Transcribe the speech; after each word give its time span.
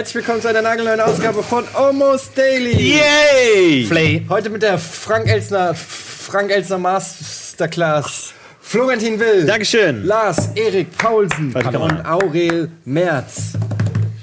Herzlich 0.00 0.14
willkommen 0.14 0.40
zu 0.40 0.48
einer 0.48 0.62
nagelneuen 0.62 0.98
Ausgabe 0.98 1.42
von 1.42 1.62
Almost 1.74 2.30
Daily. 2.34 2.96
Yay! 2.96 3.84
Play. 3.86 4.24
Heute 4.30 4.48
mit 4.48 4.62
der 4.62 4.78
Frank 4.78 5.28
Elsner, 5.28 5.74
Frank 5.74 6.50
Elsner 6.50 6.78
Masterclass. 6.78 8.32
Florentin 8.62 9.20
Will. 9.20 9.44
Dankeschön. 9.44 10.06
Lars 10.06 10.52
Erik 10.54 10.96
Paulsen 10.96 11.52
Warte, 11.52 11.72
komm 11.72 11.82
und 11.82 12.06
Aurel 12.06 12.70
Merz. 12.86 13.52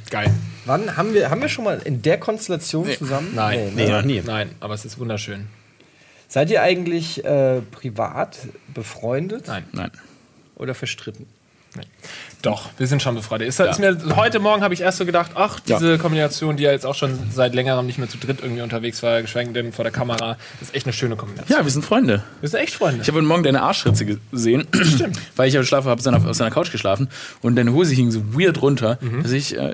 Geil. 0.09 0.33
Wann 0.65 0.97
haben 0.97 1.13
wir, 1.13 1.29
haben 1.29 1.41
wir 1.41 1.47
schon 1.47 1.65
mal 1.65 1.79
in 1.85 2.01
der 2.01 2.19
Konstellation 2.19 2.89
zusammen? 2.97 3.33
Nein. 3.35 3.75
ne? 3.75 3.83
Nee, 3.83 3.91
noch 3.91 4.01
nie. 4.01 4.23
Nein, 4.25 4.49
aber 4.59 4.73
es 4.73 4.83
ist 4.83 4.97
wunderschön. 4.97 5.45
Seid 6.27 6.49
ihr 6.49 6.63
eigentlich 6.63 7.23
äh, 7.23 7.61
privat 7.61 8.39
befreundet 8.73 9.45
Nein. 9.45 9.65
Nein. 9.73 9.91
oder 10.55 10.73
verstritten? 10.73 11.27
Nee. 11.77 11.83
Doch, 12.41 12.69
wir 12.77 12.87
sind 12.87 13.01
schon 13.01 13.15
befreundet. 13.15 13.49
Ist, 13.49 13.59
ist 13.59 13.79
mir, 13.79 13.97
heute 14.15 14.39
Morgen 14.39 14.61
habe 14.61 14.73
ich 14.73 14.81
erst 14.81 14.99
so 14.99 15.05
gedacht, 15.05 15.31
ach, 15.35 15.59
diese 15.59 15.97
Kombination, 15.97 16.57
die 16.57 16.63
ja 16.63 16.71
jetzt 16.71 16.85
auch 16.85 16.95
schon 16.95 17.17
seit 17.31 17.55
längerem 17.55 17.85
nicht 17.85 17.97
mehr 17.97 18.09
zu 18.09 18.17
dritt 18.17 18.39
irgendwie 18.41 18.61
unterwegs 18.61 19.01
war, 19.01 19.21
geschweige 19.21 19.51
denn 19.51 19.73
vor 19.73 19.83
der 19.83 19.91
Kamera, 19.91 20.37
ist 20.61 20.75
echt 20.75 20.85
eine 20.85 20.93
schöne 20.93 21.15
Kombination. 21.15 21.57
Ja, 21.57 21.63
wir 21.63 21.71
sind 21.71 21.83
Freunde. 21.83 22.23
Wir 22.41 22.49
sind 22.49 22.59
echt 22.59 22.75
Freunde. 22.75 23.01
Ich 23.01 23.07
habe 23.07 23.17
heute 23.17 23.27
Morgen 23.27 23.43
deine 23.43 23.61
Arschritze 23.63 24.05
gesehen. 24.05 24.67
Stimmt. 24.73 25.19
Weil 25.35 25.49
ich 25.49 25.57
auf 25.57 25.65
Schlafen 25.65 25.89
habe 25.89 26.01
auf 26.29 26.35
seiner 26.35 26.51
Couch 26.51 26.71
geschlafen 26.71 27.09
und 27.41 27.55
deine 27.55 27.73
Hose 27.73 27.93
hing 27.93 28.11
so 28.11 28.21
weird 28.37 28.61
runter, 28.61 28.99
dass 29.23 29.31
ich. 29.31 29.57
Äh, 29.57 29.73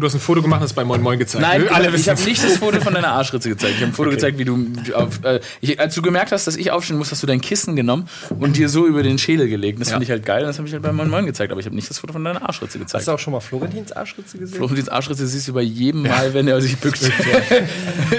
du 0.00 0.06
hast 0.06 0.14
ein 0.14 0.20
Foto 0.20 0.42
gemacht 0.42 0.60
und 0.60 0.66
es 0.66 0.72
bei 0.72 0.84
Moin 0.84 1.00
Moin 1.02 1.18
gezeigt. 1.18 1.42
nein, 1.42 1.62
Wir 1.62 1.74
alle 1.74 1.94
ich 1.94 2.08
habe 2.08 2.20
nicht 2.22 2.42
das 2.44 2.56
Foto 2.58 2.80
von 2.80 2.94
deiner 2.94 3.08
Arschritze 3.12 3.48
gezeigt. 3.48 3.74
Ich 3.76 3.80
habe 3.80 3.92
ein 3.92 3.94
Foto 3.94 4.10
gezeigt, 4.10 4.38
wie 4.38 4.44
du 4.44 4.66
auf, 4.94 5.24
äh, 5.24 5.40
ich, 5.60 5.78
als 5.80 5.94
du 5.94 6.02
gemerkt 6.02 6.32
hast, 6.32 6.46
dass 6.46 6.56
ich 6.56 6.70
aufstehen 6.70 6.96
muss, 6.98 7.10
hast 7.10 7.22
du 7.22 7.26
dein 7.26 7.40
Kissen 7.40 7.76
genommen 7.76 8.08
und 8.38 8.56
dir 8.56 8.68
so 8.68 8.86
über 8.86 9.02
den 9.02 9.18
Schädel 9.18 9.48
gelegt. 9.48 9.80
Das 9.80 9.88
Ja. 9.88 9.92
finde 9.94 10.04
ich 10.04 10.10
halt 10.10 10.24
geil. 10.24 10.40
und 10.42 10.46
Das 10.48 10.58
habe 10.58 10.68
ich 10.68 10.74
halt 10.74 10.82
bei 10.82 10.92
Moin 10.92 11.08
Moin 11.10 11.26
gezeigt, 11.26 11.50
aber 11.52 11.60
ich 11.60 11.66
habe 11.66 11.76
nicht 11.76 11.88
das 11.90 11.98
Foto 11.98 12.12
von 12.12 12.24
deiner 12.24 12.42
Arschritze 12.48 12.78
gezeigt. 12.78 13.00
Hast 13.00 13.08
du 13.08 13.12
auch 13.12 13.18
schon 13.18 13.32
mal 13.32 13.40
Florentins 13.40 13.92
Arschritze 13.92 14.38
gesehen? 14.38 14.56
Florentins 14.56 14.88
Arschritze 14.88 15.26
siehst 15.26 15.48
du 15.48 15.52
bei 15.52 15.62
jedem 15.62 16.02
Mal, 16.02 16.34
wenn 16.34 16.48
er 16.48 16.60
sich 16.60 16.76
bückt. 16.78 17.00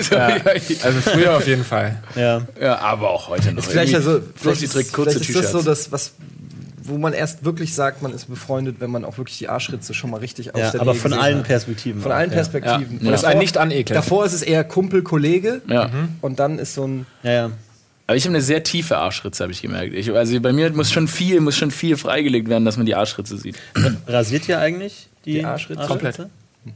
So, 0.02 0.16
ja. 0.16 0.38
Also 0.84 1.02
früher 1.02 1.36
auf 1.36 1.48
jeden 1.48 1.64
Fall. 1.64 2.02
ja. 2.16 2.42
ja, 2.60 2.80
aber 2.80 3.10
auch 3.10 3.28
heute 3.30 3.52
noch. 3.54 3.64
Vielleicht 3.64 3.94
Irgendwie. 3.94 4.10
also, 4.10 4.22
vielleicht 4.36 4.64
ist, 4.64 4.74
trägt 4.74 4.94
kurze 4.94 5.12
vielleicht 5.12 5.30
ist 5.30 5.36
das 5.36 5.46
T-Shirts. 5.48 5.66
so 5.66 5.70
das, 5.70 5.92
was, 5.92 6.14
wo 6.90 6.98
man 6.98 7.14
erst 7.14 7.46
wirklich 7.46 7.74
sagt, 7.74 8.02
man 8.02 8.14
ist 8.14 8.26
befreundet, 8.30 8.78
wenn 8.80 8.90
man 8.92 9.06
auch 9.06 9.18
wirklich 9.18 9.38
die 9.38 9.48
Arschritze 9.50 9.94
schon 9.94 10.10
mal 10.12 10.18
richtig 10.18 10.54
aus 10.54 10.60
Ja, 10.62 10.72
der 10.72 10.82
aber 10.82 10.94
Nähe 10.94 11.02
von 11.02 11.14
allen 11.14 11.38
hat. 11.40 11.48
Perspektiven. 11.48 12.02
Von 12.02 12.12
allen 12.12 12.30
ja. 12.30 12.36
Perspektiven. 12.36 13.00
Ja. 13.04 13.12
Das 13.12 13.24
einen 13.24 13.40
nicht 13.40 13.58
anekeln. 13.58 13.96
Davor 13.96 14.26
ist 14.26 14.34
es 14.34 14.42
eher 14.42 14.64
Kumpel, 14.64 15.02
Kollege 15.04 15.62
Ja. 15.68 15.90
und 16.22 16.40
dann 16.40 16.60
ist 16.60 16.74
so 16.74 16.86
ein. 16.88 17.06
Ja, 17.24 17.32
ja. 17.32 17.52
Aber 18.08 18.16
ich 18.18 18.24
habe 18.26 18.34
eine 18.36 18.42
sehr 18.42 18.64
tiefe 18.64 18.98
Arschritze, 18.98 19.44
habe 19.44 19.52
ich 19.54 19.62
gemerkt. 19.62 19.94
Ich, 19.94 20.12
also 20.12 20.40
bei 20.42 20.52
mir 20.52 20.72
muss 20.72 20.92
schon 20.92 21.08
viel, 21.08 21.40
muss 21.42 21.56
schon 21.56 21.70
viel 21.70 21.96
freigelegt 21.96 22.50
werden, 22.50 22.66
dass 22.66 22.76
man 22.76 22.88
die 22.88 22.96
Arschritze 22.96 23.38
sieht. 23.38 23.56
Rasiert 24.08 24.48
ihr 24.50 24.60
eigentlich 24.60 25.10
die, 25.26 25.34
Die 25.34 25.46
Arschritze? 25.46 25.86
Komplett. 25.86 26.28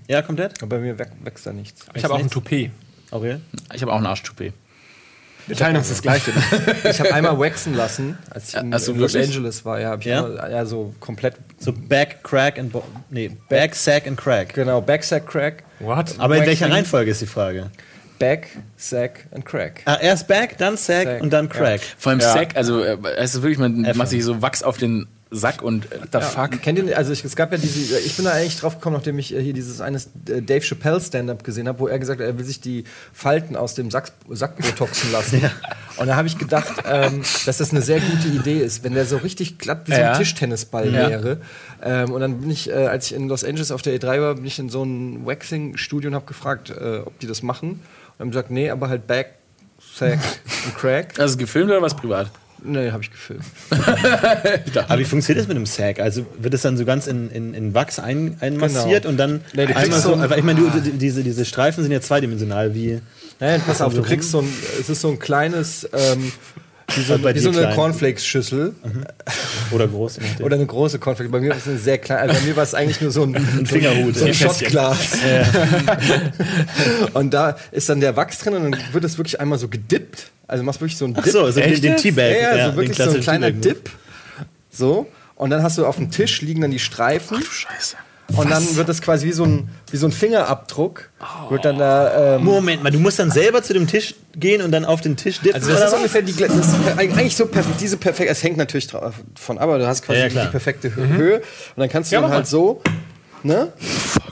Ja, 0.07 0.21
komplett? 0.21 0.61
Aber 0.61 0.77
bei 0.77 0.79
mir 0.83 0.95
wäch- 0.95 1.07
wächst 1.23 1.45
da 1.47 1.51
nichts. 1.53 1.85
Ich 1.95 2.03
habe 2.03 2.13
auch 2.13 2.19
ein 2.19 2.29
Toupet. 2.29 2.69
Aurel? 3.11 3.41
Ich 3.73 3.81
habe 3.81 3.91
auch 3.93 3.97
ein 3.97 4.05
Arschtoupet. 4.05 4.53
Wir 5.47 5.55
teilen 5.55 5.75
uns 5.75 5.89
das 5.89 6.01
Gleiche. 6.01 6.31
Ich 6.89 6.99
habe 6.99 7.13
einmal 7.13 7.37
waxen 7.39 7.75
lassen, 7.75 8.17
als 8.29 8.49
ich 8.49 8.55
in, 8.55 8.71
in 8.71 8.99
Los? 8.99 9.15
Angeles 9.15 9.65
war. 9.65 9.79
Ja, 9.79 9.95
Ja? 9.99 10.21
Mal, 10.21 10.51
ja 10.51 10.65
so 10.65 10.93
komplett. 10.99 11.35
So 11.59 11.73
Back, 11.73 12.23
Crack 12.23 12.59
and 12.59 12.71
Bo 12.71 12.83
Nee, 13.09 13.31
Back, 13.49 13.75
Sack 13.75 14.07
and 14.07 14.17
Crack. 14.17 14.53
Genau, 14.53 14.81
Backsack 14.81 15.25
Crack. 15.27 15.63
What? 15.79 16.15
Aber 16.17 16.37
in 16.37 16.45
welcher. 16.45 16.69
Reihenfolge 16.69 17.11
ist 17.11 17.21
die 17.21 17.25
Frage? 17.27 17.71
Back, 18.19 18.47
Sack 18.77 19.25
and 19.31 19.45
Crack. 19.45 19.81
Ah, 19.85 19.97
erst 20.01 20.27
Back, 20.27 20.57
dann 20.57 20.77
Sack, 20.77 21.03
Sack, 21.05 21.21
und 21.21 21.31
dann 21.33 21.49
Crack. 21.49 21.81
Vor 21.97 22.11
allem 22.11 22.19
Ja. 22.21 22.31
Sack, 22.31 22.55
also 22.55 22.81
äh, 22.81 22.97
es 23.17 23.35
ist 23.35 23.41
wirklich, 23.41 23.57
man 23.59 23.83
F. 23.83 23.97
macht 23.97 24.09
sich 24.09 24.23
so 24.23 24.41
Wachs 24.41 24.63
auf 24.63 24.77
den 24.77 25.07
Sack 25.35 25.61
und 25.61 25.91
äh, 25.91 25.99
the 26.11 26.19
fuck. 26.21 26.61
Kennt 26.61 26.77
ihr, 26.79 26.97
also 26.97 27.11
ich, 27.11 27.25
es 27.25 27.35
gab 27.35 27.51
ja 27.51 27.57
diese, 27.57 27.99
ich 27.99 28.15
bin 28.15 28.25
da 28.25 28.31
eigentlich 28.31 28.59
drauf 28.59 28.75
gekommen, 28.75 28.95
nachdem 28.97 29.17
ich 29.19 29.33
äh, 29.35 29.41
hier 29.41 29.53
dieses 29.53 29.81
eines 29.81 30.09
äh, 30.29 30.41
Dave 30.41 30.61
Chappelle 30.61 31.01
Stand-up 31.01 31.43
gesehen 31.43 31.67
habe, 31.67 31.79
wo 31.79 31.87
er 31.87 31.97
gesagt 31.99 32.19
hat, 32.21 32.27
er 32.27 32.37
will 32.37 32.45
sich 32.45 32.61
die 32.61 32.83
Falten 33.13 33.55
aus 33.55 33.73
dem 33.75 33.89
Sack, 33.91 34.11
Sack 34.29 34.57
botoxen 34.57 35.11
lassen. 35.11 35.41
Und 35.97 36.07
da 36.07 36.15
habe 36.15 36.27
ich 36.27 36.37
gedacht, 36.37 36.73
ähm, 36.87 37.21
dass 37.45 37.57
das 37.57 37.71
eine 37.71 37.81
sehr 37.83 37.99
gute 37.99 38.27
Idee 38.27 38.59
ist, 38.59 38.83
wenn 38.83 38.93
der 38.93 39.05
so 39.05 39.17
richtig 39.17 39.57
glatt 39.59 39.81
wie 39.87 39.91
so 39.93 39.99
Ja. 39.99 40.11
ein 40.13 40.17
Tischtennisball 40.17 40.91
Ja. 40.93 41.09
wäre. 41.09 41.37
Ähm, 41.83 42.11
und 42.11 42.21
dann 42.21 42.41
bin 42.41 42.49
ich, 42.49 42.69
äh, 42.69 42.73
als 42.73 43.07
ich 43.07 43.13
in 43.13 43.27
Los 43.27 43.43
Angeles 43.43 43.71
auf 43.71 43.81
der 43.83 43.93
E3 43.99 44.19
war, 44.21 44.35
bin 44.35 44.45
ich 44.45 44.57
in 44.57 44.69
so 44.69 44.83
ein 44.83 45.25
Waxing-Studio 45.25 46.09
und 46.09 46.15
habe 46.15 46.25
gefragt, 46.25 46.69
äh, 46.71 46.99
ob 47.05 47.19
die 47.19 47.27
das 47.27 47.43
machen. 47.43 47.71
Und 48.17 48.19
haben 48.19 48.31
gesagt, 48.31 48.49
nee, 48.51 48.69
aber 48.71 48.89
halt 48.89 49.05
Back, 49.05 49.35
Sack 49.95 50.19
und 50.65 50.75
Crack. 50.77 51.19
Also 51.19 51.37
gefilmt 51.37 51.69
oder 51.69 51.81
was 51.81 51.95
privat? 51.95 52.31
Nee, 52.65 52.91
habe 52.91 53.03
ich 53.03 53.11
gefilmt. 53.11 53.43
Aber 54.87 54.99
wie 54.99 55.03
funktioniert 55.05 55.41
das 55.41 55.47
mit 55.47 55.57
dem 55.57 55.65
Sack? 55.65 55.99
Also 55.99 56.25
wird 56.39 56.53
es 56.53 56.61
dann 56.61 56.77
so 56.77 56.85
ganz 56.85 57.07
in, 57.07 57.29
in, 57.29 57.53
in 57.53 57.73
Wachs 57.73 57.99
ein, 57.99 58.37
einmassiert 58.39 59.03
Genau. 59.03 59.09
und 59.09 59.17
dann 59.17 59.41
Nee, 59.53 59.65
du 59.65 59.75
einmal 59.75 59.83
kriegst 59.83 60.01
so, 60.03 60.15
so 60.15 60.35
ich 60.35 60.43
meine, 60.43 60.61
die- 60.81 60.91
diese, 60.91 61.23
diese 61.23 61.43
Streifen 61.45 61.83
sind 61.83 61.91
ja 61.91 61.99
zweidimensional, 62.01 62.73
wie 62.73 63.01
Nein, 63.39 63.61
pass 63.65 63.81
auf, 63.81 63.93
du 63.93 64.01
kriegst 64.01 64.31
so 64.31 64.39
ein, 64.39 64.47
es 64.79 64.89
ist 64.89 65.01
so 65.01 65.09
ein 65.09 65.19
kleines, 65.19 65.89
ähm, 65.91 66.31
wie 66.95 67.01
so, 67.01 67.23
wie 67.23 67.39
so 67.39 67.49
eine. 67.49 67.73
Cornflakes-Schüssel 67.75 68.73
oder 69.71 69.87
groß. 69.87 70.19
oder 70.41 70.55
eine 70.55 70.65
große 70.65 70.99
Cornflakes. 70.99 71.31
Bei 71.31 71.39
mir 71.39 71.49
war 71.49 71.57
es 71.57 71.67
eine 71.67 71.77
sehr 71.77 71.97
kleine, 71.97 72.21
also 72.21 72.35
bei 72.35 72.41
mir 72.47 72.55
war 72.55 72.63
es 72.63 72.73
eigentlich 72.73 73.01
nur 73.01 73.11
so 73.11 73.23
ein, 73.23 73.35
ein 73.59 73.65
Fingerhut. 73.65 74.15
so 74.15 74.25
ein 74.25 74.33
Ja. 74.33 74.33
Shotglas. 74.33 75.17
und 77.13 77.33
da 77.33 77.55
ist 77.71 77.89
dann 77.89 77.99
der 77.99 78.15
Wachs 78.15 78.39
drin 78.39 78.55
und 78.55 78.71
dann 78.71 78.81
wird 78.91 79.03
es 79.03 79.17
wirklich 79.17 79.39
einmal 79.39 79.57
so 79.57 79.67
gedippt. 79.67 80.31
Also 80.47 80.63
machst 80.63 80.81
wirklich 80.81 80.97
so 80.97 81.05
einen 81.05 81.13
Dip. 81.15 81.23
Ach 81.25 81.31
so, 81.31 81.51
so 81.51 81.59
den, 81.59 81.81
den 81.81 81.97
Teabag. 81.97 82.31
ja, 82.39 82.55
ja, 82.55 82.65
so 82.65 82.71
den 82.71 82.77
wirklich 82.77 82.97
so 82.97 83.03
ein 83.09 83.21
kleiner 83.21 83.47
Teabag-Move. 83.47 83.75
Dip. 83.75 83.89
So. 84.69 85.07
Und 85.35 85.49
dann 85.49 85.63
hast 85.63 85.77
du 85.77 85.85
auf 85.85 85.95
dem 85.95 86.11
Tisch 86.11 86.41
liegen 86.41 86.61
dann 86.61 86.71
die 86.71 86.79
Streifen. 86.79 87.41
Scheiße. 87.41 87.95
Und 88.35 88.49
dann 88.49 88.75
wird 88.75 88.89
das 88.89 89.01
quasi 89.01 89.27
wie 89.27 89.31
so 89.31 89.43
ein, 89.45 89.69
wie 89.91 89.97
so 89.97 90.07
ein 90.07 90.11
Fingerabdruck. 90.11 91.09
Wird 91.49 91.65
dann 91.65 91.77
da. 91.77 92.35
Ähm, 92.37 92.43
Moment 92.43 92.83
mal, 92.83 92.91
du 92.91 92.99
musst 92.99 93.19
dann 93.19 93.31
selber 93.31 93.61
zu 93.63 93.73
dem 93.73 93.87
Tisch 93.87 94.15
gehen 94.35 94.61
und 94.61 94.71
dann 94.71 94.85
auf 94.85 95.01
den 95.01 95.15
Tisch 95.17 95.39
dippen. 95.39 95.55
Also 95.55 95.67
das 95.69 95.77
oder 95.77 95.85
ist 95.85 95.91
was? 95.91 95.97
ungefähr 95.99 96.21
die 96.23 96.33
das 96.35 96.51
ist 96.55 96.75
eigentlich 96.97 97.35
so 97.35 97.45
perfekt, 97.45 97.75
diese 97.79 97.97
perfekt, 97.97 98.31
es 98.31 98.41
hängt 98.43 98.57
natürlich 98.57 98.87
davon 98.87 99.57
ab, 99.57 99.63
aber 99.63 99.77
du 99.77 99.87
hast 99.87 100.03
quasi 100.03 100.19
Ja, 100.21 100.27
ja, 100.27 100.45
die 100.45 100.51
perfekte 100.51 100.89
Hö- 100.89 101.07
Höhe 101.17 101.35
und 101.37 101.43
dann 101.77 101.89
kannst 101.89 102.11
du 102.11 102.15
Ja, 102.15 102.21
dann 102.21 102.31
halt 102.31 102.47
so, 102.47 102.81
ne? 103.43 103.71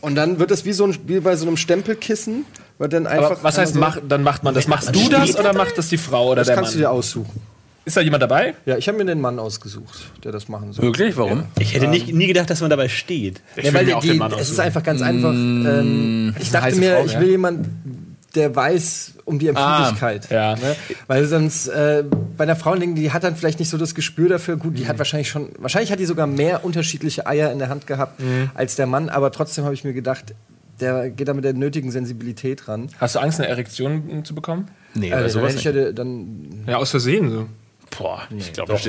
Und 0.01 0.15
dann 0.15 0.39
wird 0.39 0.49
das 0.49 0.65
wie 0.65 0.73
so 0.73 0.85
ein, 0.85 0.97
wie 1.05 1.19
bei 1.19 1.35
so 1.35 1.45
einem 1.45 1.57
Stempelkissen, 1.57 2.45
wird 2.79 2.93
dann 2.93 3.05
einfach 3.05 3.31
Aber 3.31 3.43
was 3.43 3.57
heißt, 3.59 3.75
mach, 3.75 3.99
dann 4.07 4.23
macht 4.23 4.43
man 4.43 4.55
das? 4.55 4.67
Machst 4.67 4.95
du 4.95 5.09
das 5.09 5.37
oder 5.37 5.53
macht 5.53 5.77
das 5.77 5.89
die 5.89 5.97
Frau 5.97 6.27
oder 6.29 6.37
das 6.37 6.47
der 6.47 6.55
kannst 6.55 6.73
du 6.73 6.77
Mann? 6.77 6.81
dir 6.83 6.91
aussuchen. 6.91 7.41
Ist 7.83 7.97
da 7.97 8.01
jemand 8.01 8.21
dabei? 8.21 8.53
Ja, 8.65 8.77
ich 8.77 8.87
habe 8.87 8.97
mir 8.99 9.05
den 9.05 9.19
Mann 9.21 9.39
ausgesucht, 9.39 10.11
der 10.23 10.31
das 10.31 10.47
machen 10.47 10.71
soll. 10.73 10.85
Wirklich? 10.85 11.17
Warum? 11.17 11.45
Ich 11.59 11.73
hätte 11.73 11.87
nicht, 11.87 12.13
nie 12.13 12.27
gedacht, 12.27 12.49
dass 12.49 12.61
man 12.61 12.69
dabei 12.69 12.89
steht. 12.89 13.41
Ich 13.55 13.63
Ja, 13.65 13.69
will 13.69 13.73
weil 13.73 13.81
mir 13.85 13.87
die, 13.89 13.93
auch 13.95 14.01
die, 14.01 14.07
den 14.09 14.17
Mann 14.17 14.33
es 14.33 14.49
ist 14.51 14.59
einfach 14.59 14.83
ganz 14.83 15.01
einfach. 15.01 15.33
Ähm, 15.33 16.35
ich 16.39 16.51
dachte 16.51 16.75
mir, 16.75 16.95
Frau, 16.97 17.05
ich 17.05 17.13
ja. 17.13 17.21
will 17.21 17.29
jemanden, 17.29 18.17
der 18.35 18.55
weiß 18.55 19.13
um 19.25 19.39
die 19.39 19.47
Empfindlichkeit. 19.47 20.29
ja. 20.29 20.55
Ne? 20.55 20.75
Weil 21.07 21.25
sonst 21.25 21.67
äh, 21.69 22.03
bei 22.37 22.43
einer 22.43 22.55
Frau, 22.55 22.75
die 22.75 23.11
hat 23.11 23.23
dann 23.23 23.35
vielleicht 23.35 23.59
nicht 23.59 23.69
so 23.69 23.77
das 23.77 23.95
Gespür 23.95 24.29
dafür. 24.29 24.57
Gut, 24.57 24.77
die 24.77 24.87
hat 24.87 24.97
wahrscheinlich 24.99 25.29
schon, 25.29 25.49
wahrscheinlich 25.57 25.91
hat 25.91 25.99
die 25.99 26.05
sogar 26.05 26.27
mehr 26.27 26.63
unterschiedliche 26.63 27.25
Eier 27.25 27.51
in 27.51 27.59
der 27.59 27.69
Hand 27.69 27.87
gehabt 27.87 28.21
als 28.53 28.75
der 28.75 28.85
Mann, 28.85 29.09
aber 29.09 29.31
trotzdem 29.31 29.63
habe 29.65 29.73
ich 29.73 29.83
mir 29.83 29.93
gedacht, 29.93 30.33
der 30.79 31.09
geht 31.09 31.27
da 31.27 31.33
mit 31.33 31.43
der 31.43 31.53
nötigen 31.53 31.91
Sensibilität 31.91 32.67
ran. 32.67 32.89
Hast 32.99 33.15
du 33.15 33.19
Angst, 33.19 33.39
eine 33.39 33.49
Erektion 33.49 34.19
äh, 34.19 34.23
zu 34.23 34.33
bekommen? 34.35 34.67
Nee, 34.93 35.09
Äh, 35.09 35.13
aber 35.13 35.21
dann, 35.21 35.29
sowas 35.29 35.63
ja, 35.63 35.91
dann, 35.91 36.63
Ja, 36.67 36.77
aus 36.77 36.89
Versehen 36.91 37.29
so. 37.31 37.47
Boah, 37.97 38.21
ich 38.37 38.53
glaube, 38.53 38.73
Doch, 38.73 38.79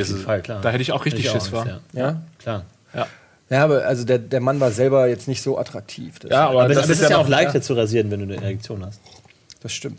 da 0.63 0.71
hätte 0.71 0.83
ich 0.83 0.93
auch 0.93 1.05
richtig 1.05 1.25
Hätte 1.27 1.37
ich 1.37 1.43
Schiss 1.43 1.53
auch 1.53 1.63
vor. 1.63 1.63
Angst, 1.63 1.81
ja. 1.93 2.01
ja. 2.01 2.23
Klar. 2.39 2.65
Ja. 2.95 3.07
Ja, 3.51 3.65
aber 3.65 3.85
also 3.85 4.05
der, 4.05 4.19
der 4.19 4.41
Mann 4.41 4.61
war 4.61 4.71
selber 4.71 5.07
jetzt 5.09 5.29
nicht 5.29 5.43
so 5.43 5.59
attraktiv. 5.59 6.19
Das, 6.21 6.31
Ja, 6.31 6.49
aber, 6.49 6.65
Aber 6.65 6.75
das, 6.75 6.85
es 6.89 7.01
ist 7.01 7.11
ja 7.11 7.19
noch- 7.19 7.25
auch 7.25 7.29
leichter 7.29 7.61
zu 7.61 7.75
rasieren, 7.75 8.11
wenn 8.11 8.21
du 8.21 8.25
eine 8.25 8.37
Ererektion 8.37 8.85
hast. 8.85 9.01
das 9.63 9.73
stimmt. 9.75 9.99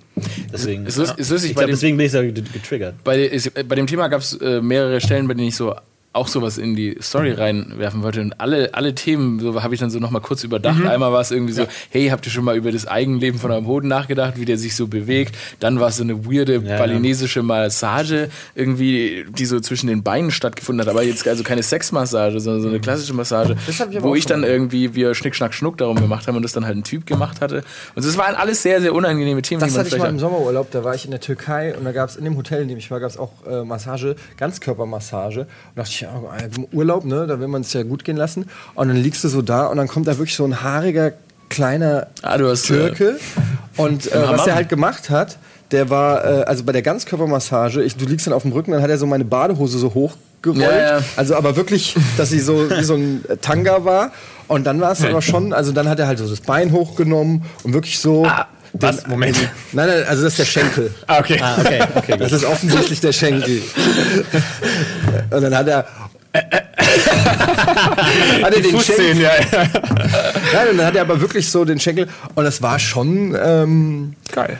Deswegen. 0.52 0.86
Ist 0.88 0.98
lustig, 0.98 1.20
ist 1.20 1.30
lustig 1.30 1.52
ich 1.52 1.56
bei, 1.56 1.62
glaube, 1.62 1.72
dem, 1.72 1.76
deswegen 1.76 1.98
bin 1.98 2.06
ich 2.08 2.12
so 2.12 2.22
getriggert. 2.24 3.04
bei, 3.04 3.20
ist, 3.22 3.54
bei 3.54 3.76
dem 3.76 3.86
Thema 3.86 4.08
gab 4.08 4.22
es 4.22 4.34
äh, 4.42 4.60
mehrere 4.62 5.00
Stellen, 5.02 5.28
bei 5.28 5.36
denen 5.36 5.50
ich 5.50 5.56
so 5.56 5.76
auch 6.14 6.28
sowas 6.28 6.58
in 6.58 6.76
die 6.76 6.98
Story 7.02 7.32
reinwerfen 7.32 8.04
wollte. 8.04 8.22
Und 8.22 8.40
alle, 8.40 8.74
alle 8.74 8.96
Themen 8.96 9.40
so 9.40 9.62
habe 9.62 9.74
ich 9.74 9.80
dann 9.80 9.90
so 9.90 10.00
nochmal 10.00 10.22
kurz 10.22 10.44
überdacht. 10.44 10.86
Einmal 10.86 11.12
war 11.12 11.22
es 11.22 11.32
irgendwie 11.32 11.54
so, 11.54 11.66
hey, 11.90 12.10
habt 12.10 12.26
ihr 12.26 12.32
schon 12.32 12.46
mal 12.46 12.56
über 12.56 12.72
das 12.72 12.88
Eigenleben 12.88 13.40
von 13.40 13.52
eurem 13.52 13.68
Hoden 13.68 13.88
nachgedacht, 13.88 14.34
wie 14.38 14.46
der 14.46 14.58
sich 14.58 14.76
so 14.76 14.88
bewegt? 14.88 15.36
Dann 15.60 15.80
war 15.80 15.90
es 15.90 15.98
so 15.98 16.04
eine 16.04 16.26
weirde 16.26 16.62
ja. 16.64 16.78
balinesische 16.78 17.42
Massage, 17.42 18.30
irgendwie, 18.56 19.26
die 19.30 19.46
so 19.46 19.60
zwischen 19.60 19.88
den 19.88 20.04
Beinen 20.04 20.32
stattgefunden 20.32 20.86
hat. 20.86 20.90
Aber 20.90 21.04
jetzt 21.04 21.28
also 21.28 21.44
keine 21.44 21.64
Sexmassage, 21.64 22.40
sondern 22.40 22.62
so 22.62 22.70
eine 22.70 22.80
klassische 22.80 23.14
Massage, 23.14 23.56
ich 23.68 24.04
wo 24.04 24.16
ich 24.16 24.26
dann 24.26 24.44
irgendwie 24.44 24.94
wir 24.94 25.16
Schnick, 25.16 25.36
Schnack, 25.36 25.54
Schnuck 25.54 25.78
darum 25.78 26.00
gemacht 26.00 26.28
haben 26.28 26.36
und 26.36 26.44
das 26.44 26.54
dann 26.54 26.66
halt 26.66 26.78
ein 26.78 26.84
Typ 26.84 27.06
gemacht 27.06 27.42
hatte. 27.42 27.64
Und 27.96 28.06
es 28.06 28.18
waren 28.18 28.36
alles 28.36 28.62
sehr, 28.62 28.82
sehr 28.82 28.94
unangenehme 28.94 29.42
Themen, 29.42 29.62
Das 29.62 29.70
die 29.70 29.78
man 29.78 29.86
hatte 29.86 29.96
ich 29.96 30.02
mal 30.02 30.10
im. 30.10 30.20
Sommerurlaub, 30.20 30.72
da 30.72 30.84
war 30.84 30.96
ich 30.96 31.06
in 31.06 31.12
der 31.12 31.20
Türkei 31.20 31.76
und 31.76 31.86
da 31.86 31.92
gab 31.92 32.10
es 32.10 32.16
in 32.16 32.24
dem 32.24 32.38
Hotel, 32.38 32.62
in 32.62 32.68
dem 32.68 32.78
ich 32.78 32.92
war, 32.92 33.00
gab 33.00 33.10
es 33.10 33.18
auch 33.18 33.32
äh, 33.48 33.64
Massage, 33.64 34.16
Ganzkörpermassage. 34.38 35.42
Und 35.42 35.48
da 35.76 35.82
dachte 35.82 35.92
ich, 35.92 36.03
ja, 36.04 36.22
im 36.56 36.68
Urlaub, 36.72 37.06
ne, 37.06 37.26
da 37.28 37.40
will 37.40 37.48
man 37.48 37.62
es 37.62 37.74
ja 37.74 37.84
gut 37.84 38.04
gehen 38.04 38.18
lassen. 38.18 38.46
Und 38.76 38.90
dann 38.90 38.98
liegst 38.98 39.24
du 39.24 39.30
so 39.30 39.42
da 39.42 39.68
und 39.68 39.78
dann 39.78 39.88
kommt 39.88 40.08
da 40.08 40.18
wirklich 40.18 40.36
so 40.36 40.46
ein 40.46 40.62
haariger, 40.62 41.14
kleiner 41.50 42.08
Ah. 42.22 42.36
Äh, 42.36 42.56
Türke. 42.56 43.18
Und 43.78 44.12
äh, 44.12 44.28
was 44.28 44.44
der 44.46 44.56
halt 44.56 44.70
gemacht 44.70 45.10
hat, 45.10 45.38
der 45.72 45.90
war, 45.90 46.24
äh, 46.24 46.44
also 46.44 46.64
bei 46.64 46.72
der 46.72 46.82
Ganzkörpermassage, 46.82 47.84
ich, 47.84 47.96
du 47.96 48.06
liegst 48.06 48.28
dann 48.28 48.34
auf 48.34 48.44
dem 48.44 48.52
Rücken, 48.52 48.72
dann 48.72 48.82
hat 48.82 48.90
er 48.90 48.98
so 48.98 49.06
meine 49.08 49.26
Badehose 49.26 49.78
so 49.80 49.94
hochgerollt. 49.94 50.62
Ja, 50.62 50.98
ja. 50.98 51.04
Also 51.16 51.36
aber 51.36 51.56
wirklich, 51.56 51.96
dass 52.18 52.30
sie 52.30 52.40
so 52.40 52.70
wie 52.70 52.84
so 52.84 52.96
ein 52.96 53.24
Tanga 53.42 53.86
war. 53.86 54.12
Und 54.48 54.66
dann 54.66 54.82
war 54.82 54.92
es 54.92 55.04
aber 55.04 55.22
schon, 55.22 55.54
also 55.54 55.72
dann 55.72 55.88
hat 55.88 56.00
er 56.00 56.08
halt 56.08 56.20
so 56.20 56.28
das 56.28 56.42
Bein 56.42 56.72
hochgenommen 56.72 57.44
und 57.64 57.74
wirklich 57.74 57.98
so. 58.00 58.26
Ah, 58.26 58.48
was? 58.74 59.08
Moment. 59.08 59.38
Nein, 59.72 59.88
nein, 59.88 60.04
also 60.08 60.24
das 60.24 60.34
ist 60.34 60.40
der 60.40 60.46
Schenkel. 60.46 60.94
Ah, 61.08 61.20
okay. 61.20 61.40
Ah, 61.42 61.58
okay, 61.60 61.80
okay. 61.96 62.18
Das 62.18 62.32
ist 62.32 62.44
offensichtlich 62.44 63.00
der 63.00 63.14
Schenkel. 63.14 63.62
Und 65.30 65.42
dann 65.42 65.56
hat 65.56 65.68
er. 65.68 65.86
hat 66.34 68.56
er 68.56 68.62
den 68.62 68.80
Schenkel. 68.80 69.22
Ja, 69.22 69.32
ja. 69.36 69.68
Nein, 70.54 70.70
und 70.72 70.78
dann 70.78 70.88
hat 70.88 70.96
er 70.96 71.02
aber 71.02 71.22
wirklich 71.22 71.50
so 71.50 71.64
den 71.66 71.80
Schenkel. 71.80 72.08
Und 72.34 72.46
das 72.46 72.62
war 72.62 72.80
schon 72.80 73.38
ähm, 73.40 74.16
Geil. 74.32 74.58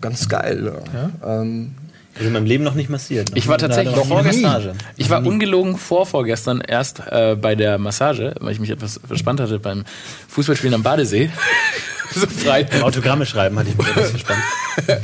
ganz 0.00 0.28
geil. 0.28 0.72
Ja. 0.92 1.40
Ähm, 1.40 1.74
Ist 2.18 2.26
in 2.26 2.32
meinem 2.32 2.46
Leben 2.46 2.64
noch 2.64 2.74
nicht 2.74 2.90
massiert. 2.90 3.30
Ich 3.34 3.48
war 3.48 3.58
tatsächlich 3.58 3.94
noch 3.94 4.06
vorgestern. 4.06 4.76
Ich 4.96 5.10
war 5.10 5.24
ungelogen 5.24 5.76
vor 5.76 6.06
vorgestern 6.06 6.60
erst 6.60 7.00
äh, 7.10 7.36
bei 7.40 7.54
der 7.54 7.78
Massage, 7.78 8.34
weil 8.40 8.52
ich 8.52 8.60
mich 8.60 8.70
etwas 8.70 9.00
verspannt 9.06 9.40
hatte 9.40 9.58
beim 9.58 9.84
Fußballspielen 10.28 10.74
am 10.74 10.82
Badesee. 10.82 11.30
so 12.14 12.26
frei. 12.26 12.66
Autogramme 12.82 13.26
schreiben 13.26 13.58
hatte 13.58 13.70
ich 13.70 13.76
mir 13.76 13.88
etwas 13.88 14.12
gespannt. 14.12 14.40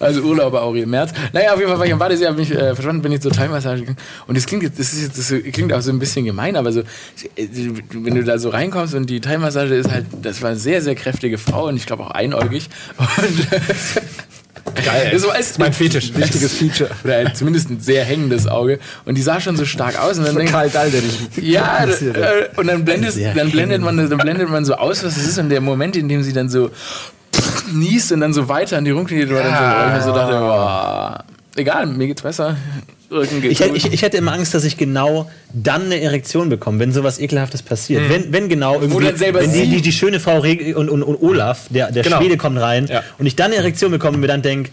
Also 0.00 0.22
Urlauber 0.22 0.62
auch 0.62 0.74
im 0.74 0.90
März. 0.90 1.12
Naja, 1.32 1.52
auf 1.52 1.58
jeden 1.58 1.70
Fall 1.70 1.78
war 1.78 1.86
ich 1.86 1.92
am 1.92 2.00
Badesee, 2.00 2.26
habe 2.26 2.36
mich 2.36 2.50
äh, 2.50 2.74
verstanden, 2.74 3.02
bin 3.02 3.12
ich 3.12 3.20
zur 3.20 3.30
Thai-Massage 3.30 3.80
gegangen. 3.82 3.98
Und 4.26 4.36
das 4.36 4.46
klingt 4.46 4.64
jetzt, 4.64 4.78
das 4.80 4.92
ist 4.92 5.16
das 5.16 5.28
klingt 5.52 5.72
auch 5.72 5.82
so 5.82 5.92
ein 5.92 6.00
bisschen 6.00 6.24
gemein, 6.24 6.56
aber 6.56 6.72
so, 6.72 6.80
äh, 6.80 7.46
wenn 7.92 8.16
du 8.16 8.24
da 8.24 8.38
so 8.38 8.48
reinkommst 8.48 8.94
und 8.94 9.08
die 9.08 9.20
Thai-Massage 9.20 9.74
ist 9.74 9.90
halt, 9.90 10.06
das 10.22 10.42
war 10.42 10.50
eine 10.50 10.58
sehr, 10.58 10.82
sehr 10.82 10.96
kräftige 10.96 11.38
Frau 11.38 11.68
und 11.68 11.76
ich 11.76 11.86
glaube 11.86 12.02
auch 12.04 12.10
einäugig. 12.10 12.70
Und 12.98 13.08
Geil. 14.84 15.18
So 15.18 15.30
als 15.30 15.58
Mein 15.58 15.72
Fetisch. 15.72 16.12
wichtiges 16.14 16.54
Feature. 16.54 16.90
oder 17.04 17.32
zumindest 17.34 17.70
ein 17.70 17.80
sehr 17.80 18.04
hängendes 18.04 18.46
Auge. 18.46 18.78
Und 19.04 19.16
die 19.16 19.22
sah 19.22 19.40
schon 19.40 19.56
so 19.56 19.64
stark 19.64 20.00
aus. 20.00 20.18
Und 20.18 20.26
dann 20.26 20.36
denk, 20.36 20.50
Karl 20.50 20.70
Dahl, 20.70 20.90
der 20.90 21.00
dich 21.00 21.18
ja, 21.40 21.84
äh, 21.84 22.48
und 22.56 22.66
dann 22.66 22.84
blendet, 22.84 23.14
dann 23.36 23.50
blendet 23.50 23.82
man, 23.82 23.96
dann 23.96 24.18
blendet 24.18 24.48
man 24.48 24.64
so 24.64 24.74
aus, 24.74 25.04
was 25.04 25.16
es 25.16 25.26
ist. 25.26 25.38
Und 25.38 25.50
der 25.50 25.60
Moment, 25.60 25.96
in 25.96 26.08
dem 26.08 26.22
sie 26.22 26.32
dann 26.32 26.48
so 26.48 26.70
niest 27.72 28.12
und 28.12 28.20
dann 28.20 28.32
so 28.32 28.48
weiter 28.48 28.76
an 28.78 28.84
die 28.84 28.90
Runkel 28.90 29.18
geht, 29.18 29.30
war 29.30 29.42
dann 29.42 29.92
so, 29.92 29.98
ich 29.98 30.04
so 30.04 30.12
dachte, 30.12 30.38
boah, 30.38 31.24
egal, 31.56 31.86
mir 31.86 32.06
geht's 32.06 32.22
besser. 32.22 32.56
Geht 33.10 33.50
Ich, 33.50 33.60
ich, 33.60 33.92
ich 33.92 34.02
hätte 34.02 34.16
immer 34.18 34.32
Angst, 34.32 34.54
dass 34.54 34.62
ich 34.64 34.76
genau 34.76 35.28
dann 35.52 35.86
eine 35.86 36.00
Erektion 36.00 36.48
bekomme, 36.48 36.78
wenn 36.78 36.92
sowas 36.92 37.18
Ekelhaftes 37.18 37.62
passiert. 37.62 38.08
Wenn, 38.08 38.32
wenn 38.32 38.48
genau 38.48 38.80
irgendwie, 38.80 39.04
wenn 39.34 39.52
die, 39.52 39.66
die, 39.68 39.82
die 39.82 39.92
schöne 39.92 40.20
Frau 40.20 40.38
Reg 40.38 40.76
und, 40.76 40.88
und, 40.88 41.02
und 41.02 41.20
Olaf, 41.20 41.66
der, 41.70 41.90
der 41.90 42.04
Genau. 42.04 42.18
Schwede, 42.20 42.36
kommt 42.36 42.60
rein 42.60 42.86
Ja. 42.86 43.02
und 43.18 43.26
ich 43.26 43.34
dann 43.34 43.46
eine 43.46 43.56
Erektion 43.56 43.90
bekomme 43.90 44.14
und 44.14 44.20
mir 44.20 44.28
dann 44.28 44.42
denke, 44.42 44.70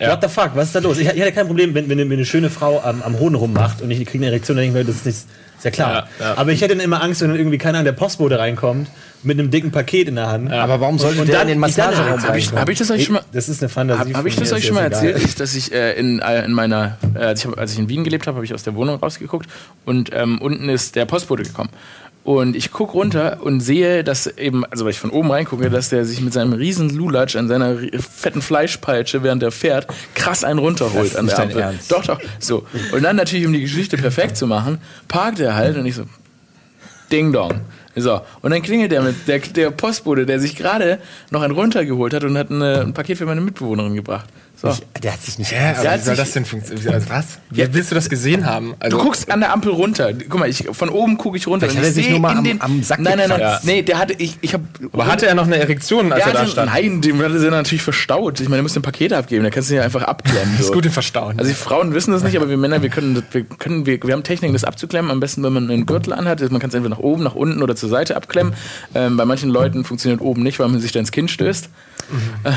Ja. 0.00 0.10
what 0.12 0.22
the 0.22 0.28
fuck, 0.28 0.50
was 0.54 0.66
ist 0.66 0.74
da 0.74 0.78
los? 0.80 0.98
Ich, 0.98 1.06
ich 1.06 1.20
hätte 1.20 1.32
kein 1.32 1.46
Problem, 1.46 1.74
wenn, 1.74 1.88
wenn, 1.88 2.00
eine- 2.00 2.08
wenn 2.10 2.16
eine 2.18 2.24
schöne 2.26 2.50
Frau 2.50 2.80
am, 2.80 3.02
am 3.02 3.18
Hoden 3.18 3.34
rummacht 3.34 3.82
und 3.82 3.90
ich 3.90 3.98
kriege 4.06 4.24
eine 4.24 4.26
Erektion, 4.32 4.56
dann 4.56 4.64
denke 4.64 4.80
ich 4.80 4.86
mir, 4.86 4.90
das 4.92 4.96
ist, 5.00 5.06
nicht, 5.06 5.18
ist 5.58 5.64
ja 5.64 5.70
klar. 5.70 6.08
Ja, 6.18 6.26
ja. 6.26 6.38
Aber 6.38 6.52
ich 6.52 6.62
hätte 6.62 6.74
dann 6.74 6.82
immer 6.84 7.02
Angst, 7.02 7.20
wenn 7.20 7.28
dann 7.28 7.38
irgendwie 7.38 7.58
keiner 7.58 7.78
an 7.78 7.84
der 7.84 7.92
Postbote 7.92 8.38
reinkommt 8.38 8.88
mit 9.22 9.38
einem 9.38 9.50
dicken 9.50 9.70
Paket 9.70 10.08
in 10.08 10.14
der 10.14 10.28
Hand. 10.28 10.50
Aber 10.50 10.80
warum 10.80 10.98
sollte 10.98 11.20
Und 11.20 11.26
der 11.28 11.34
dann- 11.40 11.42
in 11.48 11.54
den 11.54 11.58
Massageraum 11.58 12.22
Hab 12.22 12.34
ich, 12.36 12.50
hab 12.52 12.68
ich 12.70 12.78
das 12.78 12.90
euch 12.90 13.04
schon 13.04 13.16
mal... 13.16 13.22
Das 13.32 13.50
ist 13.50 13.62
eine 13.62 13.68
Fantasie. 13.68 14.00
Habe 14.00 14.14
hab 14.14 14.26
ich 14.26 14.36
das 14.36 14.50
euch 14.54 14.64
schon 14.64 14.74
mal 14.76 14.84
erzählt, 14.84 15.16
egal. 15.16 15.28
ich, 15.28 15.34
dass 15.34 15.54
ich, 15.54 15.70
äh, 15.72 15.92
in, 15.98 16.20
äh, 16.20 16.44
in 16.46 16.52
meiner, 16.52 16.96
äh, 17.14 17.18
als, 17.18 17.44
ich, 17.44 17.58
als 17.58 17.72
ich 17.74 17.78
in 17.78 17.88
Wien 17.90 18.02
gelebt 18.02 18.26
habe, 18.26 18.36
habe 18.36 18.44
ich 18.46 18.54
aus 18.54 18.62
der 18.62 18.74
Wohnung 18.74 18.96
rausgeguckt 18.96 19.50
und 19.84 20.08
ähm, 20.14 20.40
unten 20.40 20.70
ist 20.70 20.96
der 20.96 21.04
Postbote 21.04 21.42
gekommen. 21.42 21.68
Und 22.22 22.54
ich 22.54 22.70
guck 22.70 22.92
runter 22.92 23.38
und 23.42 23.60
sehe, 23.60 24.04
dass 24.04 24.26
eben, 24.26 24.64
also 24.66 24.84
weil 24.84 24.90
ich 24.90 25.00
von 25.00 25.10
oben 25.10 25.30
reingucke, 25.30 25.70
dass 25.70 25.88
der 25.88 26.04
sich 26.04 26.20
mit 26.20 26.34
seinem 26.34 26.52
riesen 26.52 26.90
Lulatsch 26.90 27.34
an 27.34 27.48
seiner 27.48 27.78
fetten 27.98 28.42
Fleischpeitsche, 28.42 29.22
während 29.22 29.42
er 29.42 29.50
fährt, 29.50 29.86
krass 30.14 30.44
einen 30.44 30.58
runterholt 30.58 31.16
an 31.16 31.26
der 31.26 31.38
Ampel. 31.38 31.74
Doch, 31.88 32.04
doch. 32.04 32.20
So. 32.38 32.66
Und 32.92 33.02
dann 33.02 33.16
natürlich, 33.16 33.46
um 33.46 33.52
die 33.52 33.62
Geschichte 33.62 33.96
perfekt 33.96 34.36
zu 34.36 34.46
machen, 34.46 34.78
parkt 35.08 35.40
er 35.40 35.54
halt 35.54 35.78
und 35.78 35.86
ich 35.86 35.94
so, 35.94 36.04
Ding 37.10 37.32
Dong. 37.32 37.62
So, 37.96 38.20
und 38.42 38.52
dann 38.52 38.62
klingelt 38.62 38.92
der 38.92 39.02
mit 39.02 39.26
der, 39.26 39.40
der 39.40 39.70
Postbote, 39.70 40.24
der 40.24 40.38
sich 40.38 40.56
gerade 40.56 40.98
noch 41.30 41.42
einen 41.42 41.54
runtergeholt 41.54 42.14
hat 42.14 42.22
und 42.24 42.38
hat 42.38 42.50
eine, 42.50 42.82
ein 42.82 42.94
Paket 42.94 43.18
für 43.18 43.26
meine 43.26 43.40
Mitbewohnerin 43.40 43.94
gebracht. 43.94 44.26
So. 44.62 44.76
Der 45.02 45.12
hat 45.14 45.22
sich 45.22 45.38
nicht. 45.38 45.52
Hä, 45.52 45.70
aber 45.74 45.82
Der 45.82 45.98
wie 45.98 46.02
soll 46.04 46.16
das 46.16 46.32
denn 46.32 46.44
funktionieren? 46.44 46.92
Also 46.94 47.08
was? 47.08 47.24
Wie 47.50 47.66
willst 47.72 47.90
du 47.90 47.94
das 47.94 48.10
gesehen 48.10 48.44
haben? 48.46 48.74
Also, 48.78 48.98
Du 48.98 49.02
guckst 49.04 49.30
an 49.30 49.40
der 49.40 49.52
Ampel 49.52 49.72
runter. 49.72 50.12
Guck 50.28 50.38
mal, 50.40 50.48
ich, 50.50 50.64
von 50.70 50.88
oben 50.90 51.16
gucke 51.16 51.36
ich 51.38 51.46
runter. 51.46 51.68
Vielleicht 51.68 51.78
und 51.78 51.86
hat 51.86 51.90
ich 51.92 51.96
er 51.98 52.02
sich 52.02 52.10
nur 52.10 52.20
mal 52.20 52.36
am- 52.36 52.44
den, 52.44 52.60
am 52.60 52.82
Sack 52.82 53.00
Nein, 53.00 53.16
nein, 53.18 53.28
nein. 53.30 53.38
gekratzt. 53.38 53.64
Nee, 53.64 53.82
der 53.82 53.98
hatte, 53.98 54.12
ich, 54.18 54.36
ich 54.42 54.52
hab, 54.54 54.60
aber 54.92 55.06
hatte 55.06 55.26
er 55.26 55.34
noch 55.34 55.46
eine 55.46 55.56
Erektion, 55.56 56.12
als 56.12 56.26
er 56.26 56.32
da 56.32 56.46
stand? 56.46 56.70
Nein, 56.72 57.00
dem 57.00 57.20
hatte 57.22 57.40
sie 57.40 57.48
natürlich 57.50 57.82
verstaut. 57.82 58.38
Ich 58.40 58.48
meine, 58.48 58.56
der 58.56 58.62
muss 58.64 58.74
den 58.74 58.82
Paket 58.82 59.12
abgeben, 59.14 59.44
da 59.44 59.50
kannst 59.50 59.70
du 59.70 59.74
ihn 59.74 59.78
ja 59.78 59.82
einfach 59.84 60.02
abklemmen. 60.02 60.40
Das 60.52 60.60
ist 60.60 60.66
So. 60.68 60.72
gut 60.74 60.84
im 60.86 60.92
Verstauen. 60.92 61.38
Also 61.38 61.48
die 61.50 61.56
Frauen 61.56 61.94
wissen 61.94 62.12
das 62.12 62.22
nicht, 62.22 62.36
aber 62.36 62.48
wir 62.50 62.56
Männer, 62.58 62.82
wir 62.82 62.90
können, 62.90 63.22
wir 63.32 63.44
können, 63.44 63.86
wir, 63.86 63.98
wir 64.02 64.12
haben 64.12 64.22
Techniken, 64.24 64.52
das 64.52 64.64
abzuklemmen. 64.64 65.10
Am 65.10 65.20
besten, 65.20 65.42
wenn 65.42 65.52
man 65.54 65.70
einen 65.70 65.86
Gürtel 65.86 66.12
anhat. 66.12 66.40
Man 66.50 66.60
kann 66.60 66.68
es 66.68 66.74
entweder 66.74 66.94
nach 66.94 67.02
oben, 67.02 67.22
nach 67.22 67.34
unten 67.34 67.62
oder 67.62 67.74
zur 67.76 67.88
Seite 67.88 68.14
abklemmen. 68.16 68.52
Ähm, 68.94 69.16
bei 69.16 69.24
manchen 69.24 69.48
Leuten 69.48 69.84
funktioniert 69.84 70.20
oben 70.20 70.42
nicht, 70.42 70.58
weil 70.58 70.68
man 70.68 70.80
sich 70.80 70.92
da 70.92 71.00
ins 71.00 71.12
Kinn 71.12 71.28
stößt. 71.28 71.70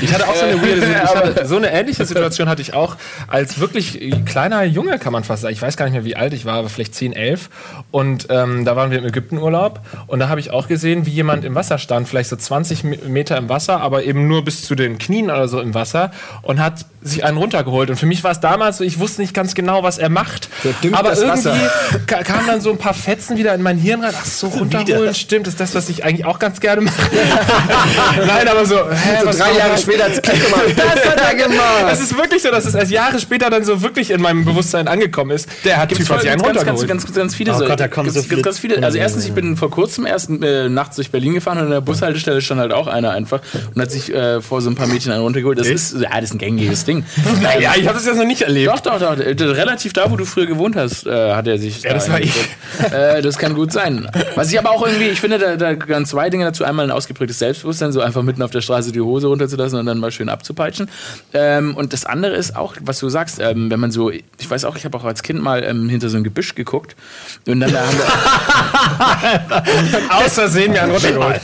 Ich 0.00 0.12
hatte 0.12 0.26
auch 0.28 0.34
so 0.42 0.58
eine 0.58 0.62
weirde, 0.62 1.02
hatte, 1.34 1.46
so 1.46 1.56
eine 1.56 1.72
ähnliche 1.72 2.04
Situation 2.06 2.48
hatte 2.48 2.62
ich 2.62 2.74
auch 2.74 2.96
als 3.28 3.60
wirklich 3.60 4.00
kleiner 4.26 4.64
Junge, 4.64 4.98
kann 4.98 5.12
man 5.12 5.24
fast 5.24 5.42
sagen. 5.42 5.54
Ich 5.54 5.62
weiß 5.62 5.76
gar 5.76 5.84
nicht 5.86 5.94
mehr, 5.94 6.04
wie 6.04 6.16
alt 6.16 6.32
ich 6.32 6.44
war, 6.44 6.54
aber 6.54 6.68
vielleicht 6.68 6.94
10, 6.94 7.12
11. 7.12 7.48
Und 7.90 8.26
ähm, 8.30 8.64
da 8.64 8.76
waren 8.76 8.90
wir 8.90 8.98
im 8.98 9.04
Ägyptenurlaub 9.06 9.80
und 10.06 10.18
da 10.18 10.28
habe 10.28 10.40
ich 10.40 10.50
auch 10.50 10.68
gesehen, 10.68 11.06
wie 11.06 11.10
jemand 11.10 11.44
im 11.44 11.54
Wasser 11.54 11.78
stand, 11.78 12.08
vielleicht 12.08 12.30
so 12.30 12.36
20 12.36 12.84
Me- 12.84 12.98
Meter 13.06 13.36
im 13.36 13.48
Wasser, 13.48 13.80
aber 13.80 14.04
eben 14.04 14.26
nur 14.28 14.44
bis 14.44 14.62
zu 14.64 14.74
den 14.74 14.98
Knien 14.98 15.26
oder 15.30 15.48
so 15.48 15.60
im 15.60 15.74
Wasser 15.74 16.10
und 16.42 16.60
hat 16.60 16.84
sich 17.02 17.24
einen 17.24 17.36
runtergeholt. 17.36 17.90
Und 17.90 17.96
für 17.96 18.06
mich 18.06 18.22
war 18.22 18.30
es 18.30 18.40
damals 18.40 18.78
so, 18.78 18.84
ich 18.84 18.98
wusste 19.00 19.20
nicht 19.22 19.34
ganz 19.34 19.54
genau, 19.54 19.82
was 19.82 19.98
er 19.98 20.08
macht. 20.08 20.48
Aber 20.92 21.10
irgendwie 21.16 21.28
Wasser. 21.28 21.56
ka- 22.06 22.22
kamen 22.22 22.46
dann 22.46 22.60
so 22.60 22.70
ein 22.70 22.78
paar 22.78 22.94
Fetzen 22.94 23.36
wieder 23.36 23.54
in 23.54 23.62
mein 23.62 23.76
Hirn 23.76 24.02
rein. 24.04 24.14
Ach 24.16 24.24
so, 24.24 24.46
runterholen, 24.48 25.12
stimmt, 25.14 25.46
das 25.46 25.54
ist 25.54 25.60
das, 25.60 25.74
was 25.74 25.88
ich 25.88 26.04
eigentlich 26.04 26.24
auch 26.26 26.38
ganz 26.38 26.60
gerne 26.60 26.82
mache. 26.82 26.94
Nein, 28.26 28.46
aber 28.48 28.64
so, 28.66 28.76
hä, 28.90 29.18
So 29.24 29.36
drei 29.38 29.52
Jahre 29.58 29.78
später 29.78 30.04
als 30.04 30.20
Klick 30.32 30.44
gemacht. 30.44 30.62
Das 30.76 31.08
hat 31.08 31.20
er 31.20 31.34
gemacht. 31.48 31.86
Es 31.90 32.00
ist 32.00 32.16
wirklich 32.16 32.42
so, 32.42 32.50
dass 32.50 32.64
es 32.64 32.74
erst 32.74 32.90
Jahre 32.90 33.18
später 33.18 33.50
dann 33.50 33.64
so 33.64 33.82
wirklich 33.82 34.10
in 34.10 34.20
meinem 34.20 34.44
Bewusstsein 34.44 34.88
angekommen 34.88 35.32
ist. 35.32 35.48
Der 35.64 35.78
hat 35.78 35.88
Gibt's 35.88 36.04
Typ 36.04 36.14
hat 36.14 36.22
sich 36.22 36.30
einen 36.30 36.42
ganz, 36.42 36.54
ganz, 36.54 36.58
runtergeholt. 36.58 36.88
ganz, 36.88 37.14
ganz, 37.14 37.34
viele 37.34 37.52
Oh 37.52 37.58
so. 37.58 37.66
Gott, 37.66 37.80
da 37.80 37.88
kommen 37.88 38.10
so 38.10 38.22
viele 38.22 38.42
ganz 38.42 38.58
viele. 38.58 38.82
Also 38.82 38.98
erstens, 38.98 39.24
ich 39.24 39.32
bin 39.32 39.56
vor 39.56 39.70
kurzem 39.70 40.06
erst 40.06 40.30
äh, 40.30 40.68
nachts 40.68 40.96
durch 40.96 41.10
Berlin 41.10 41.34
gefahren 41.34 41.58
und 41.58 41.64
an 41.64 41.70
der 41.70 41.80
Bushaltestelle 41.80 42.40
stand 42.40 42.60
halt 42.60 42.72
auch 42.72 42.86
einer 42.86 43.10
einfach 43.10 43.40
und 43.74 43.80
hat 43.80 43.90
sich 43.90 44.12
äh, 44.12 44.40
vor 44.40 44.60
so 44.60 44.70
ein 44.70 44.74
paar 44.74 44.86
Mädchen 44.86 45.12
einen 45.12 45.22
runtergeholt. 45.22 45.58
Das 45.58 45.68
ist, 45.68 45.94
ja, 45.94 46.10
das 46.14 46.24
ist 46.24 46.34
ein 46.34 46.38
gängiges 46.38 46.84
Ding. 46.84 47.04
ja, 47.60 47.72
ich 47.76 47.86
habe 47.86 47.94
das 47.94 48.06
jetzt 48.06 48.16
noch 48.16 48.24
nicht 48.24 48.42
erlebt. 48.42 48.72
Doch, 48.72 48.80
doch, 48.80 48.98
doch. 48.98 49.18
Äh, 49.18 49.36
Relativ 49.42 49.92
da, 49.92 50.10
wo 50.10 50.16
du 50.16 50.24
früher 50.24 50.46
gewohnt 50.46 50.76
hast, 50.76 51.06
äh, 51.06 51.32
hat 51.32 51.46
er 51.46 51.58
sich. 51.58 51.82
Ja, 51.82 51.94
das 51.94 52.06
da 52.06 52.12
war 52.12 52.20
ich. 52.20 52.32
Äh, 52.90 53.22
das 53.22 53.38
kann 53.38 53.54
gut 53.54 53.72
sein. 53.72 54.08
Was 54.34 54.50
ich 54.50 54.58
aber 54.58 54.70
auch 54.70 54.86
irgendwie, 54.86 55.08
ich 55.08 55.20
finde, 55.20 55.38
da, 55.38 55.56
da 55.56 55.74
gehören 55.74 56.06
zwei 56.06 56.30
Dinge 56.30 56.44
dazu. 56.44 56.64
Einmal 56.64 56.86
ein 56.86 56.90
ausgeprägtes 56.90 57.38
Selbstbewusstsein, 57.38 57.92
so 57.92 58.00
einfach 58.00 58.22
mitten 58.22 58.42
auf 58.42 58.50
der 58.50 58.60
Straße 58.60 58.92
die 58.92 59.00
Hose 59.00 59.26
runterzulassen 59.26 59.78
und 59.78 59.86
dann 59.86 59.98
mal 59.98 60.10
schön 60.10 60.21
abzupeitschen. 60.28 60.88
Ähm, 61.32 61.76
und 61.76 61.92
das 61.92 62.04
andere 62.04 62.34
ist 62.34 62.56
auch, 62.56 62.74
was 62.80 62.98
du 62.98 63.08
sagst, 63.08 63.38
ähm, 63.40 63.70
wenn 63.70 63.80
man 63.80 63.90
so, 63.90 64.10
ich 64.10 64.22
weiß 64.48 64.64
auch, 64.64 64.76
ich 64.76 64.84
habe 64.84 64.96
auch 64.98 65.04
als 65.04 65.22
Kind 65.22 65.42
mal 65.42 65.62
ähm, 65.64 65.88
hinter 65.88 66.08
so 66.08 66.16
ein 66.16 66.24
Gebüsch 66.24 66.54
geguckt 66.54 66.96
und 67.46 67.60
dann 67.60 67.72
da 67.72 67.86
haben 67.86 67.98
wir, 67.98 69.62
Aus 70.16 70.34
Versehen 70.34 70.72
mir 70.72 70.82
einen 70.82 70.92
runtergeholt. 70.92 71.40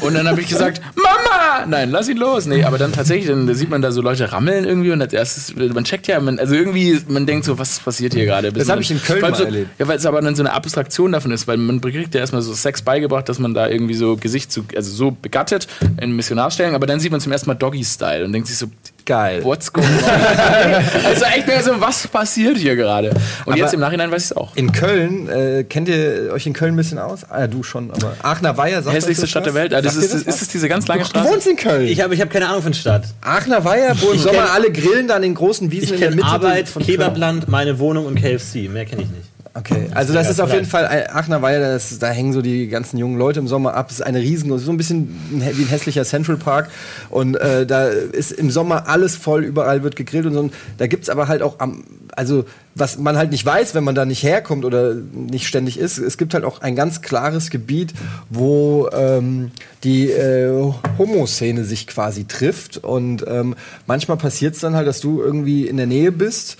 und 0.00 0.14
dann 0.14 0.28
habe 0.28 0.40
ich 0.40 0.48
gesagt, 0.48 0.80
Mama! 0.94 1.37
Nein, 1.66 1.90
lass 1.90 2.08
ihn 2.08 2.16
los. 2.18 2.46
Nee, 2.46 2.64
aber 2.64 2.78
dann 2.78 2.92
tatsächlich, 2.92 3.28
dann 3.28 3.52
sieht 3.54 3.70
man 3.70 3.82
da 3.82 3.90
so 3.92 4.00
Leute 4.02 4.30
rammeln 4.32 4.64
irgendwie 4.64 4.90
und 4.90 5.00
als 5.00 5.12
erstes, 5.12 5.54
man 5.56 5.84
checkt 5.84 6.06
ja, 6.06 6.20
man, 6.20 6.38
also 6.38 6.54
irgendwie, 6.54 7.00
man 7.08 7.26
denkt 7.26 7.44
so, 7.44 7.58
was 7.58 7.80
passiert 7.80 8.14
hier 8.14 8.24
gerade? 8.26 8.52
Bis 8.52 8.60
Das 8.62 8.68
hab 8.68 8.76
man- 8.76 8.82
ich 8.82 8.90
in 8.90 9.02
Köln 9.02 9.20
mal 9.20 9.34
so, 9.34 9.44
erlebt. 9.44 9.70
Ja, 9.78 9.88
weil 9.88 9.96
es 9.98 10.06
aber 10.06 10.20
dann 10.20 10.34
so 10.34 10.42
eine 10.42 10.52
Abstraktion 10.52 11.12
davon 11.12 11.30
ist, 11.32 11.46
weil 11.48 11.56
man 11.56 11.80
kriegt 11.80 12.14
ja 12.14 12.20
erstmal 12.20 12.42
so 12.42 12.52
Sex 12.54 12.82
beigebracht, 12.82 13.28
dass 13.28 13.38
man 13.38 13.54
da 13.54 13.68
irgendwie 13.68 13.94
so 13.94 14.16
Gesicht 14.16 14.52
zu, 14.52 14.64
also 14.76 14.90
so 14.90 15.10
begattet 15.20 15.66
in 16.00 16.12
Missionarstellung, 16.12 16.74
aber 16.74 16.86
dann 16.86 17.00
sieht 17.00 17.10
man 17.12 17.20
zum 17.20 17.32
ersten 17.32 17.48
Mal 17.48 17.54
Doggy-Style 17.54 18.24
und 18.24 18.32
denkt 18.32 18.48
sich 18.48 18.58
so, 18.58 18.66
Geil. 19.08 19.42
what's 19.42 19.72
going 19.72 19.86
on? 19.88 20.04
also 21.06 21.24
echt 21.24 21.46
mehr 21.46 21.62
so, 21.62 21.80
was 21.80 22.06
passiert 22.08 22.58
hier 22.58 22.76
gerade? 22.76 23.10
Und 23.46 23.56
jetzt 23.56 23.72
im 23.72 23.80
Nachhinein 23.80 24.10
weiß 24.10 24.22
ich 24.22 24.30
es 24.32 24.36
auch. 24.36 24.54
In 24.54 24.70
Köln, 24.70 25.30
äh, 25.30 25.64
kennt 25.64 25.88
ihr 25.88 26.30
euch 26.30 26.46
in 26.46 26.52
Köln 26.52 26.74
ein 26.74 26.76
bisschen 26.76 26.98
aus? 26.98 27.20
Ah, 27.30 27.46
du 27.46 27.62
schon, 27.62 27.90
aber 27.90 28.12
Aachener 28.22 28.58
Weiher, 28.58 28.82
sagt 28.82 28.94
Hässlichste 28.94 29.22
das 29.22 29.30
Stadt 29.30 29.46
der? 29.46 29.54
Welt. 29.54 29.72
Ah, 29.72 29.80
das 29.80 29.96
ist, 29.96 30.12
ihr 30.12 30.26
ist, 30.26 30.42
es 30.42 30.48
diese 30.48 30.68
ganz 30.68 30.86
lange 30.88 31.04
Du 31.04 31.08
Straße? 31.08 31.30
wohnst 31.30 31.46
in 31.46 31.56
Köln. 31.56 31.88
Ich 31.88 32.02
habe 32.02 32.14
ich 32.14 32.20
hab 32.20 32.28
keine 32.28 32.48
Ahnung 32.48 32.60
von 32.60 32.74
Stadt. 32.74 33.04
Aachener 33.22 33.64
Weiher, 33.64 33.98
wo 34.02 34.10
im 34.10 34.18
Sommer 34.18 34.52
alle 34.52 34.70
grillen 34.70 35.08
da 35.08 35.16
an 35.16 35.22
den 35.22 35.34
großen 35.34 35.70
Wiesen 35.70 35.86
Ich 35.86 35.92
in 35.94 36.00
der 36.00 36.10
Mitte 36.10 36.26
Arbeit, 36.26 36.68
von. 36.68 36.82
Kebabland, 36.82 37.48
meine 37.48 37.78
Wohnung 37.78 38.04
und 38.04 38.14
KFC. 38.20 38.68
Mehr 38.68 38.84
kenne 38.84 39.02
ich 39.02 39.08
nicht. 39.08 39.37
Okay, 39.58 39.88
also 39.92 40.12
das 40.12 40.26
Ja, 40.26 40.30
ist 40.30 40.40
auf 40.40 40.52
jeden. 40.52 40.66
Fall, 40.66 40.84
äh, 40.84 41.08
Aachener 41.10 41.42
Weiher, 41.42 41.60
das, 41.60 41.98
da 41.98 42.08
hängen 42.08 42.32
so 42.32 42.42
die 42.42 42.68
ganzen 42.68 42.96
jungen 42.96 43.18
Leute 43.18 43.40
im 43.40 43.48
Sommer 43.48 43.74
ab. 43.74 43.88
Es 43.90 43.96
ist 43.96 44.02
eine 44.02 44.20
riesen, 44.20 44.56
so 44.58 44.70
ein 44.70 44.76
bisschen 44.76 45.08
wie 45.30 45.62
ein 45.62 45.68
hässlicher 45.68 46.04
Central 46.04 46.36
Park. 46.36 46.68
Und 47.10 47.34
äh, 47.34 47.66
da 47.66 47.86
ist 47.88 48.30
im 48.32 48.50
Sommer 48.50 48.88
alles 48.88 49.16
voll, 49.16 49.44
überall 49.44 49.82
wird 49.82 49.96
gegrillt 49.96 50.26
und 50.26 50.34
so. 50.34 50.40
Und 50.40 50.54
da 50.76 50.86
gibt's 50.86 51.08
aber 51.08 51.26
halt 51.26 51.42
auch 51.42 51.58
am, 51.58 51.82
also 52.14 52.44
was 52.76 52.98
man 52.98 53.16
halt 53.16 53.32
nicht 53.32 53.44
weiß, 53.44 53.74
wenn 53.74 53.82
man 53.82 53.96
da 53.96 54.04
nicht 54.04 54.22
herkommt 54.22 54.64
oder 54.64 54.94
nicht 54.94 55.48
ständig 55.48 55.78
ist, 55.78 55.98
es 55.98 56.16
gibt 56.18 56.34
halt 56.34 56.44
auch 56.44 56.60
ein 56.60 56.76
ganz 56.76 57.02
klares 57.02 57.50
Gebiet, 57.50 57.92
wo 58.30 58.88
ähm, 58.92 59.50
die 59.82 60.10
äh, 60.10 60.72
Homo-Szene 60.98 61.64
sich 61.64 61.88
quasi 61.88 62.26
trifft. 62.26 62.76
Und 62.76 63.24
ähm, 63.26 63.56
manchmal 63.86 64.18
passiert 64.18 64.54
es 64.54 64.60
dann 64.60 64.76
halt, 64.76 64.86
dass 64.86 65.00
du 65.00 65.20
irgendwie 65.20 65.66
in 65.66 65.76
der 65.76 65.86
Nähe 65.86 66.12
bist 66.12 66.58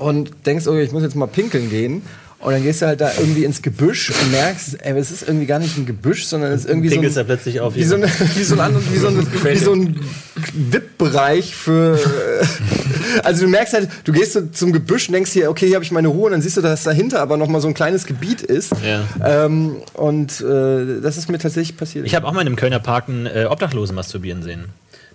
und 0.00 0.32
denkst, 0.46 0.66
oh, 0.66 0.74
ich 0.74 0.90
muss 0.90 1.02
jetzt 1.02 1.14
mal 1.14 1.26
pinkeln 1.26 1.70
gehen. 1.70 2.02
Und 2.42 2.52
dann 2.54 2.62
gehst 2.62 2.80
du 2.80 2.86
halt 2.86 3.00
da 3.02 3.10
irgendwie 3.18 3.44
ins 3.44 3.60
Gebüsch 3.60 4.10
und 4.10 4.30
merkst, 4.32 4.78
ey, 4.82 4.98
es 4.98 5.10
ist 5.10 5.28
irgendwie 5.28 5.44
gar 5.44 5.58
nicht 5.58 5.76
ein 5.76 5.84
Gebüsch, 5.84 6.24
sondern 6.24 6.52
es 6.52 6.62
ist 6.62 6.68
irgendwie 6.70 6.88
so 6.88 6.94
Pinkelst 6.94 7.16
da 7.18 7.20
ein, 7.20 7.26
plötzlich 7.26 7.60
auf. 7.60 7.74
wie 7.76 7.84
so, 7.84 7.96
eine, 7.96 8.06
wie 8.34 8.42
so 8.42 8.54
ein, 8.54 8.60
anderes- 8.60 8.84
wie 8.90 8.96
so 8.96 9.08
ein, 9.08 9.26
wie 9.44 9.58
so 9.58 9.72
ein 9.74 10.00
VIP-Bereich 10.54 11.54
für. 11.54 11.96
äh, 11.98 12.46
Also 13.24 13.42
du 13.44 13.48
merkst 13.48 13.74
halt, 13.74 13.88
du 14.04 14.12
gehst 14.12 14.32
so 14.32 14.40
zum 14.46 14.72
Gebüsch 14.72 15.08
und 15.08 15.14
denkst 15.14 15.32
hier, 15.32 15.50
okay, 15.50 15.66
hier 15.66 15.74
habe 15.74 15.84
ich 15.84 15.90
meine 15.90 16.08
Ruhe, 16.08 16.26
und 16.26 16.32
dann 16.32 16.42
siehst 16.42 16.56
du, 16.56 16.60
dass 16.62 16.82
dahinter 16.84 17.20
aber 17.20 17.36
noch 17.36 17.48
mal 17.48 17.60
so 17.60 17.68
ein 17.68 17.74
kleines 17.74 18.06
Gebiet 18.06 18.40
ist. 18.42 18.72
Ja. 18.84 19.04
Ähm, 19.44 19.76
und 19.94 20.40
äh, 20.40 21.00
das 21.02 21.16
ist 21.18 21.28
mir 21.28 21.38
tatsächlich 21.38 21.76
passiert. 21.76 22.06
Ich 22.06 22.14
habe 22.14 22.26
auch 22.26 22.32
mal 22.32 22.40
in 22.40 22.46
einem 22.46 22.56
Kölner 22.56 22.78
Park 22.80 23.08
einen 23.08 23.26
äh, 23.26 23.46
Obdachlosen 23.50 23.94
masturbieren 23.94 24.42
sehen. 24.42 24.66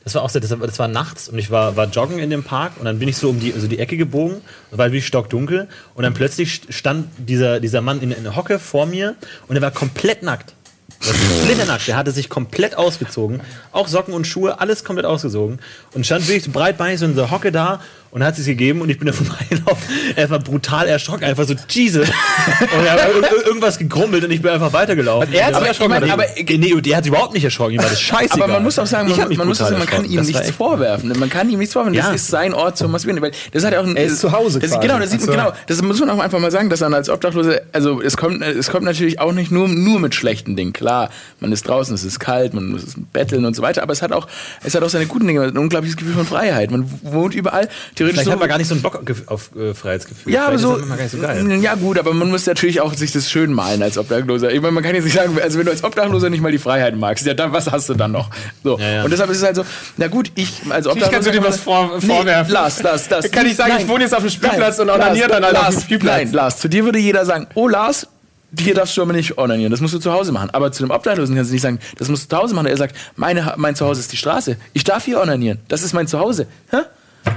Das 0.06 0.16
war 0.16 0.22
auch 0.22 0.30
so, 0.30 0.40
das 0.40 0.50
das 0.50 0.80
war 0.80 0.88
nachts 0.88 1.28
und 1.28 1.38
ich 1.40 1.52
war, 1.52 1.76
war 1.76 1.88
joggen 1.88 2.20
in 2.20 2.30
dem 2.30 2.44
Park 2.44 2.74
und 2.80 2.86
dann 2.86 3.00
bin 3.00 3.10
ich 3.10 3.18
so 3.18 3.30
um 3.30 3.40
die, 3.40 3.54
also 3.54 3.68
die 3.68 3.80
Ecke 3.80 3.98
gebogen, 3.98 4.38
war 4.72 4.86
wirklich 4.92 5.08
stockdunkel 5.08 5.68
und 5.96 6.04
dann 6.04 6.14
plötzlich 6.14 6.62
stand 6.70 7.08
dieser, 7.18 7.60
dieser 7.60 7.82
Mann 7.82 8.02
in, 8.02 8.12
in 8.12 8.20
einer 8.20 8.36
Hocke 8.36 8.60
vor 8.60 8.86
mir 8.86 9.16
und 9.48 9.56
er 9.56 9.64
war 9.64 9.72
komplett 9.72 10.22
nackt. 10.22 10.54
Er 11.02 11.14
Splitternackt, 11.14 11.88
der 11.88 11.98
hatte 11.98 12.12
sich 12.12 12.30
komplett 12.30 12.78
ausgezogen. 12.78 13.42
Auch 13.72 13.88
Socken 13.88 14.14
und 14.14 14.26
Schuhe, 14.26 14.60
alles 14.60 14.84
komplett 14.84 15.06
ausgezogen. 15.06 15.60
Und 15.94 16.06
stand 16.06 16.28
wirklich 16.28 16.52
breitbeinig 16.52 17.00
so 17.00 17.06
in 17.06 17.16
der 17.16 17.32
Hocke 17.32 17.52
da 17.52 17.82
und 18.16 18.24
hat 18.24 18.38
es 18.40 18.46
gegeben 18.46 18.80
und 18.82 18.90
ich 18.90 18.98
bin 18.98 19.08
da 19.08 19.14
vorbeigelaufen. 19.14 19.84
Er 20.16 20.30
war 20.30 20.40
brutal 20.40 20.88
erschrocken, 20.88 21.26
einfach 21.26 21.44
so, 21.46 21.54
Jesus. 21.70 22.08
Und 22.08 22.86
er 22.86 22.94
hat 22.94 23.00
ir- 23.10 23.20
ir- 23.22 23.46
irgendwas 23.48 23.78
gegrummelt 23.78 24.24
und 24.24 24.32
ich 24.32 24.42
bin 24.42 24.52
einfach 24.52 24.72
weitergelaufen. 24.72 25.34
er 25.34 25.48
hat 25.48 25.56
sich 25.56 25.66
erschrocken, 25.68 25.94
ich 25.96 26.00
meine, 26.00 26.14
aber- 26.14 26.26
nee, 26.58 26.82
der 26.82 26.98
hat 26.98 27.04
sich 27.04 27.12
überhaupt 27.12 27.34
nicht 27.34 27.44
erschrocken, 27.44 27.74
ihm 27.74 27.80
war 27.84 27.90
das 27.90 28.00
scheißegal. 28.00 28.42
Aber 28.44 28.54
man 28.54 28.64
muss 28.64 28.80
auch 28.80 28.86
sagen, 28.86 29.10
man, 29.10 29.36
man, 29.38 29.48
muss 29.48 29.62
auch 29.62 29.66
sagen, 29.68 29.80
man 29.80 29.88
kann 29.88 30.06
ihm 30.06 30.22
nichts 30.22 30.52
vorwerfen. 30.52 31.12
Man 31.20 31.30
kann 31.30 31.50
ihm 31.50 31.60
nichts 31.60 31.74
vorwerfen. 31.74 31.94
Ja. 31.96 32.06
Das 32.12 32.22
ist 32.22 32.28
sein 32.30 32.54
Ort 32.54 32.78
zum 32.78 32.92
Masturbieren. 32.92 33.22
Weil 33.22 33.32
das 33.52 33.66
hat 33.66 33.76
auch 33.76 33.84
ein, 33.86 33.96
Er 33.98 34.06
ist 34.06 34.20
zu 34.22 34.32
Hause 34.32 34.60
Das, 34.60 34.72
quasi. 34.72 34.88
genau, 34.88 35.00
das 35.00 35.12
sieht, 35.12 35.26
genau, 35.26 35.52
das 35.68 35.82
muss 35.82 36.00
man 36.00 36.10
auch 36.10 36.20
einfach 36.20 36.40
mal 36.40 36.52
sagen, 36.52 36.70
dass 36.70 36.80
dann 36.80 36.94
als 36.94 37.10
Obdachlose, 37.10 37.64
also 37.74 38.02
es 38.02 38.16
kommt, 38.16 38.42
es 38.42 38.70
kommt 38.70 38.86
natürlich 38.86 39.20
auch 39.20 39.34
nicht 39.34 39.52
nur, 39.52 39.68
nur 39.68 40.00
mit 40.00 40.16
schlechten 40.16 40.56
Dingen. 40.56 40.72
Klar, 40.72 41.10
man 41.42 41.52
ist 41.52 41.68
draußen, 41.68 41.94
es 41.94 42.04
ist 42.06 42.20
kalt, 42.20 42.54
man 42.54 42.68
muss 42.70 42.84
betteln 43.12 43.44
und 43.46 43.56
so 43.56 43.62
weiter, 43.62 43.84
aber 43.84 43.92
es 43.92 44.02
hat 44.02 44.14
auch, 44.14 44.28
es 44.64 44.74
hat 44.76 44.84
auch 44.84 44.90
seine 44.90 45.06
guten 45.08 45.28
Dinge, 45.28 45.42
ein 45.44 45.58
unglaubliches 45.58 45.98
Gefühl 45.98 46.14
von 46.14 46.26
Freiheit. 46.26 46.72
Man 46.72 46.90
wohnt 47.04 47.36
überall, 47.36 47.68
theoretisch 47.96 48.05
Vielleicht 48.14 48.26
so, 48.26 48.32
hat 48.32 48.40
man 48.40 48.50
gar 48.50 48.58
nicht 48.58 48.68
so 48.68 48.76
einen 48.76 48.82
Bock 48.82 49.02
auf- 49.28 49.56
äh, 49.56 49.74
Freiheitsgefühl. 49.74 50.34
ja, 50.34 50.48
aber 50.48 50.58
so, 50.58 50.78
so 50.80 51.18
geil. 51.20 51.60
ja 51.62 51.76
gut, 51.76 51.98
aber 52.00 52.14
man 52.14 52.30
muss 52.30 52.46
natürlich 52.46 52.82
auch 52.82 52.94
sich 52.94 53.12
das 53.12 53.30
schön 53.30 53.54
malen 53.54 53.82
als 53.84 53.98
Obdachloser. 53.98 54.52
Ich 54.52 54.62
meine, 54.62 54.72
man 54.74 54.84
kann 54.84 54.96
jetzt 54.96 55.06
nicht 55.06 55.16
sagen, 55.16 55.38
also 55.42 55.58
wenn 55.60 55.66
du 55.66 55.72
als 55.72 55.84
Obdachloser 55.84 56.30
nicht 56.30 56.42
mal 56.42 56.52
die 56.52 56.58
Freiheit 56.60 56.96
magst, 56.96 57.26
ja, 57.26 57.34
dann 57.34 57.52
was 57.54 57.72
hast 57.72 57.90
du 57.90 57.94
dann 57.94 58.12
noch? 58.12 58.30
So. 58.64 58.78
Ja, 58.80 58.90
ja. 58.92 59.04
Und 59.04 59.12
deshalb 59.12 59.30
ist 59.30 59.38
es 59.38 59.44
halt 59.44 59.56
so, 59.56 59.66
na 59.98 60.08
gut, 60.08 60.32
ich 60.36 60.62
als 60.70 60.88
Obdachloser 60.88 61.12
kannst 61.12 61.28
du 61.28 61.32
dir 61.32 61.40
kann 61.42 61.50
was 61.50 61.60
vor- 61.60 62.02
vorwerfen. 62.02 62.48
Nee, 62.48 62.54
Lars, 62.54 62.82
Lars, 62.84 63.08
das. 63.08 63.32
Kann 63.32 63.46
ich 63.46 63.56
sagen, 63.56 63.74
ich 63.80 63.88
wohne 63.88 64.04
jetzt 64.04 64.14
auf 64.14 64.22
dem 64.22 64.30
Spielplatz 64.30 64.80
und 64.80 64.90
onaniere 64.90 65.28
dann 65.30 65.44
halt 65.46 65.58
auf 65.58 65.70
dem 65.70 65.80
Spielplatz? 65.82 66.16
Nein, 66.18 66.32
Lars, 66.32 66.60
zu 66.60 66.68
dir 66.70 66.86
würde 66.86 67.00
jeder 67.00 67.26
sagen, 67.26 67.48
oh 67.56 67.68
Lars, 67.68 68.08
hier 68.58 68.74
darfst 68.74 68.96
du 68.96 69.02
aber 69.02 69.12
nicht 69.12 69.38
onanieren, 69.38 69.70
das 69.72 69.82
musst 69.82 69.94
du 69.94 70.00
zu 70.00 70.14
Hause 70.14 70.32
machen. 70.32 70.50
Aber 70.52 70.72
zu 70.72 70.82
dem 70.84 70.90
Obdachlosen 70.92 71.36
kannst 71.36 71.50
du 71.52 71.54
nicht 71.56 71.62
sagen, 71.62 71.80
das 71.98 72.08
musst 72.08 72.26
du 72.32 72.36
zu 72.36 72.42
Hause 72.42 72.56
machen. 72.56 72.68
Er 72.68 72.78
sagt, 72.78 72.96
meine, 73.18 73.54
mein 73.58 73.76
Zuhause 73.76 74.00
ist 74.00 74.14
die 74.14 74.18
Straße. 74.18 74.56
Ich 74.72 74.86
darf 74.86 75.04
hier 75.04 75.20
onanieren. 75.20 75.60
Das 75.68 75.82
ist 75.84 75.92
mein 75.94 76.08
Zuhause. 76.08 76.48
Hä? 76.72 76.78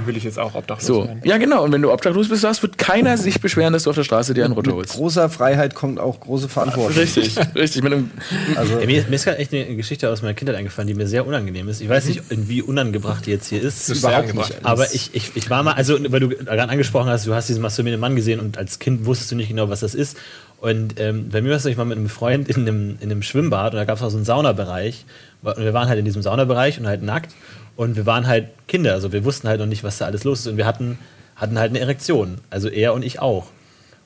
Will 0.05 0.15
ich 0.17 0.23
jetzt 0.23 0.39
auch 0.39 0.55
obdachlos 0.55 0.85
So. 0.87 1.05
werden. 1.05 1.21
Ja, 1.23 1.37
genau. 1.37 1.63
Und 1.63 1.71
wenn 1.71 1.81
du 1.81 1.91
obdachlos 1.91 2.29
bist, 2.29 2.43
Lars, 2.43 2.61
wird 2.61 2.77
keiner 2.77 3.17
sich 3.17 3.41
beschweren, 3.41 3.73
dass 3.73 3.83
du 3.83 3.89
auf 3.89 3.95
der 3.95 4.03
Straße 4.03 4.33
dir 4.33 4.45
einen 4.45 4.53
Runter 4.53 4.73
holst. 4.73 4.93
großer 4.93 5.29
Freiheit 5.29 5.75
kommt 5.75 5.99
auch 5.99 6.19
große 6.19 6.47
Verantwortung. 6.49 6.97
Richtig, 6.97 7.35
richtig. 7.55 7.83
Mit 7.83 7.93
einem, 7.93 8.11
Also, 8.55 8.79
Ja, 8.79 8.85
mir, 8.85 9.03
mir 9.07 9.15
ist 9.15 9.25
gerade 9.25 9.37
echt 9.37 9.53
eine 9.53 9.75
Geschichte 9.75 10.09
aus 10.09 10.21
meiner 10.21 10.33
Kindheit 10.33 10.55
eingefallen, 10.55 10.87
die 10.87 10.93
mir 10.93 11.07
sehr 11.07 11.27
unangenehm 11.27 11.67
ist. 11.69 11.81
Ich 11.81 11.89
weiß 11.89 12.05
nicht, 12.05 12.21
wie 12.29 12.61
unangebracht 12.61 13.25
die 13.25 13.31
jetzt 13.31 13.47
hier 13.49 13.61
ist. 13.61 13.89
überhaupt 13.89 14.33
nicht. 14.33 14.55
Aber 14.63 14.91
ich, 14.93 15.11
ich, 15.13 15.31
ich 15.35 15.49
war 15.49 15.63
mal, 15.63 15.73
also 15.73 15.97
weil 16.11 16.19
du 16.19 16.29
gerade 16.29 16.69
angesprochen 16.69 17.09
hast, 17.09 17.27
du 17.27 17.33
hast 17.33 17.49
diesen 17.49 17.61
masturbierenden 17.61 18.01
Mann 18.01 18.15
gesehen 18.15 18.39
und 18.39 18.57
als 18.57 18.79
Kind 18.79 19.05
wusstest 19.05 19.31
du 19.31 19.35
nicht 19.35 19.49
genau, 19.49 19.69
was 19.69 19.81
das 19.81 19.95
ist. 19.95 20.17
Und 20.61 20.99
ähm, 20.99 21.29
bei 21.29 21.41
mir 21.41 21.49
war 21.51 21.57
es 21.57 21.63
so, 21.63 21.69
ich 21.69 21.77
war 21.77 21.85
mit 21.85 21.97
einem 21.97 22.09
Freund 22.09 22.49
in 22.49 22.57
einem, 22.67 22.97
in 22.99 23.09
einem 23.11 23.21
Schwimmbad 23.21 23.73
und 23.73 23.77
da 23.77 23.85
gab 23.85 23.95
es 23.97 24.03
auch 24.03 24.09
so 24.09 24.17
einen 24.17 24.25
Saunabereich. 24.25 25.05
Und 25.41 25.57
wir 25.57 25.73
waren 25.73 25.87
halt 25.87 25.99
in 25.99 26.03
diesem 26.05 26.21
Saunabereich 26.21 26.79
und 26.79 26.85
halt 26.87 27.01
nackt. 27.01 27.31
Und 27.79 27.95
wir 27.95 28.05
waren 28.05 28.27
halt 28.27 28.49
Kinder, 28.67 28.91
also 28.91 29.13
wir 29.13 29.23
wussten 29.23 29.47
halt 29.47 29.61
noch 29.61 29.65
nicht, 29.65 29.85
was 29.85 29.99
da 29.99 30.05
alles 30.05 30.25
los 30.25 30.41
ist. 30.41 30.47
Und 30.47 30.57
wir 30.57 30.65
hatten, 30.65 30.99
hatten 31.37 31.57
halt 31.57 31.69
eine 31.69 31.79
Erektion. 31.79 32.39
Also 32.49 32.67
er 32.67 32.93
und 32.93 33.03
ich 33.05 33.21
auch. 33.21 33.47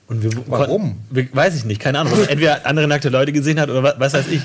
Und 0.05 0.21
wir 0.21 0.29
Warum? 0.45 0.97
wir, 1.09 1.27
weiß 1.33 1.55
ich 1.55 1.65
nicht, 1.65 1.81
keine 1.81 1.97
Ahnung. 1.97 2.13
ob 2.13 2.19
Entweder 2.29 2.67
andere 2.67 2.87
nackte 2.87 3.09
Leute 3.09 3.31
gesehen 3.31 3.59
hat 3.59 3.71
oder 3.71 3.81
was, 3.81 3.95
was 3.97 4.13
weiß 4.13 4.27
ich. 4.27 4.41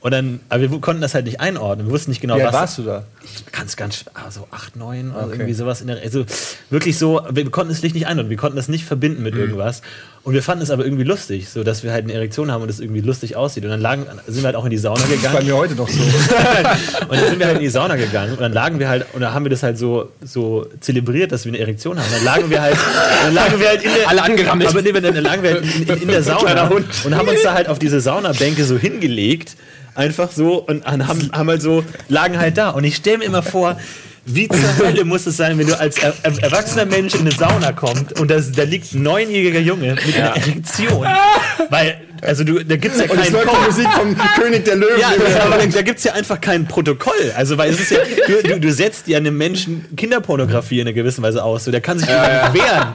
Und 0.00 0.10
dann, 0.10 0.40
aber 0.48 0.68
wir 0.68 0.80
konnten 0.80 1.00
das 1.00 1.14
halt 1.14 1.26
nicht 1.26 1.38
einordnen. 1.38 1.86
Wir 1.86 1.92
wussten 1.92 2.10
nicht 2.10 2.20
genau, 2.20 2.36
Wie 2.38 2.42
alt 2.42 2.52
was. 2.52 2.60
warst 2.60 2.78
du 2.78 2.82
da? 2.82 3.04
Ich 3.22 3.46
ganz, 3.52 4.04
ah, 4.14 4.32
so 4.32 4.48
8, 4.50 4.74
9 4.74 5.12
oder 5.12 5.26
Okay. 5.26 5.34
irgendwie 5.34 5.54
sowas 5.54 5.80
in 5.80 5.86
der, 5.86 6.02
also 6.02 6.24
wirklich 6.68 6.98
so, 6.98 7.22
wir 7.30 7.48
konnten 7.52 7.70
es 7.70 7.84
nicht 7.84 7.94
einordnen, 8.08 8.30
wir 8.30 8.36
konnten 8.36 8.56
das 8.56 8.66
nicht 8.66 8.84
verbinden 8.84 9.18
Mhm. 9.18 9.22
mit 9.22 9.34
irgendwas. 9.36 9.82
Und 10.24 10.34
wir 10.34 10.42
fanden 10.42 10.62
es 10.62 10.70
aber 10.70 10.84
irgendwie 10.84 11.02
lustig, 11.02 11.48
so 11.48 11.64
dass 11.64 11.82
wir 11.82 11.92
halt 11.92 12.04
eine 12.04 12.12
Erektion 12.12 12.52
haben 12.52 12.62
und 12.62 12.70
es 12.70 12.78
irgendwie 12.78 13.00
lustig 13.00 13.34
aussieht. 13.34 13.64
Und 13.64 13.70
dann 13.70 13.80
lagen, 13.80 14.06
sind 14.28 14.42
wir 14.42 14.46
halt 14.46 14.54
auch 14.56 14.64
in 14.64 14.70
die 14.70 14.78
Sauna 14.78 15.02
Bei 15.02 15.16
gegangen. 15.16 15.44
mir 15.44 15.56
heute 15.56 15.74
noch 15.74 15.88
so. 15.88 16.00
und 17.08 17.12
dann 17.12 17.28
sind 17.28 17.38
wir 17.40 17.46
halt 17.46 17.56
in 17.56 17.62
die 17.62 17.68
Sauna 17.68 17.96
gegangen 17.96 18.34
und 18.34 18.40
dann 18.40 18.52
lagen 18.52 18.78
wir 18.78 18.88
halt, 18.88 19.06
und 19.14 19.20
dann 19.20 19.34
haben 19.34 19.44
wir 19.44 19.50
das 19.50 19.64
halt 19.64 19.78
so, 19.78 20.10
so 20.22 20.64
zelebriert, 20.78 21.32
dass 21.32 21.44
wir 21.44 21.50
eine 21.50 21.58
Erektion 21.58 21.98
haben. 21.98 22.06
Dann 22.14 22.24
lagen 22.24 22.50
wir 22.50 22.62
halt, 22.62 22.76
dann 23.24 23.34
lagen 23.34 23.58
wir 23.58 23.68
halt 23.68 23.82
in 23.82 23.90
der, 23.94 24.08
Alle 24.08 24.22
angerammelt. 24.22 24.68
aber 24.68 24.82
nee, 24.82 24.92
dann 24.92 25.14
lagen 25.16 25.42
wir 25.42 25.54
halt 25.54 25.64
in, 25.64 25.88
in, 25.88 26.02
in 26.02 26.08
der 26.08 26.22
Sauna 26.22 26.68
und 26.68 27.16
haben 27.16 27.28
uns 27.28 27.42
da 27.42 27.54
halt 27.54 27.68
auf 27.68 27.80
diese 27.80 28.00
Saunabänke 28.00 28.64
so 28.64 28.78
hingelegt, 28.78 29.56
einfach 29.96 30.30
so 30.30 30.54
und 30.58 30.86
haben, 30.86 31.30
haben 31.32 31.48
halt 31.48 31.62
so, 31.62 31.82
lagen 32.08 32.38
halt 32.38 32.58
da. 32.58 32.70
Und 32.70 32.84
ich 32.84 32.94
stelle 32.94 33.18
mir 33.18 33.24
immer 33.24 33.42
vor, 33.42 33.76
wie 34.24 34.48
zur 34.48 34.76
Hölle 34.78 35.04
muss 35.04 35.26
es 35.26 35.36
sein, 35.36 35.58
wenn 35.58 35.66
du 35.66 35.78
als 35.78 35.98
er, 35.98 36.14
er, 36.22 36.42
erwachsener 36.42 36.84
Mensch 36.84 37.14
in 37.14 37.20
eine 37.20 37.32
Sauna 37.32 37.72
kommst 37.72 38.18
und 38.20 38.30
das, 38.30 38.52
da 38.52 38.62
liegt 38.62 38.92
ein 38.94 39.02
neunjähriger 39.02 39.60
Junge 39.60 39.96
mit 40.06 40.16
einer 40.16 40.36
Erektion. 40.36 41.06
Weil, 41.70 42.00
also 42.22 42.44
du, 42.44 42.64
da 42.64 42.76
gibt's 42.76 42.98
ja 42.98 43.04
Und 43.04 43.18
es 43.18 43.24
keinen 43.24 43.32
läuft 43.32 43.50
die 43.50 43.66
Musik 43.66 43.88
vom 43.92 44.16
König 44.36 44.64
der 44.64 44.76
Löwen. 44.76 45.00
ja, 45.00 45.10
aber 45.44 45.66
da 45.66 45.82
gibt 45.82 45.98
es 45.98 46.04
ja 46.04 46.12
einfach 46.12 46.40
kein 46.40 46.66
Protokoll. 46.66 47.32
Also, 47.36 47.58
weil 47.58 47.70
es 47.72 47.80
ist 47.80 47.90
ja, 47.90 47.98
du, 48.28 48.42
du, 48.48 48.60
du 48.60 48.72
setzt 48.72 49.08
ja 49.08 49.18
einem 49.18 49.36
Menschen 49.36 49.84
Kinderpornografie 49.96 50.80
in 50.80 50.86
einer 50.86 50.94
gewissen 50.94 51.22
Weise 51.22 51.42
aus. 51.42 51.64
So, 51.64 51.70
der 51.72 51.80
kann 51.80 51.98
sich 51.98 52.08
ja, 52.08 52.48
nicht 52.50 52.62
wehren. 52.62 52.88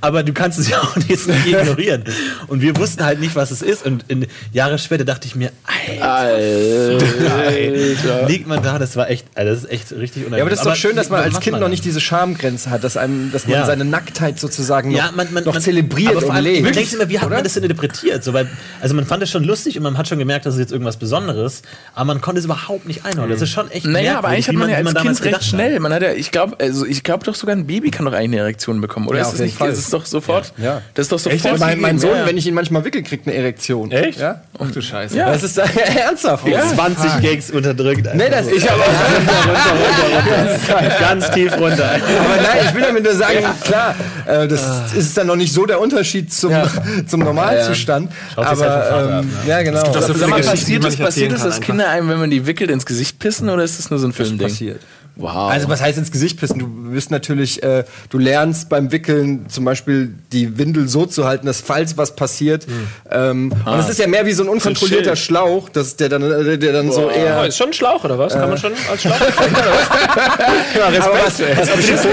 Aber 0.00 0.22
du 0.22 0.32
kannst 0.32 0.58
es 0.58 0.68
ja 0.70 0.78
auch 0.78 0.96
nicht 0.96 1.10
ignorieren. 1.46 2.04
Und 2.46 2.62
wir 2.62 2.74
wussten 2.76 3.04
halt 3.04 3.20
nicht, 3.20 3.36
was 3.36 3.50
es 3.50 3.60
ist. 3.62 3.84
Und 3.84 4.04
in, 4.08 4.26
Jahre 4.52 4.78
später 4.78 5.04
dachte 5.04 5.26
ich 5.26 5.36
mir, 5.36 5.52
Alter. 6.00 6.98
liegt 8.28 8.46
man 8.46 8.62
da, 8.62 8.78
das 8.78 8.96
war 8.96 9.10
echt, 9.10 9.26
also 9.34 9.52
das 9.52 9.64
ist 9.64 9.70
echt 9.70 9.92
richtig 9.92 10.26
unangenehm. 10.26 10.38
Ja, 10.38 10.42
aber 10.44 10.50
das 10.50 10.60
ist 10.60 10.66
doch 10.66 10.76
schön, 10.76 10.96
dass 10.96 11.10
man 11.10 11.22
als 11.22 11.40
Kind 11.40 11.52
man 11.52 11.60
noch 11.60 11.68
nicht 11.68 11.84
diese 11.84 12.00
Schamgrenze 12.00 12.70
hat, 12.70 12.84
dass, 12.84 12.96
einem, 12.96 13.30
dass 13.32 13.46
man 13.46 13.58
Ja. 13.58 13.66
seine 13.66 13.84
Nacktheit 13.84 14.38
sozusagen 14.40 14.90
noch, 14.90 14.98
ja, 14.98 15.10
man, 15.14 15.32
man, 15.32 15.44
noch 15.44 15.52
man, 15.54 15.62
zelebriert 15.62 16.12
aber 16.12 16.20
vor 16.20 16.30
und 16.30 16.36
allem, 16.36 16.64
lebt. 16.64 16.76
Denkt 16.76 16.92
immer, 16.92 17.08
wie 17.08 17.18
hat 17.18 17.26
oder? 17.26 17.36
man 17.36 17.44
das 17.44 17.54
denn 17.54 17.62
interpretiert? 17.64 18.24
So, 18.24 18.32
weil, 18.32 18.48
also 18.80 18.94
man 18.94 19.06
fand 19.06 19.22
es 19.22 19.30
schon 19.30 19.44
lustig 19.44 19.76
und 19.76 19.82
man 19.82 19.98
hat 19.98 20.08
schon 20.08 20.18
gemerkt, 20.18 20.46
dass 20.46 20.54
es 20.54 20.60
jetzt 20.60 20.72
irgendwas 20.72 20.96
Besonderes, 20.96 21.62
aber 21.94 22.06
man 22.06 22.20
konnte 22.20 22.38
es 22.38 22.44
überhaupt 22.44 22.86
nicht 22.86 23.04
einordnen. 23.04 23.30
Das 23.30 23.42
ist 23.42 23.50
schon 23.50 23.70
echt 23.70 23.86
Naja, 23.86 24.18
aber 24.18 24.28
eigentlich 24.28 24.48
hat 24.48 24.54
wie 24.54 24.58
man 24.58 24.70
ja 24.70 24.76
als 24.76 24.94
damals 24.94 25.22
Kind 25.22 25.34
recht 25.34 25.44
schnell. 25.44 25.78
Man 25.80 25.92
hat 25.92 26.02
ja, 26.02 26.12
ich 26.12 26.30
glaube, 26.30 26.56
also 26.60 26.86
ich 26.86 27.02
glaube 27.02 27.24
doch 27.24 27.34
sogar 27.34 27.54
ein 27.54 27.66
Baby 27.66 27.90
kann 27.90 28.06
doch 28.06 28.12
eigentlich 28.12 28.30
eine 28.30 28.38
Erektion 28.38 28.80
bekommen, 28.80 29.06
oder? 29.08 29.18
Ja, 29.18 29.24
ist 29.24 29.32
das 29.32 29.40
nicht? 29.40 29.56
Fall. 29.56 29.70
Das 29.70 29.78
ist 29.78 29.92
doch 29.92 30.06
sofort. 30.06 30.52
Ja. 30.56 30.64
Ja. 30.64 30.82
Das 30.94 31.04
ist 31.04 31.12
doch 31.12 31.18
sofort. 31.18 31.44
Echt? 31.44 31.60
mein, 31.60 31.80
mein 31.80 31.98
Sohn, 31.98 32.10
ja, 32.10 32.18
ja. 32.18 32.26
wenn 32.26 32.36
ich 32.36 32.46
ihn 32.46 32.54
manchmal 32.54 32.84
wickel, 32.84 33.02
kriegt 33.02 33.26
eine 33.26 33.36
Erektion. 33.36 33.90
Echt? 33.90 34.20
Ja? 34.20 34.42
Ach 34.58 34.70
du 34.70 34.80
Scheiße. 34.80 35.16
Ja. 35.16 35.30
Das 35.30 35.42
ist 35.42 35.58
äh, 35.58 35.64
ernsthaft. 35.98 36.46
Ja. 36.46 36.62
20 36.62 37.20
Gags 37.20 37.50
unterdrückt. 37.50 38.08
Nee, 38.14 38.28
das 38.30 38.48
ich 38.48 38.70
aber. 38.70 38.84
Ganz 41.00 41.30
tief 41.30 41.52
runter. 41.58 41.90
Aber 41.90 42.42
nein, 42.42 42.66
ich 42.66 42.74
will 42.74 42.82
damit 42.82 43.04
nur 43.04 43.14
sagen, 43.14 43.44
klar, 43.64 43.94
äh, 44.26 44.46
das 44.46 44.92
ist 44.94 45.16
dann 45.16 45.26
noch 45.26 45.36
nicht 45.36 45.52
so 45.52 45.66
der 45.66 45.80
Unterschied 45.80 46.32
zum, 46.32 46.52
zum 47.06 47.20
Normalzustand. 47.20 48.12
Vom 48.34 48.44
aber 48.62 48.82
Vater 48.84 49.18
ähm, 49.20 49.30
ja, 49.46 49.62
genau. 49.62 49.82
doch 49.82 49.92
so 49.92 49.98
Das 50.00 50.06
viele 50.06 50.18
Sag 50.18 50.28
mal, 50.30 50.36
Geschichten, 50.40 50.66
die 50.72 50.78
passiert 50.78 50.84
es, 50.84 50.96
passiert 51.06 51.32
es, 51.32 51.42
dass. 51.42 51.60
Kinder 51.60 51.88
einem, 51.88 52.08
wenn 52.08 52.18
man 52.20 52.30
die 52.30 52.46
wickelt, 52.46 52.70
ins 52.70 52.86
Gesicht 52.86 53.18
pissen 53.18 53.48
oder 53.50 53.62
ist 53.64 53.78
das 53.78 53.90
nur 53.90 53.98
so 53.98 54.06
ein 54.06 54.12
Filmding? 54.12 54.48
passiert. 54.48 54.80
Wow. 55.16 55.50
Also 55.50 55.68
was 55.68 55.82
heißt 55.82 55.98
ins 55.98 56.12
Gesicht 56.12 56.38
pissen? 56.40 56.58
Du 56.60 56.66
bist 56.66 57.10
natürlich, 57.10 57.62
äh, 57.62 57.84
du 58.08 58.16
lernst 58.16 58.70
beim 58.70 58.90
Wickeln 58.90 59.46
zum 59.50 59.66
Beispiel 59.66 60.14
die 60.32 60.56
Windel 60.56 60.88
so 60.88 61.04
zu 61.04 61.26
halten, 61.26 61.46
dass 61.46 61.60
falls 61.60 61.98
was 61.98 62.16
passiert, 62.16 62.66
ähm, 63.10 63.52
und 63.66 63.78
es 63.80 63.88
ist 63.90 63.98
ja 63.98 64.06
mehr 64.06 64.24
wie 64.24 64.32
so 64.32 64.44
ein 64.44 64.48
unkontrollierter 64.48 65.16
Schild. 65.16 65.18
Schlauch, 65.18 65.68
dass 65.68 65.96
der 65.96 66.08
dann, 66.08 66.22
äh, 66.22 66.56
der 66.56 66.72
dann 66.72 66.90
so 66.90 67.08
Oh, 67.08 67.10
eher. 67.10 67.44
ist 67.46 67.58
schon 67.58 67.68
ein 67.68 67.72
Schlauch, 67.74 68.02
oder 68.04 68.18
was? 68.18 68.32
Kann 68.32 68.48
man 68.48 68.56
schon 68.56 68.72
als 68.90 69.02
Schlauch 69.02 69.16
aber 69.20 70.96
was, 71.26 71.38
was, 71.40 71.76
beschissen, 71.76 72.10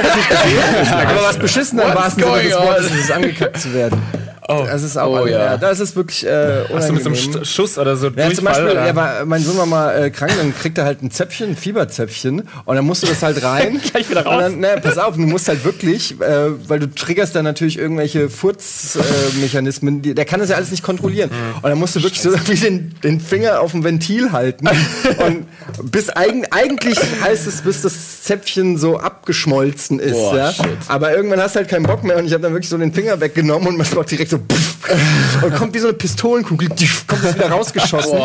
aber 0.90 1.22
was 1.24 1.38
beschissener 1.38 1.96
war 1.96 2.08
es 2.08 2.18
Wortes, 2.22 2.56
on? 2.56 2.86
ist 2.98 3.04
es 3.06 3.12
angekackt 3.12 3.62
zu 3.62 3.74
werden. 3.74 4.02
Oh. 4.50 4.66
Das 4.66 4.84
ist 4.84 4.98
auch, 4.98 5.22
Oh, 5.22 5.26
ja. 5.28 5.38
ja. 5.38 5.58
das 5.58 5.80
ist 5.80 5.96
wirklich 5.96 6.26
äh, 6.26 6.64
Hast 6.74 6.90
du 6.90 6.94
mit 6.94 7.04
so 7.04 7.10
einem 7.10 7.18
unangenehm. 7.20 7.46
Schuss 7.46 7.78
oder 7.78 7.96
so 7.98 8.08
Ja, 8.10 8.32
zum 8.32 8.46
Beispiel, 8.46 8.70
oder? 8.72 8.82
er 8.82 8.96
war, 8.96 9.26
mein 9.26 9.44
Sohn 9.44 9.58
war 9.58 9.66
mal 9.66 10.04
äh, 10.06 10.10
krank, 10.10 10.32
dann 10.38 10.56
kriegt 10.56 10.78
er 10.78 10.86
halt 10.86 11.02
ein 11.04 11.12
Zäpfchen, 11.12 11.50
ein 11.50 11.56
Fieberzäpfchen 11.58 12.48
und 12.66 12.76
dann 12.76 12.86
musst 12.86 13.04
du 13.04 13.08
das 13.08 13.22
halt 13.24 13.44
rein. 13.44 13.80
Gleich 13.92 14.10
wieder 14.10 14.26
raus. 14.26 14.36
Und 14.36 14.42
dann, 14.42 14.60
ne, 14.60 14.80
pass 14.82 14.98
auf, 14.98 15.16
du 15.16 15.22
musst 15.22 15.48
halt 15.48 15.64
wirklich, 15.66 16.20
äh, 16.22 16.52
weil 16.70 16.80
du 16.80 16.94
triggerst 16.94 17.36
dann 17.36 17.44
natürlich 17.46 17.78
irgendwelche 17.78 18.30
Furzmechanismen, 18.30 20.02
die- 20.02 20.14
der 20.16 20.26
kann 20.26 20.40
das 20.40 20.50
ja 20.50 20.56
alles 20.56 20.72
nicht 20.72 20.84
kontrollieren. 20.84 21.30
Mhm. 21.30 21.56
Und 21.58 21.64
dann 21.64 21.78
musst 21.78 21.96
du 21.96 22.04
wirklich 22.04 22.22
so 22.22 22.32
wie 22.48 22.56
den, 22.56 22.96
den 23.04 23.20
Finger 23.20 23.62
auf 23.62 23.72
dem 23.72 23.84
Ventil 23.84 24.32
halten 24.32 24.68
und 25.26 25.46
bis 25.92 26.10
eigen, 26.10 26.46
eigentlich 26.52 26.98
heißt 27.24 27.48
es, 27.48 27.62
bis 27.62 27.82
das 27.82 28.24
Zäpfchen 28.24 28.78
so 28.78 28.98
abgeschmolzen 28.98 30.00
ist. 30.00 30.14
Boah, 30.14 30.38
ja? 30.38 30.52
shit. 30.54 30.66
Aber 30.88 31.16
irgendwann 31.16 31.40
hast 31.42 31.56
du 31.56 31.60
halt 31.60 31.70
keinen 31.70 31.84
Bock 31.86 32.04
mehr 32.04 32.18
und 32.18 32.26
ich 32.26 32.34
habe 32.34 32.44
dann 32.44 32.54
wirklich 32.54 32.70
so 32.70 32.78
den 32.78 32.94
Finger 32.94 33.20
weggenommen 33.20 33.68
und 33.70 33.78
man 33.78 33.88
macht 33.96 34.12
direkt 34.12 34.32
so 34.32 34.37
pff, 34.40 35.44
und 35.44 35.56
kommt 35.56 35.74
wie 35.74 35.80
so 35.80 35.88
eine 35.88 35.98
Pistolenkugel, 35.98 36.70
die 36.70 36.90
kommt 37.08 37.36
wieder 37.36 37.50
rausgeschossen. 37.50 38.20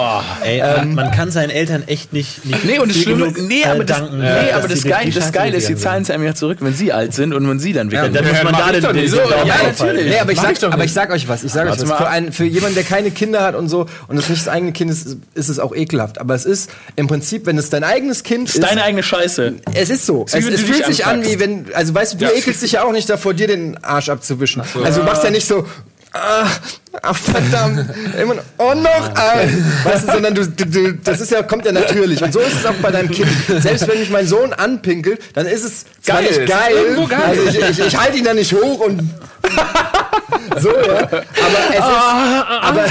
Ey, 0.44 0.60
ähm, 0.60 0.94
man 0.94 1.10
kann 1.10 1.30
seinen 1.30 1.50
Eltern 1.50 1.82
echt 1.86 2.12
nicht, 2.12 2.44
nicht 2.44 2.64
Nee, 2.64 2.78
und 2.78 2.90
das 2.90 3.02
Schlimme, 3.02 3.32
nee, 3.32 3.62
äh, 3.62 3.66
aber 3.66 3.84
das, 3.84 3.98
danken, 3.98 4.18
nee, 4.18 4.52
aber 4.52 4.68
das, 4.68 4.82
sie 4.82 4.88
Geil, 4.88 5.06
die 5.06 5.12
das 5.12 5.32
Geile 5.32 5.56
ist, 5.56 5.68
die 5.68 5.76
zahlen 5.76 6.02
es 6.02 6.10
einem 6.10 6.24
ja 6.24 6.34
zurück, 6.34 6.58
wenn 6.60 6.74
sie 6.74 6.92
alt 6.92 7.14
sind 7.14 7.34
und 7.34 7.44
man 7.44 7.58
sie 7.58 7.72
dann 7.72 7.90
sind. 7.90 7.98
Ja, 7.98 8.08
dann 8.08 8.26
muss 8.26 8.42
man 8.42 8.52
da 8.54 8.72
den 8.72 8.94
den 8.94 9.08
So, 9.08 9.18
ja, 9.18 9.56
natürlich. 9.62 10.10
Nee, 10.10 10.18
aber 10.18 10.32
ich, 10.32 10.40
sag, 10.40 10.52
ich 10.52 10.58
doch 10.58 10.72
aber 10.72 10.84
ich 10.84 10.92
sag 10.92 11.10
euch 11.10 11.28
was, 11.28 11.44
ich 11.44 11.52
sag 11.52 11.66
euch 11.66 11.80
was. 11.80 11.84
mal 11.84 11.96
Für, 11.96 12.08
einen, 12.08 12.32
für 12.32 12.44
jemanden, 12.44 12.74
der 12.74 12.84
keine 12.84 13.10
Kinder 13.10 13.42
hat 13.42 13.54
und 13.54 13.68
so, 13.68 13.86
und 14.08 14.16
es 14.16 14.28
nicht 14.28 14.42
das 14.42 14.48
eigene 14.48 14.72
Kind 14.72 14.90
ist, 14.90 15.16
ist 15.34 15.48
es 15.48 15.58
auch 15.58 15.74
ekelhaft. 15.74 16.20
Aber 16.20 16.34
es 16.34 16.44
ist 16.44 16.70
im 16.96 17.06
Prinzip, 17.06 17.46
wenn 17.46 17.58
es 17.58 17.70
dein 17.70 17.84
eigenes 17.84 18.22
Kind 18.22 18.48
ist, 18.48 18.62
Deine 18.62 18.84
eigene 18.84 19.02
Scheiße. 19.02 19.54
es 19.74 19.90
ist 19.90 20.06
so. 20.06 20.24
Es, 20.26 20.34
wenn 20.34 20.52
es 20.52 20.60
fühlt 20.60 20.86
sich 20.86 21.06
an, 21.06 21.24
wie 21.24 21.40
wenn, 21.40 21.66
also 21.74 21.94
weißt 21.94 22.14
du, 22.14 22.18
du 22.18 22.32
ekelst 22.32 22.62
dich 22.62 22.72
ja 22.72 22.84
auch 22.84 22.92
nicht 22.92 23.10
davor, 23.10 23.34
dir 23.34 23.48
den 23.48 23.82
Arsch 23.82 24.08
abzuwischen. 24.08 24.62
Also 24.84 25.00
du 25.00 25.06
machst 25.06 25.24
ja 25.24 25.30
nicht 25.30 25.46
so, 25.46 25.66
ah, 26.12 26.46
ach 27.02 27.16
verdammt, 27.16 27.86
immer 28.20 28.34
noch, 28.34 28.42
oh 28.58 28.74
noch 28.74 29.14
ein, 29.14 29.64
weißt 29.84 30.08
du, 30.08 30.12
sondern 30.12 30.34
du, 30.34 30.46
du, 30.46 30.66
du, 30.66 30.94
das 30.94 31.20
ist 31.20 31.32
ja, 31.32 31.42
kommt 31.42 31.64
ja 31.64 31.72
natürlich. 31.72 32.22
Und 32.22 32.32
so 32.32 32.40
ist 32.40 32.54
es 32.54 32.66
auch 32.66 32.74
bei 32.74 32.90
deinem 32.90 33.10
Kind. 33.10 33.28
Selbst 33.48 33.88
wenn 33.88 33.98
mich 33.98 34.10
mein 34.10 34.26
Sohn 34.26 34.52
anpinkelt, 34.52 35.20
dann 35.34 35.46
ist 35.46 35.64
es 35.64 35.84
zwar 36.02 36.22
Geil, 36.22 36.26
nicht 36.26 36.46
geil, 36.46 37.06
geil. 37.08 37.20
also 37.26 37.42
ich, 37.44 37.58
ich, 37.58 37.86
ich 37.86 37.96
halte 37.96 38.18
ihn 38.18 38.24
da 38.24 38.34
nicht 38.34 38.52
hoch 38.52 38.80
und 38.80 39.00
so, 40.60 40.68
ja. 40.70 41.02
Aber 41.02 41.58
es 41.70 41.76
ist, 41.76 41.82
aber, 42.62 42.84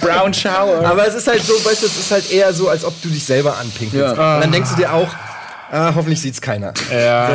Brown 0.00 0.34
Shower. 0.34 0.86
aber 0.86 1.06
es 1.06 1.14
ist 1.14 1.26
halt 1.26 1.42
so, 1.42 1.52
weißt 1.64 1.82
du, 1.82 1.86
es 1.86 1.96
ist 1.98 2.10
halt 2.10 2.30
eher 2.30 2.52
so, 2.52 2.68
als 2.68 2.84
ob 2.84 3.00
du 3.02 3.08
dich 3.08 3.24
selber 3.24 3.56
anpinkelst. 3.58 4.16
Ja. 4.16 4.36
Und 4.36 4.42
dann 4.42 4.52
denkst 4.52 4.70
du 4.70 4.76
dir 4.76 4.92
auch, 4.92 5.08
ah, 5.70 5.94
hoffentlich 5.94 6.20
sieht's 6.20 6.40
keiner. 6.40 6.72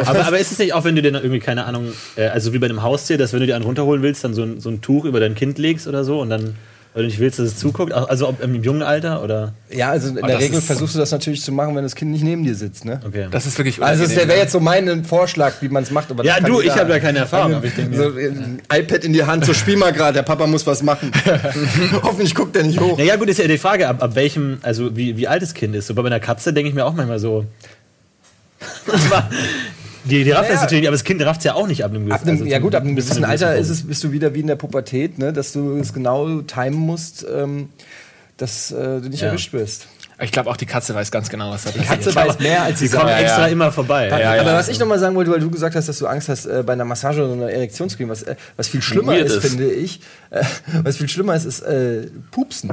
Aber, 0.06 0.26
aber 0.26 0.40
ist 0.40 0.52
es 0.52 0.60
nicht 0.60 0.74
auch, 0.74 0.84
wenn 0.84 0.96
du 0.96 1.02
dir 1.02 1.12
dann 1.12 1.22
irgendwie, 1.22 1.40
keine 1.40 1.66
Ahnung, 1.66 1.94
äh, 2.16 2.28
also 2.28 2.54
wie 2.54 2.60
bei 2.60 2.68
einem 2.68 2.84
Haustier, 2.84 3.18
dass 3.18 3.34
wenn 3.34 3.40
du 3.40 3.46
dir 3.46 3.56
einen 3.56 3.66
runterholen 3.66 4.02
willst, 4.02 4.24
dann 4.24 4.34
so 4.34 4.44
ein, 4.44 4.60
so 4.60 4.70
ein 4.70 4.82
Tuch 4.82 5.06
über 5.06 5.20
dein 5.20 5.36
Kind 5.36 5.58
legst 5.58 5.88
oder 5.88 6.04
so 6.04 6.20
und 6.22 6.30
dann, 6.30 6.56
weil 6.94 7.04
du 7.04 7.08
nicht 7.08 7.20
willst, 7.20 7.40
dass 7.40 7.48
es 7.48 7.58
zuguckt? 7.58 7.92
Also 7.92 8.28
ob 8.28 8.44
im 8.44 8.62
jungen 8.62 8.84
Alter 8.84 9.24
oder? 9.24 9.54
Ja, 9.72 9.90
also 9.90 10.10
in 10.10 10.16
der 10.16 10.28
das 10.28 10.42
Regel 10.42 10.62
versuchst 10.62 10.94
du 10.94 11.00
das 11.00 11.10
natürlich 11.12 11.42
zu 11.42 11.52
machen, 11.52 11.76
wenn 11.76 11.82
das 11.84 11.96
Kind 11.96 12.12
nicht 12.12 12.24
neben 12.24 12.44
dir 12.44 12.54
sitzt, 12.54 12.86
ne? 12.86 13.00
Okay. 13.06 13.28
Das 13.32 13.48
ist 13.48 13.58
wirklich 13.58 13.82
Also 13.82 14.04
das 14.04 14.12
unangenehm, 14.12 14.30
wäre 14.30 14.40
jetzt 14.40 14.52
so 14.52 14.60
mein 14.60 15.04
Vorschlag, 15.04 15.54
wie 15.62 15.70
man 15.70 15.82
es 15.82 15.90
macht. 15.90 16.12
Aber 16.12 16.24
ja, 16.24 16.40
das 16.40 16.48
du, 16.48 16.62
ich 16.62 16.76
habe 16.76 16.92
ja 16.92 17.00
keine 17.00 17.20
Erfahrung. 17.20 17.64
ich 17.64 17.74
denke 17.74 17.98
So, 17.98 18.10
ein 18.10 18.62
iPad 18.72 19.04
in 19.06 19.14
die 19.14 19.24
Hand, 19.24 19.44
so 19.46 19.56
spiel 19.56 19.76
mal 19.76 19.92
gerade, 19.92 20.14
der 20.14 20.22
Papa 20.22 20.46
muss 20.46 20.68
was 20.68 20.84
machen. 20.84 21.12
Hoffentlich 22.04 22.36
guckt 22.36 22.56
er 22.56 22.64
nicht 22.64 22.80
hoch. 22.80 22.96
Naja, 22.98 23.16
gut, 23.16 23.28
ist 23.28 23.40
ja 23.40 23.48
die 23.48 23.58
Frage, 23.58 23.88
ab, 23.88 24.04
ab 24.04 24.14
welchem, 24.14 24.60
also 24.62 24.96
wie, 24.96 25.18
wie 25.18 25.28
alt 25.28 25.42
das 25.42 25.56
Kind 25.56 25.76
ist. 25.76 25.88
So 25.88 25.96
bei 25.96 26.06
einer 26.06 26.20
Katze 26.20 26.54
denke 26.54 26.70
ich 26.70 26.76
mir 26.76 26.86
auch 26.86 26.94
manchmal 26.94 27.18
so. 27.18 27.46
Aber 28.88 29.30
die, 30.06 30.24
die 30.24 30.32
rafft 30.32 30.44
Naja. 30.44 30.54
das 30.54 30.62
natürlich, 30.64 30.88
aber 30.88 30.96
das 30.96 31.04
Kind 31.04 31.22
rafft 31.26 31.40
es 31.42 31.46
ja 31.46 31.54
auch 31.56 31.68
nicht 31.68 31.84
ab 31.84 31.92
einem 31.92 32.06
gewissen 32.06 32.28
einem, 32.28 32.38
also 32.40 32.50
ja 32.50 32.60
gut, 32.60 32.76
ab 32.76 32.84
einem 32.84 32.96
gewissen 32.96 33.24
Alter 33.24 33.56
ist 33.56 33.70
es, 33.70 33.88
bist 33.88 34.04
du 34.04 34.12
wieder 34.12 34.34
wie 34.34 34.40
in 34.42 34.48
der 34.48 34.56
Pubertät, 34.56 35.18
ne? 35.20 35.34
dass 35.34 35.52
du 35.54 35.78
es 35.78 35.94
genau 35.94 36.42
timen 36.42 36.74
musst, 36.80 37.26
ähm, 37.34 37.70
dass 38.38 38.72
äh, 38.72 39.02
du 39.02 39.10
nicht 39.10 39.22
Ja. 39.22 39.28
erwischt 39.28 39.54
wirst. 39.54 39.88
Ich 40.22 40.32
glaube 40.32 40.50
auch 40.50 40.56
die 40.58 40.68
Katze 40.68 40.94
weiß 40.94 41.10
ganz 41.12 41.28
genau, 41.28 41.50
was 41.52 41.64
da 41.64 41.72
passiert. 41.72 41.88
Katze 41.88 42.16
weiß 42.16 42.40
mehr 42.40 42.62
als 42.64 42.80
sie 42.80 42.88
Die 42.88 42.96
kommen 42.96 43.10
sagt. 43.10 43.22
extra 43.22 43.42
ja. 43.42 43.48
immer 43.48 43.72
vorbei. 43.72 44.08
Ja, 44.10 44.16
Aber 44.40 44.52
ja. 44.52 44.58
was 44.58 44.70
ich 44.70 44.80
noch 44.80 44.86
mal 44.88 45.00
sagen 45.00 45.16
wollte, 45.16 45.32
weil 45.32 45.40
du 45.40 45.50
gesagt 45.50 45.76
hast, 45.76 45.90
dass 45.90 45.98
du 45.98 46.06
Angst 46.08 46.30
hast 46.30 46.46
äh, 46.46 46.64
bei 46.66 46.74
einer 46.74 46.86
Massage 46.86 47.24
oder 47.24 47.34
einer 47.34 47.52
Erektion 47.52 47.90
zu 47.90 47.98
kriegen, 47.98 48.10
was, 48.10 48.22
äh, 48.24 48.36
was 48.56 48.68
viel 48.68 48.82
schlimmer 48.82 49.18
ist, 49.18 49.34
ist. 49.36 49.46
finde 49.48 49.72
ich, 49.72 50.02
äh, 50.30 50.44
was 50.84 50.98
viel 50.98 51.10
schlimmer 51.10 51.36
ist, 51.36 51.46
ist 51.46 51.62
äh, 51.62 52.08
Pupsen. 52.32 52.72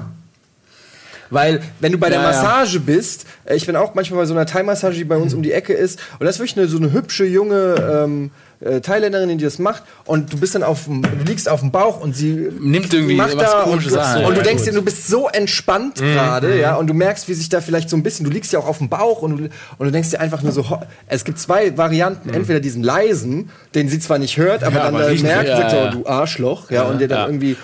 Weil, 1.30 1.60
wenn 1.80 1.92
du 1.92 1.98
bei 1.98 2.08
der 2.10 2.18
Ja, 2.18 2.24
ja. 2.24 2.42
Massage 2.42 2.80
bist, 2.80 3.24
äh, 3.44 3.54
ich 3.56 3.66
bin 3.66 3.76
auch 3.76 3.94
manchmal 3.94 4.20
bei 4.20 4.26
so 4.26 4.34
einer 4.34 4.46
Thai-Massage, 4.46 4.96
die 4.96 5.04
bei 5.04 5.16
uns 5.16 5.32
um 5.34 5.42
die 5.42 5.52
Ecke 5.52 5.72
ist, 5.72 5.98
und 6.18 6.26
das 6.26 6.36
ist 6.36 6.40
wirklich 6.40 6.58
eine, 6.58 6.66
so 6.68 6.76
eine 6.78 6.92
hübsche, 6.92 7.24
junge 7.24 7.74
ähm, 8.04 8.30
äh, 8.60 8.80
Thailänderin, 8.80 9.38
die 9.38 9.44
das 9.44 9.58
macht, 9.58 9.84
und 10.04 10.32
du 10.32 10.38
bist 10.38 10.54
dann 10.54 10.62
auf 10.62 10.84
dem, 10.84 11.00
du 11.02 11.08
liegst 11.26 11.48
auf 11.48 11.60
dem 11.60 11.70
Bauch 11.70 12.00
und 12.00 12.14
sie 12.14 12.48
Nimmt 12.60 12.92
irgendwie 12.92 13.14
macht 13.14 13.36
was 13.36 13.50
da 13.52 13.62
komisches 13.62 13.92
und, 13.94 13.98
an. 14.00 14.24
und 14.24 14.32
du 14.34 14.38
Ja, 14.38 14.42
denkst 14.42 14.64
dir, 14.64 14.72
du 14.72 14.82
bist 14.82 15.06
so 15.06 15.28
entspannt 15.28 15.94
gerade, 15.96 16.58
ja, 16.60 16.74
und 16.76 16.86
du 16.88 16.94
merkst, 16.94 17.28
wie 17.28 17.34
sich 17.34 17.48
da 17.48 17.60
vielleicht 17.60 17.88
so 17.88 17.96
ein 17.96 18.02
bisschen, 18.02 18.24
du 18.26 18.30
liegst 18.32 18.52
ja 18.52 18.58
auch 18.58 18.66
auf 18.66 18.78
dem 18.78 18.88
Bauch 18.90 19.22
und 19.22 19.36
du, 19.38 19.44
und 19.78 19.86
du 19.86 19.90
denkst 19.90 20.10
dir 20.10 20.20
einfach 20.20 20.42
nur 20.42 20.52
so, 20.52 20.64
es 21.06 21.24
gibt 21.24 21.38
zwei 21.38 21.76
Varianten, 21.78 22.28
entweder 22.30 22.60
diesen 22.60 22.82
leisen, 22.82 23.50
den 23.74 23.88
sie 23.88 23.98
zwar 23.98 24.18
nicht 24.18 24.36
hört, 24.36 24.62
aber 24.64 24.76
Ja, 24.76 24.84
dann 24.84 24.94
aber 24.96 25.06
riecht 25.08 25.22
merkt, 25.22 25.44
nicht. 25.48 25.56
sagt 25.56 25.72
Ja, 25.72 25.84
ja. 25.86 25.90
du 25.92 26.06
Arschloch, 26.06 26.70
ja, 26.70 26.82
und 26.82 27.00
der 27.00 27.08
dann 27.08 27.18
ja. 27.18 27.26
irgendwie 27.26 27.56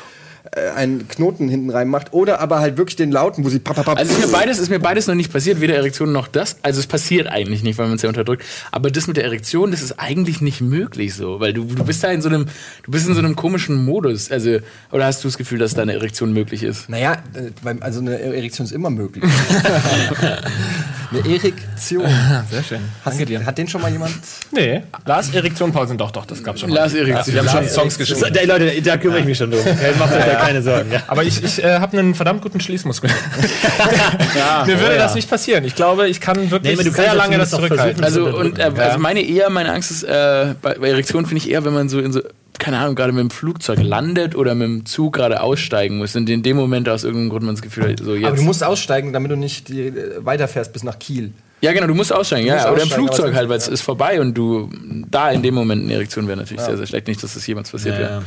einen 0.54 1.08
Knoten 1.08 1.48
hinten 1.48 1.70
rein 1.70 1.88
macht, 1.88 2.12
oder 2.12 2.40
aber 2.40 2.60
halt 2.60 2.76
wirklich 2.76 2.96
den 2.96 3.10
lauten, 3.10 3.44
wo 3.44 3.48
sie 3.48 3.58
papapap. 3.58 3.98
Also 3.98 4.12
ist 4.12 4.26
mir 4.26 4.32
beides 4.32 4.58
ist 4.58 4.70
mir 4.70 4.78
beides 4.78 5.06
noch 5.06 5.14
nicht 5.14 5.32
passiert, 5.32 5.60
weder 5.60 5.74
Erektion 5.74 6.12
noch 6.12 6.28
das. 6.28 6.56
Also 6.62 6.80
es 6.80 6.86
passiert 6.86 7.28
eigentlich 7.28 7.62
nicht, 7.62 7.78
weil 7.78 7.86
man 7.86 7.96
es 7.96 8.02
ja 8.02 8.08
unterdrückt. 8.08 8.44
Aber 8.72 8.90
das 8.90 9.06
mit 9.06 9.16
der 9.16 9.24
Erektion, 9.24 9.70
das 9.70 9.82
ist 9.82 9.98
eigentlich 9.98 10.40
nicht 10.40 10.60
möglich 10.60 11.14
so, 11.14 11.40
weil 11.40 11.52
du, 11.52 11.64
du 11.64 11.84
bist 11.84 12.02
da 12.04 12.10
in 12.10 12.22
so 12.22 12.28
einem, 12.28 12.46
du 12.84 12.90
bist 12.90 13.08
in 13.08 13.14
so 13.14 13.20
einem 13.20 13.36
komischen 13.36 13.84
Modus. 13.84 14.30
Also 14.30 14.58
oder 14.92 15.06
hast 15.06 15.24
du 15.24 15.28
das 15.28 15.38
Gefühl, 15.38 15.58
dass 15.58 15.74
da 15.74 15.82
eine 15.82 15.94
Erektion 15.94 16.32
möglich 16.32 16.62
ist? 16.62 16.88
Naja, 16.88 17.22
äh, 17.34 17.74
also 17.80 18.00
eine 18.00 18.18
Erektion 18.18 18.66
ist 18.66 18.72
immer 18.72 18.90
möglich. 18.90 19.24
eine 21.10 21.34
Erektion. 21.34 22.06
Sehr 22.50 22.62
schön. 22.62 22.80
Hast, 23.04 23.14
Danke 23.14 23.26
dir. 23.26 23.44
Hat 23.44 23.58
den 23.58 23.68
schon 23.68 23.82
mal 23.82 23.90
jemand? 23.90 24.12
Nee, 24.50 24.82
Lars 25.04 25.32
Erektion 25.34 25.72
Pausen, 25.72 25.98
doch, 25.98 26.10
doch, 26.10 26.26
das 26.26 26.42
gab's 26.42 26.60
schon. 26.60 26.70
mal. 26.70 26.76
Lars 26.76 26.94
Erektion. 26.94 27.34
Wir 27.34 27.40
haben 27.44 27.64
schon 27.64 27.68
Songs 27.68 27.98
geschrieben. 27.98 28.20
So, 28.20 28.26
ey, 28.26 28.46
Leute, 28.46 28.82
da 28.82 28.96
kümmere 28.96 29.20
ich 29.20 29.26
mich 29.26 29.38
schon 29.38 29.50
drum. 29.50 29.60
Ja, 29.64 29.72
macht 29.98 30.14
euch 30.14 30.24
da 30.24 30.34
keine 30.36 30.62
Sorgen. 30.62 30.92
Ja. 30.92 31.02
Aber 31.06 31.24
ich, 31.24 31.42
ich 31.42 31.62
äh, 31.62 31.78
habe 31.78 31.98
einen 31.98 32.14
verdammt 32.14 32.42
guten 32.42 32.60
Schließmuskel. 32.60 33.10
Mir 34.66 34.80
würde 34.80 34.96
ja. 34.96 35.02
das 35.02 35.14
nicht 35.14 35.28
passieren. 35.28 35.64
Ich 35.64 35.74
glaube, 35.74 36.08
ich 36.08 36.20
kann 36.20 36.50
wirklich 36.50 36.76
Nee, 36.76 36.84
du 36.84 36.90
sehr 36.90 37.14
lange 37.14 37.38
das 37.38 37.50
zurückhalten. 37.50 38.02
Also 38.02 38.26
und 38.36 38.58
äh, 38.58 38.70
also 38.76 38.98
meine 38.98 39.20
eher 39.20 39.50
meine 39.50 39.72
Angst 39.72 39.90
ist 39.90 40.02
äh, 40.04 40.54
bei, 40.60 40.74
bei 40.74 40.88
Erektion 40.88 41.26
finde 41.26 41.44
ich 41.44 41.50
eher, 41.50 41.64
wenn 41.64 41.74
man 41.74 41.88
so 41.88 42.00
in 42.00 42.12
so 42.12 42.22
keine 42.58 42.78
Ahnung, 42.78 42.94
gerade 42.94 43.12
mit 43.12 43.20
dem 43.20 43.30
Flugzeug 43.30 43.80
landet 43.82 44.34
oder 44.34 44.54
mit 44.54 44.66
dem 44.68 44.86
Zug 44.86 45.14
gerade 45.14 45.40
aussteigen 45.40 45.98
muss 45.98 46.14
und 46.16 46.28
in 46.30 46.42
dem 46.42 46.56
Moment 46.56 46.88
aus 46.88 47.04
irgendeinem 47.04 47.30
Grund 47.30 47.44
man 47.44 47.54
das 47.54 47.62
Gefühl 47.62 47.90
hat, 47.90 48.00
so 48.00 48.14
jetzt. 48.14 48.26
Aber 48.26 48.36
du 48.36 48.42
musst 48.42 48.62
aussteigen, 48.64 49.12
damit 49.12 49.30
du 49.30 49.36
nicht 49.36 49.68
die, 49.68 49.88
äh, 49.88 50.24
weiterfährst 50.24 50.72
bis 50.72 50.82
nach 50.82 50.98
Kiel. 50.98 51.32
ja, 51.60 51.72
genau, 51.72 51.86
du 51.86 51.94
musst 51.94 52.12
aussteigen, 52.12 52.46
musst 52.50 52.64
ja, 52.64 52.70
oder 52.70 52.82
im 52.82 52.88
aussteigen, 52.88 53.06
Flugzeug 53.06 53.34
halt, 53.34 53.48
weil 53.48 53.56
es 53.58 53.64
sonst- 53.64 53.80
ist 53.80 53.82
vorbei 53.84 54.20
und 54.20 54.34
du 54.34 54.68
da 55.10 55.30
in 55.30 55.42
dem 55.42 55.54
Moment 55.54 55.82
eine 55.84 55.94
Erektion 55.94 56.28
wäre 56.28 56.36
natürlich 56.38 56.62
sehr, 56.62 56.76
sehr 56.76 56.86
schlecht. 56.86 57.08
Nicht, 57.08 57.22
dass 57.22 57.34
das 57.34 57.46
jemals 57.46 57.70
passiert 57.70 57.94
Ja, 57.94 58.00
wäre. 58.00 58.10
ja. 58.12 58.22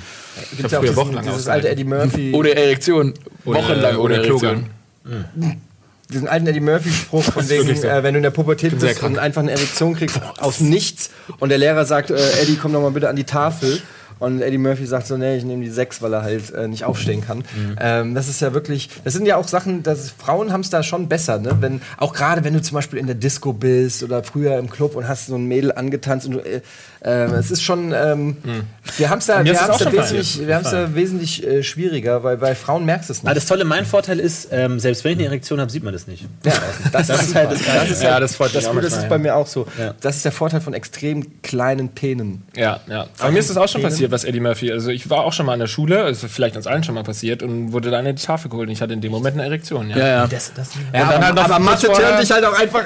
Gibt 0.58 0.64
hab 0.64 0.72
ja 0.72 0.78
auch 0.78 0.82
früher 0.82 0.90
diesen, 0.90 0.96
wochenlang 0.98 1.24
dieses 1.26 1.40
ausgehalten. 1.40 1.68
alte 1.68 1.82
Eddie 1.82 1.84
Murphy, 1.90 2.32
Oder 2.34 2.58
Erektion. 2.58 3.14
Wochenlang 3.46 3.92
ohne 3.96 4.00
oder 4.00 4.16
Erektion. 4.16 4.66
Klogang. 5.06 5.62
diesen 6.12 6.28
alten 6.28 6.48
Eddie 6.48 6.60
Murphy-Spruch 6.60 7.24
von 7.24 7.50
wegen, 7.50 7.76
so. 7.76 7.88
äh, 7.88 8.02
wenn 8.04 8.14
du 8.16 8.18
in 8.20 8.24
der 8.24 8.32
Pubertät 8.32 8.78
bist 8.80 9.00
krank. 9.00 9.14
und 9.14 9.20
einfach 9.20 9.42
eine 9.44 9.52
Erektion 9.52 9.96
kriegst 9.96 10.20
aus 10.40 10.60
nichts 10.60 11.12
und 11.40 11.50
der 11.50 11.58
Lehrer 11.60 11.86
sagt, 11.86 12.10
äh, 12.10 12.16
Eddie, 12.42 12.58
komm 12.62 12.74
doch 12.74 12.82
mal 12.82 12.92
bitte 12.92 13.10
an 13.10 13.16
die 13.16 13.24
Tafel. 13.26 13.80
Und 14.20 14.42
Eddie 14.42 14.58
Murphy 14.58 14.86
sagt 14.86 15.08
so, 15.08 15.18
nee, 15.18 15.38
ich 15.38 15.44
nehme 15.46 15.64
die 15.64 15.70
sechs, 15.70 16.02
weil 16.02 16.14
er 16.14 16.24
halt 16.24 16.54
äh, 16.54 16.68
nicht 16.68 16.84
aufstehen 16.84 17.22
kann. 17.26 17.44
Ähm, 17.80 18.16
das 18.16 18.28
ist 18.28 18.42
ja 18.42 18.54
wirklich, 18.54 18.90
das 19.04 19.14
sind 19.14 19.26
ja 19.26 19.38
auch 19.38 19.48
Sachen, 19.48 19.82
dass 19.84 20.12
Frauen 20.12 20.52
haben 20.52 20.62
es 20.62 20.70
da 20.70 20.84
schon 20.84 21.08
besser, 21.08 21.38
ne? 21.40 21.58
Wenn, 21.62 21.82
auch 21.98 22.14
gerade 22.14 22.44
wenn 22.44 22.54
du 22.54 22.62
zum 22.62 22.76
Beispiel 22.76 23.00
in 23.00 23.06
der 23.06 23.16
Disco 23.16 23.54
bist 23.54 24.04
oder 24.04 24.24
früher 24.24 24.58
im 24.58 24.70
Club 24.70 24.96
und 24.96 25.08
hast 25.08 25.28
so 25.28 25.36
ein 25.36 25.46
Mädel 25.46 25.72
angetanzt 25.72 26.26
und 26.28 26.34
du, 26.34 26.40
äh, 26.40 26.62
äh, 27.02 27.10
es 27.36 27.50
ist 27.50 27.62
schon, 27.64 27.94
ähm, 27.96 28.38
wir 28.98 29.10
haben 29.10 29.20
es 29.20 29.28
da, 29.28 29.44
wir 29.46 29.54
da 29.54 29.80
wesentlich, 29.92 30.46
wir 30.46 30.60
da 30.60 30.94
wesentlich 30.94 31.48
äh, 31.48 31.64
schwieriger, 31.64 32.24
weil 32.24 32.36
bei 32.38 32.56
Frauen 32.56 32.86
merkst 32.86 33.08
du 33.10 33.14
es 33.14 33.20
Aber 33.22 33.30
nicht. 33.30 33.38
das 33.38 33.46
Tolle, 33.46 33.64
mein 33.64 33.86
Vorteil 33.86 34.20
ist, 34.20 34.50
ähm, 34.52 34.80
selbst 34.80 35.04
wenn 35.06 35.14
ich 35.14 35.20
eine 35.20 35.28
Erektion 35.28 35.62
habe, 35.62 35.72
sieht 35.72 35.84
man 35.84 35.94
das 35.94 36.08
nicht. 36.08 36.24
Ja, 36.44 36.52
das, 36.92 37.08
Das 37.08 37.22
ist 37.22 37.36
halt 37.36 37.52
das. 37.52 37.60
Das 37.66 37.90
ist 37.90 38.04
Ja, 38.04 38.14
halt, 38.14 38.24
das 38.24 38.36
freut 38.36 38.54
das, 38.54 38.68
Gute, 38.70 38.82
das 38.82 38.98
ist 38.98 39.08
bei 39.10 39.18
mir 39.18 39.36
auch 39.36 39.48
so. 39.48 39.66
Ja. 39.80 39.94
Das 40.02 40.18
ist 40.18 40.26
der 40.26 40.32
Vorteil 40.34 40.60
von 40.60 40.74
extrem 40.74 41.42
kleinen 41.42 41.90
Penen. 41.90 42.44
Ja, 42.56 42.82
ja. 42.88 43.08
Aber 43.20 43.32
mir 43.32 43.40
ist 43.40 43.50
das 43.50 43.58
auch 43.58 43.68
schon 43.70 43.82
passiert, 43.82 44.09
was 44.12 44.24
Eddie 44.24 44.40
Murphy. 44.40 44.72
Also 44.72 44.90
ich 44.92 45.10
war 45.10 45.20
auch 45.24 45.34
schon 45.34 45.46
mal 45.46 45.54
an 45.54 45.60
der 45.60 45.68
Schule, 45.68 46.04
also 46.04 46.28
vielleicht 46.28 46.56
uns 46.56 46.68
allen 46.68 46.84
schon 46.84 46.96
mal 46.96 47.04
passiert 47.04 47.44
und 47.44 47.72
wurde 47.72 47.90
dann 47.92 48.06
in 48.06 48.16
die 48.16 48.22
Tafel 48.22 48.50
geholt 48.50 48.68
und 48.68 48.74
ich 48.74 48.82
hatte 48.82 48.94
in 48.94 49.02
dem 49.02 49.12
Moment 49.12 49.36
eine 49.36 49.46
Erektion. 49.46 49.90
Ja. 49.90 49.98
Ja, 49.98 50.08
ja. 50.08 50.28
Das, 50.28 50.54
das, 50.54 50.70
Ja, 50.94 51.00
dann 51.02 51.02
aber, 51.14 51.26
halt 51.26 51.36
noch 51.36 51.44
aber 51.46 51.60
Mathe 51.60 51.88
tönt 51.88 52.22
dich 52.22 52.32
halt 52.32 52.44
auch 52.46 52.60
einfach 52.60 52.84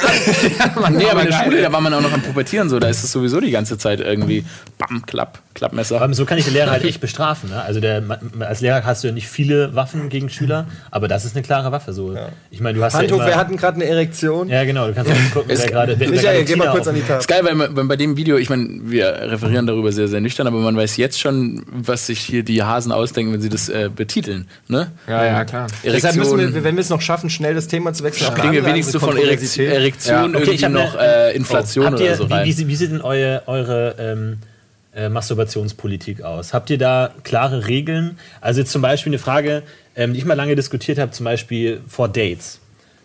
an. 0.84 0.94
Nee, 0.96 1.06
aber 1.10 1.22
in 1.22 1.28
der. 1.28 1.44
Schule, 1.44 1.62
da 1.62 1.72
war 1.72 1.82
man 1.82 1.94
auch 1.94 2.02
noch 2.02 2.14
am 2.14 2.22
Pubertieren 2.22 2.70
so, 2.70 2.80
da 2.80 2.88
ist 2.88 3.04
es 3.04 3.12
sowieso 3.12 3.40
die 3.40 3.52
ganze 3.52 3.78
Zeit 3.78 4.00
irgendwie 4.00 4.46
Bam, 4.78 5.06
Klapp, 5.06 5.40
Klappmesser. 5.54 6.02
Aber 6.02 6.14
so 6.14 6.26
kann 6.26 6.38
ich 6.38 6.46
den 6.46 6.54
Lehrer 6.54 6.72
halt 6.72 6.84
echt 6.86 7.02
bestrafen. 7.02 7.50
Ne? 7.50 7.62
Also 7.62 7.80
der, 7.80 8.02
als 8.40 8.62
Lehrer 8.62 8.84
hast 8.84 9.04
du 9.04 9.08
ja 9.08 9.14
nicht 9.14 9.28
viele 9.28 9.76
Waffen 9.76 10.10
gegen 10.10 10.30
Schüler, 10.30 10.68
aber 10.92 11.08
das 11.08 11.26
ist 11.26 11.36
eine 11.36 11.44
klare 11.44 11.72
Waffe. 11.72 11.94
So. 11.94 12.16
Ich 12.52 12.60
meine, 12.62 12.78
du 12.78 12.84
hast 12.84 12.94
Handhoch, 12.96 13.18
ja 13.20 13.26
wir 13.26 13.32
immer, 13.34 13.40
hatten 13.42 13.58
gerade 13.58 13.76
eine 13.76 13.86
Erektion. 13.86 14.50
Ja, 14.50 14.64
genau. 14.64 14.88
Du 14.88 14.94
kannst 14.94 15.12
auch 15.12 15.16
gucken, 15.34 15.44
wer 15.48 15.56
Es- 15.56 15.66
gerade. 15.68 15.96
Michael, 15.98 16.20
gerade 16.22 16.44
geh 16.46 16.56
mal 16.56 16.72
kurz 16.72 16.88
an 16.88 16.96
die 16.96 17.02
Tafel. 17.02 17.20
ist 17.20 17.28
geil, 17.28 17.42
weil 17.44 17.56
man, 17.56 17.76
weil 17.76 17.86
bei 17.86 17.96
dem 17.96 18.18
Video, 18.18 18.38
ich 18.38 18.50
meine, 18.50 18.68
wir 18.84 19.08
referieren 19.22 19.66
darüber 19.68 19.92
sehr, 19.92 20.08
sehr 20.08 20.22
nüchtern, 20.22 20.48
aber 20.48 20.58
man 20.60 20.76
weiß 20.76 20.98
jetzt 20.98 21.13
schon, 21.20 21.64
was 21.72 22.08
sich 22.08 22.20
hier 22.20 22.44
die 22.44 22.64
Hasen 22.64 22.92
ausdenken, 22.92 23.34
wenn 23.34 23.42
sie 23.42 23.50
das 23.50 23.70
äh, 23.70 23.90
betiteln. 23.94 24.48
Ne? 24.68 24.92
Ja, 25.08 25.26
ja, 25.26 25.46
klar. 25.46 25.68
Deshalb 25.84 26.16
müssen 26.16 26.38
wir, 26.38 26.64
wenn 26.64 26.76
wir 26.76 26.82
es 26.82 26.90
noch 26.90 27.02
schaffen, 27.02 27.30
schnell 27.30 27.54
das 27.56 27.68
Thema 27.68 27.94
zu 27.94 28.04
wechseln. 28.04 28.28
eine 28.28 28.40
kriegen 28.40 28.54
wir 28.54 28.66
wenigstens 28.66 29.02
von. 29.02 29.18
Erektion, 29.18 29.66
Erektion 29.68 30.16
Ja. 30.16 30.24
Okay, 30.24 30.34
irgendwie 30.38 30.54
ich 30.56 30.62
noch 30.70 30.96
eine- 30.96 31.32
äh, 31.32 31.36
Inflation 31.36 31.86
Habt 31.86 32.00
ihr, 32.00 32.06
oder 32.08 32.16
so 32.16 32.24
rein. 32.26 32.46
Wie, 32.46 32.58
wie, 32.58 32.68
wie 32.68 32.76
sieht 32.76 32.92
denn 32.92 33.02
eure, 33.02 33.44
eure 33.48 33.96
ähm, 34.00 34.38
äh, 34.96 35.10
Masturbationspolitik 35.10 36.22
aus? 36.22 36.54
Habt 36.54 36.70
ihr 36.70 36.78
da 36.78 37.12
klare 37.24 37.68
Regeln? 37.68 38.18
Also 38.42 38.60
jetzt 38.62 38.72
zum 38.72 38.82
Beispiel 38.82 39.12
eine 39.12 39.20
Frage, 39.20 39.64
ähm, 39.96 40.14
die 40.14 40.20
ich 40.20 40.26
mal 40.26 40.34
lange 40.36 40.56
diskutiert 40.56 40.98
habe, 41.00 41.12
zum 41.12 41.24
Beispiel 41.26 41.82
vor 41.88 42.08
Dates. 42.08 42.60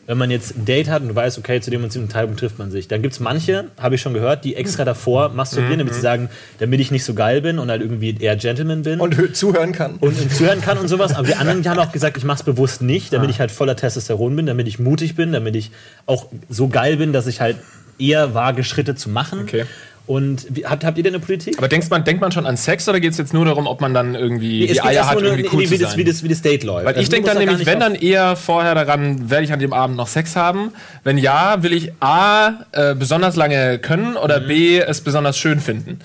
Wenn 0.09 0.17
man 0.19 0.31
jetzt 0.31 0.57
ein 0.57 0.65
Date 0.65 0.89
hat 0.89 1.03
und 1.03 1.09
du 1.09 1.15
weißt, 1.15 1.37
okay, 1.39 1.61
zu 1.61 1.71
dem 1.71 1.85
und 1.85 1.93
zu 1.93 1.99
dem 2.01 2.09
Zeitpunkt 2.09 2.41
trifft 2.41 2.59
man 2.59 2.71
sich. 2.71 2.89
Dann 2.89 3.03
gibt 3.03 3.13
es 3.13 3.21
manche, 3.21 3.67
habe 3.79 3.95
ich 3.95 4.01
schon 4.01 4.15
gehört, 4.15 4.43
die 4.43 4.57
extra 4.57 4.85
davor 4.87 5.29
masturbieren, 5.29 5.79
damit 5.79 5.93
sie 5.95 6.01
sagen, 6.01 6.31
damit 6.59 6.81
ich 6.81 6.91
nicht 6.91 7.05
so 7.05 7.13
geil 7.13 7.43
bin 7.43 7.59
und 7.59 7.71
halt 7.71 7.83
irgendwie 7.83 8.17
eher 8.19 8.35
Gentleman 8.37 8.83
bin. 8.83 9.01
Und 9.01 9.15
hö- 9.17 9.33
zuhören 9.33 9.73
kann. 9.73 9.97
und, 10.01 10.19
und 10.19 10.33
zuhören 10.33 10.63
kann 10.63 10.79
und 10.79 10.89
sowas. 10.89 11.15
Aber 11.15 11.27
die 11.27 11.35
anderen 11.35 11.63
die 11.63 11.69
haben 11.69 11.79
auch 11.79 11.93
gesagt, 11.93 12.17
ich 12.17 12.25
mache 12.25 12.39
es 12.39 12.43
bewusst 12.43 12.81
nicht, 12.81 13.13
damit 13.13 13.29
ich 13.29 13.39
halt 13.39 13.51
voller 13.51 13.77
Testosteron 13.77 14.35
bin, 14.35 14.47
damit 14.47 14.67
ich 14.67 14.79
mutig 14.79 15.15
bin, 15.15 15.33
damit 15.33 15.55
ich 15.57 15.71
auch 16.07 16.27
so 16.49 16.69
geil 16.69 16.97
bin, 16.97 17.13
dass 17.13 17.27
ich 17.27 17.41
halt 17.43 17.57
eher 17.99 18.33
wage, 18.33 18.65
Schritte 18.65 18.95
zu 18.95 19.11
machen. 19.11 19.41
Okay. 19.41 19.67
Und 20.09 20.47
wie, 20.49 20.65
habt, 20.65 20.87
habt 20.87 20.97
ihr 20.97 21.05
denn 21.05 21.15
eine 21.15 21.23
Politik? 21.23 21.59
Aber 21.59 21.69
denkst 21.69 21.91
man, 21.91 22.03
denkt 22.03 22.23
man 22.23 22.33
schon 22.33 22.47
an 22.47 22.57
Sex 22.57 22.89
oder 22.89 22.99
geht 22.99 23.13
es 23.13 23.19
jetzt 23.19 23.35
nur 23.35 23.45
darum, 23.45 23.67
ob 23.67 23.83
man 23.83 23.93
dann 23.93 24.15
irgendwie 24.15 24.67
Es 24.67 24.73
die 24.73 24.81
Eier 24.81 25.07
hat, 25.07 25.21
nur 25.21 25.25
irgendwie 25.25 25.51
cool 25.53 25.59
nee, 25.59 25.67
zu 25.67 25.73
wie, 25.73 25.79
das, 25.79 25.91
sein? 25.91 25.99
wie, 25.99 26.05
das, 26.05 26.23
wie 26.23 26.29
das 26.29 26.41
Date 26.41 26.65
läuft. 26.65 26.87
Weil 26.87 26.95
ich 26.95 26.99
Also, 27.01 27.11
denke 27.11 27.29
du 27.29 27.35
dann 27.35 27.45
nämlich, 27.45 27.67
wenn 27.67 27.79
dann 27.79 27.95
eher 27.95 28.35
vorher 28.35 28.75
daran, 28.75 29.29
werde 29.29 29.45
ich 29.45 29.53
an 29.53 29.59
dem 29.59 29.75
Abend 29.75 29.99
noch 29.99 30.07
Sex 30.07 30.35
haben? 30.35 30.73
Wenn 31.05 31.19
ja, 31.19 31.63
will 31.63 31.75
ich 31.75 31.93
A, 32.01 32.65
äh, 32.73 32.95
besonders 32.95 33.37
lange 33.37 33.79
können 33.81 34.17
oder 34.17 34.41
B, 34.41 34.79
es 34.79 35.03
besonders 35.03 35.37
schön 35.37 35.61
finden? 35.61 35.99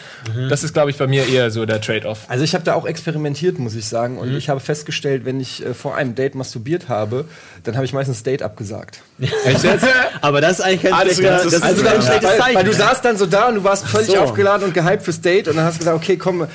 Das 0.50 0.66
ist, 0.66 0.74
glaube 0.74 0.90
ich, 0.90 0.98
bei 0.98 1.08
mir 1.08 1.30
eher 1.30 1.50
so 1.50 1.66
der 1.66 1.80
Trade-off. 1.80 2.26
Also 2.28 2.44
ich 2.44 2.56
habe 2.56 2.66
da 2.66 2.74
auch 2.74 2.86
experimentiert, 2.86 3.58
muss 3.58 3.74
ich 3.74 3.86
sagen. 3.86 4.18
Und 4.18 4.36
ich 4.36 4.50
habe 4.50 4.60
festgestellt, 4.60 5.24
wenn 5.24 5.40
ich 5.40 5.66
äh, 5.66 5.74
vor 5.74 5.96
einem 5.96 6.14
Date 6.14 6.36
masturbiert 6.36 6.90
habe, 6.90 7.24
dann 7.64 7.76
habe 7.76 7.86
ich 7.86 7.94
meistens 7.94 8.22
Date 8.24 8.42
abgesagt. 8.42 9.02
Aber 10.22 10.42
das 10.42 10.54
ist 10.60 10.62
eigentlich 10.62 10.82
kein 10.84 10.94
Ah, 10.94 11.04
das- 11.06 11.16
schlechter, 11.16 11.34
das 11.36 11.44
das 11.44 11.54
ist- 11.54 11.64
Also 11.64 11.84
dann, 11.84 12.02
schlechtes 12.02 12.30
weil, 12.30 12.38
Zeichen. 12.40 12.56
weil 12.56 12.64
du 12.64 12.74
saßt 12.74 13.06
dann 13.06 13.18
so 13.18 13.26
da 13.26 13.48
und 13.50 13.56
du 13.56 13.64
warst 13.64 13.86
völlig 13.88 14.08
So. 14.08 14.18
aufgeladen 14.18 14.66
und 14.68 14.74
gehypt 14.74 15.04
fürs 15.04 15.22
Date 15.22 15.48
und 15.48 15.56
dann 15.56 15.66
hast 15.66 15.76
du 15.76 15.80
gesagt, 15.80 15.96
okay, 15.98 16.18
komm, 16.18 16.42
äh, 16.44 16.48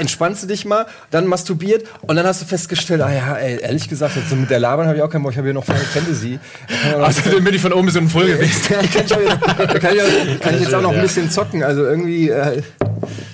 entspannst 0.00 0.42
du 0.42 0.46
dich 0.46 0.64
mal, 0.64 0.86
dann 1.10 1.26
masturbiert 1.26 1.86
und 2.02 2.16
dann 2.16 2.26
hast 2.26 2.42
du 2.42 2.46
festgestellt, 2.46 3.00
ah 3.02 3.12
ja, 3.12 3.36
ey, 3.36 3.60
ehrlich 3.62 3.88
gesagt, 3.88 4.16
jetzt 4.16 4.28
so 4.30 4.36
mit 4.36 4.50
der 4.50 4.58
Labern 4.58 4.86
habe 4.86 4.96
ich 4.96 5.02
auch 5.02 5.10
keinen 5.10 5.22
Bock, 5.22 5.32
ich 5.32 5.38
habe 5.38 5.46
hier 5.46 5.54
noch 5.54 5.64
Final 5.64 5.80
Fantasy. 5.82 6.38
Noch- 6.92 6.98
Also 7.06 7.22
dann 7.30 7.44
bin 7.44 7.54
ich 7.54 7.60
von 7.62 7.72
oben 7.72 7.86
bis 7.86 7.96
unten 7.96 8.10
voll 8.10 8.26
gewesen. 8.32 8.60
da 8.68 8.76
kann 8.76 9.04
ich, 9.06 9.12
auch 9.14 9.20
jetzt, 9.20 9.80
kann 9.80 9.94
ich, 9.94 10.02
auch, 10.02 10.40
kann 10.40 10.54
ich 10.56 10.60
jetzt 10.62 10.74
auch 10.74 10.82
noch 10.82 10.92
ein 10.92 11.00
bisschen 11.02 11.30
zocken, 11.30 11.62
also 11.62 11.84
irgendwie, 11.84 12.28
äh, 12.30 12.62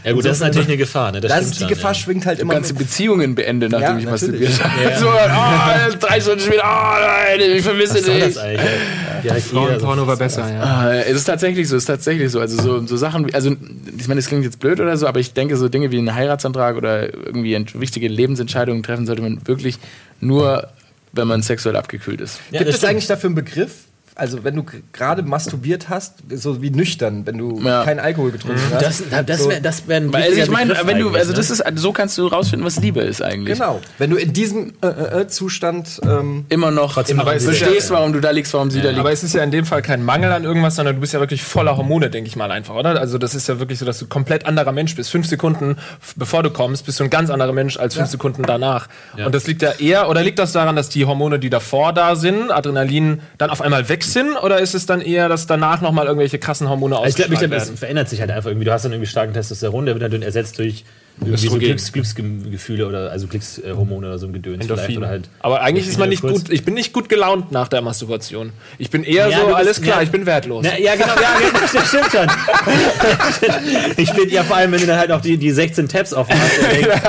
ja 0.05 0.12
gut, 0.12 0.25
das 0.25 0.37
ist 0.37 0.43
natürlich 0.43 0.69
eine 0.69 0.77
Gefahr. 0.77 1.11
Ne? 1.11 1.21
Das 1.21 1.33
das 1.33 1.41
ist, 1.47 1.61
die 1.61 1.67
Gefahr 1.67 1.91
ja. 1.91 1.95
schwingt 1.99 2.25
halt 2.27 2.39
immer 2.39 2.55
ganze 2.55 2.73
mit. 2.75 2.85
Beziehungen 2.85 3.35
beende, 3.35 3.69
nachdem 3.69 3.89
Ja, 3.95 3.99
ich 3.99 4.05
masturbiert 4.07 4.53
habe. 4.62 4.97
So, 5.01 5.09
oh, 5.09 5.97
drei 5.99 6.21
Stunden 6.21 6.41
später, 6.41 6.62
oh 6.65 7.01
nein, 7.01 7.41
ich 7.57 7.62
vermisse 7.65 7.95
Was 7.97 8.05
soll 8.05 8.21
das 8.21 8.35
dich. 8.35 8.37
eigentlich? 9.15 9.25
Ja, 9.25 9.33
halt 9.33 9.35
eher 9.35 9.41
so- 9.41 9.57
Frauenporno 9.57 10.07
war 10.07 10.17
besser, 10.17 10.51
ja. 10.53 10.63
Ah, 10.63 10.95
es 10.95 11.17
ist 11.17 11.25
tatsächlich 11.25 11.69
so, 11.69 11.77
es 11.77 11.83
ist 11.83 11.87
tatsächlich 11.87 12.31
so. 12.31 12.41
Also 12.41 12.61
so, 12.63 12.87
so 12.87 12.97
Sachen, 12.97 13.27
wie, 13.29 13.35
also 13.35 13.51
ich 13.99 14.09
meine, 14.09 14.21
das 14.21 14.29
klingt 14.29 14.45
jetzt 14.45 14.61
blöd 14.61 14.81
oder 14.81 14.97
so, 14.97 15.07
aber 15.07 15.21
ich 15.21 15.33
denke, 15.33 15.57
so 15.57 15.69
Dinge 15.69 15.91
wie 15.93 15.99
ein 15.99 16.15
Heiratsantrag 16.15 16.77
oder 16.77 17.13
irgendwie 17.13 17.57
wichtige 17.75 18.09
Lebensentscheidungen 18.09 18.83
treffen 18.83 19.07
sollte 19.07 19.23
man 19.23 19.47
wirklich 19.47 19.79
nur, 20.21 20.69
wenn 21.13 21.29
man 21.29 21.43
sexuell 21.43 21.77
abgekühlt 21.77 22.21
ist. 22.21 22.41
Ja, 22.51 22.59
Gibt 22.59 22.71
es 22.71 22.77
stimmt. 22.77 22.91
eigentlich 22.91 23.07
dafür 23.07 23.29
einen 23.29 23.35
Begriff? 23.37 23.73
Also 24.17 24.43
wenn 24.45 24.57
du 24.57 24.65
gerade 24.93 25.23
masturbiert 25.23 25.89
hast, 25.89 26.15
so 26.35 26.63
wie 26.63 26.71
nüchtern, 26.71 27.27
wenn 27.27 27.39
du 27.39 27.61
Ja. 27.61 27.85
keinen 27.85 28.01
Alkohol 28.01 28.33
getrunken 28.33 28.61
hast. 28.73 28.83
Das, 28.83 29.27
das 29.27 29.49
wäre 29.49 29.61
das 29.61 29.87
wär 29.87 29.99
ein 29.99 30.13
Weil, 30.13 30.25
also 30.25 30.41
ich 30.41 30.51
meine, 30.51 30.75
wenn 30.85 30.99
du, 30.99 31.11
also 31.11 31.31
ne? 31.31 31.37
das 31.37 31.51
ist, 31.51 31.63
so 31.77 31.93
kannst 31.93 32.19
du 32.19 32.27
rausfinden, 32.27 32.67
was 32.67 32.81
Liebe 32.81 33.01
ist 33.01 33.23
eigentlich. 33.23 33.59
Genau. 33.59 33.81
Wenn 33.99 34.11
du 34.11 34.17
in 34.17 34.33
diesem 34.33 34.73
äh, 34.83 34.87
äh, 34.89 35.21
äh, 35.21 35.29
Zustand 35.29 36.01
ähm, 36.05 36.47
Immer 36.49 36.71
noch 36.71 36.95
verstehst, 36.95 37.91
warum 37.91 38.13
du 38.13 38.21
da 38.21 38.31
liegst, 38.31 38.53
warum 38.55 38.71
sie 38.71 38.81
da 38.81 38.89
liegt. 38.89 39.01
Aber 39.01 39.13
es 39.13 39.23
ist 39.23 39.35
ja 39.35 39.43
in 39.45 39.51
dem 39.51 39.67
Fall 39.67 39.83
kein 39.83 40.03
Mangel 40.05 40.33
an 40.33 40.45
irgendwas, 40.45 40.77
sondern 40.77 40.97
du 40.97 41.01
bist 41.01 41.13
ja 41.13 41.21
wirklich 41.21 41.43
voller 41.43 41.77
Hormone, 41.77 42.11
denke 42.11 42.29
ich 42.29 42.37
mal 42.37 42.51
einfach, 42.51 42.75
oder? 42.75 42.99
Also 42.99 43.19
das 43.19 43.35
ist 43.35 43.49
ja 43.49 43.61
wirklich 43.61 43.79
so, 43.79 43.85
dass 43.85 43.99
du 43.99 44.07
komplett 44.07 44.47
anderer 44.47 44.73
Mensch 44.73 44.97
bist. 44.97 45.11
Fünf 45.11 45.27
Sekunden 45.27 45.77
bevor 46.17 46.43
du 46.43 46.51
kommst, 46.51 46.87
bist 46.87 47.01
du 47.01 47.05
ein 47.05 47.11
ganz 47.11 47.31
anderer 47.31 47.53
Mensch 47.53 47.79
als 47.79 47.95
fünf 47.95 48.09
Sekunden 48.09 48.43
danach. 48.43 48.89
Und 49.25 49.35
das 49.35 49.47
liegt 49.47 49.63
ja 49.63 49.73
eher, 49.73 50.09
oder 50.09 50.23
liegt 50.23 50.39
das 50.39 50.53
daran, 50.53 50.77
dass 50.77 50.89
die 50.89 51.05
Hormone, 51.05 51.39
die 51.39 51.51
davor 51.51 51.93
da 51.93 52.17
sind, 52.17 52.51
Adrenalin, 52.51 53.21
dann 53.39 53.51
auf 53.51 53.61
einmal 53.61 53.89
sind? 54.12 54.37
Oder 54.37 54.59
ist 54.61 54.75
es 54.75 54.87
dann 54.87 55.01
eher, 55.01 55.29
dass 55.29 55.47
danach 55.47 55.81
nochmal 55.81 56.07
irgendwelche 56.07 56.38
krassen 56.38 56.69
Hormone 56.69 56.97
Also 56.97 57.09
ich 57.09 57.16
glaube, 57.16 57.37
glaub, 57.37 57.51
das 57.51 57.71
verändert 57.71 58.09
sich 58.09 58.21
halt 58.21 58.31
einfach 58.31 58.49
irgendwie. 58.51 58.64
Du 58.66 58.73
hast 58.73 58.85
dann 58.85 58.92
irgendwie 58.92 59.09
starken 59.11 59.33
Testosteron, 59.35 59.87
der 59.87 59.99
wird 59.99 60.12
dann 60.12 60.23
ersetzt 60.23 60.59
durch 60.59 60.85
irgendwie 61.19 61.49
so. 61.49 61.57
Glücks, 61.59 61.92
Glücksgefühle 61.92 62.87
oder 62.87 63.11
also 63.11 63.27
Glückshormone 63.27 64.07
oder 64.07 64.19
so 64.19 64.27
ein 64.27 64.35
Gedöns 64.35 64.57
vielleicht. 64.66 64.71
Endorphine. 64.71 64.99
Oder 64.99 65.09
halt 65.09 65.29
Aber 65.40 65.62
eigentlich 65.62 65.88
ist 65.88 65.99
man 65.99 66.11
nicht 66.11 66.21
kurz. 66.21 66.45
gut, 66.45 66.51
ich 66.53 66.62
bin 66.64 66.75
nicht 66.75 66.92
gut 66.92 67.09
gelaunt 67.09 67.53
nach 67.53 67.69
der 67.69 67.81
Masturbation. 67.81 68.53
Ich 68.79 68.90
bin 68.90 69.03
eher 69.03 69.29
Ja, 69.29 69.38
so, 69.40 69.47
bist- 69.47 69.57
alles 69.57 69.81
klar, 69.83 69.97
ja. 69.99 70.03
ich 70.03 70.11
bin 70.11 70.27
wertlos. 70.27 70.64
Na, 70.69 70.79
ja, 70.79 70.95
genau, 70.95 71.14
ja, 71.14 71.23
ja, 71.40 71.69
das 71.73 71.88
stimmt 71.88 72.11
schon. 72.12 72.29
ich 73.97 74.12
bin 74.12 74.29
ja 74.29 74.45
vor 74.45 74.57
allem, 74.57 74.73
wenn 74.73 74.81
du 74.81 74.87
dann 74.87 74.99
halt 74.99 75.11
auch 75.12 75.21
die, 75.23 75.38
die 75.38 75.51
16 75.51 75.88
Tabs 75.88 76.12
offen 76.12 76.35
hast 76.38 76.59
und 76.59 76.73
denkst, 76.73 77.01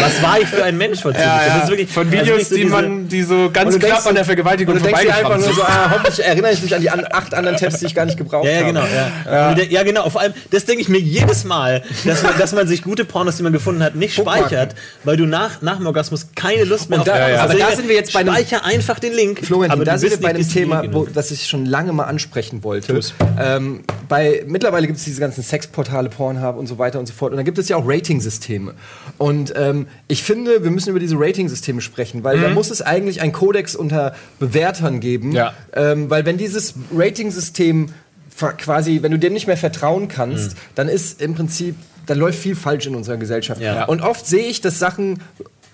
was 0.00 0.22
war 0.22 0.40
ich 0.40 0.46
für 0.48 0.64
ein 0.64 0.76
Mensch 0.76 1.00
vor 1.00 1.12
Ja, 1.12 1.20
ja. 1.46 1.68
Wirklich- 1.68 1.90
Von 1.90 2.06
also 2.08 2.18
Videos, 2.20 2.38
nicht 2.38 2.48
so 2.48 2.54
die 2.56 2.60
diese- 2.62 2.72
man, 2.74 3.08
die 3.08 3.22
so 3.22 3.50
ganz 3.52 3.78
knapp 3.78 4.06
an 4.06 4.14
der 4.14 4.24
Vergewaltigung 4.24 4.74
und 4.74 4.80
du 4.80 4.86
denkst 4.86 5.02
dir 5.02 5.14
einfach 5.14 5.38
nur 5.38 5.52
so, 5.52 5.62
ah, 5.62 5.90
hoffentlich 5.92 6.24
erinnere 6.26 6.52
ich 6.52 6.62
mich 6.62 6.74
an 6.74 6.80
die 6.80 6.90
an 6.90 7.04
acht 7.10 7.34
anderen 7.34 7.56
Tabs, 7.56 7.78
die 7.80 7.86
ich 7.86 7.94
gar 7.94 8.04
nicht 8.06 8.16
gebraucht 8.18 8.44
Ja, 8.46 8.50
ja, 8.52 8.56
habe. 8.58 8.66
genau. 8.68 8.84
Ja. 9.26 9.52
Ja. 9.56 9.62
ja, 9.62 9.82
genau. 9.82 10.08
Vor 10.10 10.20
allem, 10.20 10.32
das 10.50 10.64
denke 10.64 10.82
ich 10.82 10.88
mir 10.88 10.98
jedes 11.00 11.44
Mal, 11.44 11.82
dass 12.04 12.22
man, 12.22 12.38
dass 12.38 12.52
man 12.52 12.66
sich 12.68 12.82
gute 12.82 13.04
Pornos, 13.04 13.36
die 13.36 13.42
man 13.42 13.52
gefunden 13.52 13.82
hat, 13.82 13.94
nicht 13.94 14.14
speichert, 14.14 14.74
weil 15.04 15.16
du 15.16 15.26
nach, 15.26 15.62
nach 15.62 15.76
dem 15.78 15.86
Orgasmus 15.86 16.28
keine 16.34 16.64
Lust 16.64 16.90
mehr 16.90 16.98
Und 17.00 17.08
da- 17.08 17.12
auf 17.12 17.18
ja, 17.18 17.28
ja. 17.30 17.40
Also 17.42 17.54
aber 17.56 17.64
da 17.70 17.76
sind 17.76 17.88
wir 17.88 17.94
jetzt 17.96 18.12
bei 18.12 18.20
einem- 18.20 18.34
Speicher 18.34 18.64
einfach 18.64 18.98
den 18.98 19.12
Link. 19.12 19.44
Florian, 19.44 19.70
aber 19.72 19.84
da 19.84 19.98
sind 19.98 20.10
wir 20.10 20.20
bei 20.20 20.28
einem 20.30 20.48
Thema, 20.48 20.82
wo, 20.92 21.04
das 21.06 21.30
ich 21.30 21.46
schon 21.46 21.66
lange 21.66 21.92
mal 21.92 22.04
ansprechen 22.04 22.62
wollte. 22.64 22.98
Ähm, 23.40 23.84
bei, 24.08 24.44
mittlerweile 24.46 24.86
gibt 24.86 24.98
es 24.98 25.04
diese 25.04 25.20
ganzen 25.20 25.42
Sexportale, 25.42 26.08
Pornhub 26.08 26.56
und 26.56 26.66
so 26.66 26.78
weiter 26.78 26.98
und 26.98 27.06
so 27.06 27.12
fort. 27.14 27.32
Und 27.32 27.36
da 27.38 27.42
gibt 27.42 27.58
es 27.58 27.68
ja 27.68 27.76
auch 27.76 27.84
Rating-Systeme. 27.86 28.74
Und 29.18 29.52
ähm, 29.56 29.87
ich 30.06 30.22
finde, 30.22 30.64
wir 30.64 30.70
müssen 30.70 30.90
über 30.90 31.00
diese 31.00 31.16
Rating-Systeme 31.18 31.80
sprechen, 31.80 32.24
weil 32.24 32.40
da 32.40 32.48
muss 32.50 32.70
es 32.70 32.82
eigentlich 32.82 33.20
einen 33.20 33.32
Kodex 33.32 33.74
unter 33.74 34.14
Bewertern 34.38 35.00
geben. 35.00 35.32
Ja. 35.32 35.54
Ähm, 35.74 36.10
weil 36.10 36.24
wenn 36.24 36.38
dieses 36.38 36.74
Rating-System 36.94 37.90
quasi, 38.36 39.02
wenn 39.02 39.12
du 39.12 39.18
dem 39.18 39.32
nicht 39.32 39.46
mehr 39.46 39.56
vertrauen 39.56 40.08
kannst, 40.08 40.56
dann 40.74 40.88
ist 40.88 41.20
im 41.20 41.34
Prinzip, 41.34 41.74
dann 42.06 42.18
läuft 42.18 42.38
viel 42.38 42.54
falsch 42.54 42.86
in 42.86 42.94
unserer 42.94 43.16
Gesellschaft. 43.16 43.60
Ja. 43.60 43.84
Und 43.84 44.00
oft 44.00 44.26
sehe 44.26 44.46
ich, 44.46 44.60
dass 44.60 44.78
Sachen 44.78 45.20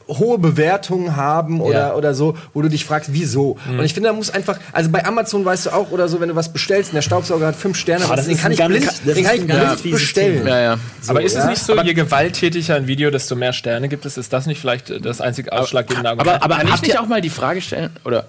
hohe 0.09 0.38
Bewertungen 0.38 1.17
haben 1.17 1.61
oder, 1.61 1.88
Ja. 1.88 1.95
oder 1.95 2.14
so, 2.14 2.37
wo 2.53 2.62
du 2.62 2.69
dich 2.69 2.85
fragst, 2.85 3.11
wieso? 3.12 3.57
Und 3.69 3.85
ich 3.85 3.95
finde, 3.95 4.11
da 4.11 4.12
muss 4.14 4.31
einfach, 4.31 4.59
also 4.73 4.90
bei 4.90 5.05
Amazon 5.05 5.45
weißt 5.45 5.67
du 5.67 5.71
auch 5.71 5.90
oder 5.90 6.09
so, 6.09 6.21
wenn 6.21 6.29
du 6.29 6.35
was 6.37 6.53
bestellst 6.53 6.90
und 6.90 6.95
der 6.97 7.03
Staubsauger 7.03 7.47
hat 7.47 7.57
fünf 7.57 7.77
Sterne, 7.79 8.05
Ah, 8.11 8.17
das 8.17 8.27
den 8.27 8.37
kann 8.37 8.53
ich 8.53 8.59
ganz- 8.59 8.71
blind, 9.01 9.17
den 9.17 9.25
kann 9.25 9.35
ich 9.37 9.47
blind 9.83 9.90
bestellen. 9.97 10.47
Ja, 10.47 10.61
ja. 10.61 10.79
Aber 11.07 11.23
ist 11.23 11.37
es 11.37 11.45
nicht 11.47 11.62
so, 11.62 11.81
je 11.81 11.95
gewalttätiger 11.95 12.75
ein 12.77 12.87
Video, 12.87 13.11
desto 13.11 13.35
mehr 13.37 13.53
Sterne 13.53 13.88
gibt 13.88 14.05
es? 14.07 14.17
Ist 14.17 14.33
das 14.33 14.47
nicht 14.47 14.61
vielleicht 14.61 14.90
äh, 14.90 15.01
das 15.01 15.21
einzige 15.21 15.53
ausschlaggebende 15.53 16.11
Argument? 16.11 16.29
Aber, 16.43 16.45
aber 16.45 16.57
kann 16.57 16.67
ich 16.67 16.73
habt 16.73 16.83
nicht 16.83 16.95
ihr- 16.95 17.01
auch 17.01 17.07
mal 17.07 17.21
die 17.21 17.31
Frage 17.31 17.61
stellen, 17.62 17.90
oder 18.05 18.25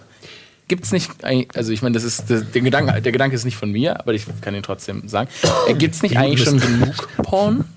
gibt 0.67 0.85
es 0.85 0.91
nicht, 0.91 1.11
eigentlich- 1.23 1.49
also 1.55 1.71
ich 1.71 1.81
meine, 1.81 1.93
das 1.93 2.03
ist, 2.03 2.23
das, 2.29 2.43
der, 2.51 2.61
Gedanke, 2.61 3.01
der 3.01 3.11
Gedanke 3.11 3.35
ist 3.35 3.45
nicht 3.45 3.57
von 3.57 3.71
mir, 3.71 3.99
aber 3.99 4.13
ich 4.13 4.25
kann 4.41 4.55
ihn 4.55 4.63
trotzdem 4.63 5.07
sagen. 5.07 5.29
Äh, 5.67 5.73
gibt 5.75 5.93
es 5.95 6.01
nicht 6.03 6.17
eigentlich 6.17 6.43
schon 6.43 6.59
genug 6.59 7.07
Porn? 7.17 7.65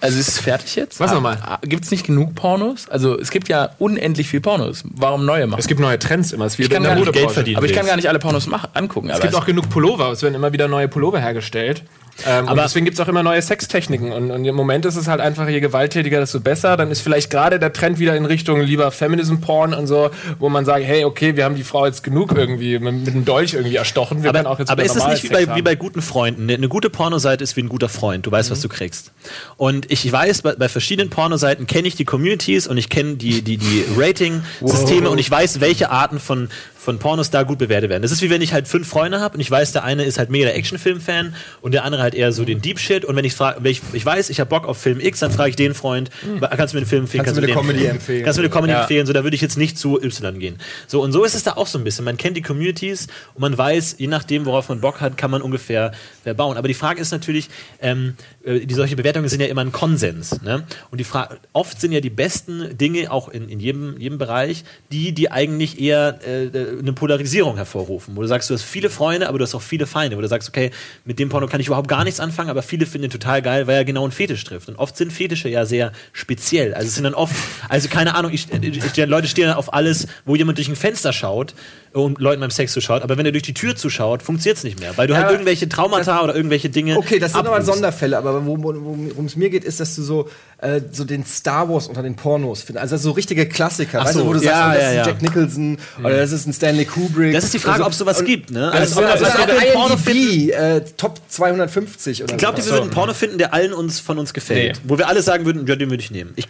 Also 0.00 0.18
ist 0.18 0.28
es 0.28 0.38
fertig 0.38 0.76
jetzt? 0.76 1.00
Was 1.00 1.12
nochmal? 1.12 1.58
Gibt 1.62 1.84
es 1.84 1.90
nicht 1.90 2.06
genug 2.06 2.34
Pornos? 2.34 2.88
Also 2.88 3.18
es 3.18 3.30
gibt 3.30 3.48
ja 3.48 3.70
unendlich 3.78 4.28
viel 4.28 4.40
Pornos. 4.40 4.84
Warum 4.84 5.24
neue 5.24 5.46
machen? 5.46 5.60
es 5.60 5.66
gibt 5.66 5.80
neue 5.80 5.98
Trends 5.98 6.32
immer. 6.32 6.44
Es 6.44 6.58
wie 6.58 6.62
ich 6.62 6.70
kann 6.70 6.84
in 6.84 7.04
der. 7.04 7.12
Geld 7.12 7.30
verdienen. 7.30 7.56
aber 7.56 7.66
ich 7.66 7.72
kann 7.72 7.86
gar 7.86 7.96
nicht 7.96 8.08
alle 8.08 8.18
Pornos 8.18 8.46
mach, 8.46 8.68
angucken. 8.74 9.10
Es 9.10 9.20
gibt 9.20 9.34
auch 9.34 9.46
genug 9.46 9.68
Pullover. 9.70 10.12
Es 10.12 10.22
werden 10.22 10.34
immer 10.34 10.52
wieder 10.52 10.68
neue 10.68 10.88
Pullover 10.88 11.20
hergestellt. 11.20 11.82
Ähm, 12.26 12.44
und 12.44 12.50
Aber- 12.50 12.62
deswegen 12.62 12.84
gibt 12.84 12.98
es 12.98 13.04
auch 13.04 13.08
immer 13.08 13.22
neue 13.22 13.40
Sextechniken. 13.40 14.12
Und, 14.12 14.30
und 14.30 14.44
im 14.44 14.54
Moment 14.54 14.84
ist 14.84 14.96
es 14.96 15.06
halt 15.06 15.20
einfach, 15.20 15.48
je 15.48 15.60
gewalttätiger, 15.60 16.20
desto 16.20 16.40
besser. 16.40 16.76
Dann 16.76 16.90
ist 16.90 17.00
vielleicht 17.00 17.30
gerade 17.30 17.58
der 17.58 17.72
Trend 17.72 17.98
wieder 17.98 18.16
in 18.16 18.24
Richtung 18.24 18.60
lieber 18.60 18.90
Feminism-Porn 18.90 19.74
und 19.74 19.86
so, 19.86 20.10
wo 20.38 20.48
man 20.48 20.64
sagt, 20.64 20.84
hey, 20.84 21.04
okay, 21.04 21.36
wir 21.36 21.44
haben 21.44 21.54
die 21.54 21.64
Frau 21.64 21.86
jetzt 21.86 22.02
genug 22.02 22.36
irgendwie 22.36 22.78
mit, 22.78 22.94
mit 23.04 23.14
einem 23.14 23.24
Dolch 23.24 23.54
irgendwie 23.54 23.76
erstochen. 23.76 24.22
Wir 24.22 24.34
werden 24.34 24.46
auch 24.46 24.52
Aber, 24.52 24.60
jetzt 24.60 24.70
aber 24.70 24.82
ist 24.84 24.96
es 24.96 25.06
nicht 25.06 25.24
wie 25.24 25.28
bei, 25.28 25.56
wie 25.56 25.62
bei 25.62 25.74
guten 25.74 26.02
Freunden? 26.02 26.50
Eine, 26.50 26.68
gute 26.68 26.90
Pornoseite 26.90 27.44
ist 27.44 27.56
wie 27.56 27.62
ein 27.62 27.68
guter 27.68 27.88
Freund. 27.88 28.26
Du 28.26 28.30
weißt, 28.30 28.50
was 28.50 28.60
du 28.60 28.68
kriegst. 28.68 29.12
Und 29.56 29.90
ich 29.90 30.10
weiß, 30.10 30.42
bei, 30.42 30.54
bei 30.54 30.68
verschiedenen 30.68 31.10
Pornoseiten 31.10 31.66
kenne 31.66 31.88
ich 31.88 31.94
die 31.96 32.04
Communities 32.04 32.66
und 32.66 32.78
ich 32.78 32.88
kenne 32.88 33.16
die, 33.16 33.42
die, 33.42 33.56
die 33.56 33.84
Rating-Systeme 33.96 35.08
und 35.08 35.18
ich 35.18 35.30
weiß, 35.30 35.60
welche 35.60 35.90
Arten 35.90 36.18
von, 36.18 36.48
von 36.88 36.98
Pornos 36.98 37.28
da 37.28 37.42
gut 37.42 37.58
bewertet 37.58 37.90
werden. 37.90 38.00
Das 38.00 38.12
ist 38.12 38.22
wie 38.22 38.30
wenn 38.30 38.40
ich 38.40 38.54
halt 38.54 38.66
fünf 38.66 38.88
Freunde 38.88 39.20
habe 39.20 39.34
und 39.34 39.40
ich 39.42 39.50
weiß, 39.50 39.72
der 39.72 39.84
eine 39.84 40.04
ist 40.04 40.16
halt 40.18 40.30
mega 40.30 40.46
der 40.46 40.56
Actionfilm-Fan 40.56 41.34
und 41.60 41.72
der 41.74 41.84
andere 41.84 42.00
halt 42.00 42.14
eher 42.14 42.32
so 42.32 42.46
den 42.46 42.62
Deep 42.62 42.78
Shit. 42.78 43.04
Und 43.04 43.14
wenn 43.14 43.26
ich 43.26 43.34
frage, 43.34 43.62
wenn 43.62 43.70
ich, 43.72 43.82
ich 43.92 44.06
weiß, 44.06 44.30
ich 44.30 44.40
habe 44.40 44.48
Bock 44.48 44.66
auf 44.66 44.78
Film 44.78 44.98
X, 44.98 45.18
dann 45.20 45.30
frage 45.30 45.50
ich 45.50 45.56
den 45.56 45.74
Freund, 45.74 46.08
kannst 46.40 46.72
du 46.72 46.78
mir 46.78 46.84
den 46.84 46.88
Film 46.88 47.02
empfehlen? 47.02 47.24
Kannst 47.26 47.36
du 47.36 47.42
mir 47.42 47.48
eine 47.52 47.60
Comedy 47.60 47.84
empfehlen? 47.84 48.24
Kannst 48.24 48.38
du 48.38 48.40
mir 48.40 48.46
eine 48.46 48.54
Comedy 48.54 48.72
Ja. 48.72 48.80
empfehlen? 48.80 49.04
So, 49.06 49.12
da 49.12 49.22
würde 49.22 49.34
ich 49.34 49.42
jetzt 49.42 49.58
nicht 49.58 49.76
zu 49.76 50.02
Y 50.02 50.38
gehen. 50.38 50.56
So, 50.86 51.02
und 51.02 51.12
so 51.12 51.24
ist 51.24 51.34
es 51.34 51.42
da 51.42 51.52
auch 51.58 51.66
so 51.66 51.76
ein 51.76 51.84
bisschen. 51.84 52.06
Man 52.06 52.16
kennt 52.16 52.38
die 52.38 52.42
Communities 52.42 53.08
und 53.34 53.42
man 53.42 53.58
weiß, 53.58 53.96
je 53.98 54.06
nachdem, 54.06 54.46
worauf 54.46 54.70
man 54.70 54.80
Bock 54.80 55.02
hat, 55.02 55.18
kann 55.18 55.30
man 55.30 55.42
ungefähr 55.42 55.92
bauen. 56.34 56.56
Aber 56.56 56.68
die 56.68 56.74
Frage 56.74 57.00
ist 57.00 57.10
natürlich, 57.10 57.48
ähm, 57.80 58.14
äh, 58.44 58.60
die 58.60 58.74
solche 58.74 58.96
Bewertungen 58.96 59.28
sind 59.28 59.40
ja 59.40 59.46
immer 59.46 59.62
ein 59.62 59.72
Konsens. 59.72 60.40
Ne? 60.42 60.64
Und 60.90 60.98
die 60.98 61.04
Frage, 61.04 61.38
oft 61.52 61.80
sind 61.80 61.92
ja 61.92 62.00
die 62.00 62.10
besten 62.10 62.76
Dinge 62.76 63.10
auch 63.10 63.28
in, 63.28 63.48
in 63.48 63.60
jedem, 63.60 63.98
jedem 63.98 64.18
Bereich, 64.18 64.64
die, 64.90 65.12
die 65.12 65.30
eigentlich 65.30 65.80
eher 65.80 66.20
äh, 66.26 66.78
eine 66.78 66.92
Polarisierung 66.92 67.56
hervorrufen. 67.56 68.16
Wo 68.16 68.22
du 68.22 68.28
sagst, 68.28 68.50
du 68.50 68.54
hast 68.54 68.62
viele 68.62 68.90
Freunde, 68.90 69.28
aber 69.28 69.38
du 69.38 69.44
hast 69.44 69.54
auch 69.54 69.62
viele 69.62 69.86
Feinde. 69.86 70.16
Wo 70.16 70.20
du 70.20 70.28
sagst, 70.28 70.48
okay, 70.48 70.70
mit 71.04 71.18
dem 71.18 71.28
Porno 71.28 71.46
kann 71.46 71.60
ich 71.60 71.66
überhaupt 71.66 71.88
gar 71.88 72.04
nichts 72.04 72.20
anfangen, 72.20 72.50
aber 72.50 72.62
viele 72.62 72.86
finden 72.86 73.06
ihn 73.06 73.10
total 73.10 73.42
geil, 73.42 73.66
weil 73.66 73.76
er 73.76 73.84
genau 73.84 74.02
einen 74.02 74.12
Fetisch 74.12 74.44
trifft. 74.44 74.68
Und 74.68 74.76
oft 74.76 74.96
sind 74.96 75.12
Fetische 75.12 75.48
ja 75.48 75.66
sehr 75.66 75.92
speziell. 76.12 76.74
Also 76.74 76.88
es 76.88 76.94
sind 76.94 77.04
dann 77.04 77.14
oft, 77.14 77.34
also 77.68 77.88
keine 77.88 78.14
Ahnung, 78.14 78.32
ich, 78.32 78.48
ich, 78.52 78.96
Leute 79.06 79.28
stehen 79.28 79.48
dann 79.48 79.56
auf 79.56 79.72
alles, 79.72 80.06
wo 80.24 80.36
jemand 80.36 80.58
durch 80.58 80.68
ein 80.68 80.76
Fenster 80.76 81.12
schaut 81.12 81.54
und 81.92 82.20
Leuten 82.20 82.40
beim 82.40 82.50
Sex 82.50 82.72
zuschaut, 82.72 83.02
aber 83.02 83.16
wenn 83.16 83.26
er 83.26 83.32
durch 83.32 83.42
die 83.42 83.54
Tür 83.54 83.76
zuschaut, 83.76 84.22
funktioniert 84.22 84.58
es 84.58 84.64
nicht 84.64 84.80
mehr, 84.80 84.96
weil 84.96 85.06
du 85.06 85.14
Ja, 85.14 85.20
halt 85.20 85.30
irgendwelche 85.30 85.68
Traumata 85.68 86.17
oder 86.24 86.34
irgendwelche 86.36 86.70
Dinge. 86.70 86.96
Okay, 86.96 87.18
das 87.18 87.32
sind 87.32 87.46
aber. 87.46 87.62
Sonderfälle, 87.62 88.16
aber 88.16 88.46
worum 88.46 89.26
es 89.26 89.36
mir 89.36 89.50
geht, 89.50 89.64
ist, 89.64 89.80
dass 89.80 89.94
du 89.96 90.02
so, 90.02 90.28
äh, 90.58 90.80
so 90.90 91.04
den 91.04 91.24
Star 91.26 91.68
Wars 91.68 91.86
unter 91.88 92.02
den 92.02 92.16
Pornos 92.16 92.62
findest. 92.62 92.82
Also 92.82 92.96
so 92.96 93.10
richtige 93.12 93.46
Klassiker, 93.46 94.00
Ach 94.00 94.06
weißt 94.06 94.14
so, 94.14 94.20
du, 94.20 94.26
wo 94.26 94.32
du 94.34 94.40
ja, 94.40 94.50
sagst, 94.50 94.68
oh, 94.68 94.72
das 94.74 94.82
ja, 94.82 94.88
ist 94.88 94.88
ein 94.88 94.96
ja. 94.96 95.06
Jack 95.06 95.22
Nicholson 95.22 95.78
oder 96.00 96.16
das 96.16 96.32
ist 96.32 96.46
ein 96.46 96.52
Stanley 96.52 96.84
Kubrick. 96.84 97.32
Das 97.32 97.44
ist 97.44 97.54
die 97.54 97.58
Frage, 97.58 97.84
Also, 97.84 97.86
ob 97.86 97.92
es 97.92 97.98
sowas 97.98 98.18
und- 98.20 98.26
gibt. 98.26 98.50
Ne? 98.50 98.70
Also, 98.72 99.00
Also, 99.00 99.24
also, 99.24 99.24
also, 99.26 99.52
also, 99.52 99.94
IMDb, 100.06 100.50
äh, 100.52 100.80
Top 100.96 101.20
250 101.28 102.22
oder 102.22 102.32
ich 102.32 102.38
glaube, 102.38 102.60
so. 102.60 102.66
wir 102.66 102.72
würden 102.74 102.82
einen 102.84 102.90
Porno 102.92 103.14
finden, 103.14 103.38
der 103.38 103.52
allen 103.54 103.72
uns 103.72 104.00
von 104.00 104.18
uns 104.18 104.32
gefällt. 104.32 104.76
Nee. 104.76 104.82
Wo 104.88 104.98
wir 104.98 105.08
alle 105.08 105.22
sagen 105.22 105.44
würden, 105.44 105.66
ja, 105.66 105.76
den 105.76 105.90
würde 105.90 106.02
ich 106.02 106.10
nehmen. 106.10 106.32
Ich 106.36 106.46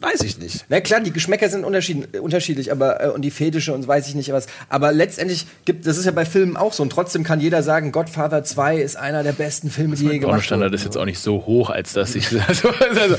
weiß 0.00 0.22
ich 0.22 0.38
nicht. 0.38 0.64
Na 0.68 0.80
klar, 0.80 1.00
die 1.00 1.12
Geschmäcker 1.12 1.48
sind 1.48 1.64
unterschied, 1.64 2.16
unterschiedlich, 2.18 2.72
aber 2.72 3.04
äh, 3.04 3.08
und 3.08 3.22
die 3.22 3.30
Fetische 3.30 3.74
und 3.74 3.86
weiß 3.86 4.08
ich 4.08 4.14
nicht 4.14 4.32
was. 4.32 4.46
Aber 4.68 4.92
letztendlich 4.92 5.46
gibt, 5.64 5.86
das 5.86 5.98
ist 5.98 6.04
ja 6.04 6.12
bei 6.12 6.24
Filmen 6.24 6.56
auch 6.56 6.72
so. 6.72 6.82
Und 6.82 6.90
trotzdem 6.90 7.24
kann 7.24 7.40
jeder 7.40 7.62
sagen, 7.62 7.92
Godfather 7.92 8.44
2 8.44 8.78
ist 8.78 8.96
einer 8.96 9.22
der 9.22 9.32
besten 9.32 9.70
Filme, 9.70 9.96
die 9.96 10.04
je 10.04 10.18
gemacht 10.18 10.50
wurden. 10.50 10.72
ist 10.72 10.84
jetzt 10.84 10.96
auch 10.96 11.04
nicht 11.04 11.18
so 11.18 11.46
hoch, 11.46 11.70
als 11.70 11.92
dass 11.92 12.14
ich. 12.14 12.28
Also, 12.48 12.70
also, 12.70 13.16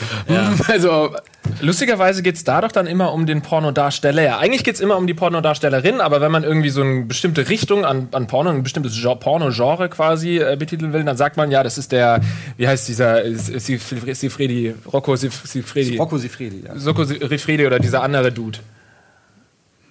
also 0.68 1.16
Lustigerweise 1.62 2.22
geht 2.24 2.36
es 2.36 2.44
da 2.44 2.62
doch 2.62 2.72
dann 2.72 2.88
immer 2.88 3.14
um 3.14 3.26
den 3.26 3.42
Pornodarsteller. 3.42 4.22
Ja, 4.24 4.38
eigentlich 4.40 4.64
geht 4.64 4.76
es 4.76 4.82
immer 4.82 4.98
um 4.98 5.08
die 5.08 5.14
Pornodarstellerin, 5.14 6.02
aber 6.02 6.22
wenn 6.22 6.32
man 6.32 6.44
irgendwie 6.44 6.70
so 6.70 6.82
eine 6.82 7.02
bestimmte 7.06 7.50
Richtung 7.50 7.86
an, 7.86 8.08
an 8.12 8.28
Porno, 8.28 8.50
ein 8.50 8.64
bestimmtes 8.64 9.00
Gen- 9.02 9.20
Porno-Genre 9.20 9.90
quasi 9.90 10.38
äh, 10.40 10.56
betiteln 10.58 10.94
will, 10.94 11.04
dann 11.04 11.18
sagt 11.18 11.38
man 11.38 11.52
ja, 11.52 11.64
das 11.64 11.78
ist 11.78 11.92
der, 11.92 12.22
wie 12.58 12.68
heißt 12.68 12.88
dieser, 12.88 13.24
Sif- 13.36 13.96
Sifredi, 14.14 14.74
Rocco 14.92 15.14
Sif- 15.16 15.46
Sifredi. 15.46 15.98
Rocco 15.98 16.18
Sifredi, 16.18 16.64
ja. 16.68 16.78
Soko 16.78 17.04
Sifredi 17.04 17.66
oder 17.66 17.80
dieser 17.80 18.02
andere 18.04 18.32
Dude. 18.32 18.60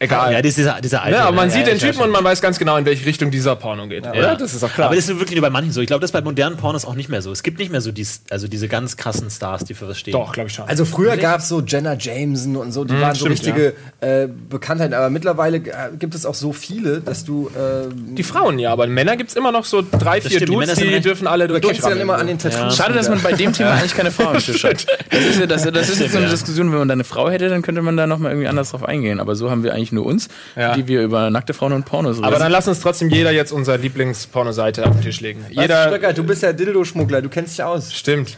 Egal. 0.01 0.33
Ja, 0.33 0.43
dieser, 0.43 0.81
dieser 0.81 1.03
alte. 1.03 1.19
Ja, 1.19 1.25
aber 1.25 1.35
man 1.37 1.49
ja, 1.49 1.55
sieht 1.55 1.67
ja, 1.67 1.75
den 1.75 1.79
Typen 1.79 2.03
und 2.03 2.11
man 2.11 2.23
weiß 2.23 2.41
ganz 2.41 2.59
genau, 2.59 2.77
in 2.77 2.85
welche 2.85 3.05
Richtung 3.05 3.31
dieser 3.31 3.57
Porno 3.57 3.87
geht. 3.89 4.05
Ja. 4.05 4.13
Oder? 4.13 4.37
Das 4.37 4.55
ist 4.55 4.63
auch 4.63 4.73
klar. 4.73 4.87
Aber 4.87 4.97
das 4.97 5.09
ist 5.09 5.19
wirklich 5.19 5.37
nur 5.37 5.43
bei 5.43 5.51
manchen 5.51 5.73
so. 5.73 5.81
Ich 5.81 5.87
glaube, 5.89 6.01
das 6.01 6.09
ist 6.09 6.13
bei 6.13 6.21
modernen 6.21 6.57
Pornos 6.57 6.85
auch 6.85 6.95
nicht 6.95 7.09
mehr 7.09 7.21
so. 7.23 7.33
Es 7.33 7.43
gibt 7.43 7.59
nicht 7.59 7.73
mehr 7.73 7.81
so 7.81 7.91
dies, 7.91 8.23
also 8.31 8.47
diese 8.49 8.69
ganz 8.69 8.97
krassen 8.97 9.29
Stars, 9.31 9.65
die 9.65 9.75
für 9.75 9.89
was 9.89 9.99
stehen. 9.99 10.13
doch, 10.13 10.33
glaube 10.33 10.49
ich 10.49 10.55
schon. 10.55 10.69
Also 10.69 10.85
früher 10.85 11.17
gab 11.17 11.41
es 11.41 11.49
so 11.49 11.61
Jenna 11.61 11.95
Jameson 11.99 12.57
und 12.57 12.73
so, 12.73 12.85
die 12.85 12.95
waren 13.01 13.15
so 13.15 13.27
stimmt, 13.27 13.33
richtige 13.33 13.75
äh, 14.01 14.29
Bekanntheiten. 14.29 14.95
Aber 14.95 15.11
mittlerweile 15.11 15.57
äh, 15.59 15.63
gibt 15.99 16.15
es 16.15 16.25
auch 16.27 16.35
so 16.35 16.53
viele, 16.53 17.01
dass 17.01 17.25
du 17.25 17.49
äh, 17.49 17.89
die 17.93 18.23
Frauen 18.23 18.59
ja, 18.59 18.73
aber 18.73 18.87
Männer 18.87 19.17
gibt 19.17 19.31
es 19.31 19.37
immer 19.37 19.53
noch 19.53 19.65
so 19.65 19.83
drei, 19.83 20.21
vier 20.21 20.31
stimmt, 20.31 20.43
die 20.43 20.47
Dudes, 20.47 20.75
die 20.75 20.85
recht- 20.89 21.05
dürfen 21.05 21.27
alle 21.27 21.49
du 21.49 21.55
erkennst 21.55 21.83
sie 21.83 21.89
dann 21.89 22.01
immer 22.01 22.19
an 22.19 22.27
den. 22.27 22.39
Tattoos. 22.39 22.77
Schade, 22.77 22.95
dass 22.95 23.09
man 23.09 23.21
bei 23.21 23.33
dem 23.33 23.53
Thema 23.53 23.73
eigentlich 23.73 23.95
keine 23.95 24.11
Frau 24.11 24.29
am 24.31 24.39
Tisch 24.39 24.63
hat. 24.65 24.87
Das 25.11 25.21
ist, 25.25 25.41
ja, 25.41 25.47
das, 25.47 25.63
das 25.63 25.89
ist 25.89 26.01
jetzt 26.01 26.13
so 26.13 26.19
eine 26.19 26.29
Diskussion, 26.29 26.71
wenn 26.71 26.79
man 26.79 26.89
da 26.89 26.93
eine 26.93 27.03
Frau 27.05 27.29
hätte, 27.31 27.49
dann 27.49 27.63
könnte 27.63 27.83
man 27.83 27.97
da 27.97 28.07
nochmal 28.07 28.33
irgendwie 28.33 28.47
anders 28.49 28.71
drauf 28.71 28.85
eingehen. 28.85 29.21
Aber 29.21 29.35
so 29.35 29.51
haben 29.51 29.63
wir 29.65 29.73
eigentlich 29.75 29.88
nur 29.93 30.07
uns, 30.07 30.29
Ja. 30.57 30.75
die 30.75 30.87
wir 30.89 31.03
über 31.03 31.31
nackte 31.31 31.55
Frauen 31.55 31.73
und 31.73 31.85
Pornos 31.85 32.17
reden. 32.17 32.25
Aber 32.25 32.39
dann 32.39 32.51
lass 32.53 32.69
uns 32.69 32.81
trotzdem 32.81 33.11
jeder 33.11 33.31
jetzt 33.33 33.53
unsere 33.53 33.77
Lieblingspornoseite 33.77 34.87
auf 34.87 34.93
den 34.93 35.03
Tisch 35.03 35.21
legen. 35.21 35.45
Jeder 35.51 35.63
Jeder. 35.63 35.89
Stöcker, 35.89 36.13
du 36.13 36.25
bist 36.25 36.43
ja 36.43 36.53
Dildo-Schmuggler, 36.53 37.23
du 37.23 37.29
kennst 37.29 37.57
dich 37.59 37.63
aus. 37.65 37.93
Stimmt. 37.95 38.37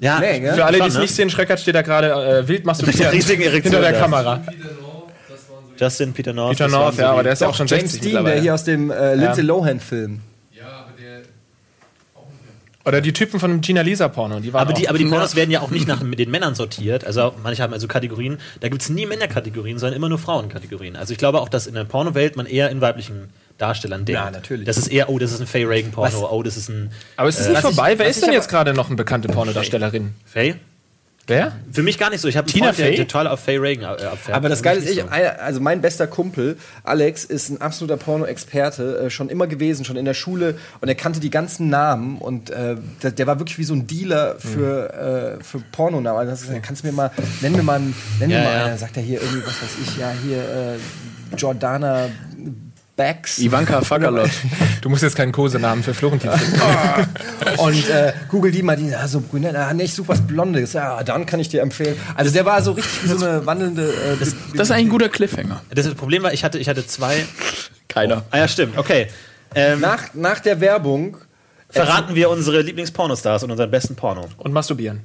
Ja, 0.00 0.18
Nee, 0.18 0.40
gell? 0.40 0.54
Für 0.54 0.64
alle, 0.64 0.80
die 0.80 0.86
es 0.88 0.94
ne? 0.94 1.00
nicht 1.02 1.14
sehen, 1.14 1.30
Schreckert 1.30 1.60
steht 1.60 1.76
da 1.76 1.82
gerade 1.82 2.10
äh, 2.10 2.48
wild 2.48 2.64
masturbiert 2.66 2.98
hinter 3.24 3.80
der. 3.80 3.92
Kamera. 3.92 4.40
Justin 5.78 6.12
Peter 6.12 6.32
North. 6.32 6.58
Peter 6.58 6.68
North, 6.68 6.96
ja, 6.98 7.10
aber 7.12 7.22
der 7.22 7.32
ist 7.32 7.42
auch 7.42 7.54
schon 7.54 7.66
James 7.66 7.92
60 7.92 8.12
Dean, 8.12 8.24
der 8.24 8.40
hier 8.40 8.54
aus 8.54 8.64
dem 8.64 8.90
äh, 8.90 9.14
Lindsay 9.14 9.42
Lohan-Film. 9.42 10.20
Oder 12.84 13.00
die 13.00 13.12
Typen 13.12 13.38
von 13.38 13.50
dem 13.50 13.60
Gina 13.60 13.82
Lisa 13.82 14.08
Porno, 14.08 14.40
die 14.40 14.52
waren 14.52 14.62
Aber 14.62 14.72
die, 14.72 14.88
aber 14.88 14.98
die 14.98 15.04
Pornos 15.04 15.36
werden 15.36 15.50
ja 15.50 15.60
auch 15.60 15.70
nicht 15.70 15.86
nach 15.86 16.02
mit 16.02 16.18
den 16.18 16.30
Männern 16.30 16.54
sortiert. 16.54 17.04
Also 17.04 17.32
manche 17.42 17.62
haben 17.62 17.72
also 17.72 17.86
Kategorien. 17.86 18.38
Da 18.60 18.68
gibt 18.68 18.82
es 18.82 18.88
nie 18.88 19.06
Männerkategorien, 19.06 19.78
sondern 19.78 19.96
immer 19.96 20.08
nur 20.08 20.18
Frauenkategorien. 20.18 20.96
Also 20.96 21.12
ich 21.12 21.18
glaube 21.18 21.40
auch, 21.40 21.48
dass 21.48 21.66
in 21.66 21.74
der 21.74 21.84
Pornowelt 21.84 22.36
man 22.36 22.46
eher 22.46 22.70
in 22.70 22.80
weiblichen 22.80 23.30
Darstellern 23.58 24.04
denkt. 24.04 24.20
Ja, 24.20 24.30
natürlich. 24.30 24.66
Das 24.66 24.78
ist 24.78 24.88
eher, 24.88 25.08
oh, 25.10 25.18
das 25.20 25.30
ist 25.32 25.40
ein 25.40 25.46
Faye 25.46 25.64
Reagan 25.68 25.92
Porno, 25.92 26.28
oh, 26.30 26.42
das 26.42 26.56
ist 26.56 26.68
ein 26.68 26.90
aber 27.16 27.28
es 27.28 27.38
ist 27.38 27.46
Äh, 27.46 27.50
nicht 27.50 27.62
was 27.62 27.70
ich- 27.70 27.76
vorbei. 27.76 27.98
Wer 27.98 28.08
was 28.08 28.16
ist 28.16 28.26
denn 28.26 28.32
jetzt 28.32 28.48
gerade 28.48 28.74
noch 28.74 28.88
eine 28.88 28.96
bekannte 28.96 29.28
Pornodarstellerin? 29.28 30.14
Faye. 30.24 30.56
Wer? 31.28 31.52
Für 31.72 31.82
mich 31.84 31.98
gar 31.98 32.10
nicht 32.10 32.20
so. 32.20 32.26
Ich 32.26 32.36
habe 32.36 32.50
Tina 32.50 32.72
Freund, 32.72 32.78
der 32.78 32.96
total 32.96 33.28
auf 33.28 33.38
Faye 33.40 33.58
Reagan 33.60 33.84
äh, 33.96 34.04
abfährt. 34.04 34.36
Aber 34.36 34.48
das 34.48 34.60
Geile 34.62 34.80
ist, 34.80 34.90
ich, 34.90 35.04
also 35.08 35.60
mein 35.60 35.80
bester 35.80 36.08
Kumpel, 36.08 36.56
Alex, 36.82 37.24
ist 37.24 37.48
ein 37.48 37.60
absoluter 37.60 37.96
Porno-Experte, 37.96 39.04
äh, 39.06 39.10
schon 39.10 39.28
immer 39.28 39.46
gewesen, 39.46 39.84
schon 39.84 39.96
in 39.96 40.04
der 40.04 40.14
Schule 40.14 40.56
und 40.80 40.88
er 40.88 40.96
kannte 40.96 41.20
die 41.20 41.30
ganzen 41.30 41.68
Namen 41.68 42.18
und 42.18 42.50
äh, 42.50 42.74
der, 43.04 43.12
der 43.12 43.26
war 43.28 43.38
wirklich 43.38 43.56
wie 43.58 43.64
so 43.64 43.74
ein 43.74 43.86
Dealer 43.86 44.34
für, 44.40 45.38
äh, 45.38 45.44
für 45.44 45.60
Pornonamen. 45.60 46.28
Also 46.28 46.46
das 46.52 46.62
kannst 46.62 46.82
du 46.82 46.88
mir 46.88 46.92
mal, 46.92 47.10
nenn 47.40 47.52
mir 47.52 47.62
mal, 47.62 47.76
einen- 47.76 47.94
nenn 48.18 48.28
Ja, 48.30 48.38
mir 48.38 48.44
mal 48.44 48.52
ja. 48.54 48.58
einen. 48.62 48.68
Dann 48.70 48.78
sagt 48.78 48.96
er 48.96 49.02
hier 49.04 49.20
irgendwie, 49.22 49.46
was 49.46 49.62
weiß 49.62 49.70
ich, 49.80 49.96
ja, 49.98 50.12
hier 50.24 50.38
äh, 50.38 51.36
Jordana 51.36 52.08
Bax. 52.96 53.38
Ivanka 53.38 53.80
Fagalot. 53.82 54.30
Du 54.82 54.88
musst 54.88 55.02
jetzt 55.04 55.14
keinen 55.14 55.30
Kosenamen 55.30 55.84
für 55.84 55.94
Florentin 55.94 56.30
finden. 56.32 56.60
Und 57.58 57.88
äh, 57.88 58.12
google 58.28 58.50
die 58.50 58.62
mal, 58.62 58.76
die, 58.76 58.92
ah, 58.94 59.06
so 59.06 59.20
brünett, 59.20 59.54
ah, 59.54 59.72
nee, 59.72 59.84
ich 59.84 59.94
suche 59.94 60.08
was 60.08 60.20
Blondes. 60.26 60.72
Ja, 60.72 61.04
dann 61.04 61.24
kann 61.24 61.38
ich 61.38 61.48
dir 61.48 61.62
empfehlen. 61.62 61.96
Also 62.16 62.32
der 62.32 62.44
war 62.44 62.60
so 62.62 62.72
richtig 62.72 63.04
wie 63.04 63.08
so 63.08 63.24
eine 63.24 63.46
wandelnde. 63.46 63.88
Äh, 63.88 64.16
Das 64.18 64.28
ist 64.28 64.70
eigentlich 64.72 64.86
ein 64.86 64.88
guter 64.88 65.08
Cliffhanger. 65.08 65.62
Das 65.70 65.88
Problem 65.94 66.24
war, 66.24 66.32
ich 66.32 66.42
hatte, 66.42 66.58
ich 66.58 66.68
hatte 66.68 66.84
zwei. 66.86 67.24
Keiner. 67.86 68.24
Ah 68.30 68.38
ja, 68.38 68.48
stimmt. 68.48 68.76
Okay. 68.76 69.06
Ähm, 69.54 69.80
nach, 69.80 70.14
nach 70.14 70.40
der 70.40 70.60
Werbung 70.60 71.16
verraten 71.68 72.14
wir 72.14 72.28
unsere 72.28 72.60
Lieblingspornostars 72.62 73.44
und 73.44 73.50
unseren 73.52 73.70
besten 73.70 73.94
Porno. 73.94 74.28
Und 74.38 74.52
masturbieren. 74.52 75.02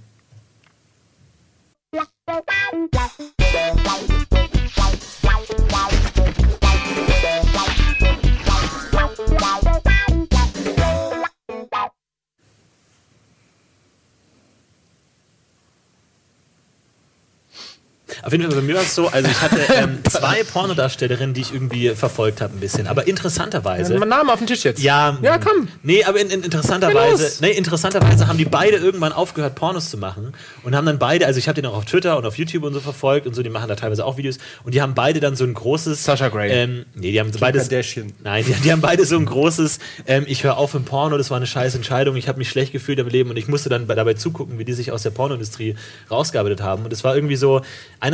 Auf 18.23 18.31
jeden 18.31 18.43
Fall 18.45 18.55
bei 18.55 18.61
mir 18.61 18.75
war 18.75 18.81
es 18.83 18.95
so, 18.95 19.07
also 19.07 19.29
ich 19.29 19.41
hatte 19.41 19.57
ähm, 19.75 19.99
zwei 20.09 20.43
Pornodarstellerinnen, 20.43 21.33
die 21.33 21.41
ich 21.41 21.53
irgendwie 21.53 21.89
verfolgt 21.89 22.41
habe 22.41 22.53
ein 22.55 22.59
bisschen, 22.59 22.87
aber 22.87 23.07
interessanterweise. 23.07 23.97
Mein 23.99 24.09
Name 24.09 24.31
auf 24.33 24.39
den 24.39 24.47
Tisch 24.47 24.63
jetzt. 24.63 24.81
Ja, 24.81 25.17
Ja, 25.21 25.37
komm. 25.37 25.67
Nee, 25.83 26.03
aber 26.03 26.19
in, 26.19 26.29
in 26.29 26.39
Ja, 26.39 26.45
interessanterweise, 26.45 27.37
nee, 27.41 27.51
interessanterweise 27.51 28.27
haben 28.27 28.37
die 28.37 28.45
beide 28.45 28.77
irgendwann 28.77 29.11
aufgehört, 29.13 29.55
Pornos 29.55 29.89
zu 29.89 29.97
machen 29.97 30.33
und 30.63 30.75
haben 30.75 30.85
dann 30.85 30.99
beide, 30.99 31.25
also 31.25 31.37
ich 31.39 31.47
habe 31.47 31.61
den 31.61 31.65
auch 31.69 31.75
auf 31.77 31.85
Twitter 31.85 32.17
und 32.17 32.25
auf 32.25 32.37
YouTube 32.37 32.63
und 32.63 32.73
so 32.73 32.79
verfolgt 32.79 33.27
und 33.27 33.33
so, 33.33 33.43
die 33.43 33.49
machen 33.49 33.67
da 33.67 33.75
teilweise 33.75 34.05
auch 34.05 34.17
Videos 34.17 34.37
und 34.63 34.73
die 34.73 34.81
haben 34.81 34.93
beide 34.93 35.19
dann 35.19 35.35
so 35.35 35.43
ein 35.43 35.53
großes. 35.53 36.03
Sasha 36.03 36.29
Grey. 36.29 36.51
Ähm, 36.51 36.85
nee, 36.95 37.11
die 37.11 37.19
haben 37.19 37.31
so 37.31 37.39
beides. 37.39 37.69
Kardashian. 37.69 38.13
Nein, 38.23 38.45
die, 38.47 38.53
die 38.53 38.71
haben 38.71 38.81
beide 38.81 39.05
so 39.05 39.15
ein 39.17 39.25
großes, 39.25 39.79
ähm, 40.07 40.25
ich 40.27 40.43
höre 40.43 40.57
auf 40.57 40.73
im 40.73 40.83
Porno, 40.85 41.17
das 41.17 41.29
war 41.29 41.37
eine 41.37 41.47
scheiß 41.47 41.75
Entscheidung, 41.75 42.15
ich 42.15 42.27
habe 42.27 42.37
mich 42.39 42.49
schlecht 42.49 42.71
gefühlt 42.73 42.99
im 42.99 43.07
Leben 43.07 43.29
und 43.29 43.37
ich 43.37 43.47
musste 43.47 43.69
dann 43.69 43.87
bei- 43.87 43.95
dabei 43.95 44.13
zugucken, 44.15 44.59
wie 44.59 44.65
die 44.65 44.73
sich 44.73 44.91
aus 44.91 45.03
der 45.03 45.11
Pornoindustrie 45.11 45.75
rausgearbeitet 46.11 46.61
haben. 46.61 46.83
Und 46.85 46.93
es 46.93 47.03
war 47.03 47.15
irgendwie 47.15 47.35
so, 47.35 47.61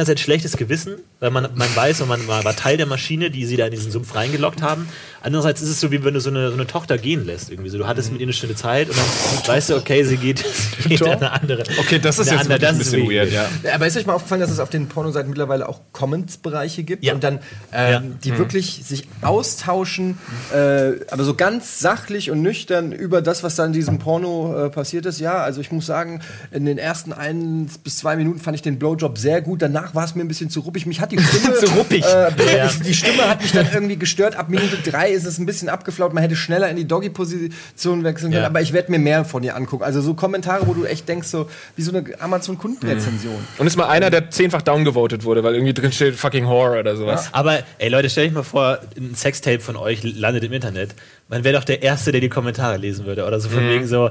einerseits 0.04 0.22
schlechtes 0.22 0.58
Gewissen, 0.58 0.98
weil 1.22 1.32
man, 1.32 1.48
man 1.56 1.74
weiß 1.76 2.02
und 2.02 2.10
man 2.10 2.28
war, 2.28 2.44
Teil 2.56 2.76
der 2.78 2.86
Maschine, 2.86 3.32
die 3.32 3.46
sie 3.46 3.56
da 3.58 3.66
in 3.66 3.72
diesen 3.72 3.92
Sumpf 3.92 4.14
reingelockt 4.16 4.62
haben. 4.62 4.88
Andererseits 5.22 5.62
ist 5.62 5.70
es 5.70 5.80
so, 5.80 5.92
wie 5.92 6.04
wenn 6.04 6.14
du 6.14 6.20
so 6.20 6.30
eine, 6.30 6.50
so 6.50 6.54
eine 6.56 6.68
Tochter 6.68 6.98
gehen 6.98 7.26
lässt. 7.26 7.50
Irgendwie 7.50 7.70
so. 7.70 7.78
Du 7.78 7.88
hattest 7.88 8.12
mit 8.12 8.20
ihr 8.20 8.26
eine 8.26 8.34
schöne 8.34 8.56
Zeit 8.56 8.90
und 8.90 8.98
dann 8.98 9.48
weißt 9.48 9.70
du, 9.70 9.76
okay, 9.78 10.04
sie 10.04 10.18
geht, 10.18 10.40
sie 10.84 10.90
geht 10.90 11.00
in 11.02 11.08
eine 11.08 11.32
andere. 11.32 11.64
Okay, 11.80 12.00
das 12.00 12.20
ist 12.20 12.30
jetzt 12.30 12.42
andere- 12.42 12.56
ein 12.56 12.62
das 12.62 12.72
ist 12.74 12.92
bisschen 12.92 13.10
weird, 13.10 13.32
ja. 13.32 13.46
Aber 13.74 13.88
ist 13.88 13.96
euch 13.96 14.06
mal 14.06 14.14
aufgefallen, 14.14 14.42
dass 14.42 14.52
es 14.52 14.60
auf 14.60 14.70
den 14.70 14.88
Pornoseiten 14.90 15.30
mittlerweile 15.30 15.68
auch 15.70 15.80
Comments-Bereiche 15.94 16.84
gibt 16.84 17.04
Ja. 17.06 17.14
und 17.14 17.24
dann 17.24 17.40
ähm, 17.72 17.92
Ja. 17.92 18.04
die 18.24 18.38
wirklich 18.38 18.82
sich 18.86 19.08
austauschen, 19.22 20.18
äh, 20.54 20.92
aber 21.10 21.24
so 21.24 21.34
ganz 21.36 21.80
sachlich 21.80 22.30
und 22.32 22.42
nüchtern 22.42 22.92
über 22.92 23.22
das, 23.22 23.44
was 23.44 23.56
da 23.56 23.66
in 23.66 23.74
diesem 23.74 24.00
Porno 24.00 24.66
äh, 24.66 24.70
passiert 24.70 25.06
ist. 25.06 25.20
Ja, 25.20 25.36
also 25.38 25.62
ich 25.62 25.72
muss 25.72 25.86
sagen, 25.86 26.22
in 26.52 26.66
den 26.66 26.78
ersten 26.78 27.14
ein 27.14 27.70
bis 27.84 27.98
zwei 27.98 28.16
Minuten 28.16 28.40
fand 28.40 28.56
ich 28.56 28.62
den 28.62 28.80
Blowjob 28.80 29.18
sehr 29.18 29.42
gut. 29.42 29.62
Danach 29.62 29.83
danach 29.84 29.96
war 29.96 30.06
es 30.06 30.16
mir 30.16 30.22
ein 30.24 30.28
bisschen 30.28 30.50
zu 30.50 30.62
ruppig. 30.62 30.86
Mich 30.86 31.00
hat 31.02 31.12
die 31.12 31.20
Stimme. 31.20 31.56
Zu 31.64 31.68
ruppig. 31.68 32.04
Äh, 32.04 32.32
die, 32.32 32.84
die 32.84 32.94
Stimme 32.94 33.30
hat 33.30 33.42
mich 33.42 33.52
dann 33.52 33.68
irgendwie 33.72 33.98
gestört. 33.98 34.36
Ab 34.36 34.50
Minute 34.50 34.78
drei 34.84 35.12
ist 35.12 35.26
es 35.26 35.38
ein 35.38 35.46
bisschen 35.46 35.70
abgeflaut. 35.70 36.14
Man 36.14 36.24
hätte 36.24 36.36
schneller 36.36 36.70
in 36.70 36.76
die 36.76 36.88
Doggy-Position 36.88 38.04
wechseln 38.04 38.32
können. 38.32 38.44
Ja. 38.44 38.48
Aber 38.48 38.62
ich 38.62 38.74
werde 38.74 38.92
mir 38.92 39.00
mehr 39.00 39.26
von 39.26 39.44
ihr 39.44 39.56
angucken. 39.56 39.84
Also 39.84 40.02
so 40.02 40.14
Kommentare, 40.14 40.68
wo 40.68 40.74
du 40.74 40.86
echt 40.86 41.08
denkst, 41.08 41.28
so 41.28 41.50
wie 41.76 41.82
so 41.82 41.96
eine 41.96 42.04
Amazon-Kundenrezension. 42.20 43.36
Und 43.58 43.68
ist 43.68 43.78
mal 43.78 43.88
einer, 43.88 44.10
der 44.10 44.30
zehnfach 44.30 44.62
downgevotet 44.62 45.24
wurde, 45.24 45.44
weil 45.44 45.54
irgendwie 45.54 45.74
drin 45.74 45.92
steht 45.92 46.16
fucking 46.16 46.48
Horror 46.48 46.80
oder 46.80 46.96
sowas. 46.96 47.30
Aber, 47.32 47.60
ey 47.78 47.90
Leute, 47.90 48.10
stell 48.10 48.26
dich 48.26 48.34
mal 48.34 48.44
vor, 48.44 48.80
ein 48.98 49.16
Sextape 49.16 49.60
von 49.60 49.76
euch 49.76 50.04
landet 50.04 50.44
im 50.44 50.54
Internet. 50.54 50.96
Man 51.30 51.44
wäre 51.44 51.56
doch 51.58 51.64
der 51.64 51.82
Erste, 51.82 52.12
der 52.12 52.22
die 52.22 52.30
Kommentare 52.30 52.78
lesen 52.78 53.06
würde. 53.06 53.26
Oder 53.26 53.40
so 53.40 53.50
von 53.50 53.62
wegen 53.68 53.88
so, 53.88 54.10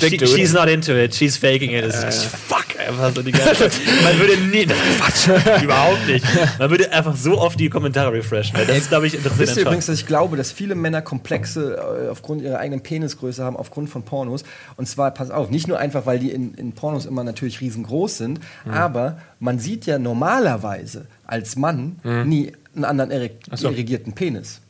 dick, 0.00 0.20
she, 0.20 0.26
she's 0.26 0.52
not 0.52 0.68
into 0.68 0.92
it, 0.96 1.14
she's 1.14 1.36
faking 1.36 1.70
it. 1.70 1.84
Das 1.84 2.02
ist 2.02 2.24
fuck, 2.24 2.64
einfach 2.78 3.14
so 3.14 3.22
die 3.22 3.30
ganze 3.30 3.54
Zeit. 3.70 3.72
Man 4.02 4.18
würde 4.18 4.36
nie, 4.38 4.66
Quatsch, 4.66 5.28
überhaupt 5.62 6.06
nicht. 6.08 6.24
Man 6.58 6.70
würde 6.70 6.90
einfach 6.92 7.14
so 7.14 7.38
oft 7.38 7.60
die 7.60 7.68
Kommentare 7.68 8.12
refreshen. 8.12 8.56
weil 8.56 8.66
Das 8.66 8.78
ist, 8.78 8.88
glaube 8.88 9.06
ich, 9.06 9.12
Wisst 9.12 9.26
interessiert 9.26 9.56
ihr 9.58 9.62
übrigens, 9.62 9.86
dass 9.86 9.98
ich 10.00 10.06
glaube, 10.06 10.36
dass 10.36 10.50
viele 10.50 10.74
Männer 10.74 11.02
Komplexe 11.02 11.76
äh, 11.76 12.08
aufgrund 12.08 12.42
ihrer 12.42 12.58
eigenen 12.58 12.80
Penisgröße 12.82 13.44
haben, 13.44 13.56
aufgrund 13.56 13.90
von 13.90 14.02
Pornos. 14.02 14.42
Und 14.76 14.88
zwar, 14.88 15.12
pass 15.12 15.30
auf, 15.30 15.50
nicht 15.50 15.68
nur 15.68 15.78
einfach, 15.78 16.06
weil 16.06 16.18
die 16.18 16.30
in, 16.32 16.54
in 16.54 16.72
Pornos 16.72 17.06
immer 17.06 17.22
natürlich 17.22 17.60
riesengroß 17.60 18.16
sind, 18.18 18.40
Mhm. 18.64 18.72
aber 18.72 19.18
man 19.38 19.58
sieht 19.58 19.86
ja 19.86 19.98
normalerweise 19.98 21.06
als 21.26 21.56
Mann 21.56 21.96
Mhm. 22.02 22.28
nie 22.28 22.52
einen 22.74 22.84
anderen 22.86 23.10
erigierten 23.10 24.12
Penis. 24.14 24.60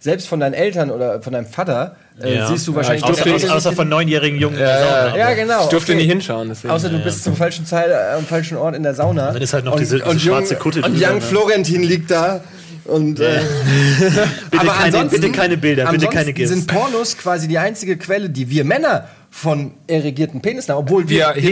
Selbst 0.00 0.28
von 0.28 0.38
deinen 0.40 0.54
Eltern 0.54 0.90
oder 0.90 1.20
von 1.22 1.32
deinem 1.32 1.46
Vater 1.46 1.96
äh, 2.22 2.36
Ja. 2.36 2.46
siehst 2.48 2.66
du 2.68 2.74
wahrscheinlich 2.74 3.02
Außer, 3.04 3.22
außer, 3.22 3.34
außer, 3.34 3.54
außer 3.56 3.72
von 3.72 3.88
neunjährigen 3.88 4.38
Jungen. 4.38 4.54
in 4.56 4.60
der 4.60 4.78
Sauna. 4.80 5.16
ja, 5.16 5.34
genau. 5.34 5.62
Ich 5.64 5.68
durfte 5.70 5.92
okay. 5.92 6.02
nie 6.02 6.08
hinschauen. 6.08 6.48
Deswegen. 6.48 6.72
Außer 6.72 6.88
du 6.88 6.98
bist 7.00 7.24
zum 7.24 7.34
falschen 7.36 7.66
Zeit 7.66 7.88
äh, 7.90 8.16
am 8.16 8.24
falschen 8.24 8.56
Ort 8.58 8.76
in 8.76 8.82
der 8.84 8.94
Sauna. 8.94 9.32
Dann 9.32 9.42
ist 9.42 9.52
halt 9.54 9.64
noch 9.64 9.76
diese- 9.76 9.98
diese 10.00 10.20
schwarze 10.20 10.54
Kutte 10.56 10.82
Und 10.82 11.00
Young? 11.00 11.20
Florentin 11.20 11.82
liegt 11.82 12.10
da. 12.10 12.40
Und, 12.84 13.20
äh, 13.20 13.40
Bitte, 13.98 14.60
aber 14.62 14.70
keine, 14.72 14.84
ansonsten- 14.84 15.20
bitte 15.20 15.32
keine 15.32 15.56
Bilder, 15.58 15.90
bitte 15.90 16.06
keine 16.06 16.32
GIFs. 16.32 16.50
sind 16.50 16.66
Pornos 16.68 17.18
quasi 17.18 17.46
die 17.48 17.58
einzige 17.58 17.96
Quelle, 17.98 18.30
die 18.30 18.48
wir 18.50 18.64
Männer 18.64 19.08
von 19.38 19.70
erregierten 19.86 20.40
Penissen. 20.42 20.72
Obwohl 20.74 21.08
wir 21.08 21.32
wir, 21.34 21.34
wir 21.36 21.42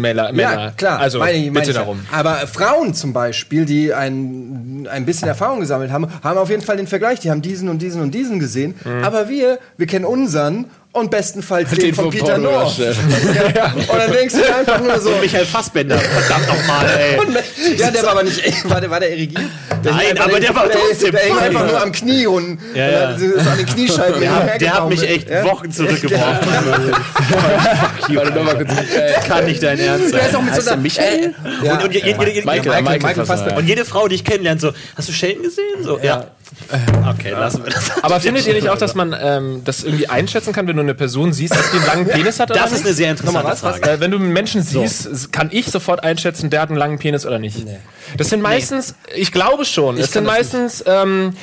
Männer- 0.00 0.32
Männer. 0.32 0.52
Ja, 0.64 0.70
klar. 0.72 0.98
Also 0.98 1.20
meine 1.20 1.32
ich- 1.38 1.44
meine 1.46 1.52
bitte 1.60 1.70
ich 1.70 1.76
ja. 1.76 1.82
darum. 1.82 2.00
Aber 2.10 2.34
Frauen 2.48 2.94
zum 2.94 3.12
Beispiel, 3.12 3.64
die 3.64 3.94
ein, 3.94 4.88
ein 4.90 5.04
bisschen 5.06 5.28
Erfahrung 5.28 5.60
gesammelt 5.60 5.92
haben, 5.92 6.08
haben 6.22 6.38
auf 6.38 6.50
jeden 6.50 6.62
Fall 6.62 6.76
den 6.76 6.86
Vergleich. 6.88 7.20
Die 7.20 7.30
haben 7.30 7.40
diesen 7.42 7.68
und 7.68 7.80
diesen 7.80 8.02
und 8.02 8.12
diesen 8.12 8.40
gesehen. 8.40 8.74
Mhm. 8.84 9.04
Aber 9.04 9.28
wir, 9.28 9.60
wir 9.76 9.86
kennen 9.86 10.04
unseren 10.04 10.66
und 10.92 11.10
bestenfalls 11.10 11.70
den, 11.70 11.78
Den 11.80 11.94
von 11.94 12.04
vom 12.04 12.12
Peter 12.12 12.36
North. 12.38 12.78
darstellen. 12.78 12.96
ja. 13.56 13.72
Und 13.72 13.88
dann 13.98 14.12
denkst 14.18 14.34
du 14.34 14.40
dir 14.42 14.56
einfach 14.56 14.80
nur 14.80 15.00
so. 15.00 15.10
Michael 15.20 15.46
Fassbender, 15.46 15.98
verdammt 15.98 16.46
nochmal, 16.48 16.86
ey. 16.98 17.76
ja, 17.78 17.90
der 17.90 18.02
war 18.02 18.10
aber 18.12 18.22
nicht, 18.24 18.42
war 18.70 18.80
der, 18.80 18.90
war 18.90 19.00
der 19.00 19.10
erigiert? 19.10 19.42
Der 19.82 19.92
Nein, 19.92 20.18
aber 20.18 20.38
der 20.38 20.54
war 20.54 20.68
trotzdem 20.70 21.10
Der, 21.12 21.20
der 21.22 21.30
hing 21.30 21.38
einfach 21.38 21.66
nur 21.66 21.82
am 21.82 21.90
Knie 21.92 22.26
und 22.26 22.58
Ja, 22.74 22.88
ja. 22.90 23.08
und 23.14 23.22
ist 23.22 23.46
an 23.46 23.56
den 23.56 23.66
Kniescheiben. 23.66 24.20
Der 24.20 24.34
hat, 24.34 24.60
der 24.60 24.74
hat 24.74 24.88
mich 24.88 25.02
echt 25.02 25.28
Wochen 25.44 25.72
zurückgeworfen. 25.72 26.48
Fuck 28.00 28.08
you. 28.10 28.20
Äh, 28.20 29.12
Kann 29.26 29.44
nicht 29.46 29.62
dein 29.62 29.78
Ernst 29.78 30.12
Der 30.12 30.20
ist 30.20 30.32
sein. 30.32 30.36
auch 30.36 30.42
mit 30.42 30.54
so 30.62 30.70
einer 30.70 30.80
Michael? 30.80 31.34
Äh, 31.62 31.66
ja. 31.66 31.74
Und, 31.78 31.84
und, 31.84 31.94
je- 31.94 32.02
Michael, 32.14 32.42
Michael, 32.44 32.82
Michael, 32.82 33.24
Fassbender. 33.26 33.56
und 33.56 33.66
jede 33.66 33.84
Frau, 33.84 34.08
die 34.08 34.14
ich 34.16 34.24
kennenlerne, 34.24 34.60
so, 34.60 34.72
hast 34.96 35.08
du 35.08 35.12
Sheldon 35.12 35.42
gesehen? 35.44 35.82
So, 35.82 35.98
ja. 36.00 36.26
Okay, 37.10 37.30
lassen 37.30 37.64
wir 37.64 37.72
das. 37.72 37.90
Aber 38.02 38.20
findet 38.20 38.46
ihr 38.46 38.54
nicht 38.54 38.68
auch, 38.68 38.76
dass 38.78 38.94
man 38.94 39.16
ähm, 39.20 39.62
das 39.64 39.82
irgendwie 39.84 40.08
einschätzen 40.08 40.52
kann, 40.52 40.66
wenn 40.68 40.76
du 40.76 40.81
eine 40.82 40.94
Person 40.94 41.32
siehst, 41.32 41.54
ob 41.56 41.64
die 41.72 41.76
einen 41.78 41.86
langen 41.86 42.06
Penis 42.06 42.38
hat 42.40 42.50
oder 42.50 42.60
Das 42.60 42.72
ist 42.72 42.78
nicht? 42.78 42.86
eine 42.86 42.94
sehr 42.94 43.10
interessante 43.10 43.48
was? 43.48 43.60
Frage. 43.60 43.90
Äh, 43.90 44.00
wenn 44.00 44.10
du 44.10 44.18
einen 44.18 44.32
Menschen 44.32 44.62
siehst, 44.62 45.32
kann 45.32 45.48
ich 45.52 45.66
sofort 45.66 46.02
einschätzen, 46.04 46.50
der 46.50 46.60
hat 46.62 46.68
einen 46.68 46.78
langen 46.78 46.98
Penis 46.98 47.26
oder 47.26 47.38
nicht. 47.38 47.64
Das 48.16 48.28
sind 48.28 48.42
meistens, 48.42 48.94
ich 49.14 49.32
glaube 49.32 49.64
schon, 49.64 49.96
es 49.96 50.12
sind 50.12 50.24
kann 50.24 50.24
das 50.24 50.34
meistens, 50.34 50.84
ähm, 50.86 51.34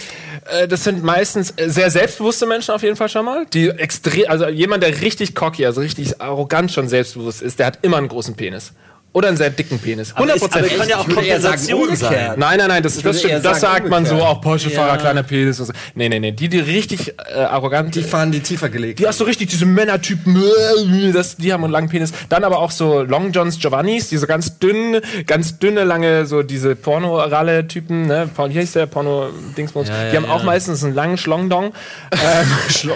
äh, 0.46 0.68
das 0.68 0.84
sind 0.84 1.04
meistens 1.04 1.54
äh, 1.58 1.70
sehr 1.70 1.90
selbstbewusste 1.92 2.46
Menschen 2.46 2.74
auf 2.74 2.84
jeden 2.84 2.96
Fall 2.96 3.10
schon 3.10 3.26
mal. 3.26 3.46
Die 3.54 3.70
extrem, 3.70 4.30
also 4.30 4.48
jemand, 4.48 4.84
der 4.84 5.02
richtig 5.02 5.36
cocky, 5.36 5.66
also 5.66 5.82
richtig 5.82 6.22
arrogant 6.22 6.72
schon 6.72 6.88
selbstbewusst 6.88 7.42
ist, 7.42 7.60
der 7.60 7.68
hat 7.68 7.80
immer 7.82 7.98
einen 7.98 8.08
großen 8.08 8.36
Penis. 8.36 8.74
Oder 9.12 9.30
einen 9.30 9.38
sehr 9.38 9.50
dicken 9.50 9.80
Penis. 9.80 10.14
Aber, 10.16 10.34
ist, 10.34 10.44
aber 10.44 10.56
100%. 10.68 10.78
kann 10.78 10.88
ja 10.88 10.98
auch 10.98 11.02
sagen, 11.02 11.14
Kompensation 11.16 11.96
sein. 11.96 12.08
umgekehrt. 12.10 12.38
Nein, 12.38 12.58
nein, 12.60 12.68
nein, 12.68 12.84
das, 12.84 13.02
das, 13.02 13.20
stimmt. 13.20 13.44
das 13.44 13.60
sagen, 13.60 13.78
sagt 13.86 13.90
man 13.90 14.06
so, 14.06 14.16
auch 14.24 14.40
Porsche-Fahrer, 14.40 14.92
Ja. 14.94 14.98
kleiner 14.98 15.24
Penis 15.24 15.60
und 15.60 15.66
so. 15.66 15.74
Nee, 15.96 16.10
nee, 16.10 16.20
nee, 16.20 16.32
die, 16.32 16.48
die 16.48 16.60
richtig 16.60 17.16
äh, 17.34 17.40
arrogant, 17.40 17.96
Die 17.96 18.04
fahren 18.04 18.32
die 18.32 18.42
tiefer 18.42 18.70
gelegt. 18.70 19.00
die 19.00 19.08
hast 19.08 19.20
du 19.20 19.24
richtig, 19.24 19.50
diese 19.50 19.66
Männertypen, 19.66 20.36
äh, 20.38 21.12
das, 21.12 21.38
die 21.38 21.52
haben 21.52 21.64
einen 21.64 21.74
langen 21.74 21.90
Penis. 21.90 22.12
Dann 22.30 22.44
aber 22.44 22.60
auch 22.60 22.70
so 22.70 23.02
Long 23.02 23.32
Johns 23.32 23.58
Giovannis, 23.60 24.10
diese 24.10 24.28
ganz 24.28 24.60
dünnen, 24.60 25.02
ganz 25.26 25.58
dünne, 25.58 25.86
lange, 25.86 26.28
so 26.28 26.44
diese 26.44 26.76
Porno-Ralle-Typen, 26.76 28.06
ne? 28.06 28.30
Porno- 28.36 28.54
Wie 28.54 28.60
heißt 28.60 28.76
der? 28.76 28.86
Porno-Dingsbums. 28.86 29.90
Ja, 29.90 30.04
ja, 30.04 30.12
die 30.12 30.18
haben 30.18 30.26
ja. 30.26 30.32
auch 30.32 30.44
meistens 30.44 30.84
einen 30.84 30.94
langen 30.94 31.18
Schlongdong. 31.18 31.74
ähm, 32.12 32.92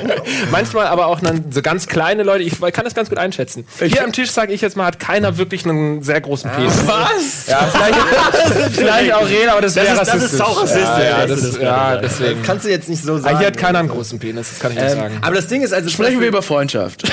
manchmal 0.52 0.88
aber 0.88 1.08
auch 1.08 1.20
dann 1.20 1.46
so 1.52 1.62
ganz 1.64 1.88
kleine 1.88 2.22
Leute. 2.24 2.44
Ich 2.44 2.60
kann 2.62 2.84
das 2.86 2.94
ganz 2.94 3.10
gut 3.10 3.18
einschätzen. 3.18 3.66
Hier 3.80 4.04
am 4.04 4.12
Tisch, 4.12 4.30
sage 4.32 4.54
ich 4.54 4.62
jetzt 4.62 4.78
mal, 4.78 4.86
hat 4.86 5.00
keiner 5.00 5.38
wirklich 5.38 5.66
einen 5.66 6.03
sehr 6.04 6.22
großen 6.22 6.52
Penis. 6.52 6.74
Was? 6.86 7.48
Ja, 7.48 7.68
vielleicht, 7.72 8.76
vielleicht 8.76 9.14
auch 9.14 9.28
Reda, 9.28 9.52
aber 9.54 9.62
das, 9.62 9.74
Das 9.74 9.84
wäre 9.86 9.94
ist- 9.96 10.00
das 10.02 10.08
ist 10.08 10.14
rassistisch. 10.16 10.38
saurassistisch, 10.40 10.84
Ja, 10.84 11.02
ja, 11.20 11.26
das, 11.28 11.42
das 11.42 11.58
ja 11.60 11.98
deswegen. 11.98 12.44
Kannst 12.44 12.66
du 12.66 12.70
jetzt 12.70 12.90
nicht 12.90 13.04
so 13.04 13.18
sagen. 13.18 13.38
Hier 13.38 13.48
hat 13.48 13.58
keiner 13.58 13.80
einen 13.80 13.90
großen 13.90 14.20
Penis, 14.20 14.50
das 14.50 14.60
kann 14.60 14.72
ich 14.74 14.78
nicht 14.80 14.92
ähm, 14.92 14.98
sagen. 15.00 15.18
aber 15.22 15.36
das 15.36 15.48
Ding 15.48 15.62
ist 15.64 15.74
also 15.74 15.90
Sprechen 15.90 16.20
wir 16.22 16.28
über 16.28 16.42
Freundschaft. 16.42 17.04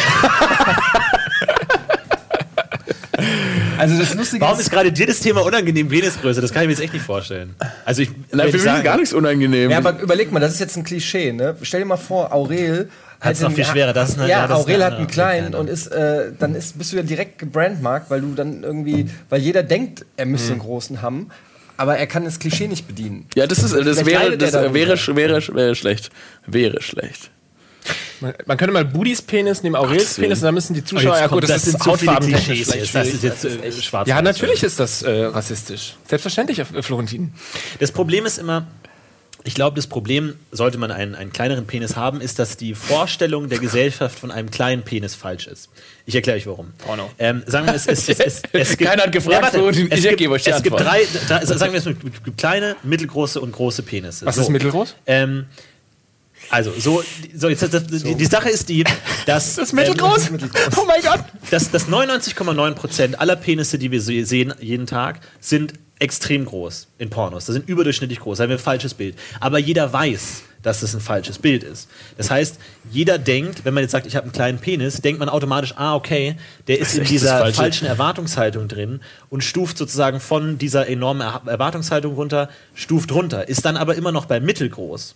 also 3.78 3.98
das 3.98 4.14
Lustige 4.14 4.40
Warum 4.42 4.56
ist, 4.58 4.66
ist 4.66 4.70
gerade 4.70 4.92
dir 4.92 5.06
das 5.06 5.20
Thema 5.20 5.42
unangenehm 5.42 5.88
Penisgröße? 5.88 6.40
Das 6.40 6.52
kann 6.52 6.62
ich 6.62 6.66
mir 6.68 6.72
jetzt 6.74 6.82
echt 6.82 6.92
nicht 6.92 7.04
vorstellen. 7.04 7.54
Also 7.84 8.02
ich, 8.02 8.10
wenn 8.30 8.50
für 8.50 8.56
ich 8.56 8.64
mich 8.64 8.82
gar 8.82 8.96
nichts 8.96 9.12
unangenehm. 9.12 9.70
ja, 9.70 9.78
aber 9.78 9.98
überleg 10.00 10.32
mal, 10.32 10.40
das 10.40 10.52
ist 10.52 10.60
jetzt 10.60 10.76
ein 10.76 10.84
Klischee, 10.84 11.32
ne? 11.32 11.56
Stell 11.62 11.80
dir 11.80 11.86
mal 11.86 11.96
vor, 11.96 12.32
Aurel 12.32 12.88
Hat's 13.20 13.40
noch 13.40 13.52
viel 13.52 13.64
schwerer, 13.64 13.92
das 13.92 14.10
ist 14.10 14.18
eine- 14.18 14.28
ja, 14.28 14.40
ja, 14.40 14.46
das 14.48 14.60
ist 14.60 14.64
Aurel 14.64 14.82
hat 14.84 14.92
einen 14.92 15.00
andere 15.02 15.12
kleinen 15.12 15.54
und 15.54 15.68
ist, 15.68 15.86
äh, 15.88 16.32
dann 16.38 16.54
ist, 16.54 16.78
bist 16.78 16.92
du 16.92 16.96
ja 16.96 17.02
direkt 17.02 17.38
gebrandmarkt, 17.38 18.10
weil 18.10 18.22
du 18.22 18.34
dann 18.34 18.62
irgendwie, 18.62 19.10
weil 19.28 19.40
jeder 19.40 19.62
denkt, 19.62 20.06
er 20.16 20.26
müsste 20.26 20.48
Mhm. 20.48 20.52
einen 20.52 20.60
großen 20.62 21.02
haben, 21.02 21.28
aber 21.76 21.96
er 21.98 22.06
kann 22.06 22.24
das 22.24 22.38
Klischee 22.38 22.66
nicht 22.68 22.86
bedienen. 22.86 23.26
ja, 23.34 23.46
das 23.46 23.58
ist, 23.58 23.74
das 23.74 24.06
wäre, 24.06 24.36
das 24.38 24.52
wäre, 24.54 24.74
wäre, 24.74 25.40
wäre 25.54 25.74
schlecht. 25.74 26.10
Wäre 26.46 26.80
schlecht. 26.80 27.30
Man, 28.20 28.34
man 28.44 28.56
könnte 28.58 28.74
mal 28.74 28.84
Budis 28.84 29.22
Penis 29.22 29.62
neben 29.62 29.74
Aurels. 29.74 30.14
Penis 30.16 30.38
und 30.40 30.44
dann 30.44 30.54
müssen 30.54 30.74
die 30.74 30.80
Oh, 30.82 30.84
Zuschauer, 30.84 31.16
ja 31.18 31.26
gut, 31.26 31.48
das, 31.48 31.62
sind 31.62 31.84
hautfarbentechnisch 31.84 32.44
Klischees 32.44 32.90
vielleicht 32.90 33.22
jetzt. 33.22 33.24
Das 33.24 33.40
schwierig. 33.50 33.64
ist 33.64 33.68
jetzt 33.72 33.78
äh, 33.78 33.82
schwarz. 33.82 34.08
Ja, 34.08 34.20
natürlich 34.20 34.62
ist 34.62 34.78
das 34.78 35.02
äh, 35.02 35.10
rassistisch. 35.24 35.96
Selbstverständlich, 36.06 36.58
äh, 36.58 36.82
Florentin. 36.82 37.32
Das 37.78 37.90
Problem 37.92 38.26
ist 38.26 38.36
immer, 38.38 38.66
ich 39.44 39.54
glaube, 39.54 39.76
das 39.76 39.86
Problem, 39.86 40.34
sollte 40.52 40.76
man 40.78 40.90
einen, 40.90 41.14
einen 41.14 41.32
kleineren 41.32 41.66
Penis 41.66 41.96
haben, 41.96 42.20
ist, 42.20 42.38
dass 42.38 42.56
die 42.56 42.74
Vorstellung 42.74 43.48
der 43.48 43.58
Gesellschaft 43.58 44.18
von 44.18 44.30
einem 44.30 44.50
kleinen 44.50 44.82
Penis 44.82 45.14
falsch 45.14 45.46
ist. 45.46 45.70
Ich 46.06 46.14
erkläre 46.14 46.36
euch 46.38 46.46
warum. 46.46 46.72
Porno. 46.78 47.10
Ähm, 47.18 47.42
sagen 47.46 47.66
wir, 47.66 47.74
es, 47.74 47.86
es, 47.86 48.08
es, 48.08 48.18
es, 48.20 48.42
es 48.52 48.68
gibt, 48.76 48.90
Keiner 48.90 49.04
hat 49.04 49.12
gefragt, 49.12 49.42
warte, 49.42 49.58
so, 49.58 49.70
ich 49.70 49.78
es 49.90 50.02
gibt, 50.02 50.28
euch 50.28 50.42
die 50.42 50.50
es 50.50 50.62
gibt 50.62 50.78
drei, 50.78 51.06
drei, 51.28 51.44
sagen 51.44 51.72
wir 51.72 51.78
es 51.78 51.84
mal, 51.84 51.96
es 52.12 52.22
gibt 52.22 52.36
kleine, 52.36 52.76
mittelgroße 52.82 53.40
und 53.40 53.52
große 53.52 53.82
Penisse. 53.82 54.26
Was 54.26 54.36
ist 54.36 54.50
mittelgroß? 54.50 54.94
Ähm, 55.06 55.46
also, 56.50 56.72
so, 56.78 57.02
so 57.34 57.48
jetzt, 57.48 57.62
das, 57.62 57.86
die, 57.86 58.14
die 58.14 58.24
Sache 58.26 58.50
ist 58.50 58.68
die, 58.68 58.84
dass. 59.26 59.54
Das 59.54 59.58
ist 59.68 59.72
mittelgroß? 59.72 60.30
Oh 60.76 60.84
mein 60.86 61.00
Gott! 61.02 61.20
dass, 61.50 61.70
dass 61.70 61.86
99,9% 61.86 63.14
aller 63.14 63.36
Penisse, 63.36 63.78
die 63.78 63.90
wir 63.90 64.00
se- 64.00 64.24
sehen 64.24 64.52
jeden 64.60 64.86
Tag, 64.86 65.20
sind 65.40 65.74
extrem 66.00 66.44
groß 66.44 66.88
in 66.98 67.08
Pornos. 67.10 67.46
Das 67.46 67.54
sind 67.54 67.68
überdurchschnittlich 67.68 68.18
groß. 68.20 68.38
Da 68.38 68.42
haben 68.44 68.50
wir 68.50 68.56
ein 68.56 68.60
falsches 68.60 68.94
Bild. 68.94 69.16
Aber 69.38 69.58
jeder 69.58 69.92
weiß, 69.92 70.42
dass 70.62 70.80
das 70.80 70.92
ein 70.94 71.00
falsches 71.00 71.38
Bild 71.38 71.62
ist. 71.62 71.88
Das 72.18 72.30
heißt, 72.30 72.58
jeder 72.90 73.16
denkt, 73.18 73.64
wenn 73.64 73.72
man 73.72 73.82
jetzt 73.82 73.92
sagt, 73.92 74.06
ich 74.06 74.14
habe 74.16 74.24
einen 74.24 74.32
kleinen 74.32 74.58
Penis, 74.58 75.00
denkt 75.00 75.18
man 75.18 75.28
automatisch, 75.30 75.72
ah, 75.76 75.94
okay, 75.94 76.36
der 76.68 76.78
ist 76.80 76.94
in 76.94 77.02
echt 77.02 77.12
das 77.12 77.20
dieser 77.20 77.38
Falsche. 77.38 77.56
falschen 77.56 77.86
Erwartungshaltung 77.86 78.68
drin 78.68 79.00
und 79.30 79.42
stuft 79.42 79.78
sozusagen 79.78 80.20
von 80.20 80.58
dieser 80.58 80.86
enormen 80.88 81.22
Er- 81.22 81.42
Erwartungshaltung 81.46 82.14
runter, 82.14 82.50
stuft 82.74 83.10
runter, 83.12 83.48
ist 83.48 83.64
dann 83.64 83.76
aber 83.78 83.94
immer 83.94 84.12
noch 84.12 84.26
bei 84.26 84.38
mittelgroß. 84.40 85.14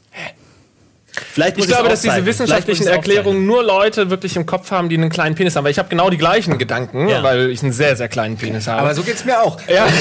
Vielleicht 1.33 1.59
Ich 1.59 1.66
glaube, 1.66 1.85
es 1.88 2.03
dass 2.03 2.03
diese 2.03 2.27
wissenschaftlichen 2.27 2.83
es. 2.85 2.88
Erklärungen 2.88 3.46
nur 3.46 3.62
Leute 3.62 4.11
wirklich 4.11 4.37
im 4.37 4.46
Kopf 4.46 4.70
haben, 4.70 4.88
die 4.88 4.96
einen 4.96 5.11
kleinen 5.11 5.35
Penis 5.35 5.55
haben. 5.57 5.64
Weil 5.64 5.70
ich 5.70 5.79
habe 5.79 5.88
genau 5.88 6.11
die 6.11 6.18
gleichen 6.18 6.59
Gedanken, 6.59 7.09
Ja. 7.09 7.22
weil 7.22 7.50
ich 7.50 7.62
einen 7.62 7.72
sehr, 7.72 7.96
sehr 7.96 8.09
kleinen 8.09 8.37
Penis 8.37 8.66
habe. 8.66 8.81
Aber 8.83 8.94
so 8.94 9.03
geht's 9.03 9.24
mir 9.24 9.40
auch. 9.40 9.59
ja. 9.68 9.85
und, 9.85 9.92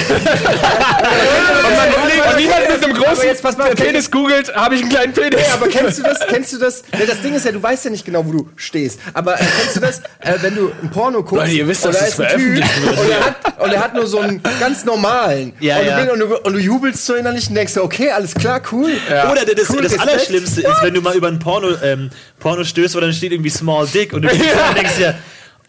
man, 1.75 2.31
und 2.31 2.37
niemand 2.37 2.69
mit 2.69 2.83
einem 2.83 2.93
großen 2.93 3.25
jetzt 3.25 3.43
pass 3.43 3.57
mal 3.57 3.69
auf, 3.69 3.75
Penis 3.75 4.09
googelt, 4.11 4.53
habe 4.55 4.75
ich 4.75 4.81
einen 4.81 4.89
kleinen 4.89 5.13
Penis. 5.13 5.41
Ja, 5.47 5.53
aber 5.55 5.67
kennst 5.67 5.99
du 5.99 6.03
das? 6.03 6.19
Kennst 6.27 6.53
du 6.53 6.57
das? 6.59 6.83
Ne, 6.97 7.05
das 7.05 7.21
Ding 7.21 7.33
ist 7.35 7.45
ja, 7.45 7.51
du 7.51 7.61
weißt 7.61 7.85
ja 7.85 7.91
nicht 7.91 8.05
genau, 8.05 8.25
wo 8.25 8.31
du 8.31 8.49
stehst. 8.55 8.99
Aber 9.13 9.35
äh, 9.35 9.43
kennst 9.61 9.75
du 9.75 9.79
das, 9.79 9.99
äh, 10.19 10.33
wenn 10.41 10.55
du 10.55 10.71
ein 10.81 10.89
Porno 10.91 11.19
guckst 11.23 11.45
Leute, 11.45 11.51
ihr 11.51 11.67
wisst, 11.67 11.85
und 11.85 11.93
dass 11.95 11.99
da 11.99 12.05
das 12.05 12.13
ist 12.13 12.19
ein 12.21 12.37
Typ 12.39 12.65
veröffentlicht 12.65 12.83
wird. 12.85 12.99
und 12.99 13.09
er, 13.11 13.25
hat, 13.25 13.59
und 13.59 13.71
er 13.73 13.79
hat 13.83 13.93
nur 13.95 14.07
so 14.07 14.19
einen 14.19 14.41
ganz 14.59 14.85
normalen. 14.85 15.53
Ja, 15.59 15.77
und, 15.77 15.83
du 15.85 15.89
ja. 15.89 15.99
bin- 15.99 16.09
und, 16.09 16.19
du, 16.19 16.37
und 16.37 16.53
du 16.53 16.59
jubelst 16.59 17.05
so 17.05 17.15
innerlich 17.15 17.49
und 17.49 17.55
denkst, 17.55 17.77
okay, 17.77 18.11
alles 18.11 18.33
klar, 18.33 18.61
cool. 18.71 18.91
Oder 19.31 19.45
das, 19.45 19.69
Cool, 19.69 19.81
das 19.81 19.93
Respekt. 19.93 20.01
Allerschlimmste 20.01 20.61
ist, 20.61 20.81
wenn 20.83 20.93
du 20.93 21.02
mal 21.03 21.15
über 21.15 21.27
ein 21.27 21.39
Porno, 21.39 21.69
ähm, 21.83 22.09
Porno 22.39 22.63
stößt, 22.63 22.95
wo 22.95 22.99
dann 22.99 23.13
steht 23.13 23.31
irgendwie 23.31 23.49
Small 23.49 23.85
Dick 23.87 24.13
und 24.13 24.23
du 24.23 24.27
denkst 24.75 24.97
dir, 24.97 25.15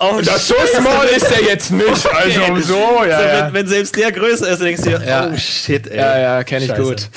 Oh, 0.00 0.20
Das 0.24 0.48
so 0.48 0.54
small 0.76 1.06
ist 1.06 1.30
der 1.30 1.42
jetzt 1.44 1.70
nicht. 1.70 1.86
Also 2.12 2.40
so, 2.56 2.74
ja. 3.06 3.16
So, 3.18 3.24
ja. 3.24 3.46
wenn, 3.46 3.54
wenn 3.54 3.66
selbst 3.68 3.94
der 3.96 4.10
größer 4.10 4.48
ist, 4.48 4.58
dann 4.58 4.66
denkst 4.66 4.82
du 4.82 4.90
dir, 4.90 5.02
Ja. 5.06 5.30
oh 5.32 5.36
shit, 5.36 5.86
ey. 5.86 5.96
Ja, 5.96 6.18
ja, 6.18 6.44
kenne 6.44 6.64
ich 6.64 6.70
Scheiße. 6.70 6.82
gut. 6.82 7.08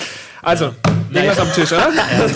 Also, 0.44 0.76
irgendwas 1.12 1.40
am 1.40 1.52
Tisch, 1.54 1.72
oder? 1.72 1.92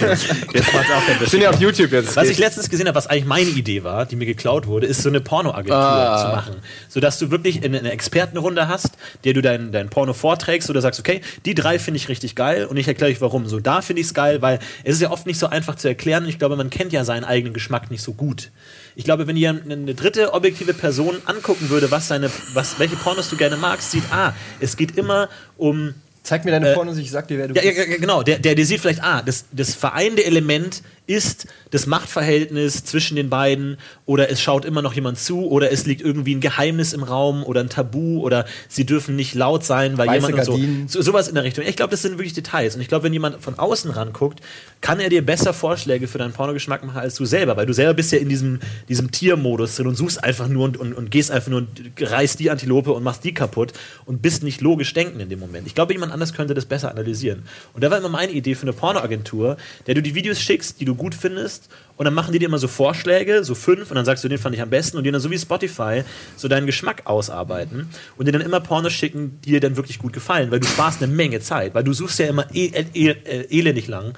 Jetzt 0.54 0.74
macht's 0.74 0.92
auch 0.92 1.20
Wir 1.20 1.28
sind 1.28 1.42
ja 1.42 1.50
auf 1.50 1.60
YouTube 1.60 1.92
jetzt. 1.92 2.16
Was 2.16 2.30
ich 2.30 2.38
letztens 2.38 2.70
gesehen 2.70 2.88
habe, 2.88 2.96
was 2.96 3.08
eigentlich 3.08 3.26
meine 3.26 3.50
Idee 3.50 3.84
war, 3.84 4.06
die 4.06 4.16
mir 4.16 4.26
geklaut 4.26 4.68
wurde, 4.68 4.88
ist 4.88 5.02
so 5.02 5.10
eine 5.10 5.22
Pornoagentur 5.22 5.76
Ah. 5.76 6.18
zu 6.18 6.36
machen. 6.36 6.56
Sodass 6.90 7.20
du 7.20 7.32
wirklich 7.32 7.64
eine, 7.64 7.80
eine 7.80 7.92
Expertenrunde 7.92 8.68
hast, 8.68 8.92
der 9.24 9.34
du 9.34 9.42
dein, 9.42 9.72
dein 9.72 9.90
Porno 9.90 10.14
vorträgst 10.14 10.70
oder 10.70 10.82
sagst, 10.82 11.00
okay, 11.00 11.22
die 11.46 11.56
drei 11.56 11.80
finde 11.80 11.98
ich 11.98 12.10
richtig 12.10 12.36
geil 12.36 12.66
und 12.66 12.78
ich 12.78 12.88
erkläre 12.88 13.12
euch 13.12 13.22
warum. 13.22 13.48
So, 13.48 13.60
da 13.60 13.82
finde 13.82 14.02
ich 14.02 14.08
es 14.08 14.14
geil, 14.14 14.42
weil 14.42 14.60
es 14.84 14.96
ist 14.96 15.02
ja 15.02 15.12
oft 15.12 15.26
nicht 15.26 15.40
so 15.40 15.48
einfach 15.48 15.76
zu 15.76 15.88
erklären 15.88 16.24
und 16.24 16.30
ich 16.30 16.40
glaube, 16.40 16.56
man 16.56 16.70
kennt 16.70 16.94
ja 16.94 17.04
seinen 17.04 17.24
eigenen 17.24 17.54
Geschmack 17.54 17.92
nicht 17.92 18.02
so 18.04 18.14
gut. 18.14 18.52
Ich 18.96 19.06
glaube, 19.06 19.26
wenn 19.28 19.38
ihr 19.38 19.50
eine 19.50 19.96
dritte 19.96 20.34
objektive 20.34 20.74
Person 20.74 21.16
angucken 21.26 21.70
würde, 21.70 21.92
was 21.92 22.08
seine, 22.10 22.30
was, 22.54 22.78
welche 22.80 22.96
Pornos 22.98 23.30
du 23.30 23.38
gerne 23.38 23.56
magst, 23.58 23.92
sieht, 23.92 24.04
ah, 24.12 24.34
es 24.60 24.76
geht 24.76 24.98
immer 24.98 25.30
um 25.58 25.94
Zeig 26.24 26.46
mir 26.46 26.52
deine 26.52 26.74
Pornos, 26.74 26.98
ich 26.98 27.10
sag 27.10 27.28
dir, 27.28 27.40
wer 27.40 27.48
du 27.48 27.56
ja, 27.56 27.62
bist. 27.62 27.78
ja, 27.78 27.98
genau. 27.98 28.22
Der, 28.22 28.38
der, 28.38 28.54
der 28.54 28.66
sieht 28.66 28.80
vielleicht, 28.80 29.04
ah, 29.04 29.24
das, 29.24 29.46
das 29.52 29.74
vereinende 29.74 30.24
Element 30.24 30.84
ist 31.08 31.48
das 31.72 31.88
Machtverhältnis 31.88 32.84
zwischen 32.84 33.16
den 33.16 33.30
beiden 33.30 33.78
oder 34.06 34.30
es 34.30 34.42
schaut 34.42 34.66
immer 34.66 34.82
noch 34.82 34.94
jemand 34.94 35.18
zu 35.20 35.50
oder 35.50 35.72
es 35.72 35.86
liegt 35.86 36.02
irgendwie 36.02 36.36
ein 36.36 36.42
Geheimnis 36.42 36.94
im 36.94 37.04
Raum 37.04 37.44
oder 37.44 37.62
ein 37.62 37.70
Tabu 37.70 38.22
oder 38.22 38.46
sie 38.70 38.86
dürfen 38.86 39.16
nicht 39.16 39.34
laut 39.34 39.66
sein, 39.66 39.98
weil 39.98 40.08
Weiße 40.08 40.28
jemand 40.28 40.34
und 40.34 40.46
so, 40.46 40.52
Gardinen. 40.52 40.88
so. 40.88 41.02
Sowas 41.02 41.28
in 41.28 41.36
der 41.36 41.44
Richtung. 41.44 41.66
Ich 41.66 41.76
glaube, 41.76 41.92
das 41.92 42.02
sind 42.02 42.18
wirklich 42.18 42.34
Details. 42.34 42.76
Und 42.76 42.82
ich 42.82 42.88
glaube, 42.88 43.04
wenn 43.04 43.14
jemand 43.14 43.42
von 43.42 43.58
außen 43.58 43.92
ranguckt, 43.92 44.42
kann 44.80 45.00
er 45.00 45.10
dir 45.10 45.26
besser 45.26 45.54
Vorschläge 45.54 46.08
für 46.08 46.18
deinen 46.18 46.34
Pornogeschmack 46.34 46.84
machen 46.86 47.00
als 47.00 47.16
du 47.16 47.26
selber, 47.26 47.58
weil 47.58 47.66
du 47.66 47.74
selber 47.74 47.94
bist 47.94 48.12
ja 48.12 48.20
in 48.20 48.30
diesem, 48.30 48.60
diesem 48.88 49.12
Tiermodus 49.12 49.76
drin 49.76 49.88
und 49.88 49.96
suchst 49.96 50.24
einfach 50.24 50.48
nur 50.48 50.66
und, 50.66 50.78
und, 50.78 50.94
und 50.94 51.12
gehst 51.12 51.32
einfach 51.32 51.50
nur 51.50 51.60
und 51.60 51.70
reißt 52.00 52.40
die 52.40 52.50
Antilope 52.52 52.92
und 52.92 53.04
machst 53.04 53.24
die 53.24 53.34
kaputt 53.34 53.74
und 54.06 54.22
bist 54.22 54.44
nicht 54.44 54.62
logisch 54.62 54.94
denken 54.94 55.20
in 55.20 55.30
dem 55.30 55.40
Moment. 55.40 55.68
Ich 55.68 55.76
glaube, 55.76 55.94
jemand 55.94 56.12
anders 56.12 56.34
könnte 56.34 56.54
das 56.54 56.66
besser 56.66 56.92
analysieren. 56.92 57.44
Und 57.74 57.84
da 57.84 57.92
war 57.92 57.98
immer 57.98 58.10
meine 58.10 58.32
Idee 58.32 58.56
für 58.56 58.64
eine 58.64 58.74
Pornoagentur, 58.74 59.58
der 59.88 59.96
du 59.96 60.02
die 60.02 60.16
Videos 60.16 60.40
schickst, 60.42 60.80
die 60.80 60.86
du 60.86 60.91
gut 60.96 61.16
findest 61.16 61.70
und 62.02 62.06
dann 62.06 62.16
machen 62.16 62.34
die 62.34 62.40
dir 62.40 62.48
immer 62.48 62.58
so 62.58 62.68
Vorschläge, 62.68 63.44
so 63.44 63.54
fünf 63.54 63.92
und 63.92 63.96
dann 63.96 64.06
sagst 64.06 64.24
du, 64.24 64.28
den 64.28 64.40
fand 64.40 64.56
ich 64.56 64.62
am 64.64 64.72
besten 64.72 64.98
und 64.98 65.04
die 65.04 65.12
dann 65.12 65.22
so 65.22 65.30
wie 65.30 65.38
Spotify 65.38 66.04
so 66.36 66.48
deinen 66.48 66.66
Geschmack 66.66 67.04
ausarbeiten 67.06 67.90
und 68.18 68.26
dir 68.28 68.32
dann 68.32 68.42
immer 68.42 68.60
Pornos 68.60 68.92
schicken, 68.92 69.40
die 69.46 69.52
dir 69.52 69.60
dann 69.60 69.78
wirklich 69.78 70.00
gut 70.00 70.12
gefallen, 70.12 70.50
weil 70.50 70.60
du 70.60 70.66
sparst 70.66 71.04
eine 71.04 71.14
Menge 71.14 71.42
Zeit, 71.42 71.76
weil 71.76 71.84
du 71.84 71.94
suchst 71.94 72.18
ja 72.18 72.26
immer 72.26 72.48
e 72.56 72.72
e 72.96 73.10
e 73.24 73.46
elendig 73.52 73.88
lang 73.88 74.14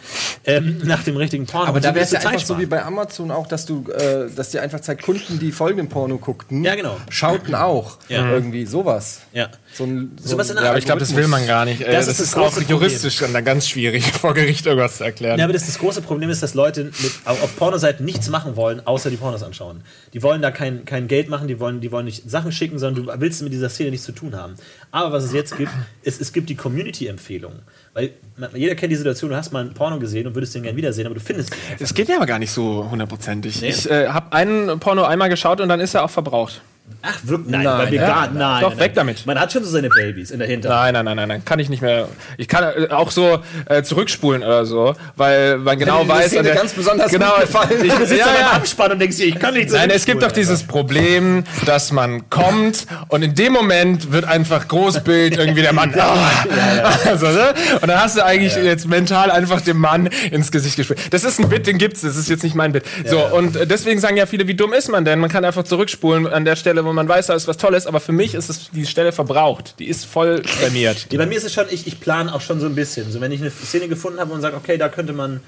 ähm, 0.45 0.77
nach 0.85 1.03
dem 1.03 1.17
richtigen 1.17 1.45
Porno. 1.45 1.67
Aber 1.67 1.81
da 1.81 1.89
so 1.89 1.95
wäre 1.95 2.05
es 2.05 2.11
ja 2.11 2.19
du 2.19 2.27
einfach 2.29 2.45
so 2.45 2.57
wie 2.57 2.67
bei 2.67 2.81
Amazon 2.85 3.31
auch, 3.31 3.47
dass 3.47 3.65
du, 3.65 3.85
äh, 3.91 4.29
dass 4.33 4.51
dir 4.51 4.61
einfach 4.61 4.79
zeigt, 4.79 5.01
Kunden, 5.01 5.37
die 5.39 5.51
folgenden 5.51 5.89
Porno 5.89 6.17
guckten, 6.19 6.63
Ja, 6.63 6.75
genau. 6.75 6.95
schauten 7.09 7.53
auch. 7.53 7.97
Ja. 8.07 8.31
Irgendwie 8.31 8.65
sowas. 8.65 9.23
Ja. 9.33 9.49
So 9.73 9.83
ein, 9.83 10.11
so 10.21 10.29
Sowas 10.29 10.47
ein 10.47 10.51
in 10.51 10.55
der 10.55 10.63
Ja, 10.63 10.69
aber 10.69 10.79
ich 10.79 10.85
glaube, 10.85 10.99
das 11.01 11.15
will 11.15 11.27
man 11.27 11.45
gar 11.47 11.65
nicht. 11.65 11.81
Äh, 11.81 11.91
Das 11.91 12.05
Das, 12.05 12.07
ist 12.07 12.19
das 12.19 12.27
ist, 12.29 12.37
auch 12.37 12.53
große 12.53 12.63
juristisch 12.69 13.17
dann 13.17 13.43
ganz 13.43 13.67
schwierig, 13.67 14.05
vor 14.21 14.33
Gericht 14.33 14.65
irgendwas 14.65 14.97
zu 14.99 15.03
erklären. 15.03 15.37
Ja, 15.37 15.43
aber 15.45 15.53
das, 15.53 15.65
das 15.65 15.79
große 15.79 16.01
Problem 16.01 16.29
ist, 16.29 16.41
dass 16.41 16.53
Leute 16.53 16.85
mit, 16.85 17.11
auf 17.25 17.43
auf 17.43 17.55
Pornoseiten 17.73 18.05
nichts 18.05 18.29
machen 18.29 18.55
wollen, 18.55 18.85
außer 18.85 19.09
die 19.09 19.17
Pornos 19.17 19.41
anschauen. 19.41 19.81
Die 20.13 20.21
wollen 20.21 20.43
da 20.43 20.51
kein, 20.51 20.85
kein 20.85 21.07
Geld 21.07 21.27
machen, 21.27 21.47
die 21.47 21.59
wollen, 21.59 21.81
die 21.81 21.91
wollen 21.91 22.05
nicht 22.05 22.29
Sachen 22.29 22.51
schicken, 22.51 22.77
sondern 22.77 23.05
du 23.05 23.11
willst 23.19 23.41
mit 23.41 23.51
dieser 23.51 23.67
Szene 23.67 23.89
nichts 23.89 24.05
zu 24.05 24.11
tun 24.11 24.35
haben. 24.35 24.53
Aber 24.91 25.11
was 25.11 25.23
es 25.23 25.33
jetzt 25.33 25.57
gibt, 25.57 25.71
ist, 26.03 26.21
es 26.21 26.31
gibt 26.33 26.49
die 26.49 26.55
Community-Empfehlung. 26.55 27.53
Weil 27.95 28.11
jeder 28.53 28.75
kennt 28.75 28.91
die 28.91 28.95
Situation, 28.95 29.31
du 29.31 29.35
hast 29.35 29.51
mal 29.53 29.65
ein 29.65 29.73
Porno 29.73 29.97
gesehen 29.97 30.27
und 30.27 30.35
würdest 30.35 30.53
den 30.53 30.61
gerne 30.61 30.77
wiedersehen, 30.77 31.07
aber 31.07 31.15
du 31.15 31.21
findest. 31.21 31.51
Das 31.79 31.95
geht 31.95 32.09
ja 32.09 32.17
aber 32.17 32.27
gar 32.27 32.37
nicht 32.37 32.51
so 32.51 32.87
hundertprozentig. 32.91 33.63
Ich 33.63 33.89
äh, 33.89 34.07
habe 34.07 34.31
einen 34.33 34.79
Porno 34.79 35.03
einmal 35.03 35.29
geschaut 35.29 35.59
und 35.59 35.67
dann 35.69 35.79
ist 35.79 35.95
er 35.95 36.03
auch 36.03 36.11
verbraucht. 36.11 36.61
Ach, 37.05 37.17
wirklich? 37.23 37.49
Nein, 37.51 37.63
Nein, 37.63 37.77
bei 37.77 37.91
vegan, 37.91 38.07
ja. 38.07 38.29
nein. 38.33 38.61
Doch, 38.61 38.69
nein, 38.71 38.79
weg 38.79 38.93
damit. 38.95 39.25
Man 39.25 39.37
hat 39.37 39.51
schon 39.51 39.63
so 39.63 39.69
seine 39.69 39.89
Babys 39.89 40.31
in 40.31 40.39
der 40.39 40.47
Hinterhand. 40.47 40.93
Nein, 40.93 40.93
nein, 40.93 41.05
nein, 41.05 41.15
nein, 41.17 41.27
nein, 41.27 41.45
kann 41.45 41.59
ich 41.59 41.67
nicht 41.69 41.81
mehr. 41.81 42.07
Ich 42.37 42.47
kann 42.47 42.63
äh, 42.63 42.87
auch 42.91 43.11
so 43.11 43.39
äh, 43.67 43.83
zurückspulen 43.83 44.41
oder 44.41 44.65
so, 44.65 44.95
weil 45.17 45.57
man 45.57 45.77
genau 45.79 46.07
weiß. 46.07 46.27
Szene 46.27 46.43
der- 46.43 46.55
ganz 46.55 46.71
besonders 46.73 47.11
genau, 47.11 47.35
gefallen. 47.41 47.83
Ich, 47.83 47.91
Du 48.03 48.05
sitzt 48.05 48.19
ja, 48.19 48.27
ja, 48.27 48.39
ja. 48.39 48.51
Abspann 48.51 48.91
und 48.93 48.99
denkst 48.99 49.17
dir, 49.17 49.25
ich 49.27 49.37
kann 49.39 49.53
nicht 49.53 49.69
Nein, 49.71 49.89
es 49.89 50.05
gibt 50.05 50.23
doch 50.23 50.31
dieses 50.31 50.63
Problem, 50.63 51.43
dass 51.65 51.91
man 51.91 52.29
kommt 52.29 52.85
und 53.09 53.21
in 53.21 53.35
dem 53.35 53.51
Moment 53.53 54.11
wird 54.13 54.23
einfach 54.25 54.67
Großbild 54.67 55.37
irgendwie 55.37 55.61
der 55.61 55.73
Mann. 55.73 55.93
Ah, 55.99 56.91
Also, 57.09 57.27
ne? 57.27 57.53
Und 57.81 57.87
dann 57.87 57.99
hast 58.01 58.17
du 58.17 58.23
eigentlich 58.25 58.55
jetzt 58.55 58.87
mental 58.87 59.29
einfach 59.31 59.61
dem 59.61 59.77
Mann 59.77 60.07
ins 60.31 60.51
Gesicht 60.51 60.75
gespielt. 60.77 60.99
Das 61.11 61.23
ist 61.23 61.39
ein 61.39 61.49
Bit, 61.49 61.67
den 61.67 61.77
gibt's, 61.77 62.01
das 62.01 62.15
ist 62.15 62.29
jetzt 62.29 62.43
nicht 62.43 62.55
mein 62.55 62.71
Bit. 62.71 62.83
So, 63.05 63.25
und 63.25 63.57
deswegen 63.69 63.99
sagen 63.99 64.15
ja 64.17 64.25
viele, 64.25 64.47
wie 64.47 64.53
dumm 64.55 64.73
ist 64.73 64.89
man 64.89 65.03
denn? 65.05 65.19
Man 65.19 65.29
kann 65.29 65.43
einfach 65.45 65.63
zurückspulen 65.63 66.27
an 66.27 66.45
der 66.45 66.55
Stelle, 66.55 66.72
wo 66.81 66.93
man 66.93 67.07
weiß, 67.07 67.27
da 67.27 67.35
ist 67.35 67.47
was 67.47 67.57
Tolles, 67.57 67.87
aber 67.87 67.99
für 67.99 68.11
mich 68.11 68.33
ist 68.33 68.49
es 68.49 68.71
die 68.71 68.85
Stelle 68.85 69.11
verbraucht. 69.11 69.75
Die 69.79 69.87
ist 69.87 70.05
voll 70.05 70.41
prämiert. 70.41 71.07
Ja, 71.11 71.17
bei 71.17 71.25
mir 71.25 71.37
ist 71.37 71.43
es 71.43 71.53
schon, 71.53 71.65
ich, 71.69 71.87
ich 71.87 71.99
plane 71.99 72.33
auch 72.33 72.41
schon 72.41 72.59
so 72.59 72.65
ein 72.65 72.75
bisschen. 72.75 73.11
So, 73.11 73.21
wenn 73.21 73.31
ich 73.31 73.41
eine 73.41 73.51
Szene 73.51 73.87
gefunden 73.87 74.19
habe 74.19 74.33
und 74.33 74.41
sage, 74.41 74.55
okay, 74.55 74.77
da 74.77 74.89
könnte 74.89 75.13
man, 75.13 75.41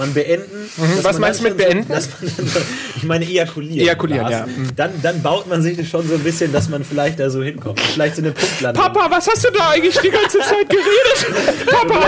man 0.00 0.14
beenden. 0.14 0.70
Mhm. 0.76 0.82
Was 1.02 1.12
man 1.12 1.20
meinst 1.20 1.40
du 1.40 1.44
mit 1.44 1.56
beenden? 1.56 1.86
So, 1.92 2.26
so, 2.26 2.60
ich 2.96 3.02
meine 3.04 3.24
ejakulieren. 3.26 3.80
Ejakulieren, 3.80 4.30
ja. 4.30 4.46
Mhm. 4.46 4.68
Dann, 4.74 4.90
dann 5.02 5.22
baut 5.22 5.46
man 5.46 5.62
sich 5.62 5.76
das 5.76 5.86
schon 5.88 6.08
so 6.08 6.14
ein 6.14 6.20
bisschen, 6.20 6.52
dass 6.52 6.68
man 6.68 6.84
vielleicht 6.84 7.20
da 7.20 7.28
so 7.30 7.42
hinkommt. 7.42 7.78
Vielleicht 7.80 8.16
so 8.16 8.22
eine 8.22 8.32
Punktlandung. 8.32 8.82
Papa, 8.82 9.06
was 9.10 9.28
hast 9.28 9.44
du 9.44 9.50
da 9.50 9.70
eigentlich 9.70 9.96
die 9.98 10.10
ganze 10.10 10.38
Zeit 10.38 10.68
geredet? 10.68 11.66
Papa, 11.66 12.06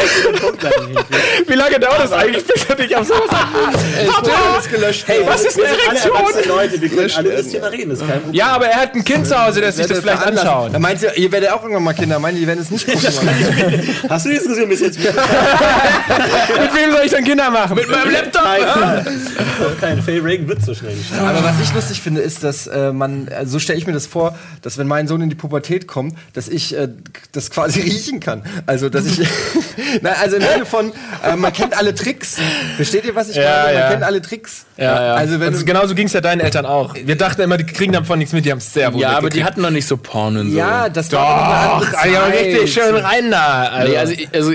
wie 1.47 1.55
lange 1.55 1.79
dauert 1.79 2.01
das 2.01 2.13
eigentlich, 2.13 2.45
bis 2.47 2.65
er 2.65 2.77
dich 2.77 2.97
auf 2.97 3.07
sowas 3.07 3.29
Papa, 4.09 4.59
ist 4.59 4.71
gelöscht. 4.71 5.05
hey, 5.07 5.21
was 5.27 5.45
ist 5.45 5.61
eine 5.61 5.69
sind 5.69 6.13
alle? 6.15 6.47
Leute, 6.47 6.81
wir 6.81 6.89
können 6.89 7.11
alle 7.15 7.37
das 7.37 7.49
Thema 7.49 7.67
reden. 7.67 7.91
Das 7.91 8.01
ist 8.01 8.09
kein 8.09 8.21
Problem. 8.23 8.35
Ja, 8.35 8.47
aber 8.49 8.67
er 8.67 8.81
hat 8.81 8.95
ein 8.95 9.05
Kind 9.05 9.27
zu 9.27 9.39
Hause, 9.41 9.61
der 9.61 9.73
sich 9.73 9.87
das 9.87 9.99
vielleicht 10.01 10.23
anschaut. 10.23 10.73
Da 10.73 10.79
meint 10.79 11.03
ihr, 11.03 11.15
ihr 11.17 11.31
werdet 11.31 11.51
auch 11.51 11.63
irgendwann 11.63 11.85
mal 11.85 11.93
Kinder. 11.93 12.19
Meint 12.19 12.37
ihr, 12.37 12.41
die 12.41 12.47
werden 12.47 12.61
es 12.61 12.71
nicht 12.71 12.87
gucken. 12.91 13.03
Hast 14.09 14.25
du 14.25 14.31
die 14.31 14.37
Diskussion 14.37 14.69
bis 14.69 14.81
jetzt 14.81 14.99
wieder? 14.99 15.13
Mit 15.13 16.75
wem 16.75 16.93
soll 16.93 17.03
ich 17.05 17.13
dann 17.13 17.25
Kinder 17.25 17.51
machen? 17.51 17.77
Mit 17.89 17.91
meinem 17.91 18.11
Laptop? 18.13 18.43
Kein, 18.45 19.81
kein 19.81 20.03
Faye 20.03 20.19
Reagan 20.23 20.49
wird 20.49 20.65
so 20.65 20.75
schnell 20.75 20.95
gestartet. 20.95 21.27
Aber 21.29 21.45
was 21.45 21.61
ich 21.61 21.75
lustig 21.75 22.01
finde, 22.01 22.21
ist, 22.21 22.43
dass 22.45 22.67
äh, 22.67 22.93
man, 22.93 23.29
äh, 23.29 23.47
so 23.47 23.59
stelle 23.59 23.79
ich 23.79 23.87
mir 23.87 23.93
das 23.93 24.07
vor, 24.07 24.37
dass 24.63 24.79
wenn 24.79 24.87
mein 24.87 25.07
Sohn 25.09 25.21
in 25.23 25.29
die 25.31 25.35
Pubertät 25.37 25.87
kommt, 25.87 26.15
dass 26.33 26.49
ich 26.49 26.77
äh, 26.77 26.89
das 27.33 27.51
quasi 27.51 27.81
riechen 27.83 28.21
kann. 28.21 28.43
Also, 28.67 28.89
dass 28.89 29.07
ich, 29.07 29.21
na, 30.03 30.11
also 30.23 30.37
im 30.37 30.43
Sinne 30.43 30.67
von, 30.67 30.93
äh, 31.25 31.37
man 31.37 31.53
kennt 31.53 31.77
alle 31.77 31.95
Tricks. 31.95 32.37
Versteht 32.77 33.05
ihr, 33.05 33.15
was 33.15 33.29
ich 33.29 33.37
Ja, 33.37 33.43
meine? 33.65 33.65
Man 33.65 33.75
ja. 33.75 33.91
kennt 33.91 34.03
alle 34.05 34.23
Tricks. 34.23 34.65
Ja, 34.77 34.85
ja. 35.07 35.15
Also, 35.15 35.39
wenn 35.41 35.65
genauso 35.65 35.95
ging 35.95 36.07
es 36.07 36.13
ja 36.13 36.21
deinen 36.21 36.41
Eltern 36.41 36.67
auch. 36.67 36.95
Wir 36.95 37.17
dachten 37.17 37.43
immer, 37.43 37.57
die 37.59 37.67
kriegen 37.67 37.93
davon 37.93 38.19
nichts 38.19 38.33
mit, 38.33 38.45
die 38.45 38.51
haben 38.51 38.59
es 38.59 38.73
sehr 38.73 38.93
wohl 38.95 39.01
Ja, 39.01 39.17
aber 39.17 39.29
die 39.31 39.45
hatten 39.45 39.61
noch 39.61 39.71
nicht 39.71 39.87
so 39.87 39.97
Porn 39.97 40.37
und 40.37 40.51
so. 40.51 40.57
ja, 40.57 40.89
das 40.89 41.11
war 41.13 41.81
doch 41.83 41.99
eine 42.03 42.21
andere 42.21 42.33
Zeit. 42.33 42.35
richtig 42.35 42.73
schön 42.75 42.97
rein 42.97 43.31
da. 43.31 43.63
Also, 43.69 43.93
Nee, 43.93 43.99
also, 43.99 44.13
ich- 44.13 44.29
also 44.33 44.53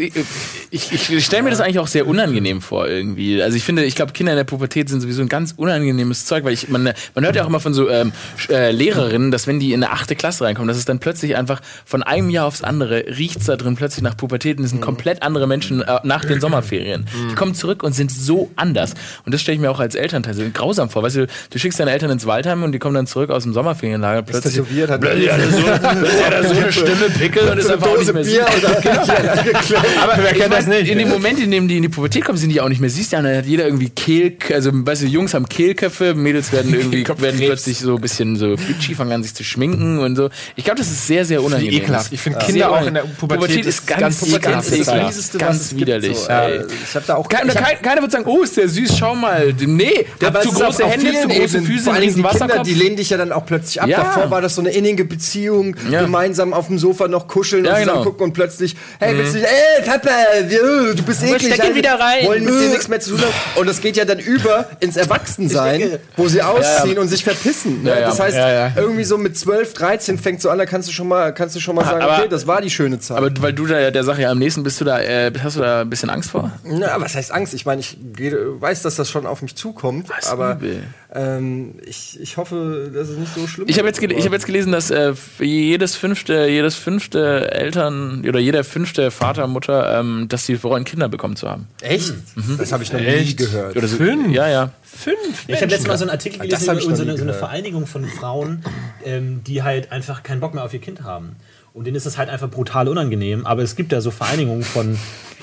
ich, 0.71 0.91
ich, 0.91 1.25
stelle 1.25 1.43
mir 1.43 1.49
das 1.49 1.61
eigentlich 1.61 1.79
auch 1.79 1.87
sehr 1.87 2.07
unangenehm 2.07 2.61
vor 2.61 2.87
irgendwie. 2.87 3.41
Also 3.41 3.55
ich 3.55 3.63
finde, 3.63 3.85
ich 3.85 3.95
glaube, 3.95 4.11
Kinder 4.11 4.33
in 4.33 4.37
der 4.37 4.43
Pubertät 4.43 4.89
sind 4.89 5.01
sowieso 5.01 5.21
ein 5.21 5.29
ganz 5.29 5.53
unangenehmes 5.55 6.25
Zeug, 6.25 6.43
weil 6.43 6.53
ich, 6.53 6.69
man, 6.69 6.91
man 7.15 7.23
hört 7.23 7.35
ja 7.35 7.43
auch 7.43 7.47
immer 7.47 7.59
von 7.59 7.73
so 7.73 7.89
ähm, 7.89 8.11
äh, 8.49 8.71
Lehrerinnen, 8.71 9.31
dass 9.31 9.47
wenn 9.47 9.59
die 9.59 9.73
in 9.73 9.83
eine 9.83 9.93
achte 9.93 10.15
Klasse 10.15 10.43
reinkommen, 10.43 10.67
dass 10.67 10.77
es 10.77 10.85
dann 10.85 10.99
plötzlich 10.99 11.35
einfach 11.35 11.61
von 11.85 12.03
einem 12.03 12.29
Jahr 12.29 12.45
aufs 12.45 12.63
andere 12.63 13.05
riecht's 13.17 13.45
da 13.45 13.55
drin 13.55 13.75
plötzlich 13.75 14.03
nach 14.03 14.17
Pubertät 14.17 14.57
und 14.57 14.65
es 14.65 14.71
sind 14.71 14.81
komplett 14.81 15.23
andere 15.23 15.47
Menschen 15.47 15.81
äh, 15.81 15.99
nach 16.03 16.25
den 16.25 16.41
Sommerferien. 16.41 17.05
Die 17.31 17.35
kommen 17.35 17.53
zurück 17.55 17.83
und 17.83 17.93
sind 17.93 18.11
so 18.11 18.51
anders. 18.55 18.93
Und 19.25 19.33
das 19.33 19.41
stelle 19.41 19.55
ich 19.55 19.61
mir 19.61 19.71
auch 19.71 19.79
als 19.79 19.95
Elternteil 19.95 20.33
so 20.33 20.43
grausam 20.53 20.89
vor. 20.89 21.03
Weißt 21.03 21.15
du, 21.15 21.27
du 21.49 21.59
schickst 21.59 21.79
deine 21.79 21.91
Eltern 21.91 22.09
ins 22.09 22.25
Waldheim 22.25 22.63
und 22.63 22.71
die 22.71 22.79
kommen 22.79 22.95
dann 22.95 23.07
zurück 23.07 23.29
aus 23.29 23.43
dem 23.43 23.53
Sommerferienlager 23.53 24.23
plötzlich. 24.23 24.55
tätowiert 24.55 24.89
hat. 24.89 25.01
Plötzlich 25.01 25.31
hat 25.31 25.39
er 25.39 25.51
so, 25.51 25.57
plötzlich 25.99 26.25
hat 26.25 26.33
er 26.33 26.43
so 26.43 26.53
eine 26.53 26.71
Stimme, 26.71 27.09
Pickel 27.17 27.49
und 27.49 27.57
ist 27.57 27.71
einfach 27.71 27.87
auch 27.87 27.97
nicht 27.97 28.13
mehr 28.13 28.23
Bier 28.23 28.45
dann 28.61 28.77
aber 30.01 30.13
wer 30.17 30.33
kennt 30.33 30.53
das 30.57 30.67
nicht? 30.67 30.91
In 30.91 30.97
dem 30.97 31.09
Moment, 31.09 31.39
in 31.39 31.51
dem 31.51 31.67
die 31.67 31.77
in 31.77 31.83
die 31.83 31.89
Pubertät 31.89 32.25
kommen, 32.25 32.37
sind 32.37 32.49
die 32.49 32.61
auch 32.61 32.69
nicht 32.69 32.81
mehr 32.81 32.89
siehst. 32.89 33.13
Dann 33.13 33.27
hat 33.27 33.45
jeder 33.45 33.65
irgendwie 33.65 33.89
Kehl, 33.89 34.37
also 34.53 34.71
weißt 34.73 35.03
du, 35.03 35.07
Jungs 35.07 35.33
haben 35.33 35.47
Kehlköpfe, 35.47 36.13
Mädels 36.13 36.51
werden 36.51 36.73
irgendwie 36.73 37.07
werden 37.07 37.39
plötzlich 37.39 37.79
so 37.79 37.95
ein 37.95 38.01
bisschen 38.01 38.35
so 38.35 38.55
bitchy, 38.55 38.95
fangen 38.95 39.11
an 39.11 39.23
sich 39.23 39.33
zu 39.33 39.43
schminken 39.43 39.99
und 39.99 40.15
so. 40.15 40.29
Ich 40.55 40.63
glaube, 40.63 40.79
das 40.79 40.87
ist 40.87 41.07
sehr, 41.07 41.25
sehr 41.25 41.43
unangenehm. 41.43 41.81
ekelhaft. 41.81 42.11
Ich 42.13 42.21
finde 42.21 42.39
Kinder 42.39 42.71
auch 42.71 42.85
in 42.85 42.93
der 42.93 43.01
Pubertät, 43.01 43.65
ist 43.65 43.85
ganz, 43.87 44.21
ganz 44.41 44.41
ganz, 44.41 44.71
ekelhaft. 44.71 45.05
Mieseste, 45.05 45.37
ganz 45.37 45.75
widerlich. 45.75 46.17
so. 46.17 46.29
Äh, 46.29 46.65
Ich 46.83 46.95
habe 46.95 47.05
da 47.05 47.15
auch 47.15 47.29
hab- 47.29 47.47
kein, 47.55 47.81
keiner 47.81 48.01
wird 48.01 48.11
sagen, 48.11 48.25
oh, 48.27 48.43
ist 48.43 48.57
der 48.57 48.69
süß, 48.69 48.97
schau 48.97 49.15
mal. 49.15 49.53
Nee, 49.59 50.05
der 50.21 50.33
hat 50.33 50.43
zu 50.43 50.49
ist 50.49 50.59
große 50.59 50.85
Hände, 50.85 51.11
zu 51.21 51.27
große. 51.27 51.61
Füße, 51.61 51.91
einen 51.91 52.03
riesen 52.03 52.23
Wasserkopf. 52.23 52.63
die 52.63 52.73
lehnen 52.73 52.95
dich 52.95 53.09
ja 53.09 53.17
dann 53.17 53.31
auch 53.31 53.45
plötzlich 53.45 53.81
ab. 53.81 53.89
Davor 53.89 54.31
war 54.31 54.41
das 54.41 54.55
so 54.55 54.61
eine 54.61 54.71
innige 54.71 55.05
Beziehung, 55.05 55.75
gemeinsam 55.89 56.53
auf 56.53 56.67
dem 56.67 56.79
Sofa 56.79 57.07
noch 57.07 57.27
kuscheln 57.27 57.65
und 57.65 57.71
zusammen 57.71 57.87
genau. 57.87 58.03
gucken 58.03 58.23
und 58.25 58.33
plötzlich, 58.33 58.75
hey, 58.99 59.17
willst 59.17 59.35
du, 59.35 59.39
ey, 59.39 59.83
Papa, 59.85 60.09
du 60.47 61.03
bist 61.03 61.23
eklig. 61.23 61.41
steck 61.53 61.57
ihn 61.59 61.63
hey, 61.65 61.75
wieder 61.75 61.99
rein. 61.99 62.25
Wollen 62.25 62.45
mit 62.45 62.53
dir 62.53 62.69
nichts 62.69 62.87
mehr 62.87 62.99
zu 62.99 63.11
tun 63.11 63.21
haben. 63.21 63.33
Und 63.59 63.67
das 63.67 63.81
geht 63.81 63.97
ja 63.97 64.05
dann 64.05 64.19
über 64.19 64.67
ins 64.79 64.95
Erwachsensein, 64.97 65.99
wo 66.15 66.27
sie 66.27 66.41
ausziehen 66.41 66.97
und 66.97 67.07
sich 67.07 67.23
verpissen. 67.23 67.83
ne? 67.83 67.89
Ja, 67.91 67.99
ja. 67.99 68.07
Das 68.09 68.19
heißt, 68.19 68.35
Ja, 68.35 68.51
ja. 68.51 68.71
irgendwie 68.75 69.03
so 69.03 69.17
mit 69.17 69.37
12, 69.37 69.73
13 69.73 70.17
fängt 70.17 70.41
so 70.41 70.49
an, 70.49 70.57
da 70.57 70.65
kannst 70.65 70.87
du 70.87 70.93
schon 70.93 71.07
mal, 71.07 71.33
kannst 71.33 71.55
du 71.55 71.59
schon 71.59 71.75
mal 71.75 71.85
sagen, 71.85 72.01
aber- 72.01 72.17
okay, 72.19 72.27
das 72.29 72.47
war 72.47 72.61
die 72.61 72.69
schöne 72.69 72.99
Zeit. 72.99 73.17
Aber 73.17 73.29
weil 73.41 73.53
du 73.53 73.65
da 73.65 73.91
der 73.91 74.03
Sache 74.03 74.21
ja 74.23 74.31
am 74.31 74.39
nächsten 74.39 74.63
bist, 74.63 74.79
du 74.81 74.85
da, 74.85 74.99
äh, 75.01 75.31
hast 75.43 75.57
du 75.57 75.61
da 75.61 75.81
ein 75.81 75.89
bisschen 75.89 76.09
Angst 76.09 76.31
vor? 76.31 76.51
Na, 76.63 76.99
was 76.99 77.15
heißt 77.15 77.31
Angst? 77.31 77.53
Ich 77.53 77.65
meine, 77.65 77.81
ich 77.81 77.97
weiß, 77.99 78.81
dass 78.81 78.95
das 78.95 79.09
schon 79.09 79.25
auf 79.25 79.41
mich 79.41 79.55
zukommt, 79.55 80.09
Was 80.09 80.27
aber 80.29 80.53
übel. 80.53 80.83
Ähm, 81.13 81.75
ich, 81.85 82.19
ich 82.19 82.35
hoffe, 82.35 82.91
dass 82.93 83.07
es 83.07 83.17
nicht 83.17 83.33
so 83.33 83.47
schlimm 83.47 83.67
Ich 83.69 83.77
habe 83.77 83.87
jetzt, 83.87 84.01
ich 84.01 84.25
hab 84.25 84.33
jetzt 84.33 84.45
gelesen, 84.45 84.73
dass 84.73 84.91
äh, 84.91 85.13
jedes 85.39 85.95
fünfte, 85.95 86.47
jedes 86.47 86.75
fünfte 86.75 87.49
Eltern 87.51 88.25
oder 88.27 88.39
jeder 88.39 88.65
fünfte 88.65 89.09
Vater, 89.09 89.47
Mutter, 89.47 89.99
ähm, 89.99 90.27
dass 90.27 90.45
sie 90.45 90.55
bereuen, 90.55 90.83
Kinder 90.83 91.07
bekommen 91.07 91.37
zu 91.37 91.49
haben. 91.49 91.67
Echt? 91.81 92.13
Mhm. 92.35 92.57
Das 92.57 92.73
habe 92.73 92.83
ich 92.83 92.91
noch 92.91 92.99
nie 92.99 93.05
Echt? 93.05 93.37
gehört. 93.37 93.77
Oder 93.77 93.87
so. 93.87 93.95
Fünf? 93.95 94.33
Ja, 94.33 94.49
ja. 94.49 94.71
Fünf. 94.83 95.15
Ich 95.47 95.55
habe 95.55 95.67
letztes 95.67 95.87
Mal 95.87 95.97
so 95.97 96.03
einen 96.03 96.11
Artikel 96.11 96.45
Das 96.47 96.65
gelesen 96.65 96.85
über 96.87 96.95
so 96.95 97.03
nie 97.03 97.09
eine, 97.09 97.17
so 97.17 97.23
eine. 97.23 97.33
Vereinigung 97.33 97.87
von 97.87 98.05
Frauen, 98.05 98.63
ähm, 99.05 99.43
die 99.45 99.63
halt 99.63 99.93
einfach 99.93 100.23
keinen 100.23 100.41
Bock 100.41 100.53
mehr 100.53 100.65
auf 100.65 100.73
ihr 100.73 100.81
Kind 100.81 101.03
haben. 101.03 101.37
Und 101.73 101.85
denen 101.85 101.95
ist 101.95 102.05
es 102.05 102.17
halt 102.17 102.29
einfach 102.29 102.49
brutal 102.49 102.87
unangenehm. 102.89 103.45
Aber 103.45 103.61
es 103.61 103.75
gibt 103.75 103.91
ja 103.93 104.01
so 104.01 104.11
Vereinigungen 104.11 104.63
von, 104.63 104.97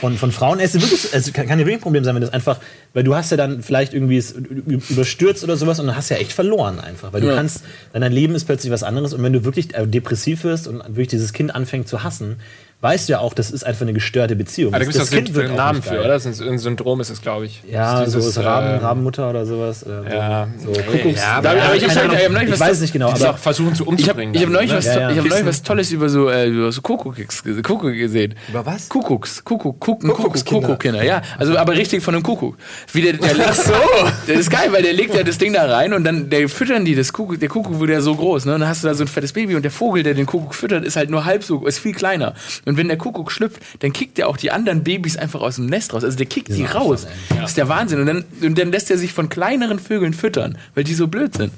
von, 0.05 0.19
von 0.19 0.33
Frauen. 0.33 0.61
Es, 0.61 0.75
ist 0.75 0.83
wirklich, 0.83 1.09
es 1.15 1.33
kann, 1.33 1.47
kann 1.49 1.59
ja 1.59 1.65
wirklich 1.65 1.79
ein 1.79 1.83
Problem 1.83 2.05
sein, 2.05 2.15
wenn 2.15 2.21
das 2.21 2.33
einfach, 2.33 2.59
weil 2.93 3.05
du 3.05 3.15
hast 3.15 3.31
ja 3.31 3.39
dann 3.39 3.63
vielleicht 3.63 3.95
irgendwie 3.95 4.19
es 4.19 4.33
überstürzt 4.33 5.43
oder 5.43 5.57
sowas 5.57 5.81
und 5.81 5.87
dann 5.87 5.97
hast 5.97 6.11
ja 6.11 6.17
echt 6.19 6.33
verloren 6.35 6.79
einfach. 6.79 7.13
Weil 7.15 7.23
du 7.23 7.29
Ja. 7.29 7.37
kannst, 7.37 7.65
dein 7.95 8.13
Leben 8.13 8.35
ist 8.35 8.45
plötzlich 8.45 8.71
was 8.71 8.83
anderes. 8.83 9.15
Und 9.15 9.23
wenn 9.23 9.33
du 9.33 9.45
wirklich 9.47 9.75
äh, 9.75 9.87
depressiv 9.87 10.45
wirst 10.45 10.69
und 10.69 10.81
wirklich 10.89 11.09
dieses 11.09 11.33
Kind 11.33 11.55
anfängt 11.55 11.89
zu 11.89 12.03
hassen, 12.03 12.37
weißt 12.85 13.09
du 13.09 13.13
ja 13.15 13.19
auch, 13.19 13.35
das 13.35 13.51
ist 13.51 13.65
einfach 13.65 13.83
eine 13.83 13.93
gestörte 13.95 14.37
Beziehung. 14.37 14.73
Ah, 14.75 14.79
da 14.79 14.85
gibt 14.85 14.95
es 14.97 15.01
das 15.11 15.13
einen 15.17 15.35
wird 15.35 15.47
einen 15.47 15.55
auch 15.55 15.57
Namen 15.59 15.83
für, 15.83 15.99
oder? 15.99 16.09
Das 16.09 16.27
ist 16.27 16.41
ein, 16.41 16.49
ein 16.51 16.59
Syndrom 16.59 17.01
ist 17.01 17.11
es, 17.11 17.21
glaube 17.23 17.47
ich. 17.47 17.63
Ja, 17.69 18.03
ist 18.03 18.13
so 18.13 18.19
dieses, 18.19 18.37
ist 18.37 18.45
Raben, 18.45 18.67
äh, 18.69 18.77
Rabenmutter 18.77 19.31
oder 19.31 19.47
sowas. 19.47 19.85
Oder 19.85 20.15
Ja. 20.15 20.49
so. 20.65 20.73
so 20.75 20.81
Kuckucks. 20.83 21.21
Ja, 21.21 21.33
aber 21.39 21.55
ich 21.57 21.63
hab- 21.63 21.75
ich 21.75 21.97
hab 22.37 22.43
ich 22.45 22.53
was- 22.53 22.61
weiß 22.61 22.73
es 22.77 22.81
nicht 22.83 22.93
genau, 22.93 23.09
aber 23.11 23.31
auch 23.31 23.39
versuchen 23.39 23.75
zu 23.75 23.83
Ich 23.85 24.09
habe 24.09 24.23
umzubringen. 24.23 24.35
ich 24.35 24.41
hab 24.43 24.47
dann, 24.47 24.53
neulich, 24.53 24.71
ne? 24.71 24.77
was, 24.77 24.85
Ja, 24.87 25.01
ja. 25.01 25.11
ich 25.11 25.19
hab 25.19 25.25
neulich 25.27 25.47
was 25.47 25.63
Tolles 25.63 25.91
über 25.93 26.09
so, 26.09 26.29
äh, 26.29 26.47
über 26.49 26.71
so 26.71 26.83
Kuckucks, 26.83 27.43
Kuckuck 27.63 27.93
gesehen. 27.95 28.35
Über 28.51 28.65
was? 28.67 28.89
Kuckucks. 28.89 29.43
Kuckuck. 29.45 29.81
Kuckuck. 29.81 30.01
Kuckuck. 30.03 30.17
Kuckuckskinder. 30.17 30.61
Kuckuckkinder. 30.61 31.03
Ja, 31.05 31.23
also 31.39 31.57
aber 31.57 31.73
richtig 31.75 32.03
von 32.03 32.15
einem 32.15 32.23
Kuckuck. 32.23 32.57
Wie 32.93 33.01
der, 33.03 33.15
der 33.15 33.35
legt 33.35 33.55
so. 33.57 33.73
Das 34.27 34.37
ist 34.39 34.51
geil, 34.51 34.69
weil 34.73 34.83
der 34.83 34.93
legt 34.93 35.15
ja 35.15 35.23
das 35.23 35.39
Ding 35.39 35.53
da 35.55 35.65
rein 35.67 35.93
und 35.95 36.05
dann 36.05 36.29
der 36.31 36.49
füttern 36.49 36.85
die 36.85 36.95
das 36.95 37.13
Kuckuck. 37.13 37.41
Der 37.41 37.49
Kuckuck 37.49 37.81
wird 37.81 37.91
ja 37.91 38.01
so 38.01 38.15
groß, 38.15 38.45
ne? 38.45 38.55
Und 38.55 38.61
dann 38.61 38.69
hast 38.69 38.85
du 38.85 38.89
da 38.89 38.95
so 38.95 39.05
ein 39.05 39.09
fettes 39.09 39.33
Baby 39.33 39.55
und 39.57 39.63
der 39.63 39.71
Vogel, 39.71 40.03
der 40.03 40.15
den 40.15 40.27
Kuckuck 40.27 40.55
füttert, 40.55 40.85
ist 40.85 40.97
halt 40.97 41.11
nur 41.11 41.25
halb 41.25 41.43
so, 41.45 41.67
ist 41.67 41.79
viel 41.79 41.93
kleiner. 41.95 42.35
Und 42.65 42.74
wenn 42.77 42.89
der 42.89 42.97
Kuckuck 42.97 43.31
schlüpft, 43.33 43.63
dann 43.81 43.93
kickt 43.93 44.19
der 44.19 44.29
auch 44.29 44.37
die 44.37 44.51
anderen 44.51 44.85
Babys 44.85 45.17
einfach 45.17 45.41
aus 45.41 45.57
dem 45.57 45.67
Nest 45.67 45.93
raus. 45.95 46.05
Also 46.05 46.17
der 46.17 46.27
kickt 46.27 46.49
die 46.49 46.65
raus. 46.65 47.07
Das 47.41 47.51
ist 47.51 47.57
der 47.57 47.69
Wahnsinn. 47.69 48.01
Und 48.01 48.07
dann, 48.07 48.25
und 48.43 48.59
dann 48.59 48.71
lässt 48.73 48.91
er 48.91 48.99
sich 48.99 49.13
von 49.13 49.29
kleineren 49.29 49.79
Vögeln 49.79 50.15
füttern, 50.15 50.59
weil 50.75 50.85
die 50.85 50.95
so 50.95 51.09
blöd 51.09 51.35
sind. 51.35 51.53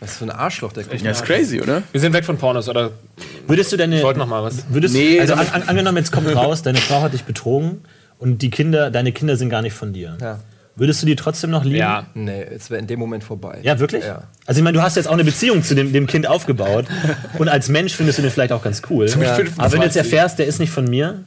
Was 0.00 0.16
für 0.18 0.24
ein 0.24 0.30
Arschloch, 0.30 0.72
der 0.72 0.84
Ja, 0.96 1.10
ist 1.10 1.24
crazy, 1.24 1.60
oder? 1.60 1.82
Wir 1.90 2.00
sind 2.00 2.12
weg 2.12 2.24
von 2.24 2.38
Pornos, 2.38 2.68
oder? 2.68 2.92
würdest 3.48 3.72
du 3.72 3.76
deine. 3.76 3.96
Ich 3.96 4.02
wollte 4.04 4.20
noch 4.20 4.28
mal 4.28 4.44
was. 4.44 4.64
Würdest, 4.68 4.94
Nee, 4.94 5.18
also 5.18 5.34
an, 5.34 5.46
angenommen, 5.66 5.98
jetzt 5.98 6.12
kommt 6.12 6.32
raus, 6.34 6.62
deine 6.62 6.78
Frau 6.78 7.02
hat 7.02 7.14
dich 7.14 7.24
betrogen 7.24 7.80
und 8.18 8.42
die 8.42 8.50
Kinder, 8.50 8.90
deine 8.92 9.10
Kinder 9.12 9.36
sind 9.36 9.48
gar 9.50 9.62
nicht 9.62 9.74
von 9.74 9.92
dir. 9.92 10.16
Ja. 10.20 10.38
Würdest 10.78 11.02
du 11.02 11.06
die 11.06 11.16
trotzdem 11.16 11.50
noch 11.50 11.64
lieben? 11.64 11.78
Ja. 11.78 12.06
Nee, 12.14 12.42
es 12.42 12.70
wäre 12.70 12.80
in 12.80 12.86
dem 12.86 12.98
Moment 12.98 13.24
vorbei. 13.24 13.58
Ja, 13.62 13.78
wirklich? 13.78 14.04
Ja. 14.04 14.22
Also 14.46 14.60
ich 14.60 14.64
meine, 14.64 14.78
du 14.78 14.82
hast 14.82 14.96
jetzt 14.96 15.06
auch 15.06 15.12
eine 15.12 15.24
Beziehung 15.24 15.62
zu 15.62 15.74
dem, 15.74 15.92
dem 15.92 16.06
Kind 16.06 16.26
aufgebaut 16.26 16.86
und 17.38 17.48
als 17.48 17.68
Mensch 17.68 17.94
findest 17.94 18.18
du 18.18 18.22
den 18.22 18.30
vielleicht 18.30 18.52
auch 18.52 18.62
ganz 18.62 18.82
cool. 18.90 19.10
Aber 19.56 19.72
wenn 19.72 19.80
du 19.80 19.86
jetzt 19.86 19.96
erfährst, 19.96 20.38
der 20.38 20.46
ist 20.46 20.58
nicht 20.60 20.70
von 20.70 20.84
mir, 20.84 21.24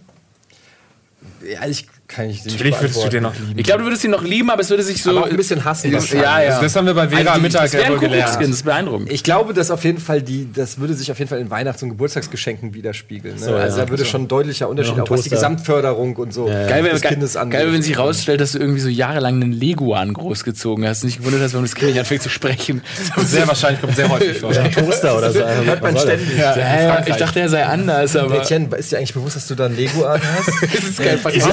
Ja, 1.52 1.68
ich 1.68 1.88
kann 2.14 2.30
ich 2.30 2.44
nicht 2.44 2.54
Natürlich 2.54 2.80
würdest 2.82 3.04
du 3.04 3.10
den 3.10 3.24
noch 3.24 3.36
lieben. 3.36 3.58
Ich 3.60 3.66
glaube, 3.66 3.80
du 3.80 3.86
würdest 3.86 4.04
ihn 4.04 4.12
noch 4.12 4.24
lieben, 4.24 4.50
aber 4.50 4.62
es 4.62 4.70
würde 4.70 4.84
sich 4.84 5.02
so. 5.02 5.12
Aber 5.12 5.22
auch 5.22 5.30
ein 5.30 5.38
bisschen 5.38 5.64
hassen 5.64 5.92
wahrscheinlich. 5.92 6.24
Ja, 6.24 6.42
ja. 6.42 6.50
Also 6.50 6.62
das 6.64 6.76
haben 6.76 6.86
wir 6.88 6.94
bei 6.94 7.08
Vera 7.08 7.22
Also 7.22 7.34
die- 7.36 7.42
Mittag 7.42 7.62
das 7.64 7.74
ja 7.74 7.90
gelernt. 7.90 8.36
Das 8.40 8.50
ist 8.50 8.64
beeindruckend. 8.64 9.12
Ich 9.12 9.24
glaube, 9.24 9.54
dass 9.54 9.72
auf 9.72 9.84
jeden 9.84 10.00
Fall 10.00 10.22
die, 10.22 10.52
das 10.54 10.80
würde 10.80 10.94
sich 10.94 11.12
auf 11.12 11.20
jeden 11.20 11.30
Fall 11.30 11.40
in 11.40 11.50
Weihnachts- 11.50 11.82
und 11.84 11.90
Geburtstagsgeschenken 11.90 12.74
widerspiegeln. 12.74 13.36
Ne? 13.36 13.42
So, 13.42 13.52
ja. 13.52 13.58
also 13.58 13.78
da 13.78 13.90
würde 13.90 14.06
schon 14.06 14.24
ein 14.24 14.28
deutlicher 14.28 14.70
Unterschied, 14.70 14.96
ein 14.96 15.02
auch 15.02 15.10
was 15.10 15.24
die. 15.24 15.30
Gesamtförderung 15.30 16.16
und 16.16 16.34
so 16.34 16.46
Geil, 16.46 16.84
wenn, 16.84 16.92
des 16.92 17.02
geil, 17.02 17.14
Kindes 17.14 17.36
angeht. 17.36 17.60
geil, 17.60 17.74
wenn 17.74 17.82
sich 17.82 17.96
herausstellt, 17.96 18.42
dass 18.42 18.52
du 18.54 18.60
irgendwie 18.60 18.82
so 18.82 18.90
jahrelang 18.90 19.42
einen 19.42 19.52
Leguan 19.52 20.14
großgezogen 20.14 20.86
hast. 20.88 21.04
Nicht 21.04 21.20
gewundert 21.20 21.42
hast, 21.42 21.54
warum 21.54 21.66
das 21.66 21.76
Kind 21.76 21.92
nicht 21.92 22.00
anfängt 22.00 22.22
zu 22.22 22.30
sprechen. 22.30 22.82
Sehr 23.18 23.48
wahrscheinlich, 23.48 23.82
kommt 23.82 23.96
sehr 23.96 24.10
häufig 24.10 24.38
vor. 24.40 24.52
ein 24.58 24.72
Toaster 24.72 25.18
oder 25.18 25.32
so. 25.32 25.40
Hört 25.66 25.82
man 25.82 25.98
ständig. 25.98 26.38
Ja, 26.38 26.58
ja, 26.58 27.08
ich 27.08 27.16
dachte, 27.16 27.40
er 27.40 27.50
sei 27.50 27.66
anders, 27.66 28.16
aber. 28.16 28.38
Mädchen, 28.38 28.72
ist 28.72 28.92
dir 28.92 28.98
eigentlich 28.98 29.14
bewusst, 29.14 29.36
dass 29.36 29.48
du 29.48 29.56
da 29.56 29.66
ein 29.66 29.76
Lego-An 29.76 30.22
hast? 30.22 30.50
das 30.62 30.84
ist 30.84 30.98
geil. 30.98 31.20
Ich 31.34 31.44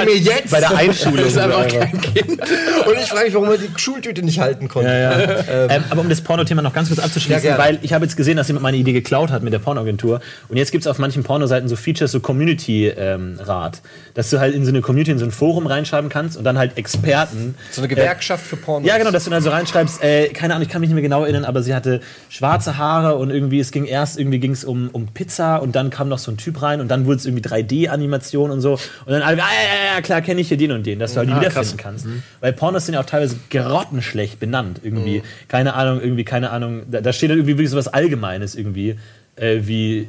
ihr 0.00 0.14
mir 0.14 0.16
jetzt. 0.16 0.50
Bei 0.50 0.60
der 0.60 0.76
Einschulung. 0.76 1.18
Das 1.18 1.28
ist 1.28 1.38
einfach 1.38 1.68
kein 1.68 2.00
Kind. 2.00 2.40
Und 2.40 2.98
ich 3.00 3.08
frage 3.08 3.26
mich, 3.26 3.34
warum 3.34 3.50
er 3.50 3.58
die 3.58 3.68
Schultüte 3.76 4.22
nicht 4.22 4.40
halten 4.40 4.68
konnte. 4.68 4.90
Ja, 4.90 5.20
ja. 5.20 5.70
ähm, 5.70 5.84
aber 5.90 6.00
um 6.00 6.08
das 6.08 6.20
Porno-Thema 6.20 6.62
noch 6.62 6.72
ganz 6.72 6.88
kurz 6.88 7.00
abzuschließen, 7.00 7.58
weil 7.58 7.78
ich 7.82 7.92
habe 7.92 8.04
jetzt 8.04 8.16
gesehen, 8.16 8.36
dass 8.36 8.48
jemand 8.48 8.62
meine 8.62 8.76
Idee 8.76 8.92
geklaut 8.92 9.30
hat 9.30 9.42
mit 9.42 9.52
der 9.52 9.58
Pornoagentur. 9.58 10.20
Und 10.48 10.56
jetzt 10.56 10.72
gibt 10.72 10.82
es 10.82 10.88
auf 10.88 10.98
manchen 10.98 11.22
Pornoseiten 11.22 11.68
so 11.68 11.76
Features, 11.76 12.12
so 12.12 12.20
Community-Rat. 12.20 13.82
dass 14.14 14.30
du 14.30 14.40
halt 14.40 14.54
in 14.54 14.64
so 14.64 14.70
eine 14.70 14.80
Community, 14.80 15.10
in 15.10 15.18
so 15.18 15.24
ein 15.24 15.30
Forum 15.30 15.66
reinschreiben 15.66 16.10
kannst 16.10 16.36
und 16.36 16.44
dann 16.44 16.58
halt 16.58 16.76
Experten. 16.76 17.54
So 17.70 17.80
eine 17.80 17.88
Gewerkschaft 17.88 18.44
für 18.44 18.56
Pornos. 18.56 18.88
Ja, 18.88 18.98
genau, 18.98 19.10
dass 19.10 19.24
du 19.24 19.30
dann 19.30 19.42
so 19.42 19.50
reinschreibst, 19.50 20.02
äh, 20.02 20.28
keine 20.28 20.54
Ahnung, 20.54 20.66
ich 20.66 20.72
kann 20.72 20.80
mich 20.80 20.88
nicht 20.88 20.94
mehr 20.94 21.02
genau 21.02 21.22
erinnern, 21.22 21.44
aber 21.44 21.62
sie 21.62 21.74
hatte 21.74 22.00
schwarze 22.28 22.78
Haare 22.78 23.16
und 23.16 23.30
irgendwie, 23.30 23.60
es 23.60 23.70
ging 23.70 23.84
erst, 23.84 24.18
irgendwie 24.18 24.38
ging 24.38 24.52
es 24.52 24.64
um, 24.64 24.88
um 24.90 25.06
Pizza 25.08 25.56
und 25.56 25.76
dann 25.76 25.90
kam 25.90 26.08
noch 26.08 26.18
so 26.18 26.30
ein 26.30 26.36
Typ 26.36 26.62
rein 26.62 26.80
und 26.80 26.88
dann 26.88 27.06
wurde 27.06 27.16
es 27.16 27.26
irgendwie 27.26 27.46
3D-Animation 27.46 28.50
und 28.50 28.60
so. 28.60 28.72
Und 28.72 28.80
dann 29.12 29.22
alle, 29.22 29.42
ah, 29.42 29.89
ja, 29.94 30.00
klar, 30.00 30.22
kenne 30.22 30.40
ich 30.40 30.48
hier 30.48 30.56
den 30.56 30.72
und 30.72 30.86
den, 30.86 30.98
dass 30.98 31.12
du 31.14 31.18
halt 31.18 31.28
die 31.28 31.34
wiederfinden 31.34 31.76
kannst. 31.76 32.06
Weil 32.40 32.52
Pornos 32.52 32.86
sind 32.86 32.94
ja 32.94 33.00
auch 33.00 33.06
teilweise 33.06 33.36
grottenschlecht 33.50 34.40
benannt, 34.40 34.80
irgendwie. 34.82 35.22
Keine 35.48 35.74
Ahnung, 35.74 36.00
irgendwie, 36.00 36.24
keine 36.24 36.50
Ahnung, 36.50 36.82
da, 36.90 37.00
da 37.00 37.12
steht 37.12 37.30
dann 37.30 37.38
irgendwie 37.38 37.58
wirklich 37.58 37.70
so 37.70 37.76
was 37.76 37.88
Allgemeines 37.88 38.54
irgendwie, 38.54 38.96
äh, 39.36 39.60
wie 39.62 40.08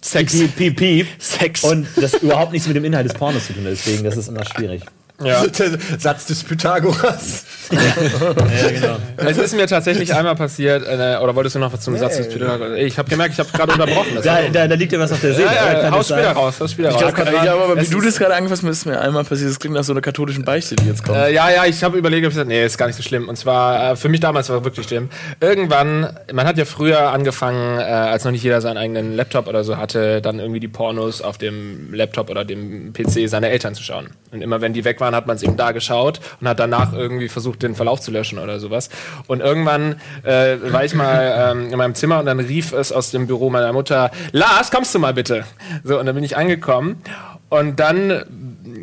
Sex. 0.00 0.32
piep, 0.32 0.56
piep, 0.56 0.76
piep. 0.76 1.06
Sex. 1.18 1.64
Und 1.64 1.86
das 1.96 2.14
überhaupt 2.14 2.52
nichts 2.52 2.66
mit 2.66 2.76
dem 2.76 2.84
Inhalt 2.84 3.06
des 3.06 3.14
Pornos 3.14 3.46
zu 3.46 3.52
tun 3.52 3.64
deswegen, 3.64 4.04
das 4.04 4.16
ist 4.16 4.28
immer 4.28 4.44
schwierig. 4.44 4.82
Ja. 5.24 5.46
Der 5.58 5.78
Satz 5.98 6.26
des 6.26 6.44
Pythagoras. 6.44 7.44
Ja, 7.72 8.70
genau. 8.70 8.96
Es 9.16 9.38
ist 9.38 9.54
mir 9.54 9.66
tatsächlich 9.66 10.14
einmal 10.14 10.34
passiert, 10.34 10.84
äh, 10.86 11.16
oder 11.22 11.34
wolltest 11.34 11.54
du 11.56 11.58
noch 11.58 11.72
was 11.72 11.80
zum 11.80 11.96
Satz 11.96 12.18
des 12.18 12.28
Pythagoras? 12.28 12.76
Ich 12.76 12.98
habe 12.98 13.08
gemerkt, 13.08 13.32
ich 13.32 13.38
habe 13.38 13.50
gerade 13.50 13.72
unterbrochen. 13.72 14.16
Das 14.16 14.24
Da, 14.24 14.42
da, 14.52 14.68
da 14.68 14.74
liegt 14.74 14.92
ja 14.92 14.98
was 14.98 15.10
auf 15.12 15.20
der 15.20 15.34
Seele. 15.34 15.46
ja, 15.46 15.82
ja, 15.82 15.90
haus 15.90 16.08
sein? 16.08 16.18
später 16.18 16.32
raus, 16.32 16.60
haus 16.60 16.70
später 16.72 16.90
raus. 16.90 17.02
Ich 17.02 17.14
glaube, 17.42 17.64
aber 17.64 17.80
wie 17.80 17.86
du 17.86 18.00
das 18.00 18.18
gerade 18.18 18.34
angefasst 18.34 18.62
hast, 18.62 18.70
ist 18.70 18.86
mir 18.86 19.00
einmal 19.00 19.24
passiert. 19.24 19.48
Das 19.50 19.58
klingt 19.58 19.74
nach 19.74 19.84
so 19.84 19.92
einer 19.92 20.02
katholischen 20.02 20.44
Beichte, 20.44 20.76
die 20.76 20.86
jetzt 20.86 21.02
kommt. 21.04 21.16
Äh, 21.16 21.32
ja, 21.32 21.50
ja, 21.50 21.64
ich 21.64 21.82
habe 21.82 21.96
überlegt, 21.96 22.26
ob 22.26 22.30
ich 22.30 22.34
gesagt, 22.34 22.48
nee, 22.48 22.64
ist 22.64 22.76
gar 22.76 22.86
nicht 22.88 22.96
so 22.96 23.02
schlimm. 23.02 23.28
Und 23.28 23.36
zwar, 23.36 23.92
äh, 23.92 23.96
für 23.96 24.08
mich 24.08 24.20
damals 24.20 24.50
war 24.50 24.58
es 24.58 24.64
wirklich 24.64 24.86
schlimm. 24.86 25.08
Irgendwann, 25.40 26.08
man 26.32 26.46
hat 26.46 26.58
ja 26.58 26.64
früher 26.64 27.10
angefangen, 27.10 27.78
äh, 27.78 27.82
als 27.82 28.24
noch 28.24 28.32
nicht 28.32 28.42
jeder 28.42 28.60
seinen 28.60 28.76
eigenen 28.76 29.16
Laptop 29.16 29.46
oder 29.48 29.64
so 29.64 29.76
hatte, 29.78 30.20
dann 30.20 30.38
irgendwie 30.38 30.60
die 30.60 30.68
Pornos 30.68 31.22
auf 31.22 31.38
dem 31.38 31.92
Laptop 31.92 32.28
oder 32.30 32.44
dem 32.44 32.92
PC 32.92 33.28
seiner 33.28 33.48
Eltern 33.48 33.74
zu 33.74 33.82
schauen. 33.82 34.10
Und 34.30 34.42
immer 34.42 34.60
wenn 34.60 34.72
die 34.72 34.84
weg 34.84 35.00
waren, 35.00 35.11
hat 35.14 35.26
man 35.26 35.36
es 35.36 35.42
eben 35.42 35.56
da 35.56 35.72
geschaut 35.72 36.20
und 36.40 36.48
hat 36.48 36.58
danach 36.58 36.92
irgendwie 36.92 37.28
versucht, 37.28 37.62
den 37.62 37.74
Verlauf 37.74 38.00
zu 38.00 38.10
löschen 38.10 38.38
oder 38.38 38.60
sowas. 38.60 38.90
Und 39.26 39.40
irgendwann 39.40 39.96
äh, 40.22 40.56
war 40.72 40.84
ich 40.84 40.94
mal 40.94 41.52
ähm, 41.52 41.70
in 41.70 41.78
meinem 41.78 41.94
Zimmer 41.94 42.20
und 42.20 42.26
dann 42.26 42.40
rief 42.40 42.72
es 42.72 42.92
aus 42.92 43.10
dem 43.10 43.26
Büro 43.26 43.50
meiner 43.50 43.72
Mutter, 43.72 44.10
Lars, 44.32 44.70
kommst 44.70 44.94
du 44.94 44.98
mal 44.98 45.14
bitte? 45.14 45.44
So, 45.84 45.98
und 45.98 46.06
dann 46.06 46.14
bin 46.14 46.24
ich 46.24 46.36
angekommen 46.36 47.02
und 47.48 47.80
dann 47.80 48.24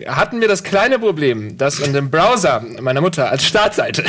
hatten 0.07 0.41
wir 0.41 0.47
das 0.47 0.63
kleine 0.63 0.99
Problem, 0.99 1.57
dass 1.57 1.79
in 1.79 1.93
dem 1.93 2.11
Browser 2.11 2.63
meiner 2.81 3.01
Mutter 3.01 3.29
als 3.29 3.43
Startseite 3.43 4.03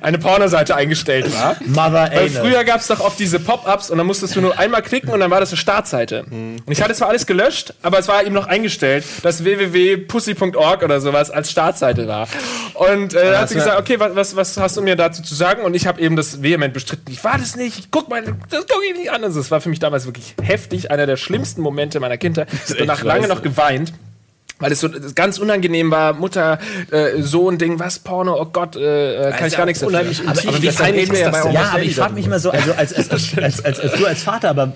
eine 0.00 0.18
Pornoseite 0.18 0.74
eingestellt 0.74 1.32
war. 1.34 1.56
Mother 1.66 2.10
Weil 2.12 2.28
Anal. 2.28 2.28
früher 2.30 2.64
gab 2.64 2.80
es 2.80 2.86
doch 2.86 3.00
oft 3.00 3.18
diese 3.18 3.40
Pop-ups 3.40 3.90
und 3.90 3.98
dann 3.98 4.06
musstest 4.06 4.36
du 4.36 4.40
nur 4.40 4.58
einmal 4.58 4.82
klicken 4.82 5.10
und 5.10 5.20
dann 5.20 5.30
war 5.30 5.40
das 5.40 5.50
eine 5.50 5.56
Startseite. 5.58 6.24
Und 6.30 6.62
ich 6.70 6.82
hatte 6.82 6.94
zwar 6.94 7.08
alles 7.08 7.26
gelöscht, 7.26 7.74
aber 7.82 7.98
es 7.98 8.08
war 8.08 8.24
eben 8.24 8.34
noch 8.34 8.46
eingestellt, 8.46 9.04
dass 9.22 9.44
www.pussy.org 9.44 10.82
oder 10.82 11.00
sowas 11.00 11.30
als 11.30 11.50
Startseite 11.50 12.08
war. 12.08 12.28
Und 12.74 13.14
äh, 13.14 13.36
hat 13.36 13.48
sie 13.48 13.56
gesagt, 13.56 13.78
okay, 13.78 13.98
was, 14.00 14.14
was, 14.16 14.36
was 14.36 14.56
hast 14.56 14.76
du 14.76 14.82
mir 14.82 14.96
dazu 14.96 15.22
zu 15.22 15.34
sagen? 15.34 15.62
Und 15.62 15.74
ich 15.74 15.86
habe 15.86 16.00
eben 16.00 16.16
das 16.16 16.42
vehement 16.42 16.72
bestritten. 16.74 17.10
Ich 17.12 17.22
war 17.24 17.38
das 17.38 17.56
nicht, 17.56 17.78
ich 17.78 17.90
guck 17.90 18.08
mal, 18.08 18.22
das 18.22 18.66
gucke 18.66 18.84
ich 18.90 18.96
nicht 18.96 19.10
an. 19.10 19.24
Also 19.24 19.40
es 19.40 19.50
war 19.50 19.60
für 19.60 19.68
mich 19.68 19.78
damals 19.78 20.06
wirklich 20.06 20.34
heftig, 20.42 20.90
einer 20.90 21.06
der 21.06 21.16
schlimmsten 21.16 21.60
Momente 21.60 22.00
meiner 22.00 22.16
Kindheit. 22.16 22.48
Ich 22.52 22.60
habe 22.70 22.78
danach 22.78 23.02
lange 23.02 23.28
noch 23.28 23.42
geweint. 23.42 23.92
Weil 24.60 24.72
es 24.72 24.80
so 24.80 24.88
ganz 25.14 25.38
unangenehm 25.38 25.90
war, 25.90 26.12
Mutter, 26.12 26.58
äh, 26.90 27.20
Sohn, 27.22 27.58
Ding, 27.58 27.78
was, 27.78 27.98
Porno, 27.98 28.40
oh 28.40 28.46
Gott, 28.46 28.76
äh, 28.76 29.28
äh, 29.28 29.32
kann 29.32 29.48
ich 29.48 29.56
gar 29.56 29.66
nichts 29.66 29.80
dafür. 29.80 29.98
Aber, 29.98 30.08
aber 30.30 30.62
wie 30.62 30.68
reden 30.68 30.96
wir 30.96 31.12
ist 31.14 31.20
ja 31.20 31.30
das 31.30 31.44
bei? 31.44 31.52
Ja, 31.52 31.70
aber 31.72 31.82
ich 31.82 31.96
frage 31.96 32.14
mich 32.14 32.28
mal 32.28 32.38
so, 32.38 32.50
also 32.50 32.72
als, 32.74 32.94
als, 32.94 33.10
als, 33.10 33.64
als, 33.64 33.80
du 33.80 34.06
als 34.06 34.22
Vater, 34.22 34.50
aber 34.50 34.72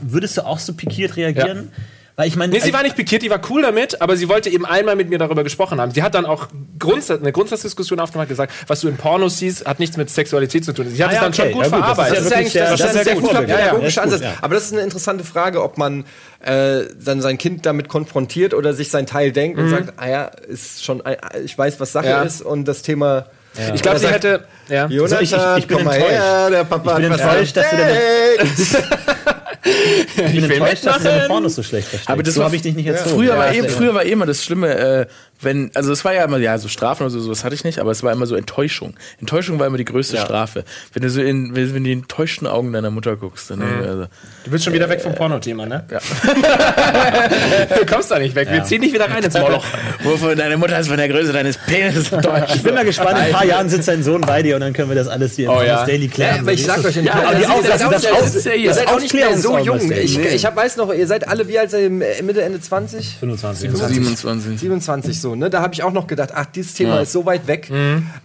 würdest 0.00 0.36
du 0.38 0.46
auch 0.46 0.58
so 0.58 0.72
pikiert 0.72 1.16
reagieren? 1.16 1.70
Weil 2.18 2.26
ich 2.26 2.34
meine, 2.34 2.52
Nee, 2.52 2.58
sie 2.58 2.72
war 2.72 2.82
nicht 2.82 2.96
pikiert, 2.96 3.22
die 3.22 3.30
war 3.30 3.40
cool 3.48 3.62
damit, 3.62 4.02
aber 4.02 4.16
sie 4.16 4.28
wollte 4.28 4.50
eben 4.50 4.66
einmal 4.66 4.96
mit 4.96 5.08
mir 5.08 5.18
darüber 5.18 5.44
gesprochen 5.44 5.80
haben. 5.80 5.92
Sie 5.92 6.02
hat 6.02 6.16
dann 6.16 6.26
auch 6.26 6.48
Grundsatz, 6.76 7.20
eine 7.20 7.30
Grundsatzdiskussion 7.30 8.00
aufgemacht, 8.00 8.28
gesagt, 8.28 8.52
was 8.66 8.80
du 8.80 8.88
in 8.88 8.96
Pornos 8.96 9.38
siehst, 9.38 9.64
hat 9.66 9.78
nichts 9.78 9.96
mit 9.96 10.10
Sexualität 10.10 10.64
zu 10.64 10.72
tun. 10.72 10.88
Sie 10.90 11.00
hat 11.04 11.10
Ah 11.10 11.12
es 11.12 11.16
ja, 11.16 11.22
dann 11.22 11.32
schon 11.34 11.44
okay. 11.44 11.52
gut 11.54 11.62
Ja, 11.62 11.68
gut, 11.68 11.78
das 11.78 11.84
verarbeitet. 11.94 12.18
ist 12.18 12.24
ja 12.30 12.36
wirklich 12.36 12.52
sehr- 12.52 12.70
das 12.76 12.80
ist 12.96 13.04
sehr 13.04 13.14
gut. 13.14 13.22
guter 13.22 13.42
Ja, 13.42 13.48
ja. 13.48 13.56
pädagogischer 13.66 14.00
Ja, 14.00 14.02
Ansatz. 14.02 14.20
ja. 14.22 14.32
Aber 14.42 14.54
das 14.56 14.64
ist 14.64 14.72
eine 14.72 14.82
interessante 14.82 15.22
Frage, 15.22 15.62
ob 15.62 15.78
man 15.78 16.04
äh, 16.44 16.80
dann 17.04 17.20
sein 17.20 17.38
Kind 17.38 17.64
damit 17.66 17.88
konfrontiert 17.88 18.52
oder 18.52 18.72
sich 18.74 18.90
sein 18.90 19.06
Teil 19.06 19.30
denkt 19.30 19.56
und 19.60 19.70
sagt, 19.70 19.92
ah 19.96 20.08
ja, 20.08 20.24
ist 20.24 20.84
schon, 20.84 21.04
äh, 21.06 21.16
ich 21.44 21.56
weiß, 21.56 21.78
was 21.78 21.92
Sache 21.92 22.08
Ja. 22.08 22.22
ist 22.22 22.42
und 22.42 22.64
das 22.66 22.82
Thema. 22.82 23.26
Ich 23.74 23.82
glaube, 23.82 23.98
sie 24.00 24.06
sagt- 24.06 24.16
hätte, 24.24 24.44
ja. 24.68 24.86
Jonathan, 24.88 25.22
ich- 25.22 25.32
ich- 25.32 25.38
ich 25.58 25.66
bin 25.68 25.78
komm 25.78 25.86
enttäuscht. 25.88 26.10
her, 26.10 26.50
der 26.50 26.64
Papa 26.64 26.96
Ich 26.98 27.02
bin 27.08 27.12
enttäuscht, 27.12 27.56
dass 27.56 27.70
du 27.70 27.76
entdeckt. 27.76 28.84
ich 29.64 30.14
bin 30.16 30.42
will 30.48 30.50
enttäuscht, 30.52 30.86
dass 30.86 30.98
du 30.98 31.04
deine. 31.04 31.26
Pornos 31.26 31.54
so 31.56 31.62
schlecht 31.62 31.88
verstehst. 31.88 32.10
Aber 32.10 32.22
das 32.22 32.34
so 32.34 32.44
habe 32.44 32.56
ich 32.56 32.62
dich 32.62 32.74
nicht 32.74 32.86
erzogen. 32.86 33.10
Früher, 33.16 33.36
war 33.36 33.46
Ja, 33.48 33.52
eben, 33.54 33.64
stimmt. 33.64 33.78
früher 33.78 33.94
war 33.94 34.04
eh 34.04 34.10
immer 34.12 34.26
das 34.26 34.44
Schlimme, 34.44 34.74
äh, 34.76 35.06
wenn, 35.40 35.70
also 35.74 35.92
es 35.92 36.04
war 36.04 36.14
ja 36.14 36.24
immer, 36.24 36.38
ja, 36.38 36.58
so 36.58 36.68
Strafen 36.68 37.02
oder 37.04 37.10
so, 37.10 37.20
sowas 37.20 37.44
hatte 37.44 37.54
ich 37.54 37.64
nicht, 37.64 37.78
aber 37.78 37.90
es 37.90 38.02
war 38.02 38.12
immer 38.12 38.26
so 38.26 38.34
Enttäuschung. 38.34 38.94
Enttäuschung 39.20 39.58
war 39.58 39.66
immer 39.66 39.76
die 39.78 39.84
gröchste 39.84 40.16
Strafe. 40.16 40.64
Wenn 40.92 41.02
du 41.02 41.10
so 41.10 41.20
in, 41.20 41.54
wenn, 41.54 41.66
wenn 41.66 41.72
du 41.72 41.76
in 41.78 41.84
die 41.84 41.92
enttäuschten 41.92 42.46
Augen 42.46 42.72
deiner 42.72 42.90
Mutter 42.90 43.16
guckst, 43.16 43.50
dann, 43.50 43.62
also, 43.62 44.06
Du 44.44 44.50
bist 44.50 44.64
schon 44.64 44.72
wieder 44.72 44.88
weg 44.88 45.00
vom 45.02 45.14
Pornothema, 45.14 45.66
ne? 45.66 45.84
Ja. 45.90 45.98
du 47.78 47.86
kommst 47.86 48.10
da 48.10 48.18
nicht 48.18 48.34
weg. 48.34 48.48
Wir 48.50 48.64
ziehen 48.64 48.82
dich 48.82 48.92
wieder 48.92 49.10
rein 49.10 49.22
ins 49.22 49.34
Moloch. 49.38 49.64
wovon 50.02 50.36
deine 50.36 50.56
Mutter 50.56 50.78
ist 50.78 50.88
von 50.88 50.96
der 50.96 51.08
Größe 51.08 51.32
deines 51.32 51.56
Penis 51.58 52.10
enttäuscht. 52.12 52.54
Ich 52.58 52.62
bin 52.62 52.74
mal 52.74 52.84
gespannt, 52.84 53.18
in 53.18 53.24
ein 53.26 53.32
paar 53.32 53.44
Jahren 53.44 53.68
sitzt 53.68 53.88
dein 53.88 54.02
Sohn 54.02 54.20
bei 54.22 54.42
dir 54.42 54.56
und 54.56 54.60
dann 54.62 54.72
können 54.72 54.88
wir 54.88 54.96
das 54.96 55.08
alles 55.08 55.36
hier 55.36 55.50
Oh 55.50 55.60
im 55.60 55.66
ja. 55.66 55.84
Daily 55.86 56.06
Ja, 56.06 56.10
klären. 56.12 56.40
aber 56.40 56.52
ich 56.52 56.64
sag 56.64 56.84
euch, 56.84 56.96
Ja, 56.96 57.12
aber 57.14 57.34
die 57.34 57.42
ihr 57.42 57.46
seid 57.48 57.56
Aufklärung- 57.56 57.86
auch- 57.86 58.20
das 58.22 58.46
ihr 58.46 58.74
seid 58.74 58.88
auch 58.88 59.00
nicht 59.00 59.14
mehr 59.14 59.36
so 59.38 59.58
jung. 59.58 59.92
Ich, 59.92 60.18
ich 60.18 60.44
hab, 60.46 60.56
weiß 60.56 60.76
noch, 60.76 60.92
ihr 60.92 61.06
seid 61.06 61.28
alle 61.28 61.46
wie 61.48 61.58
alt 61.58 61.70
seid 61.70 61.82
ihr? 61.82 61.90
Mitte, 61.90 62.42
Ende 62.42 62.60
20? 62.60 63.16
25. 63.20 63.70
27. 63.70 64.58
27 64.60 65.20
so, 65.20 65.27
ne? 65.34 65.50
Da 65.50 65.62
habe 65.62 65.74
ich 65.74 65.82
auch 65.82 65.92
noch 65.92 66.06
gedacht, 66.06 66.30
ach, 66.34 66.46
dieses 66.46 66.74
Thema 66.74 66.96
Ja. 66.96 67.00
ist 67.02 67.12
so 67.12 67.24
weit 67.26 67.46
weg. 67.46 67.70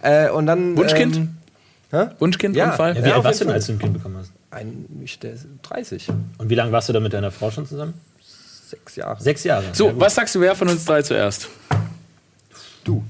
Äh, 0.02 0.30
und 0.30 0.46
dann. 0.46 0.76
Wunschkind? 0.76 1.16
Ähm, 1.16 1.36
hä? 1.90 2.06
Wunschkind, 2.18 2.56
Ja. 2.56 2.70
Unfall? 2.70 2.96
Ja, 2.96 3.04
wie 3.04 3.08
Ja, 3.08 3.14
alt 3.16 3.24
warst 3.24 3.40
du 3.40 3.44
denn, 3.44 3.54
als 3.54 3.66
du 3.66 3.72
ein 3.72 3.78
Kind 3.78 3.92
bekommen 3.94 4.16
hast? 4.18 4.32
Ein, 4.50 4.86
ich, 5.02 5.18
der 5.18 5.32
ist 5.34 5.46
30. 5.62 6.08
Und 6.38 6.48
wie 6.50 6.54
lange 6.54 6.70
warst 6.72 6.88
du 6.88 6.92
da 6.92 7.00
mit 7.00 7.12
deiner 7.12 7.30
Frau 7.30 7.50
schon 7.50 7.66
zusammen? 7.66 7.94
Sechs 8.68 8.96
Jahre. 8.96 9.20
Sechs 9.22 9.44
Jahre. 9.44 9.64
So, 9.72 9.92
was 10.00 10.14
sagst 10.14 10.34
du, 10.34 10.40
wer 10.40 10.54
von 10.54 10.68
uns 10.68 10.84
drei 10.84 11.02
zuerst? 11.02 11.48
Du. 12.84 13.02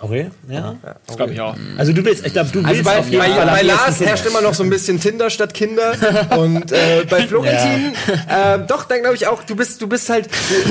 Okay, 0.00 0.30
ja. 0.48 0.76
Das 1.06 1.16
glaube 1.16 1.32
ich 1.32 1.40
auch. 1.40 1.56
Also 1.76 1.92
du 1.92 2.04
willst, 2.04 2.24
ich 2.24 2.32
glaube, 2.32 2.50
du 2.50 2.60
willst 2.60 2.68
Also 2.68 2.84
bei, 2.84 2.98
auf 2.98 3.08
jeden 3.08 3.18
bei, 3.18 3.30
Fall 3.30 3.46
bei 3.46 3.62
Lars 3.62 4.00
herrscht 4.00 4.26
immer 4.26 4.40
noch 4.40 4.54
so 4.54 4.62
ein 4.62 4.70
bisschen 4.70 5.00
Tinder 5.00 5.28
statt 5.28 5.54
Kinder. 5.54 5.92
Und 6.38 6.70
äh, 6.70 7.04
bei 7.08 7.26
Florentin, 7.26 7.94
äh, 8.28 8.58
doch, 8.66 8.84
dann 8.84 9.00
glaube 9.00 9.16
ich 9.16 9.26
auch, 9.26 9.42
du 9.42 9.56
bist, 9.56 9.82
du 9.82 9.88
bist 9.88 10.08
halt, 10.08 10.28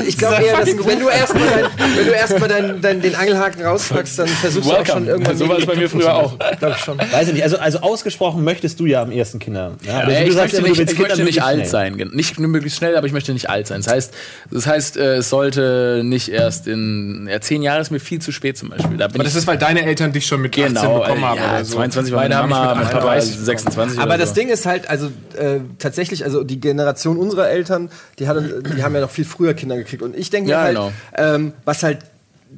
ich 0.08 0.18
glaube 0.18 0.44
eher, 0.44 0.58
dass, 0.58 0.68
wenn 0.68 1.00
du 1.00 1.10
erstmal 1.10 1.70
wenn 1.96 2.06
du 2.06 2.12
erstmal 2.12 2.48
dein, 2.48 2.82
dein, 2.82 3.02
den 3.02 3.16
Angelhaken 3.16 3.64
rauspackst, 3.64 4.20
dann 4.20 4.28
versuchst 4.28 4.70
du 4.70 4.74
auch 4.74 4.86
schon 4.86 5.08
irgendwann. 5.08 5.38
So 5.38 5.50
war 5.50 5.58
es 5.58 5.66
bei 5.66 5.76
mir 5.76 5.90
früher 5.90 6.14
auch. 6.14 6.38
Glaube 6.60 6.76
ich 6.78 6.84
schon. 6.84 6.98
Weiß 6.98 7.28
ich 7.28 7.34
nicht, 7.34 7.44
also, 7.44 7.58
also 7.58 7.80
ausgesprochen 7.80 8.44
möchtest 8.46 8.80
du 8.80 8.86
ja 8.86 9.02
am 9.02 9.12
ersten 9.12 9.40
Kinder. 9.40 9.74
Ja, 9.86 10.00
also 10.00 10.12
Ey, 10.12 10.24
du 10.24 10.30
ich 10.30 10.36
sagst 10.36 10.54
möchte 10.54 10.70
nicht, 10.70 10.80
willst 10.80 10.94
ich 10.94 11.00
möchte 11.00 11.16
Kinder 11.16 11.26
nicht 11.26 11.44
alt 11.44 11.68
sein. 11.68 11.96
Nicht 12.14 12.40
nur 12.40 12.50
möglichst 12.50 12.78
schnell, 12.78 12.96
aber 12.96 13.08
ich 13.08 13.14
möchte 13.14 13.34
nicht 13.34 13.50
alt 13.50 13.68
sein. 13.68 13.82
Das 13.82 13.94
heißt, 13.94 14.14
das 14.52 14.68
heißt 14.68 14.98
äh, 14.98 15.16
es 15.18 15.30
sollte 15.30 16.02
nicht 16.04 16.30
erst 16.30 16.68
in 16.68 17.28
ja, 17.30 17.42
zehn 17.42 17.62
Jahre 17.62 17.82
ist 17.82 17.92
mir 17.92 18.00
viel 18.00 18.20
zu 18.20 18.32
spät 18.32 18.58
zum 18.58 18.70
Beispiel. 18.70 18.98
Da 18.98 19.08
bin 19.08 19.17
Aber 19.18 19.24
das 19.26 19.36
ist, 19.36 19.48
weil 19.48 19.58
deine 19.58 19.84
Eltern 19.84 20.12
dich 20.12 20.26
schon 20.26 20.42
mit 20.42 20.54
18 20.58 20.68
genau, 20.74 21.00
bekommen 21.02 21.24
äh, 21.24 21.26
haben 21.26 21.38
ja, 21.38 21.50
oder 21.56 21.66
so. 21.66 21.76
22 21.76 22.14
war 22.14 22.22
Meine 22.22 22.36
Mama, 22.36 22.68
mit 22.76 22.76
mein 22.76 22.84
Papa 22.92 23.06
war 23.06 23.12
38 23.16 23.40
26 23.40 24.00
Aber 24.00 24.08
oder 24.10 24.18
das 24.18 24.30
so. 24.30 24.36
Ding 24.36 24.50
ist 24.50 24.66
halt, 24.66 24.90
also 24.90 25.08
äh, 25.38 25.60
tatsächlich, 25.80 26.24
also 26.24 26.44
die 26.44 26.60
Generation 26.60 27.18
unserer 27.18 27.50
Eltern, 27.50 27.90
die, 28.20 28.28
hatte, 28.28 28.62
die 28.76 28.84
haben 28.84 28.94
ja 28.96 29.02
noch 29.02 29.12
viel 29.12 29.26
früher 29.26 29.54
Kinder 29.54 29.78
gekriegt. 29.78 30.02
Und 30.02 30.16
ich 30.16 30.30
denke 30.30 30.48
mir 30.50 30.54
Ja, 30.54 30.62
halt, 30.62 30.76
genau. 30.76 30.92
ähm, 31.18 31.54
was 31.66 31.84
halt 31.84 32.00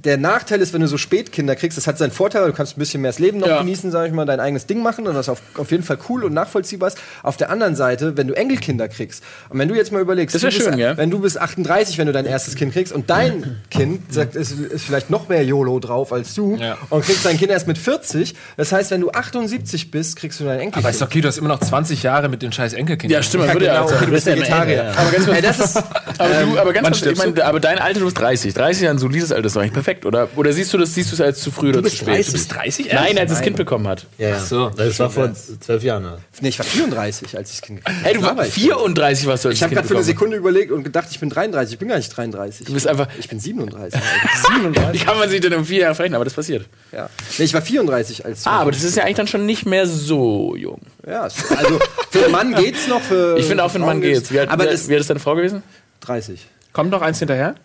der 0.06 0.18
Nachteil 0.18 0.62
ist, 0.62 0.74
wenn 0.74 0.82
du 0.82 0.88
so 0.88 0.98
spät 0.98 1.32
Kinder 1.32 1.56
kriegst, 1.56 1.78
das 1.78 1.86
hat 1.88 1.98
seinen 1.98 2.12
Vorteil, 2.12 2.48
du 2.48 2.54
kannst 2.54 2.78
ein 2.78 2.80
bisschen 2.80 3.02
mehr 3.02 3.10
das 3.12 3.20
Leben 3.20 3.40
noch 3.40 3.48
Ja. 3.48 3.60
genießen, 3.60 3.92
sag 3.92 4.08
ich 4.08 4.14
mal, 4.14 4.26
dein 4.26 4.40
eigenes 4.40 4.66
Ding 4.66 4.82
machen 4.82 5.08
und 5.08 5.14
das 5.14 5.28
auf, 5.30 5.42
auf 5.58 5.72
jeden 5.72 5.84
Fall 5.84 5.98
cool 6.10 6.24
und 6.24 6.34
nachvollziehbar 6.34 6.88
ist. 6.88 6.98
Auf 7.24 7.38
der 7.38 7.50
anderen 7.50 7.76
Seite, 7.76 8.16
wenn 8.18 8.28
du 8.28 8.34
Enkelkinder 8.36 8.88
kriegst 8.88 9.24
und 9.50 9.60
wenn 9.60 9.68
du 9.68 9.76
jetzt 9.76 9.92
mal 9.92 10.02
überlegst, 10.02 10.34
Das 10.36 10.42
du 10.42 10.48
bist, 10.48 10.62
schön, 10.62 10.78
ja. 10.78 10.96
wenn 10.98 11.10
du 11.12 11.20
bist 11.20 11.40
38, 11.40 11.98
wenn 11.98 12.08
du 12.08 12.14
dein 12.14 12.26
erstes 12.26 12.56
Kind 12.56 12.74
kriegst 12.74 12.94
und 12.94 13.10
dein 13.10 13.58
Kind 13.72 14.14
sagt, 14.14 14.36
ist, 14.36 14.52
ist 14.52 14.86
vielleicht 14.86 15.10
noch 15.10 15.28
mehr 15.30 15.44
YOLO 15.44 15.80
drauf 15.80 16.14
als 16.14 16.34
du 16.34 16.56
Ja. 16.56 16.78
und 16.90 17.04
kriegst 17.04 17.26
dein 17.26 17.38
Kind 17.38 17.52
erst 17.52 17.68
mit 17.68 17.78
40, 17.78 18.36
das 18.58 18.72
heißt, 18.72 18.92
wenn 18.92 19.02
du 19.02 19.12
78 19.12 19.92
bist, 19.92 20.16
kriegst 20.16 20.40
du 20.40 20.44
dein 20.46 20.60
Enkelkind. 20.60 20.86
Aber 20.86 20.90
ist 20.90 21.02
okay, 21.02 21.22
du 21.22 21.28
hast 21.28 21.38
immer 21.38 21.50
noch 21.50 21.60
20 21.60 22.04
Jahre 22.04 22.30
mit 22.30 22.42
den 22.42 22.52
scheiß 22.52 22.74
Enkelkindern. 22.74 23.20
Ja, 23.20 23.24
stimmt, 23.24 23.46
Ja, 23.46 23.54
genau, 23.54 23.84
okay, 23.86 24.06
du 24.06 24.12
bist 24.12 24.26
Vegetarier. 24.26 24.94
Aber 24.96 25.12
ganz 25.12 25.26
kurz, 25.26 25.42
das 25.42 25.60
ist, 25.60 25.78
Aber, 26.20 26.34
du, 26.34 26.58
aber 26.60 26.74
ganz 26.74 26.86
wann 26.86 26.94
kurz, 26.94 27.06
ich 27.06 27.18
meine, 27.18 27.46
aber 27.46 27.60
dein 27.60 27.80
Alter, 27.80 28.00
du 28.00 28.06
bist 28.06 28.20
30. 28.20 28.54
30 28.54 28.84
ist 28.84 28.90
ein 28.90 28.98
solides 28.98 29.32
Alter, 29.32 29.46
ist 29.48 29.56
doch 29.56 29.62
eigentlich 29.62 29.74
perfekt, 29.74 29.89
oder? 30.06 30.28
Oder 30.36 30.54
siehst 30.54 30.74
du 30.74 30.78
das, 30.78 30.94
siehst 30.94 31.12
du 31.12 31.16
es 31.16 31.22
als 31.22 31.40
zu 31.42 31.52
früh 31.52 31.70
oder 31.70 31.84
zu 31.84 31.90
spät? 31.90 32.08
30? 32.08 32.26
Du 32.28 32.32
bist 32.34 32.54
30 32.56 32.94
Nein, 32.94 33.18
als 33.18 33.32
es 33.32 33.42
Kind 33.42 33.58
bekommen 33.58 33.88
hat. 33.88 34.06
Ja, 34.18 34.30
ja. 34.30 34.40
so. 34.40 34.70
Das 34.70 34.98
war 35.00 35.10
vor 35.10 35.32
zwölf 35.34 35.84
Jahren. 35.84 36.04
ne? 36.04 36.18
nee, 36.42 36.50
ich 36.50 36.60
war 36.60 36.66
34, 36.66 37.38
als 37.38 37.50
ich 37.50 37.58
das 37.58 37.62
Kind 37.66 37.80
gekriegt 37.80 37.98
habe. 38.00 38.06
Hey, 38.08 38.14
du 38.16 38.22
warst 38.24 38.48
ich. 38.58 38.64
34 38.64 39.28
warst 39.28 39.46
du 39.46 39.50
als 39.50 39.58
Ich 39.58 39.64
habe 39.64 39.74
gerade 39.76 39.88
für 39.88 39.94
eine 39.96 40.00
bekommen. 40.04 40.06
Sekunde 40.06 40.38
überlegt 40.38 40.72
und 40.72 40.84
gedacht, 40.84 41.08
ich 41.12 41.20
bin 41.20 41.30
33. 41.30 41.74
Ich 41.74 41.80
bin 41.80 41.88
gar 41.90 41.98
nicht 41.98 42.10
33. 42.16 42.66
Du 42.68 42.74
bist 42.74 42.88
einfach. 42.88 43.08
ich 43.20 43.28
bin 43.28 43.40
37. 43.40 44.00
Alter. 44.00 44.06
37? 44.54 45.02
Wie 45.02 45.06
kann 45.06 45.18
man 45.18 45.30
sich 45.30 45.42
denn 45.42 45.54
um 45.54 45.66
vier 45.66 45.80
Jahre 45.82 45.96
verrechnen? 45.96 46.16
Aber 46.16 46.26
das 46.26 46.34
passiert. 46.34 46.66
ja. 46.92 47.10
Nee, 47.38 47.46
ich 47.46 47.54
war 47.54 47.62
34 47.62 48.26
als 48.26 48.46
Ah, 48.46 48.60
aber 48.60 48.72
das 48.72 48.84
ist 48.84 48.96
ja 48.96 49.04
eigentlich 49.04 49.18
dann 49.18 49.28
schon 49.28 49.46
nicht 49.46 49.66
mehr 49.66 49.86
so 49.88 50.56
jung. 50.56 50.82
ja, 51.08 51.22
also 51.24 51.80
für 52.12 52.24
einen 52.24 52.32
Mann 52.32 52.56
geht's 52.56 52.88
noch. 52.88 53.02
Für 53.02 53.38
Ich 53.38 53.46
finde 53.46 53.64
auch 53.64 53.70
für 53.72 53.76
einen 53.76 53.86
Mann 53.86 54.02
geht's. 54.02 54.32
Wie 54.32 54.40
alt, 54.40 54.50
aber 54.50 54.66
wie, 54.66 54.70
das 54.70 54.88
wie 54.88 54.94
alt 54.94 55.02
ist 55.02 55.10
deine 55.10 55.20
Frau 55.20 55.36
gewesen? 55.36 55.64
30. 56.02 56.46
Kommt 56.72 56.92
noch 56.92 57.02
eins 57.02 57.18
hinterher? 57.18 57.56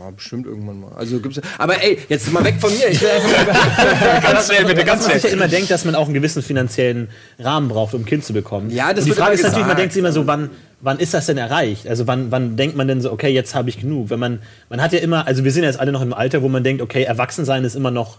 Ja, 0.00 0.10
bestimmt 0.10 0.46
irgendwann 0.46 0.80
mal. 0.80 0.92
Also 0.96 1.20
gibt's 1.20 1.40
Aber 1.58 1.82
ey, 1.82 1.98
jetzt 2.08 2.32
mal 2.32 2.42
weg 2.42 2.56
von 2.58 2.70
mir. 2.70 2.88
Ich 2.88 3.02
will 3.02 3.08
einfach 3.10 4.22
Ganz 4.22 4.46
schnell, 4.46 4.64
bitte, 4.64 4.84
ganz 4.84 5.02
Dass 5.02 5.08
man 5.08 5.14
sich 5.14 5.14
ja 5.14 5.18
schnell. 5.20 5.32
immer 5.32 5.48
denkt, 5.48 5.70
dass 5.70 5.84
man 5.84 5.94
auch 5.94 6.06
einen 6.06 6.14
gewissen 6.14 6.42
finanziellen 6.42 7.08
Rahmen 7.38 7.68
braucht, 7.68 7.92
um 7.92 8.02
ein 8.02 8.06
Kind 8.06 8.24
zu 8.24 8.32
bekommen. 8.32 8.70
Ja, 8.70 8.94
das 8.94 9.04
Und 9.04 9.10
die 9.10 9.16
Frage 9.16 9.34
ist 9.34 9.42
natürlich, 9.42 9.66
man 9.66 9.76
denkt 9.76 9.92
sich 9.92 10.00
immer 10.00 10.12
so, 10.12 10.26
wann, 10.26 10.50
wann 10.80 10.98
ist 10.98 11.12
das 11.12 11.26
denn 11.26 11.36
erreicht? 11.36 11.86
Also 11.86 12.06
wann, 12.06 12.30
wann 12.30 12.56
denkt 12.56 12.76
man 12.76 12.88
denn 12.88 13.02
so, 13.02 13.12
okay, 13.12 13.28
jetzt 13.28 13.54
habe 13.54 13.68
ich 13.68 13.78
genug? 13.78 14.08
Wenn 14.08 14.20
man, 14.20 14.40
man 14.70 14.80
hat 14.80 14.92
ja 14.94 15.00
immer, 15.00 15.26
also 15.26 15.44
wir 15.44 15.52
sind 15.52 15.64
jetzt 15.64 15.78
alle 15.78 15.92
noch 15.92 16.02
im 16.02 16.14
Alter, 16.14 16.42
wo 16.42 16.48
man 16.48 16.64
denkt, 16.64 16.80
okay, 16.80 17.02
Erwachsensein 17.02 17.64
ist 17.64 17.76
immer 17.76 17.90
noch 17.90 18.18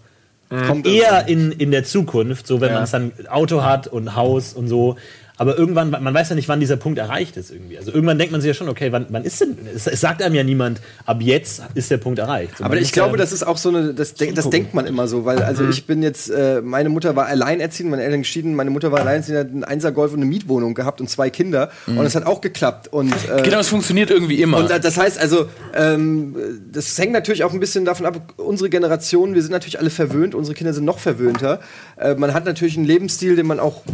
kommt 0.50 0.88
eher 0.88 1.28
in, 1.28 1.52
in 1.52 1.72
der 1.72 1.84
Zukunft, 1.84 2.48
so 2.48 2.62
wenn 2.62 2.74
man 2.74 2.84
es 2.84 2.92
dann 2.92 3.12
Auto 3.30 3.64
hat 3.64 3.88
und 3.88 4.16
Haus 4.16 4.54
und 4.54 4.68
so. 4.70 4.96
Aber 5.38 5.58
irgendwann, 5.58 5.92
man 5.92 6.14
weiß 6.14 6.30
ja 6.30 6.36
nicht, 6.36 6.50
wann 6.50 6.60
dieser 6.60 6.78
Punkt 6.78 6.98
erreicht 6.98 7.38
ist 7.38 7.52
irgendwie. 7.52 7.78
Also 7.78 7.92
irgendwann 7.92 8.18
denkt 8.18 8.32
man 8.32 8.42
sich 8.42 8.48
ja 8.48 8.54
schon, 8.56 8.70
okay, 8.70 8.92
wann, 8.92 9.06
wann 9.10 9.24
ist 9.24 9.40
denn, 9.40 9.56
es, 9.76 9.86
es 9.86 10.02
sagt 10.02 10.22
einem 10.24 10.34
ja 10.34 10.44
niemand, 10.44 10.82
ab 11.06 11.22
jetzt 11.22 11.62
ist 11.76 11.92
der 11.92 11.98
Punkt 11.98 12.18
erreicht. 12.20 12.58
So, 12.58 12.64
Aber 12.64 12.78
ich 12.78 12.92
glaube, 12.92 13.12
ja, 13.12 13.18
das 13.18 13.32
ist 13.32 13.46
auch 13.46 13.58
so 13.58 13.70
eine, 13.70 13.94
das, 13.94 14.16
denk, 14.16 14.36
das 14.36 14.50
denkt 14.50 14.74
man 14.74 14.88
immer 14.88 15.08
so, 15.08 15.26
weil 15.26 15.44
also 15.44 15.68
ich 15.70 15.86
bin 15.86 16.02
jetzt, 16.02 16.30
äh, 16.30 16.62
meine 16.64 16.90
Mutter 16.90 17.16
war 17.16 17.28
alleinerziehend, 17.28 17.92
meine 17.92 18.04
Eltern 18.04 18.22
geschieden, 18.22 18.56
meine 18.56 18.72
Mutter 18.72 18.92
war 18.92 19.02
alleinerziehend, 19.02 19.40
hat 19.40 19.48
einen 19.50 19.64
Einser-Golf 19.64 20.14
und 20.14 20.20
eine 20.22 20.26
Mietwohnung 20.26 20.74
gehabt 20.74 21.02
und 21.02 21.10
zwei 21.10 21.30
Kinder 21.30 21.70
und 21.86 22.00
es 22.00 22.16
hat 22.16 22.26
auch 22.26 22.42
geklappt 22.42 22.88
und 22.92 23.14
äh, 23.30 23.44
Genau, 23.44 23.60
es 23.60 23.70
funktioniert 23.70 24.10
irgendwie 24.10 24.42
immer. 24.42 24.58
und 24.58 24.72
äh, 24.72 24.80
das 24.80 24.98
heißt 24.98 25.20
also, 25.20 25.48
ähm, 25.76 26.36
das 26.72 26.98
hängt 26.98 27.14
natürlich 27.14 27.44
auch 27.44 27.54
ein 27.54 27.60
bisschen 27.60 27.86
davon 27.86 28.06
ab, 28.06 28.34
unsere 28.38 28.70
Generation, 28.70 29.36
wir 29.36 29.42
sind 29.42 29.52
natürlich 29.52 29.80
alle 29.80 29.90
verwöhnt, 29.92 30.34
unsere 30.34 30.56
Kinder 30.56 30.74
sind 30.74 30.86
noch 30.86 31.00
verwöhnter. 31.00 31.60
Äh, 31.98 32.16
man 32.16 32.34
hat 32.34 32.46
natürlich 32.46 32.76
einen 32.78 32.86
Lebensstil, 32.88 33.36
den 33.36 33.46
man 33.46 33.60
auch 33.60 33.86
äh, 33.88 33.92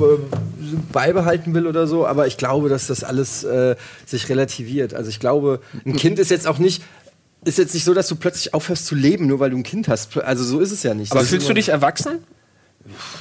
beibehalten 1.33 1.53
will 1.53 1.67
oder 1.67 1.87
so, 1.87 2.05
aber 2.05 2.27
ich 2.27 2.37
glaube, 2.37 2.69
dass 2.69 2.87
das 2.87 3.03
alles 3.03 3.43
äh, 3.43 3.75
sich 4.05 4.29
relativiert. 4.29 4.93
Also 4.93 5.09
ich 5.09 5.19
glaube, 5.19 5.59
ein 5.85 5.95
Kind 5.95 6.19
ist 6.19 6.31
jetzt 6.31 6.47
auch 6.47 6.59
nicht, 6.59 6.83
ist 7.45 7.57
jetzt 7.57 7.73
nicht 7.73 7.83
so, 7.83 7.93
dass 7.93 8.07
du 8.07 8.15
plötzlich 8.15 8.53
aufhörst 8.53 8.85
zu 8.85 8.95
leben, 8.95 9.27
nur 9.27 9.39
weil 9.39 9.49
du 9.49 9.57
ein 9.57 9.63
Kind 9.63 9.87
hast. 9.87 10.17
Also 10.17 10.43
so 10.43 10.59
ist 10.59 10.71
es 10.71 10.83
ja 10.83 10.93
nicht. 10.93 11.11
Aber 11.11 11.21
Das 11.21 11.29
fühlst 11.29 11.49
du 11.49 11.53
dich 11.53 11.69
erwachsen? 11.69 12.19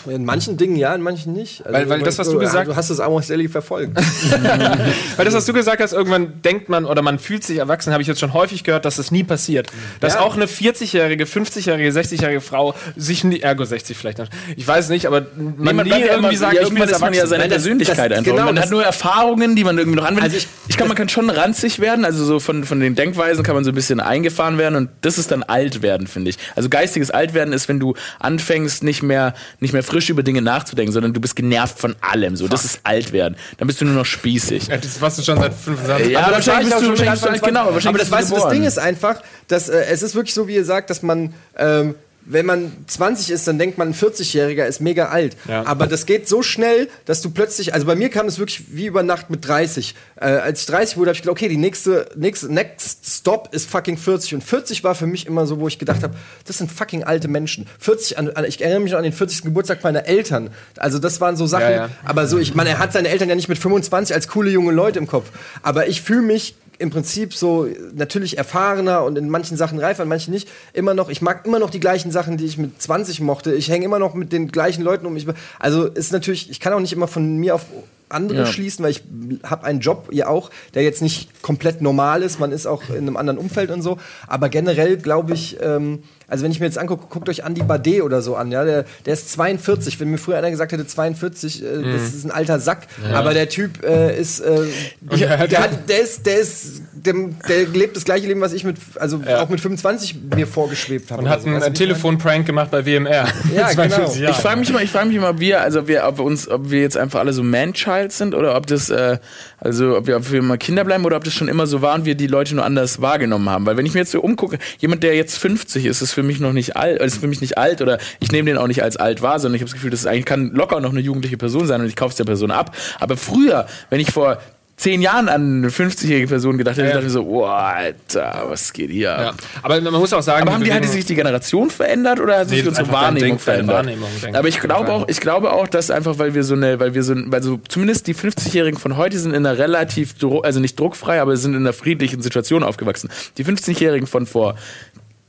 In 0.06 0.24
manchen 0.24 0.56
Dingen 0.56 0.74
ja, 0.74 0.92
in 0.94 1.02
manchen 1.02 1.32
nicht. 1.34 1.64
Also 1.64 1.78
Weil- 1.78 1.88
weil 1.88 2.00
das, 2.02 2.18
was 2.18 2.28
du 2.28 2.38
gesagt- 2.38 2.66
Du 2.68 2.74
hast 2.74 2.90
das 2.90 2.98
Amos 2.98 3.28
Daily 3.28 3.48
verfolgt. 3.48 3.96
Weil 5.16 5.24
das, 5.24 5.34
was 5.34 5.46
du 5.46 5.52
gesagt 5.52 5.80
hast, 5.80 5.92
irgendwann 5.92 6.42
denkt 6.42 6.68
man 6.68 6.84
oder 6.84 7.00
man 7.02 7.18
fühlt 7.20 7.44
sich 7.44 7.58
erwachsen, 7.58 7.92
habe 7.92 8.02
ich 8.02 8.08
jetzt 8.08 8.18
schon 8.20 8.32
häufig 8.32 8.64
gehört, 8.64 8.84
dass 8.84 8.96
das 8.96 9.10
nie 9.12 9.22
passiert. 9.24 9.68
Dass 10.00 10.14
Ja. 10.14 10.20
auch 10.20 10.34
eine 10.34 10.46
40-jährige, 10.46 11.24
50-jährige, 11.26 11.90
60-jährige 11.90 12.40
Frau 12.40 12.74
sich 12.96 13.22
nie, 13.24 13.40
ergo 13.40 13.64
60 13.64 13.96
vielleicht, 13.96 14.18
ich 14.56 14.66
weiß 14.66 14.88
nicht, 14.88 15.06
aber 15.06 15.26
man, 15.36 15.54
Nee, 15.58 15.72
man 15.72 15.86
nie 15.86 15.92
irgendwie 16.02 16.36
sagt, 16.36 16.54
ja, 16.54 16.62
ich 16.62 16.68
bin 16.68 16.78
irgendwann 16.78 16.88
jetzt 16.88 16.96
ist 16.96 17.00
man 17.00 17.12
ja 17.12 17.18
erwachsen. 17.20 17.30
seine 17.40 17.48
Persönlichkeit 17.48 18.10
das- 18.10 18.18
einfach. 18.18 18.32
genau, 18.32 18.44
man 18.46 18.58
hat 18.58 18.70
nur 18.70 18.84
Erfahrungen, 18.84 19.54
die 19.56 19.64
man 19.64 19.78
irgendwie 19.78 19.96
noch 19.98 20.04
anwendet. 20.06 20.24
Also 20.24 20.36
ich, 20.38 20.48
ich- 20.72 20.76
kann, 20.78 20.88
man 20.88 20.96
kann 20.96 21.08
schon 21.08 21.30
ranzig 21.30 21.78
werden, 21.78 22.04
also 22.04 22.24
so 22.24 22.40
von, 22.40 22.64
von 22.64 22.80
den 22.80 22.94
Denkweisen 22.94 23.44
kann 23.44 23.54
man 23.54 23.64
so 23.64 23.70
ein 23.70 23.74
bisschen 23.74 24.00
eingefahren 24.00 24.58
werden 24.58 24.74
und 24.76 24.90
das 25.00 25.18
ist 25.18 25.30
dann 25.30 25.42
alt 25.42 25.82
werden, 25.82 26.06
finde 26.06 26.30
ich. 26.30 26.38
Also 26.56 26.68
geistiges 26.68 27.10
Altwerden 27.10 27.52
ist, 27.54 27.68
wenn 27.68 27.78
du 27.80 27.94
anfängst, 28.18 28.82
nicht 28.82 29.02
mehr, 29.02 29.34
nicht 29.60 29.72
mehr 29.72 29.82
frisch 29.82 30.10
über 30.10 30.22
Dinge 30.22 30.42
nachzudenken, 30.42 30.92
sondern 30.92 31.12
du 31.12 31.20
bist 31.20 31.36
genervt 31.36 31.78
von 31.78 31.94
allem. 32.00 32.36
So, 32.36 32.48
das 32.48 32.64
ist 32.64 32.80
alt 32.84 33.12
werden. 33.12 33.36
Dann 33.58 33.66
bist 33.66 33.80
du 33.80 33.84
nur 33.84 33.94
noch 33.94 34.06
spießig. 34.06 34.66
Ja, 34.68 34.76
das 34.76 35.00
warst 35.00 35.18
du 35.18 35.22
schon 35.22 35.38
seit 35.38 35.54
25 35.54 36.10
Ja, 36.12 36.18
Aber 36.18 36.26
aber 36.28 36.36
wahrscheinlich 36.36 36.70
bist 36.70 36.82
du 36.82 36.88
wahrscheinlich 36.90 37.20
bist 37.22 37.24
du- 37.42 37.46
genau, 37.46 37.60
20. 37.70 37.74
wahrscheinlich 37.74 37.88
Aber 37.88 37.98
das, 37.98 38.10
weißt 38.10 38.30
du, 38.30 38.34
das. 38.36 38.48
Ding 38.50 38.64
ist 38.64 38.78
einfach, 38.78 39.22
dass 39.48 39.68
äh, 39.68 39.84
es 39.90 40.02
ist 40.02 40.14
wirklich 40.14 40.34
so, 40.34 40.48
wie 40.48 40.54
ihr 40.54 40.64
sagt, 40.64 40.90
dass 40.90 41.02
man 41.02 41.34
ähm, 41.56 41.94
wenn 42.24 42.46
man 42.46 42.72
20 42.86 43.30
ist, 43.30 43.48
dann 43.48 43.58
denkt 43.58 43.78
man, 43.78 43.88
ein 43.88 43.94
40-Jähriger 43.94 44.64
ist 44.66 44.80
mega 44.80 45.06
alt. 45.08 45.36
Ja. 45.48 45.64
Aber 45.66 45.86
das 45.86 46.06
geht 46.06 46.28
so 46.28 46.42
schnell, 46.42 46.88
dass 47.04 47.20
du 47.20 47.30
plötzlich, 47.30 47.74
also 47.74 47.86
bei 47.86 47.96
mir 47.96 48.10
kam 48.10 48.26
es 48.26 48.38
wirklich 48.38 48.64
wie 48.68 48.86
über 48.86 49.02
Nacht 49.02 49.30
mit 49.30 49.46
30. 49.46 49.94
Äh, 50.16 50.26
als 50.26 50.60
ich 50.60 50.66
30 50.66 50.96
wurde, 50.96 51.10
habe 51.10 51.16
ich 51.16 51.22
gedacht, 51.22 51.32
okay, 51.32 51.48
die 51.48 51.56
nächste, 51.56 52.08
nächste, 52.16 52.52
next 52.52 52.98
stop 53.04 53.52
ist 53.52 53.68
fucking 53.68 53.96
40. 53.96 54.34
Und 54.34 54.44
40 54.44 54.84
war 54.84 54.94
für 54.94 55.06
mich 55.06 55.26
immer 55.26 55.46
so, 55.46 55.58
wo 55.60 55.68
ich 55.68 55.78
gedacht 55.78 56.02
habe, 56.02 56.14
das 56.46 56.58
sind 56.58 56.70
fucking 56.70 57.04
alte 57.04 57.28
Menschen. 57.28 57.66
40, 57.78 58.18
an, 58.18 58.30
an, 58.30 58.44
ich 58.44 58.60
erinnere 58.60 58.80
mich 58.80 58.92
noch 58.92 58.98
an 58.98 59.04
den 59.04 59.12
40. 59.12 59.42
Geburtstag 59.42 59.82
meiner 59.82 60.06
Eltern. 60.06 60.50
Also 60.76 60.98
das 60.98 61.20
waren 61.20 61.36
so 61.36 61.46
Sachen, 61.46 61.62
Ja, 61.64 61.70
ja. 61.70 61.88
aber 62.04 62.26
so, 62.26 62.38
ich 62.38 62.54
meine, 62.54 62.70
er 62.70 62.78
hat 62.78 62.92
seine 62.92 63.08
Eltern 63.08 63.28
ja 63.28 63.34
nicht 63.34 63.48
mit 63.48 63.58
25 63.58 64.14
als 64.14 64.28
coole 64.28 64.50
junge 64.50 64.72
Leute 64.72 64.98
im 64.98 65.06
Kopf. 65.06 65.30
Aber 65.62 65.88
ich 65.88 66.02
fühle 66.02 66.22
mich 66.22 66.54
im 66.82 66.90
Prinzip 66.90 67.32
so 67.32 67.68
natürlich 67.94 68.36
erfahrener 68.36 69.04
und 69.04 69.16
in 69.16 69.30
manchen 69.30 69.56
Sachen 69.56 69.78
reifer, 69.78 70.02
in 70.02 70.08
manchen 70.08 70.32
nicht. 70.32 70.48
Immer 70.72 70.94
noch, 70.94 71.08
ich 71.08 71.22
mag 71.22 71.46
immer 71.46 71.58
noch 71.58 71.70
die 71.70 71.80
gleichen 71.80 72.10
Sachen, 72.10 72.36
die 72.36 72.44
ich 72.44 72.58
mit 72.58 72.82
20 72.82 73.20
mochte. 73.20 73.54
Ich 73.54 73.70
hänge 73.70 73.84
immer 73.84 73.98
noch 73.98 74.14
mit 74.14 74.32
den 74.32 74.48
gleichen 74.48 74.82
Leuten 74.82 75.06
um 75.06 75.14
mich. 75.14 75.26
Also 75.58 75.86
ist 75.86 76.12
natürlich, 76.12 76.50
ich 76.50 76.60
kann 76.60 76.72
auch 76.72 76.80
nicht 76.80 76.92
immer 76.92 77.06
von 77.08 77.36
mir 77.36 77.54
auf 77.54 77.66
andere 78.08 78.40
Ja. 78.40 78.46
schließen, 78.46 78.84
weil 78.84 78.90
ich 78.90 79.02
habe 79.42 79.64
einen 79.64 79.80
Job, 79.80 80.08
ihr 80.10 80.28
auch, 80.28 80.50
der 80.74 80.82
jetzt 80.82 81.00
nicht 81.02 81.42
komplett 81.42 81.80
normal 81.80 82.22
ist. 82.22 82.38
Man 82.40 82.52
ist 82.52 82.66
auch 82.66 82.90
in 82.90 82.96
einem 82.98 83.16
anderen 83.16 83.38
Umfeld 83.38 83.70
und 83.70 83.80
so. 83.82 83.96
Aber 84.26 84.48
generell 84.48 84.96
glaube 84.98 85.32
ich, 85.32 85.56
ähm, 85.62 86.02
also 86.28 86.44
wenn 86.44 86.52
ich 86.52 86.60
mir 86.60 86.66
jetzt 86.66 86.78
angucke, 86.78 87.06
guckt 87.08 87.28
euch 87.28 87.40
Andy 87.44 87.62
Bade 87.62 88.02
oder 88.02 88.22
so 88.22 88.36
an, 88.36 88.50
ja, 88.52 88.64
der, 88.64 88.84
der 89.06 89.14
ist 89.14 89.30
42. 89.32 90.00
Wenn 90.00 90.08
mir 90.10 90.18
früher 90.18 90.38
einer 90.38 90.50
gesagt 90.50 90.72
hätte 90.72 90.86
42, 90.86 91.62
äh, 91.62 91.66
Mhm. 91.82 91.92
das 91.92 92.02
ist 92.14 92.24
ein 92.24 92.30
alter 92.30 92.58
Sack. 92.60 92.86
Aber 93.12 93.34
der 93.34 93.48
Typ 93.48 93.84
äh, 93.84 94.18
ist, 94.18 94.40
äh, 94.40 94.64
er 95.10 95.46
der, 95.48 95.58
hat, 95.60 95.88
der 95.88 96.00
ist, 96.00 96.26
der 96.26 96.38
ist, 96.38 96.82
dem, 96.92 97.36
der 97.48 97.66
lebt 97.66 97.96
das 97.96 98.04
gleiche 98.04 98.26
Leben, 98.26 98.40
was 98.40 98.52
ich 98.52 98.64
mit, 98.64 98.76
also 98.96 99.20
auch 99.36 99.48
mit 99.48 99.60
25 99.60 100.16
mir 100.36 100.46
vorgeschwebt 100.46 101.10
habe. 101.10 101.22
Und 101.22 101.28
hat 101.28 101.42
so. 101.42 101.48
einen 101.48 101.58
meine? 101.58 101.72
Telefon-Prank 101.72 102.46
gemacht 102.46 102.70
bei 102.70 102.84
WMR. 102.86 103.26
Ja, 103.54 103.68
42 103.68 103.74
genau. 103.76 104.14
Jahre. 104.14 104.30
Ich 104.30 104.36
frage 104.42 104.58
mich 104.60 104.70
immer, 104.70 104.82
ich 104.82 104.90
frage 104.90 105.06
mich 105.08 105.16
immer, 105.16 105.30
ob 105.30 105.40
wir, 105.40 105.60
also 105.60 105.80
ob 105.80 105.88
wir, 105.88 106.04
ob 106.06 106.18
wir 106.18 106.24
uns, 106.24 106.48
ob 106.48 106.70
wir 106.70 106.80
jetzt 106.80 106.96
einfach 106.96 107.20
alle 107.20 107.32
so 107.32 107.42
Man-Child 107.42 108.12
sind 108.12 108.34
oder 108.34 108.56
ob 108.56 108.66
das, 108.66 108.90
äh, 108.90 109.18
also 109.62 109.96
ob 109.96 110.06
wir, 110.08 110.16
ob 110.16 110.30
wir 110.30 110.42
mal 110.42 110.58
Kinder 110.58 110.84
bleiben 110.84 111.04
oder 111.04 111.16
ob 111.16 111.24
das 111.24 111.34
schon 111.34 111.46
immer 111.46 111.68
so 111.68 111.82
war 111.82 111.94
und 111.94 112.04
wir 112.04 112.16
die 112.16 112.26
Leute 112.26 112.54
nur 112.54 112.64
anders 112.64 113.00
wahrgenommen 113.00 113.48
haben. 113.48 113.64
Weil 113.64 113.76
wenn 113.76 113.86
ich 113.86 113.94
mir 113.94 114.00
jetzt 114.00 114.10
so 114.10 114.20
umgucke, 114.20 114.58
jemand, 114.78 115.04
der 115.04 115.14
jetzt 115.14 115.38
50 115.38 115.86
ist, 115.86 116.02
ist 116.02 116.12
für 116.12 116.24
mich 116.24 116.40
noch 116.40 116.52
nicht 116.52 116.76
alt, 116.76 117.00
ist 117.00 117.18
für 117.18 117.28
mich 117.28 117.40
nicht 117.40 117.58
alt 117.58 117.80
oder 117.80 117.98
ich 118.18 118.32
nehme 118.32 118.50
den 118.50 118.58
auch 118.58 118.66
nicht 118.66 118.82
als 118.82 118.96
alt 118.96 119.22
wahr, 119.22 119.38
sondern 119.38 119.56
ich 119.56 119.60
habe 119.62 119.70
das 119.70 119.74
Gefühl, 119.74 119.90
das 119.90 120.00
ist 120.00 120.06
eigentlich 120.06 120.24
kann 120.24 120.50
locker 120.50 120.80
noch 120.80 120.90
eine 120.90 121.00
jugendliche 121.00 121.36
Person 121.36 121.66
sein 121.66 121.80
und 121.80 121.86
ich 121.86 121.96
kaufe 121.96 122.10
es 122.10 122.16
der 122.16 122.24
Person 122.24 122.50
ab. 122.50 122.74
Aber 122.98 123.16
früher, 123.16 123.66
wenn 123.88 124.00
ich 124.00 124.10
vor 124.10 124.38
zehn 124.76 125.00
Jahren 125.02 125.28
an 125.28 125.58
eine 125.58 125.68
50-jährige 125.70 126.26
Person 126.26 126.58
gedacht 126.58 126.76
hätte, 126.76 126.88
Ja. 126.88 126.94
dachte 126.94 127.06
ich 127.06 127.12
so, 127.12 127.22
oh, 127.24 127.44
Alter, 127.44 128.46
was 128.48 128.72
geht 128.72 128.90
hier? 128.90 129.10
Ja. 129.10 129.32
Aber 129.62 129.80
man 129.80 129.92
muss 129.94 130.12
auch 130.12 130.22
sagen, 130.22 130.42
Aber 130.42 130.52
haben 130.54 130.64
die, 130.64 130.72
hat 130.72 130.80
Bewegung- 130.80 130.92
sich 130.96 131.04
die 131.04 131.14
Generation 131.14 131.70
verändert 131.70 132.18
oder 132.18 132.38
hat 132.40 132.48
sich 132.48 132.62
Nee, 132.62 132.68
unsere 132.68 132.90
Wahrnehmung 132.90 133.38
verändert? 133.38 133.76
Wahrnehmung, 133.76 134.08
Aber 134.32 134.48
ich 134.48 134.58
glaube 134.58 134.90
auch, 134.92 135.06
ich 135.08 135.20
glaube 135.20 135.52
auch, 135.52 135.68
dass 135.68 135.90
einfach, 135.90 136.18
weil 136.18 136.34
wir 136.34 136.42
so 136.42 136.54
eine, 136.54 136.80
weil 136.80 136.94
wir 136.94 137.02
so, 137.04 137.14
weil 137.16 137.42
so 137.42 137.60
zumindest 137.68 138.06
die 138.08 138.14
50-Jährigen 138.14 138.78
von 138.80 138.96
heute 138.96 139.18
sind 139.18 139.34
in 139.34 139.46
einer 139.46 139.56
relativ, 139.58 140.14
also 140.42 140.58
nicht 140.58 140.80
druckfrei, 140.80 141.20
aber 141.20 141.36
sind 141.36 141.52
in 141.54 141.60
einer 141.60 141.72
friedlichen 141.74 142.20
Situation 142.22 142.64
aufgewachsen. 142.64 143.08
Die 143.38 143.44
50-Jährigen 143.44 144.06
von 144.08 144.26
vor 144.26 144.56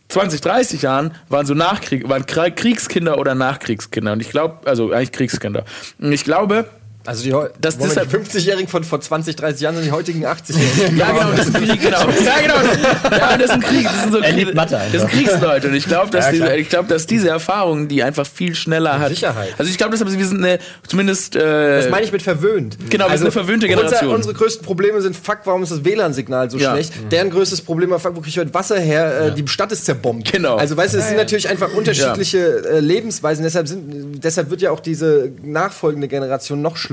20, 0.09 0.41
30 0.41 0.81
Jahren 0.83 1.11
waren 1.29 1.45
so 1.45 1.53
Nachkrieg, 1.53 2.07
waren 2.07 2.25
Kriegskinder 2.25 3.17
oder 3.17 3.35
Nachkriegskinder. 3.35 4.13
Und 4.13 4.21
ich 4.21 4.29
glaube, 4.29 4.67
also 4.67 4.91
eigentlich 4.91 5.11
Kriegskinder. 5.11 5.65
Und 5.99 6.11
ich 6.11 6.23
glaube, 6.23 6.65
Also 7.05 7.23
die, 7.23 7.31
Das- 7.59 7.77
Moment, 7.77 7.95
deshalb- 7.97 8.09
die 8.09 8.37
50-Jährigen 8.39 8.67
von 8.69 8.83
vor 8.83 9.01
20, 9.01 9.35
30 9.35 9.61
Jahren 9.61 9.75
sind 9.75 9.85
die 9.85 9.91
heutigen 9.91 10.25
80-Jährigen. 10.25 10.97
Ja, 10.97 11.11
genau, 11.11 11.31
das 11.35 11.47
ist 11.47 11.55
ein 11.55 11.65
Krieg, 11.67 11.81
genau. 11.81 11.99
Ja, 11.99 12.41
genau. 12.41 13.17
Ja, 13.17 13.37
das 13.37 13.45
ist 13.45 13.51
ein 13.51 13.61
Krieg. 13.61 13.83
Das 13.83 14.03
sind 14.03 14.11
so 14.13 14.53
Mathe 14.53 14.79
Das 14.91 15.01
sind 15.01 15.11
Kriegsleute. 15.11 15.67
Und 15.67 15.73
ich 15.75 15.85
glaube, 15.85 16.09
dass, 16.11 16.25
Ja, 16.27 16.31
diese, 16.31 16.55
ich 16.55 16.69
glaub, 16.69 16.87
dass 16.87 17.05
diese 17.05 17.27
Erfahrung, 17.29 17.87
die 17.89 18.03
einfach 18.03 18.25
viel 18.25 18.55
schneller 18.55 18.99
hat. 18.99 19.09
Sicherheit. 19.09 19.49
Also 19.57 19.69
ich 19.69 19.77
glaube, 19.77 19.91
deshalb, 19.91 20.17
wir 20.17 20.25
sind 20.25 20.43
eine, 20.43 20.59
zumindest. 20.87 21.35
Äh, 21.35 21.81
Das 21.81 21.89
meine 21.89 22.05
ich 22.05 22.11
mit 22.13 22.21
verwöhnt. 22.21 22.75
Also 22.79 22.89
Genau, 22.89 23.09
wir 23.09 23.17
sind 23.17 23.25
eine 23.25 23.31
verwöhnte 23.31 23.67
Generation. 23.67 24.03
Unser, 24.03 24.15
unsere 24.15 24.33
größten 24.35 24.65
Probleme 24.65 25.01
sind, 25.01 25.15
fuck, 25.15 25.39
warum 25.43 25.63
ist 25.63 25.71
das 25.73 25.83
WLAN-Signal 25.83 26.49
so 26.49 26.57
Ja. 26.57 26.71
schlecht? 26.71 26.93
Deren 27.11 27.29
größtes 27.31 27.61
Problem 27.61 27.89
war, 27.89 27.99
fuck, 27.99 28.15
wo 28.15 28.21
krieg 28.21 28.29
ich 28.29 28.37
heute 28.39 28.53
Wasser 28.53 28.79
her? 28.79 29.27
Äh, 29.27 29.31
Die 29.35 29.45
Stadt 29.47 29.71
ist 29.73 29.83
zerbombt. 29.85 30.31
Genau. 30.31 30.55
Also 30.55 30.77
weißt 30.77 30.93
du, 30.93 30.99
es 30.99 31.07
sind 31.07 31.17
natürlich 31.17 31.49
einfach 31.49 31.73
unterschiedliche 31.73 32.63
äh, 32.65 32.79
Lebensweisen. 32.79 33.43
Deshalb, 33.43 33.67
sind, 33.67 34.23
deshalb 34.23 34.49
wird 34.49 34.61
ja 34.61 34.71
auch 34.71 34.79
diese 34.79 35.31
nachfolgende 35.43 36.07
Generation 36.07 36.61
noch 36.61 36.77
schlimmer. 36.77 36.92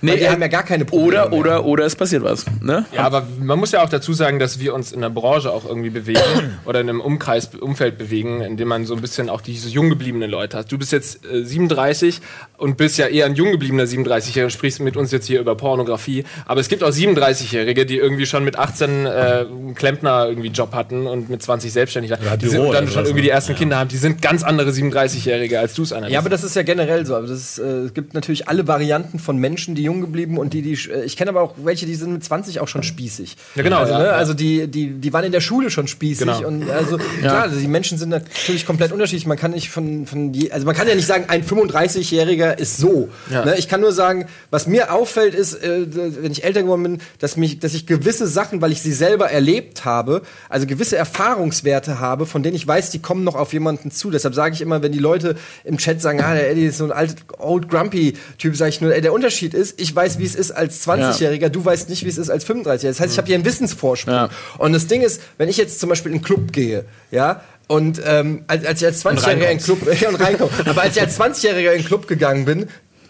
Nee, 0.00 0.12
weil 0.12 0.18
die 0.18 0.24
äh, 0.24 0.30
haben 0.30 0.42
ja 0.42 0.48
gar 0.48 0.62
keine 0.62 0.84
Probleme 0.84 1.10
oder, 1.10 1.30
mehr. 1.30 1.38
oder, 1.38 1.64
oder 1.64 1.84
es 1.84 1.96
passiert 1.96 2.22
was. 2.22 2.44
Ne? 2.60 2.84
Ja, 2.92 3.04
aber 3.04 3.26
man 3.40 3.58
muss 3.58 3.72
ja 3.72 3.82
auch 3.82 3.88
dazu 3.88 4.12
sagen, 4.12 4.38
dass 4.38 4.58
wir 4.60 4.74
uns 4.74 4.92
in 4.92 5.00
der 5.00 5.10
Branche 5.10 5.52
auch 5.52 5.64
irgendwie 5.64 5.90
bewegen 5.90 6.20
oder 6.64 6.80
in 6.80 6.88
einem 6.88 7.00
Umkreis, 7.00 7.50
Umfeld 7.54 7.98
bewegen, 7.98 8.40
in 8.40 8.56
dem 8.56 8.68
man 8.68 8.86
so 8.86 8.94
ein 8.94 9.00
bisschen 9.00 9.28
auch 9.28 9.40
diese 9.40 9.68
jung 9.68 9.90
gebliebenen 9.90 10.30
Leute 10.30 10.58
hat. 10.58 10.70
Du 10.72 10.78
bist 10.78 10.92
jetzt 10.92 11.24
äh, 11.24 11.44
37 11.44 12.20
und 12.58 12.76
bist 12.76 12.98
ja 12.98 13.06
eher 13.06 13.26
ein 13.26 13.34
jung 13.34 13.52
gebliebener 13.52 13.84
37-Jähriger 13.84 14.44
und 14.44 14.50
sprichst 14.50 14.80
mit 14.80 14.96
uns 14.96 15.12
jetzt 15.12 15.26
hier 15.26 15.40
über 15.40 15.54
Pornografie. 15.54 16.24
Aber 16.46 16.60
es 16.60 16.68
gibt 16.68 16.82
auch 16.82 16.90
37-Jährige, 16.90 17.86
die 17.86 17.96
irgendwie 17.96 18.26
schon 18.26 18.44
mit 18.44 18.58
18 18.58 19.06
äh, 19.06 19.08
einen 19.08 19.74
Klempner 19.74 20.26
irgendwie 20.28 20.48
Job 20.48 20.74
hatten 20.74 21.06
und 21.06 21.30
mit 21.30 21.42
20 21.42 21.72
selbstständig 21.72 22.10
waren. 22.12 22.38
Die 22.38 22.48
sind, 22.48 22.72
dann 22.72 22.88
schon 22.88 23.04
irgendwie 23.04 23.22
die 23.22 23.30
ersten 23.30 23.54
Kinder 23.54 23.78
haben. 23.78 23.88
Die 23.88 23.96
sind 23.96 24.22
ganz 24.22 24.42
andere 24.42 24.70
37-Jährige, 24.70 25.58
als 25.58 25.74
du 25.74 25.82
es 25.82 25.92
einer 25.92 26.08
Ja, 26.08 26.18
aber 26.18 26.28
das 26.28 26.44
ist 26.44 26.56
ja 26.56 26.62
generell 26.62 27.06
so. 27.06 27.16
Aber 27.16 27.26
das 27.26 27.38
ist, 27.38 27.58
äh, 27.58 27.62
es 27.62 27.94
gibt 27.94 28.14
natürlich 28.14 28.48
alle 28.48 28.66
Varianten 28.66 29.18
von 29.18 29.29
Menschen, 29.38 29.74
die 29.74 29.82
jung 29.82 30.00
geblieben 30.00 30.38
und 30.38 30.52
die, 30.52 30.62
die 30.62 30.72
äh, 30.90 31.04
ich 31.04 31.16
kenne 31.16 31.30
aber 31.30 31.42
auch 31.42 31.54
welche, 31.62 31.86
die 31.86 31.94
sind 31.94 32.12
mit 32.12 32.24
20 32.24 32.60
auch 32.60 32.68
schon 32.68 32.82
spießig. 32.82 33.36
Ja, 33.54 33.62
genau, 33.62 33.78
Also, 33.78 33.94
ne, 33.98 34.10
also 34.12 34.34
die, 34.34 34.66
die, 34.68 34.90
die 34.90 35.12
waren 35.12 35.24
in 35.24 35.32
der 35.32 35.40
Schule 35.40 35.70
schon 35.70 35.86
spießig 35.88 36.26
Genau. 36.26 36.46
und 36.46 36.68
also 36.70 36.98
klar, 37.20 37.42
also 37.42 37.58
die 37.58 37.68
Menschen 37.68 37.98
sind 37.98 38.10
natürlich 38.10 38.66
komplett 38.66 38.92
unterschiedlich. 38.92 39.26
Man 39.26 39.38
kann 39.38 39.52
nicht 39.52 39.70
von, 39.70 40.06
von 40.06 40.32
je, 40.34 40.50
also 40.50 40.66
man 40.66 40.74
kann 40.74 40.88
ja 40.88 40.94
nicht 40.94 41.06
sagen, 41.06 41.24
ein 41.28 41.44
35-Jähriger 41.44 42.58
ist 42.58 42.76
so. 42.78 43.08
Ne? 43.44 43.54
Ich 43.58 43.68
kann 43.68 43.80
nur 43.80 43.92
sagen, 43.92 44.26
was 44.50 44.66
mir 44.66 44.92
auffällt, 44.92 45.34
ist, 45.34 45.54
äh, 45.54 45.86
wenn 46.22 46.32
ich 46.32 46.44
älter 46.44 46.62
geworden 46.62 46.82
bin, 46.82 46.98
dass 47.18 47.36
mich, 47.36 47.58
dass 47.58 47.74
ich 47.74 47.86
gewisse 47.86 48.26
Sachen, 48.26 48.60
weil 48.60 48.72
ich 48.72 48.82
sie 48.82 48.92
selber 48.92 49.30
erlebt 49.30 49.84
habe, 49.84 50.22
also 50.48 50.66
gewisse 50.66 50.96
Erfahrungswerte 50.96 52.00
habe, 52.00 52.26
von 52.26 52.42
denen 52.42 52.56
ich 52.56 52.66
weiß, 52.66 52.90
die 52.90 52.98
kommen 53.00 53.24
noch 53.24 53.34
auf 53.36 53.52
jemanden 53.52 53.90
zu. 53.90 54.10
Deshalb 54.10 54.34
sage 54.34 54.54
ich 54.54 54.60
immer, 54.60 54.82
wenn 54.82 54.92
die 54.92 54.98
Leute 54.98 55.36
im 55.64 55.78
Chat 55.78 56.00
sagen, 56.00 56.20
ah, 56.20 56.34
der 56.34 56.50
Eddie 56.50 56.66
ist 56.66 56.78
so 56.78 56.84
ein 56.84 56.92
alt, 56.92 57.16
old 57.38 57.68
grumpy 57.68 58.14
Typ, 58.38 58.56
sage 58.56 58.70
ich 58.70 58.80
nur, 58.80 58.94
ey, 58.94 59.00
der 59.00 59.12
Unterschied 59.20 59.52
ist, 59.52 59.78
ich 59.78 59.94
weiß, 59.94 60.18
wie 60.18 60.24
es 60.24 60.34
ist 60.34 60.50
als 60.50 60.86
20-Jähriger, 60.86 61.50
du 61.50 61.62
weißt 61.62 61.90
nicht, 61.90 62.04
wie 62.04 62.08
es 62.08 62.16
ist 62.16 62.30
als 62.30 62.46
35-Jähriger. 62.46 62.88
Das 62.88 63.00
heißt, 63.00 63.12
ich 63.12 63.18
habe 63.18 63.26
hier 63.26 63.34
einen 63.34 63.44
Wissensvorsprung. 63.44 64.14
Ja. 64.14 64.30
Und 64.56 64.72
das 64.72 64.86
Ding 64.86 65.02
ist, 65.02 65.20
wenn 65.36 65.50
ich 65.50 65.58
jetzt 65.58 65.78
zum 65.78 65.90
Beispiel 65.90 66.10
in 66.10 66.18
einen 66.18 66.24
Club 66.24 66.52
gehe, 66.52 66.86
ja, 67.10 67.42
und 67.66 68.00
ähm, 68.04 68.44
als, 68.46 68.64
als 68.64 68.80
ich 68.80 68.86
als 68.86 69.04
20-Jähriger 69.04 69.42
in 69.42 69.44
einen 69.44 69.60
Club 69.60 69.78
ja, 70.00 70.08
und 70.08 70.14
reinkomme, 70.16 70.50
aber 70.64 70.82
als 70.82 70.96
ich 70.96 71.02
als 71.02 71.20
20-Jähriger 71.20 71.72
in 71.72 71.82
den 71.82 71.84
Club 71.84 72.08
gegangen 72.08 72.46
bin, 72.46 72.66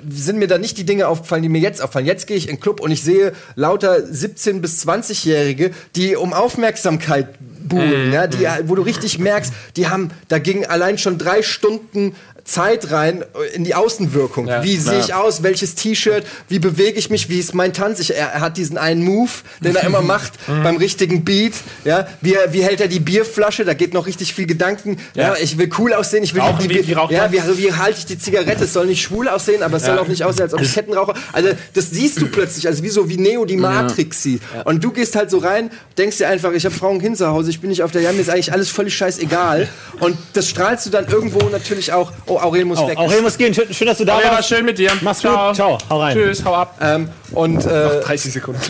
sind 0.08 0.38
mir 0.38 0.48
da 0.48 0.58
nicht 0.58 0.78
die 0.78 0.84
Dinge 0.84 1.08
aufgefallen, 1.08 1.42
die 1.42 1.48
mir 1.48 1.60
jetzt 1.60 1.80
auffallen. 1.82 2.06
Jetzt 2.06 2.26
gehe 2.26 2.36
ich 2.36 2.48
in 2.48 2.56
den 2.56 2.60
Club 2.60 2.80
und 2.80 2.90
ich 2.90 3.02
sehe 3.02 3.32
lauter 3.54 3.98
17- 3.98 4.60
bis 4.60 4.84
20-Jährige, 4.86 5.70
die 5.94 6.16
um 6.16 6.32
Aufmerksamkeit 6.32 7.28
buhlen, 7.38 8.12
ja, 8.12 8.26
die, 8.26 8.46
wo 8.64 8.74
du 8.74 8.82
richtig 8.82 9.18
merkst, 9.18 9.52
die 9.76 9.88
haben, 9.88 10.10
da 10.28 10.38
ging 10.38 10.64
allein 10.64 10.98
schon 10.98 11.18
drei 11.18 11.42
Stunden 11.42 12.14
Zeit 12.50 12.90
rein 12.90 13.22
äh, 13.22 13.54
in 13.54 13.64
die 13.64 13.74
Außenwirkung. 13.74 14.46
Ja. 14.48 14.62
Wie 14.62 14.76
sehe 14.76 14.98
ich 15.00 15.14
aus? 15.14 15.42
Welches 15.42 15.74
T-Shirt? 15.74 16.24
Wie 16.48 16.58
bewege 16.58 16.98
ich 16.98 17.08
mich? 17.10 17.28
Wie 17.28 17.38
ist 17.38 17.54
mein 17.54 17.72
Tanz? 17.72 18.00
Ich, 18.00 18.14
er, 18.14 18.26
er 18.28 18.40
hat 18.40 18.56
diesen 18.56 18.76
einen 18.76 19.02
Move, 19.02 19.30
den 19.62 19.76
er 19.76 19.84
immer 19.84 20.02
macht 20.14 20.32
beim 20.46 20.76
richtigen 20.76 21.24
Beat. 21.24 21.54
Ja, 21.84 22.06
wie, 22.20 22.36
wie 22.50 22.62
hält 22.62 22.80
er 22.80 22.88
die 22.88 23.00
Bierflasche? 23.00 23.64
Da 23.64 23.74
geht 23.74 23.94
noch 23.94 24.06
richtig 24.06 24.34
viel 24.34 24.46
Gedanken. 24.46 24.98
Ja, 25.14 25.28
Ja. 25.28 25.34
ich 25.40 25.56
will 25.58 25.70
cool 25.78 25.94
aussehen. 25.94 26.24
Ich 26.24 26.34
will 26.34 26.40
Rauchen, 26.42 26.68
die, 26.68 26.70
wie- 26.70 26.86
wie 26.88 26.92
ja, 27.14 27.30
wie, 27.32 27.40
also 27.40 27.56
wie 27.58 27.72
halte 27.72 27.98
ich 28.00 28.06
die 28.06 28.18
Zigarette? 28.18 28.64
Es 28.64 28.72
soll 28.72 28.86
nicht 28.86 29.02
schwul 29.02 29.28
aussehen, 29.28 29.62
aber 29.62 29.76
es 29.76 29.84
soll 29.84 29.98
auch 29.98 30.08
nicht 30.08 30.24
aussehen, 30.24 30.42
als 30.44 30.54
ob 30.54 30.60
ich 30.60 30.72
Kettenraucher. 30.74 31.14
Also 31.32 31.50
das 31.74 31.90
siehst 31.90 32.20
du 32.20 32.26
plötzlich, 32.26 32.66
also 32.66 32.82
wie 32.82 32.88
so 32.90 33.08
wie 33.08 33.16
Neo 33.16 33.44
die 33.44 33.56
Matrix 33.56 34.22
sieht. 34.22 34.42
Und 34.64 34.82
du 34.82 34.90
gehst 34.90 35.14
halt 35.16 35.30
so 35.30 35.38
rein, 35.38 35.70
denkst 35.98 36.18
dir 36.18 36.28
einfach, 36.28 36.52
ich 36.52 36.64
habe 36.64 36.74
Frauen 36.74 37.00
Kind 37.00 37.16
zu 37.16 37.28
Hause, 37.28 37.50
ich 37.50 37.60
bin 37.60 37.70
nicht 37.70 37.82
auf 37.82 37.92
der 37.92 38.02
Jam, 38.02 38.16
mir 38.16 38.22
ist 38.22 38.30
eigentlich 38.30 38.52
alles 38.52 38.70
völlig 38.70 38.94
scheißegal. 38.96 39.68
Und 40.00 40.16
das 40.32 40.48
strahlst 40.48 40.86
du 40.86 40.90
dann 40.90 41.06
irgendwo 41.08 41.48
natürlich 41.50 41.92
auch. 41.92 42.12
Oh, 42.26 42.38
Aurel 42.42 42.64
muss 42.64 42.78
Oh, 42.78 42.88
weg. 42.88 42.98
Aurel 42.98 43.22
muss 43.22 43.36
gehen. 43.38 43.54
Schön, 43.54 43.72
schön, 43.72 43.86
dass 43.86 43.98
du 43.98 44.04
da 44.04 44.18
ja, 44.18 44.26
war 44.26 44.32
warst. 44.36 44.48
schön 44.48 44.64
mit 44.64 44.78
dir. 44.78 44.90
Mach's 45.00 45.20
Ciao. 45.20 45.48
gut. 45.48 45.56
Ciao. 45.56 45.78
Hau 45.88 46.00
rein. 46.00 46.16
Tschüss, 46.16 46.44
hau 46.44 46.54
ab. 46.54 46.76
Ähm, 46.80 47.08
und 47.32 47.64
äh, 47.66 48.00
30 48.00 48.32
Sekunden. 48.32 48.60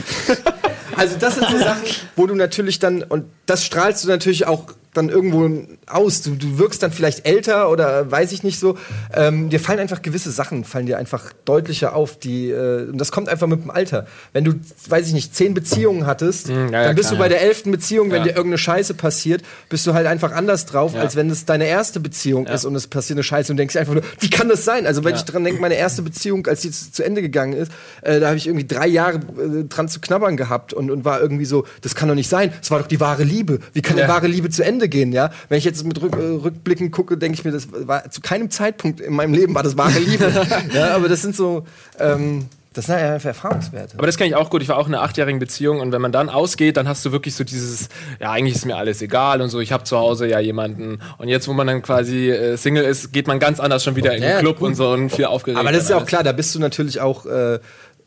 also 0.96 1.16
das 1.18 1.34
sind 1.36 1.46
so 1.50 1.58
Sachen, 1.58 1.82
wo 2.16 2.26
du 2.26 2.34
natürlich 2.34 2.78
dann, 2.78 3.02
und 3.02 3.24
das 3.46 3.64
strahlst 3.64 4.04
du 4.04 4.08
natürlich 4.08 4.46
auch 4.46 4.64
dann 4.94 5.08
irgendwo 5.08 5.66
aus. 5.86 6.22
Du, 6.22 6.34
du 6.34 6.58
wirkst 6.58 6.82
dann 6.82 6.92
vielleicht 6.92 7.26
älter 7.26 7.70
oder 7.70 8.10
weiß 8.10 8.32
ich 8.32 8.42
nicht 8.42 8.58
so. 8.58 8.76
Ähm, 9.14 9.50
dir 9.50 9.60
fallen 9.60 9.78
einfach 9.78 10.02
gewisse 10.02 10.30
Sachen, 10.30 10.64
fallen 10.64 10.86
dir 10.86 10.98
einfach 10.98 11.32
deutlicher 11.44 11.94
auf. 11.94 12.18
Die, 12.18 12.50
äh, 12.50 12.88
und 12.88 12.98
das 12.98 13.12
kommt 13.12 13.28
einfach 13.28 13.46
mit 13.46 13.62
dem 13.62 13.70
Alter. 13.70 14.06
Wenn 14.32 14.44
du, 14.44 14.54
weiß 14.88 15.06
ich 15.06 15.12
nicht, 15.12 15.34
zehn 15.34 15.54
Beziehungen 15.54 16.06
hattest, 16.06 16.48
ja, 16.48 16.66
ja, 16.66 16.84
dann 16.84 16.96
bist 16.96 17.08
klar, 17.08 17.18
du 17.18 17.24
bei 17.24 17.28
der 17.28 17.42
elften 17.42 17.70
Beziehung, 17.70 18.10
wenn 18.10 18.22
dir 18.22 18.30
irgendeine 18.30 18.58
Scheiße 18.58 18.94
passiert, 18.94 19.42
bist 19.68 19.86
du 19.86 19.94
halt 19.94 20.06
einfach 20.06 20.32
anders 20.32 20.66
drauf, 20.66 20.94
als 20.94 21.16
wenn 21.16 21.30
es 21.30 21.44
deine 21.44 21.66
erste 21.66 22.00
Beziehung 22.00 22.46
ist 22.46 22.64
und 22.64 22.74
es 22.74 22.86
passiert 22.86 23.16
eine 23.16 23.22
Scheiße 23.22 23.52
und 23.52 23.56
denkst 23.56 23.74
dir 23.74 23.80
einfach 23.80 23.94
nur, 23.94 24.02
wie 24.18 24.30
kann 24.30 24.48
das 24.48 24.64
sein? 24.64 24.86
Also 24.86 25.04
wenn 25.04 25.14
ich 25.14 25.22
dran 25.22 25.44
denke, 25.44 25.60
meine 25.60 25.76
erste 25.76 26.02
Beziehung, 26.02 26.46
als 26.46 26.62
die 26.62 26.70
zu, 26.70 26.92
zu 26.92 27.04
Ende 27.04 27.22
gegangen 27.22 27.52
ist, 27.52 27.70
äh, 28.02 28.20
da 28.20 28.28
habe 28.28 28.36
ich 28.36 28.46
irgendwie 28.46 28.66
drei 28.66 28.86
Jahre 28.86 29.18
äh, 29.18 29.64
dran 29.68 29.88
zu 29.88 30.00
knabbern 30.00 30.36
gehabt 30.36 30.72
und, 30.72 30.90
und 30.90 31.04
war 31.04 31.20
irgendwie 31.20 31.44
so, 31.44 31.64
das 31.82 31.94
kann 31.94 32.08
doch 32.08 32.14
nicht 32.14 32.28
sein. 32.28 32.52
Das 32.60 32.70
war 32.70 32.80
doch 32.80 32.86
die 32.86 33.00
wahre 33.00 33.22
Liebe. 33.22 33.60
Wie 33.72 33.82
kann 33.82 33.98
eine 33.98 34.08
wahre 34.08 34.26
Liebe 34.26 34.50
zu 34.50 34.64
Ende 34.64 34.79
gehen? 34.88 35.12
Ja, 35.12 35.30
wenn 35.48 35.58
ich 35.58 35.64
jetzt 35.64 35.84
mit 35.84 36.00
Rück, 36.00 36.16
äh, 36.16 36.22
Rückblicken 36.22 36.90
gucke, 36.90 37.16
denke 37.16 37.38
ich 37.38 37.44
mir, 37.44 37.52
das 37.52 37.68
war 37.72 38.10
zu 38.10 38.20
keinem 38.20 38.50
Zeitpunkt 38.50 39.00
in 39.00 39.14
meinem 39.14 39.34
Leben 39.34 39.54
war 39.54 39.62
das 39.62 39.76
wahre 39.76 39.98
Liebe. 39.98 40.32
ja, 40.74 40.94
aber 40.94 41.08
das 41.08 41.22
sind 41.22 41.36
so, 41.36 41.64
ähm, 41.98 42.46
das 42.72 42.86
sind 42.86 42.98
ja 42.98 43.14
einfach 43.14 43.28
Erfahrungswerte. 43.28 43.98
Aber 43.98 44.06
das 44.06 44.16
kenne 44.16 44.28
ich 44.28 44.36
auch 44.36 44.48
gut. 44.48 44.62
Ich 44.62 44.68
war 44.68 44.78
auch 44.78 44.86
in 44.86 44.94
einer 44.94 45.02
achtjährigen 45.02 45.40
Beziehung 45.40 45.80
und 45.80 45.90
wenn 45.90 46.00
man 46.00 46.12
dann 46.12 46.28
ausgeht, 46.28 46.76
dann 46.76 46.86
hast 46.86 47.04
du 47.04 47.10
wirklich 47.10 47.34
so 47.34 47.42
dieses, 47.42 47.88
ja, 48.20 48.30
eigentlich 48.30 48.54
ist 48.54 48.64
mir 48.64 48.76
alles 48.76 49.02
egal 49.02 49.40
und 49.40 49.48
so, 49.48 49.58
ich 49.58 49.72
habe 49.72 49.82
zu 49.82 49.98
Hause 49.98 50.28
ja 50.28 50.38
jemanden. 50.38 51.00
Und 51.18 51.28
jetzt, 51.28 51.48
wo 51.48 51.52
man 51.52 51.66
dann 51.66 51.82
quasi 51.82 52.30
äh, 52.30 52.56
Single 52.56 52.84
ist, 52.84 53.12
geht 53.12 53.26
man 53.26 53.40
ganz 53.40 53.58
anders 53.58 53.82
schon 53.82 53.96
wieder 53.96 54.14
in 54.14 54.22
den 54.22 54.30
Ja, 54.30 54.38
Club 54.38 54.58
gut. 54.60 54.68
und 54.68 54.74
so 54.76 54.90
und 54.92 55.10
viel 55.10 55.24
aufgeregt. 55.24 55.58
Aber 55.58 55.72
das 55.72 55.82
ist 55.84 55.90
ja 55.90 55.96
auch 55.96 56.06
klar, 56.06 56.22
da 56.22 56.30
bist 56.30 56.54
du 56.54 56.60
natürlich 56.60 57.00
auch, 57.00 57.26
äh, 57.26 57.58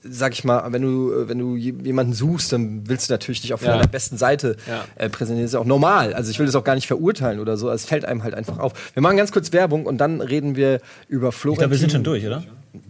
sag 0.03 0.33
ich 0.33 0.43
mal, 0.43 0.71
wenn 0.73 0.81
du, 0.81 1.13
äh, 1.13 1.29
wenn 1.29 1.39
du 1.39 1.55
je- 1.55 1.73
jemanden 1.83 2.13
suchst, 2.13 2.51
dann 2.51 2.87
willst 2.89 3.09
du 3.09 3.13
natürlich 3.13 3.41
dich 3.41 3.53
auch 3.53 3.59
von 3.59 3.69
Ja. 3.69 3.77
deiner 3.77 3.87
besten 3.87 4.17
Seite 4.17 4.57
Ja. 4.67 4.83
äh, 4.95 5.09
präsentieren. 5.09 5.43
Das 5.43 5.51
ist 5.51 5.53
ja 5.53 5.59
auch 5.59 5.65
normal. 5.65 6.13
Also 6.13 6.29
ich 6.29 6.39
will 6.39 6.45
das 6.45 6.55
auch 6.55 6.63
gar 6.63 6.75
nicht 6.75 6.87
verurteilen 6.87 7.39
oder 7.39 7.55
so. 7.57 7.69
Es 7.69 7.85
fällt 7.85 8.03
einem 8.05 8.23
halt 8.23 8.33
einfach 8.33 8.59
auf. 8.59 8.73
Wir 8.93 9.01
machen 9.01 9.15
ganz 9.17 9.31
kurz 9.31 9.51
Werbung 9.53 9.85
und 9.85 9.97
dann 9.99 10.19
reden 10.21 10.55
wir 10.55 10.81
über 11.07 11.29
Ich 11.29 11.35
Florentin. 11.35 11.59
glaube, 11.61 11.71
wir 11.71 11.77
sind 11.79 11.91
schon 11.91 12.03
durch, 12.03 12.25
oder? 12.25 12.43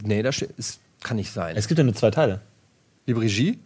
Nee, 0.03 0.24
da 0.24 0.32
steht, 0.32 0.51
ist 0.57 0.80
Kann 1.03 1.18
nicht 1.18 1.32
sein. 1.34 1.55
Es 1.57 1.68
gibt 1.68 1.78
ja 1.78 1.84
nur 1.84 1.93
zwei 1.95 2.11
Teile. 2.11 2.39
Liebe 3.05 3.20
Regie, 3.22 3.59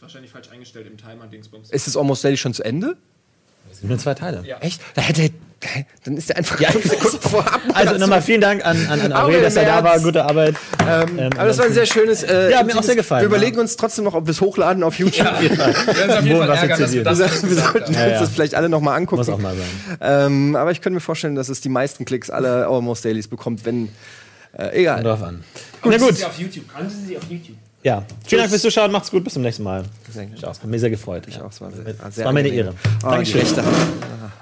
Wahrscheinlich 0.00 0.32
falsch 0.32 0.50
eingestellt 0.50 0.88
im 0.88 0.96
Timer, 0.96 1.26
Dingsbums. 1.28 1.70
ist 1.70 1.86
es 1.86 1.96
Almost 1.96 2.24
Daily 2.24 2.36
schon 2.36 2.52
zu 2.52 2.64
Ende? 2.64 2.96
Es 3.70 3.78
gibt 3.78 3.88
nur 3.88 3.98
zwei 3.98 4.14
Teile. 4.14 4.42
Echt? 4.60 4.80
Da 4.94 5.00
hätte 5.02 5.30
dann 6.04 6.16
ist 6.16 6.28
der 6.28 6.36
einfach 6.36 6.58
fünf 6.72 6.84
Sekunden 6.90 7.20
vorab. 7.20 7.60
Also 7.74 7.98
nochmal 7.98 8.22
vielen 8.22 8.40
Dank 8.40 8.64
an, 8.64 8.86
an, 8.88 9.00
an 9.00 9.12
Aurel, 9.12 9.42
dass 9.42 9.56
er 9.56 9.64
da 9.64 9.84
war. 9.84 9.98
Gute 10.00 10.24
Arbeit. 10.24 10.56
Ähm, 10.88 11.18
Ähm, 11.18 11.30
aber 11.36 11.48
das 11.48 11.58
war 11.58 11.66
ein 11.66 11.72
sehr 11.72 11.86
schönes. 11.86 12.22
Äh, 12.22 12.50
Ja, 12.50 12.58
hat 12.58 12.66
mir 12.66 12.76
auch 12.78 12.82
sehr 12.82 12.96
gefallen, 12.96 13.22
Wir 13.22 13.26
überlegen 13.28 13.58
uns 13.58 13.76
trotzdem 13.76 14.04
noch, 14.04 14.14
ob 14.14 14.26
wir 14.26 14.32
es 14.32 14.40
hochladen 14.40 14.82
auf 14.82 14.98
YouTube. 14.98 15.24
Wir 15.40 15.50
werden 15.58 16.10
uns 16.10 16.18
auf 16.18 16.24
jeden 16.24 16.38
Fall 16.38 16.50
ärgern, 16.50 16.80
dass 16.80 16.92
wir 16.92 17.04
das 17.04 17.18
Wir, 17.18 17.50
wir 17.50 17.56
sollten 17.56 17.74
haben. 17.80 17.88
uns 17.88 17.96
ja. 17.96 18.20
das 18.20 18.28
vielleicht 18.30 18.54
alle 18.54 18.68
noch 18.68 18.80
mal 18.80 18.94
angucken. 18.94 19.20
Muss 19.20 19.28
auch 19.28 19.38
mal 19.38 19.54
sein. 19.54 19.98
Ähm, 20.00 20.56
aber 20.56 20.70
ich 20.72 20.80
könnte 20.80 20.94
mir 20.94 21.00
vorstellen, 21.00 21.34
dass 21.34 21.48
es 21.48 21.60
die 21.60 21.68
meisten 21.68 22.04
Klicks 22.04 22.30
aller 22.30 22.68
Almost 22.68 23.04
Dailies 23.04 23.28
bekommt, 23.28 23.64
wenn. 23.64 23.88
Äh, 24.58 24.80
egal. 24.80 25.02
Drauf 25.02 25.22
an. 25.22 25.44
Na 25.84 25.96
gut. 25.96 26.16
Sie 26.16 26.24
auf 26.24 26.38
YouTube. 26.38 26.64
Sie 26.88 27.06
sie 27.06 27.16
auf 27.16 27.24
YouTube? 27.28 27.56
Ja. 27.82 28.04
Vielen 28.26 28.40
Dank 28.40 28.50
fürs 28.50 28.62
Zuschauen. 28.62 28.92
Macht's 28.92 29.10
gut. 29.10 29.24
Bis 29.24 29.32
zum 29.32 29.42
nächsten 29.42 29.62
Mal. 29.62 29.84
Sehr 30.12 30.26
gerne. 30.26 30.38
Ciao. 30.38 30.50
Hat 30.52 30.64
mich 30.64 30.80
sehr 30.80 30.90
gefreut. 30.90 31.24
Ich 31.26 31.40
auch, 31.40 31.50
es 31.50 31.60
war 31.60 31.70
sehr, 32.10 32.32
mir 32.32 32.38
eine. 32.40 32.48
Ehre. 32.48 32.74
Die 33.00 33.02
Dankeschön. 33.02 33.42